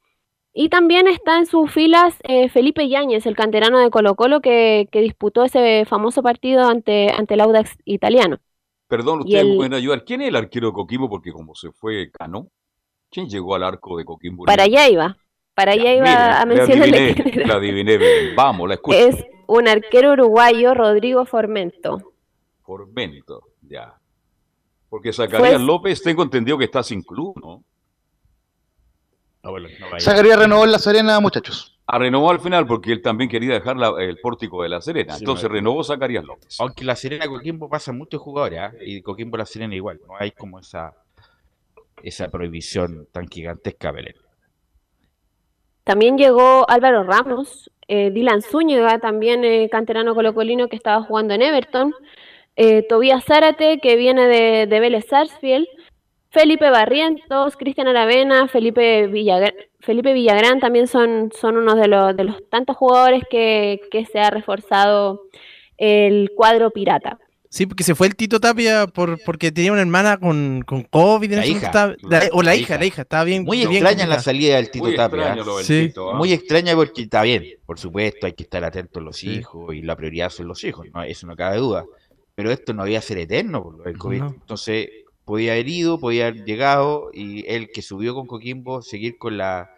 Y 0.52 0.68
también 0.68 1.06
está 1.06 1.38
en 1.38 1.46
sus 1.46 1.70
filas 1.70 2.18
eh, 2.24 2.48
Felipe 2.48 2.88
Yáñez, 2.88 3.24
el 3.26 3.36
canterano 3.36 3.78
de 3.78 3.90
Colo 3.90 4.14
Colo, 4.16 4.40
que, 4.40 4.88
que 4.90 5.00
disputó 5.00 5.44
ese 5.44 5.84
famoso 5.86 6.22
partido 6.22 6.68
ante, 6.68 7.10
ante 7.10 7.34
el 7.34 7.40
Audax 7.40 7.76
italiano. 7.84 8.38
Perdón, 8.88 9.20
ustedes 9.20 9.44
me 9.46 9.56
pueden 9.56 9.74
ayudar. 9.74 10.04
¿Quién 10.04 10.22
es 10.22 10.28
el 10.28 10.36
arquero 10.36 10.68
de 10.68 10.72
Coquimbo? 10.72 11.08
Porque 11.08 11.32
como 11.32 11.54
se 11.54 11.70
fue 11.70 12.10
Cano, 12.10 12.48
¿quién 13.10 13.28
llegó 13.28 13.54
al 13.54 13.62
arco 13.64 13.96
de 13.98 14.04
Coquimbo? 14.04 14.44
Para 14.44 14.64
allá 14.64 14.88
iba, 14.88 15.16
para 15.54 15.72
allá 15.72 15.94
iba 15.94 16.36
a 16.36 16.38
la 16.40 16.46
mencionarle 16.46 17.10
adiviné, 17.10 17.46
la 17.46 17.54
adiviné. 17.54 17.98
Vamos, 18.34 18.68
la 18.68 18.74
escucho. 18.74 18.96
Es 18.98 19.24
un 19.46 19.68
arquero 19.68 20.12
uruguayo, 20.12 20.74
Rodrigo 20.74 21.24
Formento. 21.26 22.12
Formento, 22.62 23.42
ya. 23.62 23.94
Porque 24.88 25.12
Zacarías 25.12 25.52
Pues- 25.54 25.60
López, 25.60 26.02
tengo 26.02 26.22
entendido 26.22 26.56
que 26.58 26.64
está 26.64 26.82
sin 26.82 27.02
club, 27.02 27.34
¿no? 27.40 27.62
Zacarías 30.00 30.38
renovó 30.38 30.64
en 30.64 30.72
La 30.72 30.78
Serena, 30.78 31.18
muchachos. 31.20 31.78
A 31.86 31.98
renovó 31.98 32.30
al 32.30 32.40
final 32.40 32.66
porque 32.66 32.92
él 32.92 33.00
también 33.02 33.28
quería 33.30 33.54
dejar 33.54 33.76
la- 33.76 33.94
el 33.98 34.18
pórtico 34.20 34.62
de 34.62 34.68
La 34.68 34.80
Serena. 34.80 35.14
Sí, 35.14 35.20
Entonces 35.24 35.50
renovó 35.50 35.82
Zacarías 35.82 36.24
López. 36.24 36.60
Aunque 36.60 36.84
la 36.84 36.94
Serena 36.94 37.26
Coquimbo 37.26 37.68
pasan 37.68 37.96
muchos 37.98 38.20
jugadores, 38.20 38.60
¿ah? 38.60 38.72
y 38.84 39.00
Coquimbo 39.02 39.36
la 39.38 39.46
Serena 39.46 39.74
igual, 39.74 39.98
no 40.06 40.14
hay 40.18 40.30
como 40.32 40.58
esa 40.60 40.92
esa 42.02 42.28
prohibición 42.28 43.06
tan 43.12 43.28
gigantesca, 43.28 43.92
Belén. 43.92 44.14
También 45.84 46.18
llegó 46.18 46.68
Álvaro 46.68 47.02
Ramos, 47.02 47.70
eh, 47.88 48.10
Dylan 48.10 48.42
Zúñiga, 48.42 48.98
también 48.98 49.44
eh, 49.44 49.68
canterano 49.70 50.14
colocolino 50.14 50.68
que 50.68 50.76
estaba 50.76 51.02
jugando 51.02 51.34
en 51.34 51.42
Everton, 51.42 51.92
eh, 52.56 52.82
Tobías 52.88 53.24
Zárate, 53.24 53.80
que 53.80 53.96
viene 53.96 54.26
de, 54.28 54.66
de 54.66 54.80
Vélez 54.80 55.06
Sarsfield, 55.08 55.66
Felipe 56.30 56.70
Barrientos, 56.70 57.56
Cristian 57.56 57.88
Aravena, 57.88 58.46
Felipe 58.46 59.08
Villagrán, 59.08 59.54
Felipe 59.80 60.12
Villagrán 60.12 60.60
también 60.60 60.86
son, 60.86 61.32
son 61.32 61.56
unos 61.56 61.76
de 61.76 61.88
los, 61.88 62.16
de 62.16 62.24
los 62.24 62.48
tantos 62.48 62.76
jugadores 62.76 63.24
que, 63.28 63.80
que 63.90 64.04
se 64.04 64.20
ha 64.20 64.30
reforzado 64.30 65.22
el 65.76 66.30
cuadro 66.36 66.70
pirata. 66.70 67.18
Sí, 67.52 67.66
porque 67.66 67.82
se 67.82 67.96
fue 67.96 68.06
el 68.06 68.14
Tito 68.14 68.38
Tapia 68.38 68.86
por, 68.86 69.18
porque 69.24 69.50
tenía 69.50 69.72
una 69.72 69.80
hermana 69.80 70.18
con, 70.18 70.62
con 70.64 70.84
COVID. 70.84 71.32
en 71.32 71.38
La 71.38 71.42
ese 71.44 71.50
hija, 71.52 71.72
momento 71.72 72.06
estaba- 72.06 72.20
la- 72.24 72.30
o 72.32 72.42
la, 72.42 72.50
la 72.50 72.54
hija, 72.56 72.62
hija. 72.74 72.78
la 72.78 72.86
hija, 72.86 73.02
estaba 73.02 73.24
bien. 73.24 73.42
Muy 73.44 73.56
bien 73.58 73.72
extraña 73.72 74.06
la 74.06 74.20
salida 74.22 74.54
del 74.56 74.70
Tito 74.70 74.84
Muy 74.84 74.94
Tapia. 74.94 75.18
extraño 75.18 75.42
¿ah? 75.42 75.46
lo 75.46 75.56
del 75.56 75.66
Sí. 75.66 75.86
Tito. 75.88 76.12
Muy 76.14 76.32
extraña 76.32 76.74
porque 76.76 77.02
está 77.02 77.22
bien, 77.22 77.44
por 77.66 77.78
supuesto, 77.80 78.26
hay 78.26 78.34
que 78.34 78.44
estar 78.44 78.62
atentos 78.64 79.00
a 79.00 79.04
los 79.04 79.24
hijos 79.24 79.74
y 79.74 79.82
la 79.82 79.96
prioridad 79.96 80.30
son 80.30 80.46
los 80.46 80.62
hijos, 80.62 80.86
¿no? 80.94 81.02
eso 81.02 81.26
no 81.26 81.34
cabe 81.34 81.56
duda. 81.56 81.84
Pero 82.36 82.52
esto 82.52 82.72
no 82.72 82.82
había 82.82 83.00
ser 83.02 83.18
eterno 83.18 83.62
por 83.64 83.78
lo 83.78 83.82
del 83.84 83.98
COVID. 83.98 84.18
No. 84.20 84.28
Entonces, 84.28 84.88
podía 85.24 85.52
haber 85.52 85.68
ido, 85.68 85.98
podía 85.98 86.28
haber 86.28 86.44
llegado 86.44 87.10
y 87.12 87.44
él 87.52 87.70
que 87.74 87.82
subió 87.82 88.14
con 88.14 88.28
Coquimbo, 88.28 88.80
seguir 88.80 89.18
con 89.18 89.36
la 89.36 89.74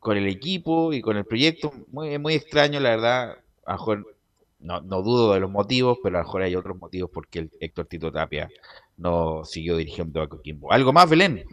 con 0.00 0.16
el 0.16 0.26
equipo 0.26 0.92
y 0.92 1.00
con 1.00 1.16
el 1.16 1.24
proyecto. 1.24 1.72
Muy, 1.92 2.18
muy 2.18 2.34
extraño, 2.34 2.80
la 2.80 2.90
verdad. 2.90 3.38
A 3.66 3.72
lo 3.72 3.78
mejor 3.78 4.16
no, 4.58 4.80
no 4.80 5.02
dudo 5.02 5.34
de 5.34 5.40
los 5.40 5.50
motivos, 5.50 5.98
pero 6.02 6.16
a 6.16 6.20
lo 6.20 6.26
mejor 6.26 6.42
hay 6.42 6.56
otros 6.56 6.76
motivos 6.78 7.10
porque 7.12 7.40
el 7.40 7.50
Héctor 7.60 7.86
Tito 7.86 8.12
Tapia 8.12 8.48
no 8.96 9.44
siguió 9.44 9.76
dirigiendo 9.76 10.20
a 10.20 10.28
Coquimbo. 10.28 10.72
¿Algo 10.72 10.92
más, 10.92 11.08
Belén? 11.08 11.44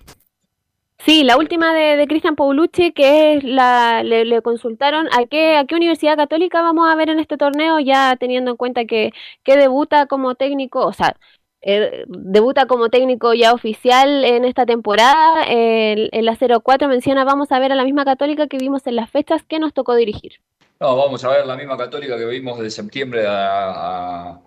Sí, 0.99 1.23
la 1.23 1.37
última 1.37 1.73
de, 1.73 1.97
de 1.97 2.07
Cristian 2.07 2.35
Paulucci, 2.35 2.91
que 2.91 3.33
es 3.33 3.43
la, 3.43 4.01
le, 4.03 4.41
consultaron 4.41 5.07
a 5.11 5.25
qué, 5.25 5.57
a 5.57 5.65
qué 5.65 5.75
universidad 5.75 6.15
católica 6.17 6.61
vamos 6.61 6.89
a 6.89 6.95
ver 6.95 7.09
en 7.09 7.19
este 7.19 7.37
torneo, 7.37 7.79
ya 7.79 8.15
teniendo 8.15 8.51
en 8.51 8.57
cuenta 8.57 8.85
que, 8.85 9.11
que 9.43 9.57
debuta 9.57 10.07
como 10.07 10.35
técnico, 10.35 10.85
o 10.85 10.93
sea, 10.93 11.15
eh, 11.61 12.05
debuta 12.07 12.65
como 12.67 12.89
técnico 12.89 13.33
ya 13.33 13.53
oficial 13.53 14.23
en 14.23 14.45
esta 14.45 14.65
temporada. 14.65 15.43
El 15.47 16.09
la 16.11 16.37
04 16.37 16.87
menciona, 16.87 17.23
vamos 17.23 17.51
a 17.51 17.59
ver 17.59 17.71
a 17.71 17.75
la 17.75 17.83
misma 17.83 18.05
católica 18.05 18.47
que 18.47 18.57
vimos 18.57 18.87
en 18.87 18.95
las 18.95 19.09
fechas 19.11 19.43
que 19.43 19.59
nos 19.59 19.73
tocó 19.73 19.95
dirigir. 19.95 20.33
No, 20.79 20.97
vamos 20.97 21.23
a 21.23 21.29
ver 21.29 21.45
la 21.45 21.55
misma 21.55 21.77
católica 21.77 22.17
que 22.17 22.25
vimos 22.25 22.59
de 22.59 22.69
septiembre 22.69 23.23
a, 23.27 24.41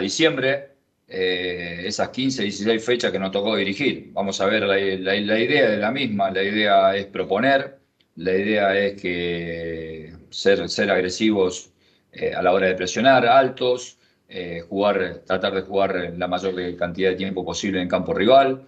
diciembre, 0.00 0.76
eh, 1.08 1.82
esas 1.86 2.08
15, 2.10 2.42
16 2.44 2.84
fechas 2.84 3.10
que 3.12 3.18
nos 3.18 3.30
tocó 3.32 3.56
dirigir. 3.56 4.10
Vamos 4.12 4.40
a 4.40 4.46
ver 4.46 4.62
la, 4.62 4.76
la- 4.76 5.38
idea 5.38 5.70
de 5.70 5.76
la 5.76 5.90
misma, 5.90 6.30
la 6.30 6.42
idea 6.42 6.94
es 6.96 7.06
proponer, 7.06 7.78
la 8.16 8.32
idea 8.34 8.76
es 8.78 9.00
que 9.00 10.12
ser, 10.30 10.68
ser 10.68 10.90
agresivos 10.90 11.72
eh, 12.12 12.32
a 12.34 12.42
la 12.42 12.52
hora 12.52 12.66
de 12.68 12.74
presionar, 12.74 13.26
altos, 13.26 13.98
eh, 14.28 14.60
jugar, 14.68 15.22
tratar 15.26 15.54
de 15.54 15.62
jugar 15.62 16.12
la 16.16 16.28
mayor 16.28 16.54
cantidad 16.76 17.10
de 17.10 17.16
tiempo 17.16 17.44
posible 17.44 17.80
en 17.82 17.88
campo 17.88 18.14
rival, 18.14 18.66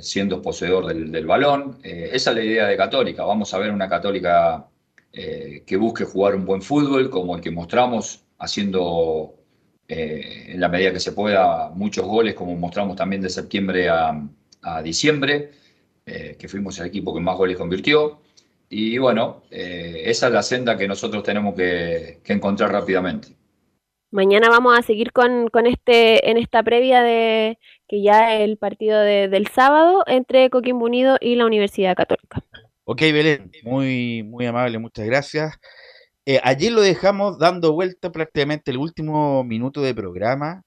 siendo 0.00 0.40
poseedor 0.42 0.86
del, 0.86 1.10
del 1.12 1.26
balón. 1.26 1.78
Esa 1.82 2.30
es 2.30 2.36
la 2.36 2.42
idea 2.44 2.66
de 2.66 2.76
Católica. 2.76 3.24
Vamos 3.24 3.52
a 3.54 3.58
ver 3.58 3.70
una 3.70 3.88
Católica 3.88 4.66
eh, 5.14 5.62
que 5.66 5.76
busque 5.76 6.04
jugar 6.04 6.34
un 6.34 6.44
buen 6.44 6.60
fútbol, 6.62 7.08
como 7.10 7.36
el 7.36 7.40
que 7.42 7.50
mostramos, 7.50 8.24
haciendo 8.38 9.34
eh, 9.88 10.46
en 10.48 10.60
la 10.60 10.68
medida 10.68 10.92
que 10.92 11.00
se 11.00 11.12
pueda 11.12 11.70
muchos 11.70 12.04
goles, 12.06 12.34
como 12.34 12.54
mostramos 12.56 12.96
también 12.96 13.22
de 13.22 13.30
septiembre 13.30 13.88
a, 13.88 14.20
a 14.62 14.82
diciembre, 14.82 15.50
eh, 16.06 16.36
que 16.38 16.48
fuimos 16.48 16.78
el 16.80 16.86
equipo 16.86 17.14
que 17.14 17.20
más 17.20 17.36
goles 17.36 17.56
convirtió. 17.56 18.20
Y 18.68 18.98
bueno, 18.98 19.42
eh, 19.50 20.02
esa 20.06 20.26
es 20.26 20.32
la 20.32 20.42
senda 20.42 20.76
que 20.76 20.88
nosotros 20.88 21.22
tenemos 21.22 21.54
que, 21.54 22.18
que 22.24 22.32
encontrar 22.32 22.72
rápidamente. 22.72 23.28
Mañana 24.10 24.48
vamos 24.48 24.78
a 24.78 24.82
seguir 24.82 25.12
con, 25.12 25.48
con 25.48 25.66
este, 25.66 26.30
en 26.30 26.38
esta 26.38 26.62
previa 26.62 27.02
de 27.02 27.58
que 27.88 28.00
ya 28.02 28.36
el 28.36 28.56
partido 28.58 29.00
de- 29.00 29.28
del 29.28 29.48
sábado 29.48 30.04
entre 30.06 30.50
Coquimbo 30.50 30.84
Unido 30.86 31.18
y 31.20 31.34
la 31.34 31.46
Universidad 31.46 31.96
Católica. 31.96 32.42
Ok, 32.86 33.00
Belén, 33.00 33.50
muy, 33.62 34.22
muy 34.22 34.44
amable, 34.46 34.78
muchas 34.78 35.06
gracias. 35.06 35.54
Eh, 36.26 36.40
ayer 36.44 36.72
lo 36.72 36.82
dejamos 36.82 37.38
dando 37.38 37.72
vuelta 37.72 38.12
prácticamente 38.12 38.70
el 38.70 38.78
último 38.78 39.44
minuto 39.44 39.82
de 39.82 39.94
programa 39.94 40.62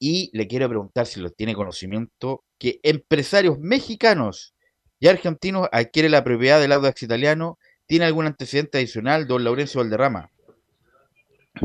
y 0.00 0.30
le 0.36 0.48
quiero 0.48 0.68
preguntar 0.68 1.06
si 1.06 1.20
lo 1.20 1.30
tiene 1.30 1.54
conocimiento 1.54 2.44
que 2.58 2.80
empresarios 2.82 3.58
mexicanos 3.60 4.54
y 5.00 5.08
argentinos 5.08 5.68
adquieren 5.72 6.12
la 6.12 6.24
propiedad 6.24 6.60
del 6.60 6.72
Audax 6.72 7.02
italiano. 7.04 7.58
¿Tiene 7.86 8.06
algún 8.06 8.26
antecedente 8.26 8.78
adicional, 8.78 9.28
don 9.28 9.44
Laurencio 9.44 9.80
Valderrama? 9.80 10.30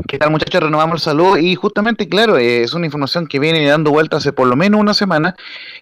¿Qué 0.06 0.18
tal 0.18 0.30
muchachos? 0.30 0.62
Renovamos 0.62 1.00
el 1.00 1.00
saludo 1.00 1.36
y 1.36 1.56
justamente, 1.56 2.08
claro, 2.08 2.38
eh, 2.38 2.62
es 2.62 2.74
una 2.74 2.86
información 2.86 3.26
que 3.26 3.40
viene 3.40 3.66
dando 3.66 3.90
vueltas 3.90 4.18
hace 4.18 4.32
por 4.32 4.46
lo 4.46 4.54
menos 4.54 4.80
una 4.80 4.94
semana 4.94 5.34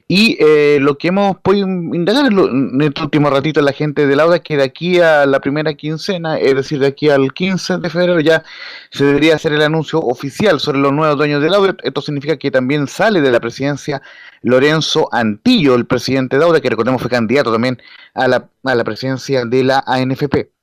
y 0.06 0.39
eh, 0.40 0.78
lo 0.80 0.97
que 0.97 1.09
hemos 1.09 1.36
podido 1.40 1.68
indagar 1.68 2.32
en, 2.32 2.80
este 2.80 3.02
último 3.02 3.28
ratito 3.28 3.60
la 3.60 3.72
gente 3.72 4.06
de 4.06 4.16
Lauda 4.16 4.36
es 4.36 4.43
que 4.43 4.56
de 4.56 4.62
aquí 4.62 4.98
a 4.98 5.26
la 5.26 5.40
primera 5.40 5.74
quincena, 5.74 6.39
es 6.39 6.55
decir, 6.55 6.78
de 6.78 6.86
aquí 6.86 7.10
al 7.10 7.35
15 7.35 7.76
de 7.78 7.90
febrero 7.90 8.20
ya 8.20 8.44
se 8.90 9.05
debería 9.05 9.35
hacer 9.35 9.52
el 9.52 9.60
anuncio 9.60 9.98
oficial 9.98 10.59
sobre 10.59 10.78
los 10.78 10.94
nuevos 10.94 11.18
dueños 11.18 11.43
de 11.43 11.51
Lauda. 11.51 11.76
Esto 11.82 12.01
significa 12.01 12.39
que 12.39 12.51
también 12.51 12.89
sale 12.89 13.20
de 13.20 13.30
la 13.30 13.40
presidencia 13.40 14.01
Lorenzo 14.40 15.10
Antillo, 15.12 15.74
el 15.74 15.85
presidente 15.85 16.36
de 16.36 16.40
Lauda, 16.40 16.62
que 16.62 16.70
recordemos 16.70 17.02
fue 17.02 17.10
candidato 17.10 17.52
también 17.52 17.82
a 18.14 18.26
la, 18.26 18.48
a 18.64 18.74
la 18.74 18.85
presidencia 18.85 19.44
de 19.44 19.64
la 19.64 19.85
ANFP. 19.86 20.57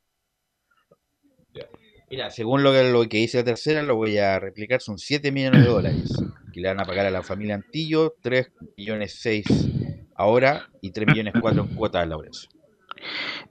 Mira, 2.10 2.30
según 2.30 2.64
lo 2.64 2.72
que, 2.72 2.84
lo 2.84 3.07
que 3.10 3.18
dice 3.18 3.40
la 3.40 3.44
tercera, 3.44 3.82
lo 3.82 3.95
voy 3.95 4.18
a 4.18 4.40
replicar, 4.40 4.82
son 4.82 4.98
7 4.98 5.32
millones 5.32 5.64
de 5.64 5.69
dólares 5.69 6.23
que 6.53 6.61
le 6.61 6.68
van 6.68 6.80
a 6.80 6.86
pagar 6.86 7.06
a 7.06 7.11
la 7.11 7.23
familia 7.23 7.56
Antillo, 7.56 8.15
3 8.22 8.52
millones 8.77 9.18
6 9.19 9.45
ahora 10.15 10.69
y 10.82 10.91
3 10.91 11.07
millones 11.07 11.34
4 11.41 11.64
en 11.64 11.76
cuotas 11.76 12.03
de 12.03 12.07
Laurencio. 12.07 12.49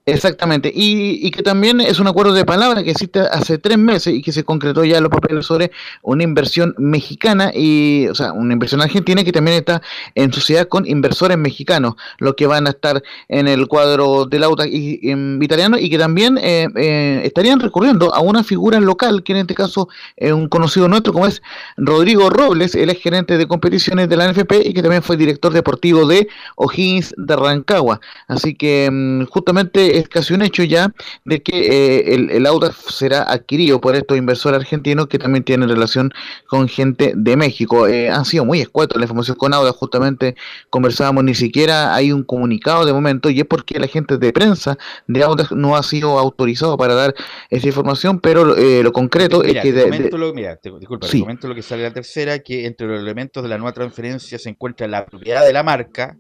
Exactamente, 0.07 0.71
y, 0.75 1.31
que 1.31 1.43
también 1.43 1.81
es 1.81 1.99
un 1.99 2.07
acuerdo 2.07 2.35
de 2.35 2.45
palabra 2.45 2.83
que 2.83 2.91
existe 2.91 3.21
hace 3.21 3.57
tres 3.57 3.79
meses 3.79 4.13
y 4.13 4.21
que 4.21 4.33
se 4.33 4.45
concretó 4.45 4.85
ya 4.85 4.99
en 4.99 5.03
los 5.03 5.11
papeles 5.11 5.47
sobre 5.47 5.71
una 6.03 6.23
inversión 6.23 6.75
mexicana 6.77 7.51
y, 7.55 8.07
o 8.09 8.15
sea, 8.15 8.35
una 8.35 8.53
inversión 8.53 8.83
argentina 8.83 9.25
que 9.25 9.33
también 9.33 9.57
está 9.57 9.81
en 10.15 10.31
sociedad 10.31 10.69
con 10.69 10.87
inversores 10.87 11.39
mexicanos, 11.39 11.95
los 12.19 12.35
que 12.35 12.47
van 12.47 12.67
a 12.67 12.71
estar 12.71 13.03
en 13.29 13.49
el 13.49 13.67
cuadro 13.67 14.27
del 14.27 14.45
auto 14.45 14.67
y, 14.67 15.01
italiano 15.41 15.79
y 15.79 15.89
que 15.89 15.97
también 15.97 16.37
eh, 16.37 16.69
eh, 16.77 17.23
estarían 17.25 17.59
recurriendo 17.59 18.15
a 18.15 18.21
una 18.21 18.45
figura 18.45 18.81
local, 18.81 19.23
que 19.23 19.33
en 19.33 19.39
este 19.39 19.55
caso 19.55 19.89
es 20.19 20.33
un 20.33 20.51
conocido 20.51 20.87
nuestro, 20.87 21.15
como 21.15 21.27
es 21.27 21.41
Rodrigo 21.79 22.29
Robles, 22.29 22.75
el 22.75 22.91
ex 22.91 23.01
gerente 23.01 23.39
de 23.39 23.49
competiciones 23.49 24.11
de 24.11 24.19
la 24.19 24.31
NFP 24.31 24.67
y 24.67 24.75
que 24.75 24.83
también 24.83 25.03
fue 25.03 25.17
director 25.17 25.51
deportivo 25.51 26.07
de 26.07 26.29
O'Higgins 26.57 27.15
de 27.17 27.37
Rancagua. 27.37 28.03
Así 28.29 28.55
que 28.55 28.91
mm, 28.93 29.25
justamente 29.45 29.99
es 29.99 30.09
casi 30.09 30.33
un 30.33 30.41
hecho 30.41 30.63
ya 30.63 30.95
de 31.27 31.43
que 31.43 31.53
eh, 31.67 32.15
el, 32.15 32.31
el 32.31 32.47
Audax 32.47 32.77
será 32.89 33.25
adquirido 33.25 33.79
por 33.79 33.95
estos 33.95 34.17
inversores 34.17 34.59
argentinos 34.59 35.07
que 35.07 35.19
también 35.19 35.45
tienen 35.45 35.69
relación 35.69 36.13
con 36.47 36.67
gente 36.67 37.13
de 37.15 37.37
México. 37.37 37.87
Eh, 37.87 38.09
han 38.09 38.25
sido 38.25 38.47
muy 38.47 38.63
escuetos 38.63 38.97
la 38.97 39.05
información 39.05 39.37
con 39.37 39.53
Audax, 39.53 39.77
justamente 39.77 40.35
conversábamos, 40.71 41.25
ni 41.25 41.35
siquiera 41.35 41.95
hay 41.95 42.11
un 42.11 42.25
comunicado 42.25 42.87
de 42.87 42.95
momento 42.95 43.29
y 43.29 43.39
es 43.39 43.45
porque 43.45 43.79
la 43.79 43.87
gente 43.87 44.17
de 44.17 44.33
prensa 44.33 44.79
de 45.09 45.23
Audax 45.23 45.53
no 45.53 45.77
ha 45.77 45.83
sido 45.83 46.19
autorizado 46.19 46.79
para 46.79 46.95
dar 46.95 47.15
esa 47.51 47.67
información, 47.67 48.21
pero 48.21 48.57
eh, 48.57 48.83
lo 48.83 48.95
concreto 48.95 49.45
es 49.45 49.61
que... 49.61 49.75
Te 49.75 49.83
comento 49.83 50.17
lo, 50.17 50.33
mira, 50.33 50.57
te, 50.57 50.71
disculpa, 50.79 51.07
te 51.07 51.21
comento 51.21 51.49
lo 51.49 51.55
que 51.55 51.63
sale 51.63 51.83
la 51.83 51.93
tercera, 51.93 52.39
que 52.39 52.65
entre 52.65 52.87
los 52.87 52.99
elementos 52.99 53.43
de 53.43 53.51
la 53.51 53.59
nueva 53.59 53.75
transferencia 53.75 54.39
se 54.39 54.49
encuentra 54.49 54.89
la 54.89 55.05
propiedad 55.05 55.45
de 55.45 55.53
la 55.53 55.63
marca, 55.63 56.17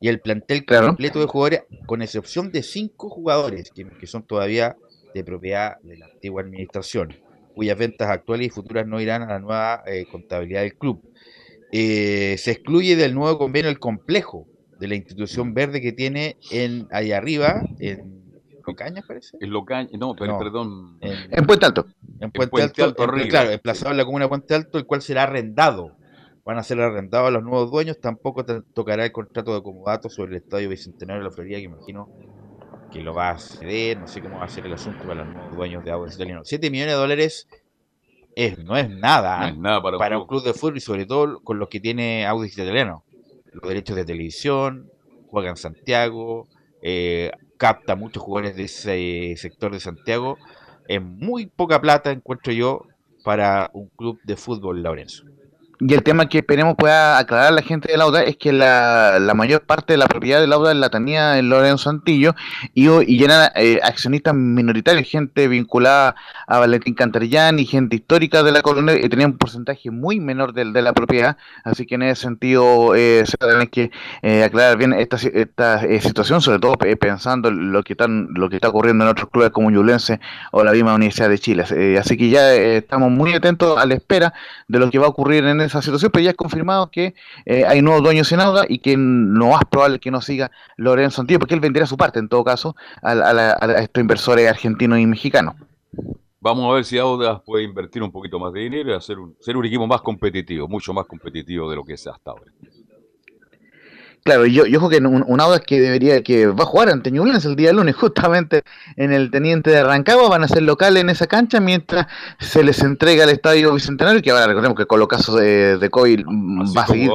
y 0.00 0.08
el 0.08 0.20
plantel 0.20 0.64
completo 0.64 1.20
de 1.20 1.26
jugadores, 1.26 1.62
con 1.86 2.02
excepción 2.02 2.52
de 2.52 2.62
cinco 2.62 3.08
jugadores 3.08 3.70
que, 3.70 4.06
son 4.06 4.22
todavía 4.22 4.76
de 5.14 5.24
propiedad 5.24 5.78
de 5.82 5.96
la 5.96 6.06
antigua 6.06 6.42
administración, 6.42 7.16
cuyas 7.54 7.78
ventas 7.78 8.08
actuales 8.08 8.48
y 8.48 8.50
futuras 8.50 8.86
no 8.86 9.00
irán 9.00 9.22
a 9.22 9.26
la 9.26 9.38
nueva 9.38 9.82
eh, 9.86 10.06
contabilidad 10.10 10.62
del 10.62 10.74
club. 10.74 11.02
Eh, 11.72 12.36
se 12.38 12.52
excluye 12.52 12.96
del 12.96 13.14
nuevo 13.14 13.38
convenio 13.38 13.70
el 13.70 13.78
complejo 13.78 14.46
de 14.78 14.88
la 14.88 14.94
institución 14.94 15.54
verde 15.54 15.80
que 15.80 15.92
tiene 15.92 16.36
en 16.50 16.86
ahí 16.90 17.12
arriba, 17.12 17.62
en 17.78 18.16
Locaña, 18.66 19.02
parece. 19.06 19.36
En 19.40 19.50
Locaña, 19.50 19.88
no, 19.98 20.14
pero, 20.14 20.38
perdón. 20.38 20.98
En, 21.00 21.46
Puente 21.46 21.66
Alto. 21.66 21.86
En 22.20 22.30
Puente, 22.32 22.82
Alto, 22.82 23.06
claro, 23.28 23.50
emplazado 23.50 23.92
en 23.92 23.96
la 23.96 24.04
comuna 24.04 24.24
de 24.24 24.28
Puente 24.28 24.54
Alto, 24.54 24.78
el 24.78 24.84
cual 24.84 25.02
será 25.02 25.22
arrendado 25.22 25.95
van 26.46 26.58
a 26.58 26.62
ser 26.62 26.80
arrendados 26.80 27.26
a 27.26 27.30
los 27.32 27.42
nuevos 27.42 27.72
dueños, 27.72 27.98
tampoco 28.00 28.44
tocará 28.72 29.04
el 29.04 29.10
contrato 29.10 29.52
de 29.52 29.64
comodato 29.64 30.08
sobre 30.08 30.36
el 30.36 30.42
estadio 30.44 30.68
Bicentenario 30.68 31.24
de 31.24 31.28
la 31.28 31.34
Florida, 31.34 31.58
que 31.58 31.64
imagino 31.64 32.08
que 32.92 33.00
lo 33.00 33.12
va 33.12 33.30
a 33.30 33.38
ceder, 33.38 33.98
no 33.98 34.06
sé 34.06 34.22
cómo 34.22 34.38
va 34.38 34.44
a 34.44 34.48
ser 34.48 34.64
el 34.64 34.72
asunto 34.72 35.02
para 35.02 35.24
los 35.24 35.34
nuevos 35.34 35.56
dueños 35.56 35.84
de 35.84 35.90
Audax 35.90 36.14
Italiano. 36.14 36.42
7 36.44 36.70
millones 36.70 36.94
de 36.94 37.00
dólares 37.00 37.48
es, 38.36 38.58
no 38.60 38.76
es 38.76 38.88
nada, 38.88 39.52
para, 39.98 40.20
un 40.20 40.28
club 40.28 40.44
de 40.44 40.54
fútbol 40.54 40.76
y 40.76 40.80
sobre 40.80 41.04
todo 41.04 41.40
con 41.40 41.58
los 41.58 41.68
que 41.68 41.80
tiene 41.80 42.24
Audax 42.26 42.52
Italiano. 42.52 43.02
Los 43.52 43.68
derechos 43.68 43.96
de 43.96 44.04
televisión, 44.04 44.88
juega 45.26 45.50
en 45.50 45.56
Santiago, 45.56 46.46
eh, 46.80 47.32
capta 47.58 47.96
muchos 47.96 48.22
jugadores 48.22 48.54
de 48.54 48.64
ese 48.64 49.34
sector 49.36 49.72
de 49.72 49.80
Santiago. 49.80 50.38
Es 50.86 51.02
muy 51.02 51.46
poca 51.46 51.80
plata, 51.80 52.12
encuentro 52.12 52.52
yo, 52.52 52.82
para 53.24 53.68
un 53.72 53.88
club 53.88 54.20
de 54.22 54.36
fútbol, 54.36 54.80
Lorenzo. 54.80 55.24
Y 55.78 55.92
el 55.92 56.02
tema 56.02 56.26
que 56.26 56.38
esperemos 56.38 56.74
pueda 56.76 57.18
aclarar 57.18 57.52
la 57.52 57.60
gente 57.60 57.92
de 57.92 57.98
Lauda 57.98 58.22
es 58.22 58.36
que 58.38 58.50
la, 58.50 59.18
la 59.20 59.34
mayor 59.34 59.60
parte 59.60 59.92
de 59.92 59.98
la 59.98 60.06
propiedad 60.06 60.40
de 60.40 60.46
Lauda 60.46 60.72
la 60.72 60.88
tenía 60.88 61.38
en 61.38 61.50
Lorenzo 61.50 61.90
Antillo 61.90 62.34
y, 62.72 62.88
y 62.88 63.22
eran 63.22 63.50
eh, 63.56 63.78
accionistas 63.82 64.34
minoritarios, 64.34 65.06
gente 65.06 65.48
vinculada 65.48 66.14
a 66.46 66.58
Valentín 66.60 66.94
Cantarillán 66.94 67.58
y 67.58 67.66
gente 67.66 67.96
histórica 67.96 68.42
de 68.42 68.52
la 68.52 68.62
colonia 68.62 68.94
y 68.94 69.06
tenía 69.10 69.26
un 69.26 69.36
porcentaje 69.36 69.90
muy 69.90 70.18
menor 70.18 70.54
de, 70.54 70.64
de 70.64 70.80
la 70.80 70.94
propiedad, 70.94 71.36
así 71.62 71.84
que 71.84 71.96
en 71.96 72.02
ese 72.02 72.22
sentido 72.22 72.94
eh, 72.94 73.24
se 73.26 73.36
tiene 73.36 73.68
que 73.68 73.90
eh, 74.22 74.44
aclarar 74.44 74.78
bien 74.78 74.94
esta, 74.94 75.16
esta 75.16 75.80
situación, 76.00 76.40
sobre 76.40 76.58
todo 76.58 76.78
pensando 76.98 77.50
lo 77.50 77.82
que, 77.82 77.92
están, 77.92 78.28
lo 78.30 78.48
que 78.48 78.56
está 78.56 78.68
ocurriendo 78.70 79.04
en 79.04 79.10
otros 79.10 79.28
clubes 79.28 79.50
como 79.50 79.70
Yulense 79.70 80.20
o 80.52 80.64
la 80.64 80.72
misma 80.72 80.94
Universidad 80.94 81.28
de 81.28 81.38
Chile. 81.38 81.64
así 82.00 82.16
que 82.16 82.30
ya 82.30 82.54
estamos 82.54 83.10
muy 83.10 83.34
atentos 83.34 83.76
a 83.76 83.84
la 83.84 83.94
espera 83.94 84.32
de 84.68 84.78
lo 84.78 84.90
que 84.90 84.98
va 84.98 85.06
a 85.06 85.10
ocurrir 85.10 85.44
en 85.44 85.65
esa 85.66 85.82
situación, 85.82 86.10
pero 86.12 86.24
ya 86.24 86.30
es 86.30 86.36
confirmado 86.36 86.90
que 86.90 87.14
eh, 87.44 87.64
hay 87.66 87.82
nuevos 87.82 88.02
dueños 88.02 88.30
en 88.32 88.40
Auda 88.40 88.64
y 88.68 88.78
que 88.78 88.96
no 88.96 89.58
es 89.58 89.64
probable 89.70 89.98
que 89.98 90.10
no 90.10 90.20
siga 90.20 90.50
Lorenzo 90.76 91.20
Antillo, 91.20 91.38
porque 91.38 91.54
él 91.54 91.60
venderá 91.60 91.86
su 91.86 91.96
parte, 91.96 92.18
en 92.18 92.28
todo 92.28 92.44
caso, 92.44 92.76
a, 93.02 93.80
estos 93.80 94.00
inversores 94.00 94.48
argentinos 94.48 94.98
y 94.98 95.06
mexicanos. 95.06 95.54
Vamos 96.40 96.70
a 96.70 96.74
ver 96.74 96.84
si 96.84 96.98
Auda 96.98 97.42
puede 97.42 97.64
invertir 97.64 98.02
un 98.02 98.12
poquito 98.12 98.38
más 98.38 98.52
de 98.52 98.60
dinero 98.60 98.90
y 98.90 98.94
hacer 98.94 99.18
un, 99.18 99.36
ser 99.40 99.56
un 99.56 99.64
equipo 99.64 99.86
más 99.86 100.00
competitivo, 100.00 100.68
mucho 100.68 100.92
más 100.92 101.06
competitivo 101.06 101.68
de 101.68 101.76
lo 101.76 101.84
que 101.84 101.94
es 101.94 102.06
hasta 102.06 102.30
ahora. 102.30 102.52
Claro, 104.26 104.44
yo, 104.44 104.66
yo 104.66 104.80
creo 104.80 104.90
que 104.90 105.06
un, 105.06 105.24
un 105.24 105.40
Audax 105.40 105.64
que 105.64 105.80
debería, 105.80 106.20
que 106.24 106.48
va 106.48 106.64
a 106.64 106.66
jugar 106.66 106.88
ante 106.88 107.12
Ñublense 107.12 107.46
el 107.46 107.54
día 107.54 107.72
lunes, 107.72 107.94
justamente 107.96 108.64
en 108.96 109.12
el 109.12 109.30
Teniente 109.30 109.70
de 109.70 109.84
Rancagua, 109.84 110.28
van 110.28 110.42
a 110.42 110.48
ser 110.48 110.62
locales 110.64 111.00
en 111.00 111.10
esa 111.10 111.28
cancha 111.28 111.60
mientras 111.60 112.08
se 112.40 112.64
les 112.64 112.82
entrega 112.82 113.22
el 113.22 113.30
Estadio 113.30 113.72
Bicentenario, 113.72 114.20
que 114.22 114.32
ahora 114.32 114.48
recordemos 114.48 114.76
que 114.76 114.86
con 114.86 114.98
los 114.98 115.06
casos 115.06 115.38
de, 115.38 115.78
de 115.78 115.90
COVID 115.90 116.24
va 116.26 116.82
a 116.82 116.86
seguir 116.88 117.10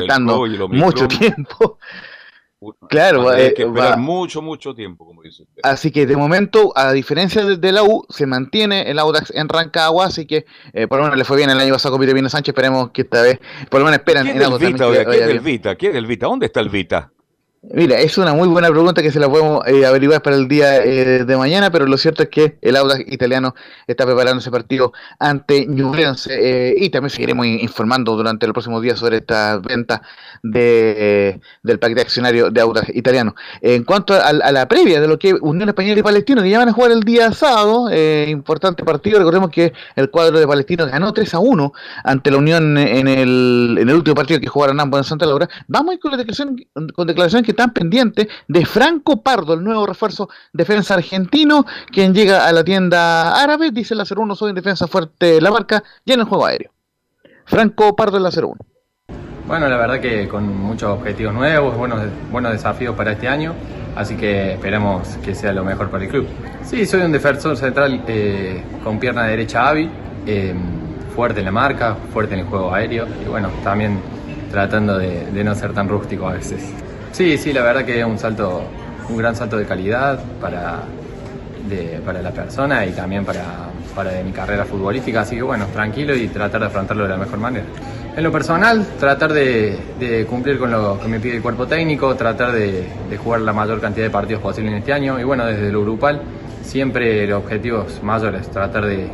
estando 0.00 0.46
mucho 0.68 1.08
tiempo. 1.08 1.78
Claro, 2.88 3.28
hay 3.28 3.46
eh, 3.46 3.54
que 3.54 3.62
esperar 3.62 3.98
mucho, 3.98 4.40
mucho 4.40 4.74
tiempo, 4.74 5.04
como 5.04 5.22
dice 5.22 5.42
usted. 5.42 5.60
Así 5.64 5.90
que 5.90 6.06
de 6.06 6.16
momento, 6.16 6.72
a 6.76 6.92
diferencia 6.92 7.44
de, 7.44 7.72
la 7.72 7.82
U, 7.82 8.04
se 8.08 8.26
mantiene 8.26 8.90
el 8.90 8.98
Audax 8.98 9.32
en 9.34 9.48
Rancagua, 9.48 10.06
así 10.06 10.26
que 10.26 10.46
eh, 10.72 10.86
por 10.86 10.98
lo 10.98 11.04
menos 11.04 11.18
le 11.18 11.24
fue 11.24 11.36
bien 11.36 11.50
el 11.50 11.58
año 11.58 11.72
pasado 11.72 11.96
con 11.96 12.06
Peter 12.06 12.30
Sánchez, 12.30 12.52
esperemos 12.52 12.90
que 12.90 13.02
esta 13.02 13.22
vez, 13.22 13.40
por 13.68 13.80
lo 13.80 13.86
menos 13.86 13.98
esperan 13.98 14.28
en. 14.28 14.38
Vita, 14.38 14.58
¿Quién 14.58 15.12
es 15.12 15.28
el 15.28 15.40
Vita? 15.40 15.74
¿Quién 15.74 15.92
es 15.92 15.98
el 15.98 16.06
Vita? 16.06 16.26
¿Dónde 16.26 16.46
está 16.46 16.60
el 16.60 16.68
Vita? 16.68 17.10
Mira, 17.70 18.00
es 18.00 18.18
una 18.18 18.34
muy 18.34 18.48
buena 18.48 18.68
pregunta 18.70 19.02
que 19.02 19.12
se 19.12 19.20
la 19.20 19.28
podemos 19.28 19.64
eh, 19.68 19.86
averiguar 19.86 20.20
para 20.20 20.34
el 20.34 20.48
día 20.48 20.82
eh, 20.84 21.24
de 21.24 21.36
mañana, 21.36 21.70
pero 21.70 21.86
lo 21.86 21.96
cierto 21.96 22.24
es 22.24 22.28
que 22.28 22.58
el 22.60 22.74
Audax 22.74 23.04
italiano 23.06 23.54
está 23.86 24.04
preparando 24.04 24.40
ese 24.40 24.50
partido 24.50 24.92
ante 25.20 25.64
Ñublense 25.66 26.32
eh, 26.32 26.74
y 26.76 26.90
también 26.90 27.10
seguiremos 27.10 27.46
informando 27.46 28.16
durante 28.16 28.48
los 28.48 28.52
próximos 28.52 28.82
días 28.82 28.98
sobre 28.98 29.18
esta 29.18 29.58
venta 29.58 30.02
de, 30.42 31.40
del 31.62 31.78
paquete 31.78 32.00
accionario 32.00 32.50
de 32.50 32.60
Audax 32.60 32.88
italiano. 32.96 33.36
En 33.60 33.84
cuanto 33.84 34.14
a, 34.14 34.32
la 34.32 34.66
previa 34.66 35.00
de 35.00 35.06
lo 35.06 35.16
que 35.16 35.32
Unión 35.32 35.68
Española 35.68 36.00
y 36.00 36.02
Palestino, 36.02 36.42
que 36.42 36.50
ya 36.50 36.58
van 36.58 36.70
a 36.70 36.72
jugar 36.72 36.90
el 36.90 37.04
día 37.04 37.30
sábado, 37.30 37.88
importante 38.26 38.82
partido, 38.82 39.20
recordemos 39.20 39.50
que 39.50 39.72
el 39.94 40.10
cuadro 40.10 40.40
de 40.40 40.48
Palestino 40.48 40.84
ganó 40.86 41.12
3 41.12 41.34
a 41.34 41.38
1 41.38 41.72
ante 42.02 42.32
la 42.32 42.38
Unión 42.38 42.76
en 42.76 43.06
el, 43.06 43.76
en 43.78 43.88
el 43.88 43.94
último 43.94 44.16
partido 44.16 44.40
que 44.40 44.48
jugaron 44.48 44.80
ambos 44.80 44.98
en 44.98 45.04
Santa 45.04 45.26
Laura. 45.26 45.48
Vamos 45.68 45.92
a 45.92 45.94
ir 45.94 46.00
con 46.00 46.10
la 46.10 46.16
declaración, 46.16 46.56
con 46.92 47.06
declaración 47.06 47.44
que 47.44 47.51
están 47.52 47.72
pendientes 47.72 48.28
de 48.48 48.66
Franco 48.66 49.22
Pardo, 49.22 49.54
el 49.54 49.64
nuevo 49.64 49.86
refuerzo 49.86 50.28
defensa 50.52 50.94
argentino, 50.94 51.64
quien 51.90 52.14
llega 52.14 52.46
a 52.46 52.52
la 52.52 52.64
tienda 52.64 53.40
árabe, 53.42 53.70
dice 53.70 53.94
la 53.94 54.04
01, 54.04 54.34
soy 54.34 54.50
en 54.50 54.56
defensa 54.56 54.86
fuerte 54.86 55.40
la 55.40 55.50
marca, 55.50 55.82
y 56.04 56.12
en 56.12 56.20
el 56.20 56.26
juego 56.26 56.46
aéreo. 56.46 56.70
Franco 57.44 57.94
Pardo 57.96 58.16
en 58.16 58.22
la 58.22 58.30
01. 58.30 58.56
Bueno, 59.46 59.68
la 59.68 59.76
verdad 59.76 60.00
que 60.00 60.28
con 60.28 60.56
muchos 60.56 60.90
objetivos 60.90 61.34
nuevos, 61.34 61.76
buenos, 61.76 62.00
buenos 62.30 62.52
desafíos 62.52 62.94
para 62.94 63.12
este 63.12 63.28
año. 63.28 63.54
así 63.96 64.16
que 64.16 64.54
esperamos 64.54 65.06
que 65.22 65.34
sea 65.34 65.52
lo 65.52 65.64
mejor 65.64 65.90
para 65.90 66.04
el 66.04 66.10
club. 66.10 66.26
Sí, 66.64 66.86
soy 66.86 67.02
un 67.02 67.12
defensor 67.12 67.56
central 67.56 68.02
eh, 68.06 68.62
con 68.82 68.98
pierna 68.98 69.24
derecha 69.24 69.68
hábil, 69.68 69.90
eh, 70.26 70.54
fuerte 71.14 71.40
en 71.40 71.46
la 71.46 71.52
marca, 71.52 71.96
fuerte 72.12 72.34
en 72.34 72.40
el 72.40 72.46
juego 72.46 72.72
aéreo 72.72 73.06
y 73.22 73.28
bueno, 73.28 73.50
también 73.62 74.00
tratando 74.50 74.96
de 74.96 75.44
no 75.44 75.54
ser 75.54 75.74
tan 75.74 75.88
rústico 75.88 76.28
a 76.28 76.34
veces. 76.34 76.72
Sí, 77.12 77.36
sí, 77.38 77.52
la 77.52 77.62
verdad 77.62 77.84
que 77.84 78.00
es 78.00 78.06
un 78.06 78.18
salto, 78.18 78.62
un 79.08 79.16
gran 79.16 79.36
salto 79.36 79.58
de 79.58 79.66
calidad 79.66 80.18
para, 80.40 80.80
de- 81.68 82.00
para 82.04 82.22
la 82.22 82.30
persona 82.30 82.86
y 82.86 82.92
también 82.92 83.24
para, 83.24 83.44
para 83.94 84.12
mi 84.22 84.32
carrera 84.32 84.64
futbolística, 84.64 85.20
así 85.20 85.36
que 85.36 85.42
bueno, 85.42 85.66
tranquilo 85.72 86.14
y 86.16 86.28
tratar 86.28 86.60
de 86.62 86.66
afrontarlo 86.68 87.02
de 87.04 87.10
la 87.10 87.16
mejor 87.18 87.38
manera. 87.38 87.66
En 88.16 88.24
lo 88.24 88.32
personal, 88.32 88.86
tratar 88.98 89.32
de, 89.32 89.78
de 89.98 90.26
cumplir 90.26 90.58
con 90.58 90.70
lo 90.70 90.98
que 91.00 91.08
me 91.08 91.20
pide 91.20 91.36
el 91.36 91.42
cuerpo 91.42 91.66
técnico, 91.66 92.14
tratar 92.14 92.52
de, 92.52 92.86
de 93.08 93.16
jugar 93.18 93.42
la 93.42 93.52
mayor 93.52 93.80
cantidad 93.80 94.06
de 94.06 94.10
partidos 94.10 94.42
posible 94.42 94.70
en 94.70 94.78
este 94.78 94.92
año 94.92 95.18
y 95.20 95.24
bueno, 95.24 95.44
desde 95.46 95.70
lo 95.70 95.82
grupal, 95.82 96.20
siempre 96.62 97.26
los 97.26 97.42
objetivos 97.42 98.02
mayores, 98.02 98.50
tratar 98.50 98.86
de, 98.86 99.08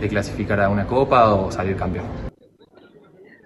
de 0.00 0.08
clasificar 0.08 0.60
a 0.60 0.68
una 0.68 0.86
copa 0.86 1.32
o 1.32 1.50
salir 1.50 1.76
campeón. 1.76 2.27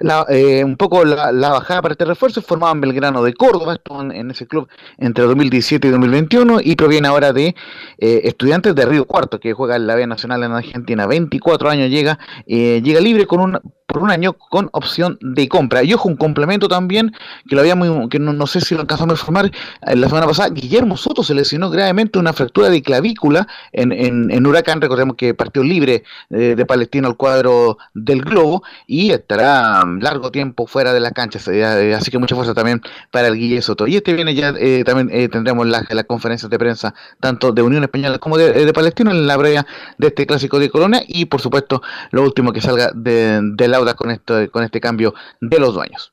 La, 0.03 0.27
eh, 0.29 0.65
un 0.65 0.77
poco 0.77 1.05
la, 1.05 1.33
la 1.33 1.51
bajada 1.51 1.83
para 1.83 1.93
este 1.93 2.05
refuerzo 2.05 2.43
formaba 2.43 2.73
en 2.73 2.81
Belgrano 2.81 3.23
de 3.23 3.35
Córdoba, 3.35 3.79
en 4.13 4.31
ese 4.31 4.47
club 4.47 4.69
entre 4.99 5.25
2017 5.25 5.89
y 5.89 5.91
2021 5.91 6.61
y 6.63 6.77
proviene 6.77 7.09
ahora 7.09 7.33
de 7.33 7.55
eh, 7.99 8.21
Estudiantes 8.25 8.75
de 8.75 8.87
Río 8.87 9.07
Cuarto, 9.07 9.41
que 9.41 9.53
juega 9.53 9.77
en 9.77 9.87
la 9.87 9.95
B 9.95 10.07
Nacional 10.07 10.43
en 10.43 10.53
Argentina. 10.53 11.07
24 11.07 11.71
años 11.71 11.91
llega, 11.91 12.19
eh, 12.47 12.81
llega 12.83 13.01
libre 13.01 13.27
con 13.27 13.41
un, 13.41 13.61
por 13.93 14.03
un 14.03 14.11
año 14.11 14.33
con 14.33 14.71
opción 14.73 15.19
de 15.21 15.49
compra. 15.49 15.83
Y 15.83 15.93
ojo, 15.95 16.09
un 16.09 16.17
complemento 16.17 16.69
también, 16.69 17.13
que 17.49 17.55
lo 17.55 17.61
habíamos, 17.61 18.09
que 18.09 18.19
no, 18.19 18.33
no 18.33 18.47
sé 18.47 18.61
si 18.61 18.75
lo 18.75 18.81
alcanzamos 18.81 19.19
a 19.19 19.21
informar 19.21 19.47
eh, 19.47 19.97
la 19.97 20.09
semana 20.09 20.27
pasada, 20.27 20.49
Guillermo 20.51 20.97
Soto 20.97 21.23
se 21.23 21.35
lesionó 21.35 21.71
gravemente 21.71 22.19
una 22.19 22.33
fractura 22.33 22.71
de 22.71 22.83
clavícula 22.83 23.47
en, 23.73 23.93
en, 23.93 24.31
en 24.31 24.47
Huracán, 24.47 24.81
recordemos 24.81 25.17
que 25.17 25.35
partió 25.35 25.63
libre 25.63 26.05
eh, 26.31 26.55
de 26.57 26.67
Palestino 26.67 27.09
al 27.09 27.17
cuadro 27.17 27.79
del 27.95 28.23
Globo 28.23 28.63
y 28.87 29.11
estará 29.11 29.85
mm, 29.85 30.01
largo 30.01 30.31
tiempo 30.31 30.67
fuera 30.67 30.93
de 30.93 31.01
la 31.01 31.11
cancha, 31.11 31.39
eh, 31.51 31.95
así 31.95 32.11
que 32.11 32.19
mucha 32.19 32.35
fuerza 32.35 32.55
también 32.55 32.81
para 33.11 33.29
el 33.29 33.35
Guille 33.35 33.61
Soto. 33.63 33.87
Y 33.87 33.97
este 33.97 34.13
viene 34.15 34.35
ya, 34.35 34.55
eh, 34.59 34.85
también 34.85 35.11
eh, 35.13 35.29
tendremos 35.29 35.67
las 35.67 35.83
las 35.93 36.05
conferencias 36.05 36.49
de 36.51 36.59
prensa 36.59 36.95
tanto 37.21 37.53
de 37.53 37.63
Unión 37.63 37.83
Española 37.83 38.19
como 38.19 38.39
de, 38.39 38.65
de 38.65 38.73
Palestino 38.73 39.11
en 39.11 39.27
la 39.27 39.37
breve 39.37 39.63
de 39.99 40.07
este 40.07 40.27
clásico 40.27 40.59
de 40.59 40.71
Colonia 40.71 41.03
y 41.07 41.27
por 41.27 41.41
supuesto 41.41 41.83
lo 42.11 42.23
último 42.23 42.53
que 42.53 42.61
salga 42.61 42.91
de, 42.95 43.41
de 43.43 43.69
Con, 43.95 44.11
esto, 44.11 44.35
con 44.51 44.65
este 44.65 44.81
cambio 44.81 45.15
de 45.41 45.59
los 45.59 45.75
dueños. 45.75 46.13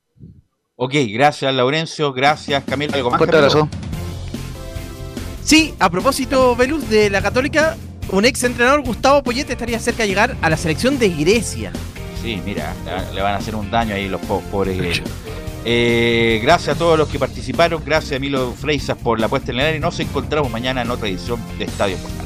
Ok, 0.75 0.93
gracias 1.13 1.53
Laurencio, 1.53 2.13
gracias 2.13 2.63
Camilo. 2.65 2.93
¿Algo 2.95 3.11
más? 3.11 3.21
Abrazo. 3.21 3.67
Sí, 5.43 5.73
a 5.79 5.89
propósito, 5.89 6.55
Velus, 6.55 6.89
de 6.89 7.09
la 7.09 7.21
Católica, 7.21 7.75
un 8.11 8.25
ex 8.25 8.43
entrenador, 8.43 8.83
Gustavo 8.83 9.23
Poyete, 9.23 9.53
estaría 9.53 9.79
cerca 9.79 10.03
de 10.03 10.09
llegar 10.09 10.35
a 10.41 10.49
la 10.49 10.57
selección 10.57 10.99
de 10.99 11.09
Grecia. 11.09 11.71
Sí, 12.21 12.41
mira, 12.45 12.73
le- 13.13 13.21
van 13.21 13.33
a 13.33 13.37
hacer 13.37 13.55
un 13.55 13.71
daño 13.71 13.95
ahí 13.95 14.07
los 14.07 14.21
po- 14.21 14.41
pobres 14.51 14.77
griegos. 14.77 15.09
Eh, 15.65 16.39
gracias 16.43 16.75
a 16.75 16.79
todos 16.79 16.97
los 16.97 17.09
que 17.09 17.19
participaron, 17.19 17.81
gracias 17.85 18.17
a 18.17 18.19
Milo 18.19 18.53
Freisas 18.53 18.97
por 18.97 19.19
la 19.19 19.27
puesta 19.27 19.51
en 19.51 19.59
el 19.59 19.65
aire 19.65 19.77
y 19.77 19.81
nos 19.81 19.99
encontramos 19.99 20.51
mañana 20.51 20.81
en 20.83 20.91
otra 20.91 21.07
edición 21.09 21.39
de 21.57 21.65
Estadio 21.65 21.97
Portal. 21.97 22.25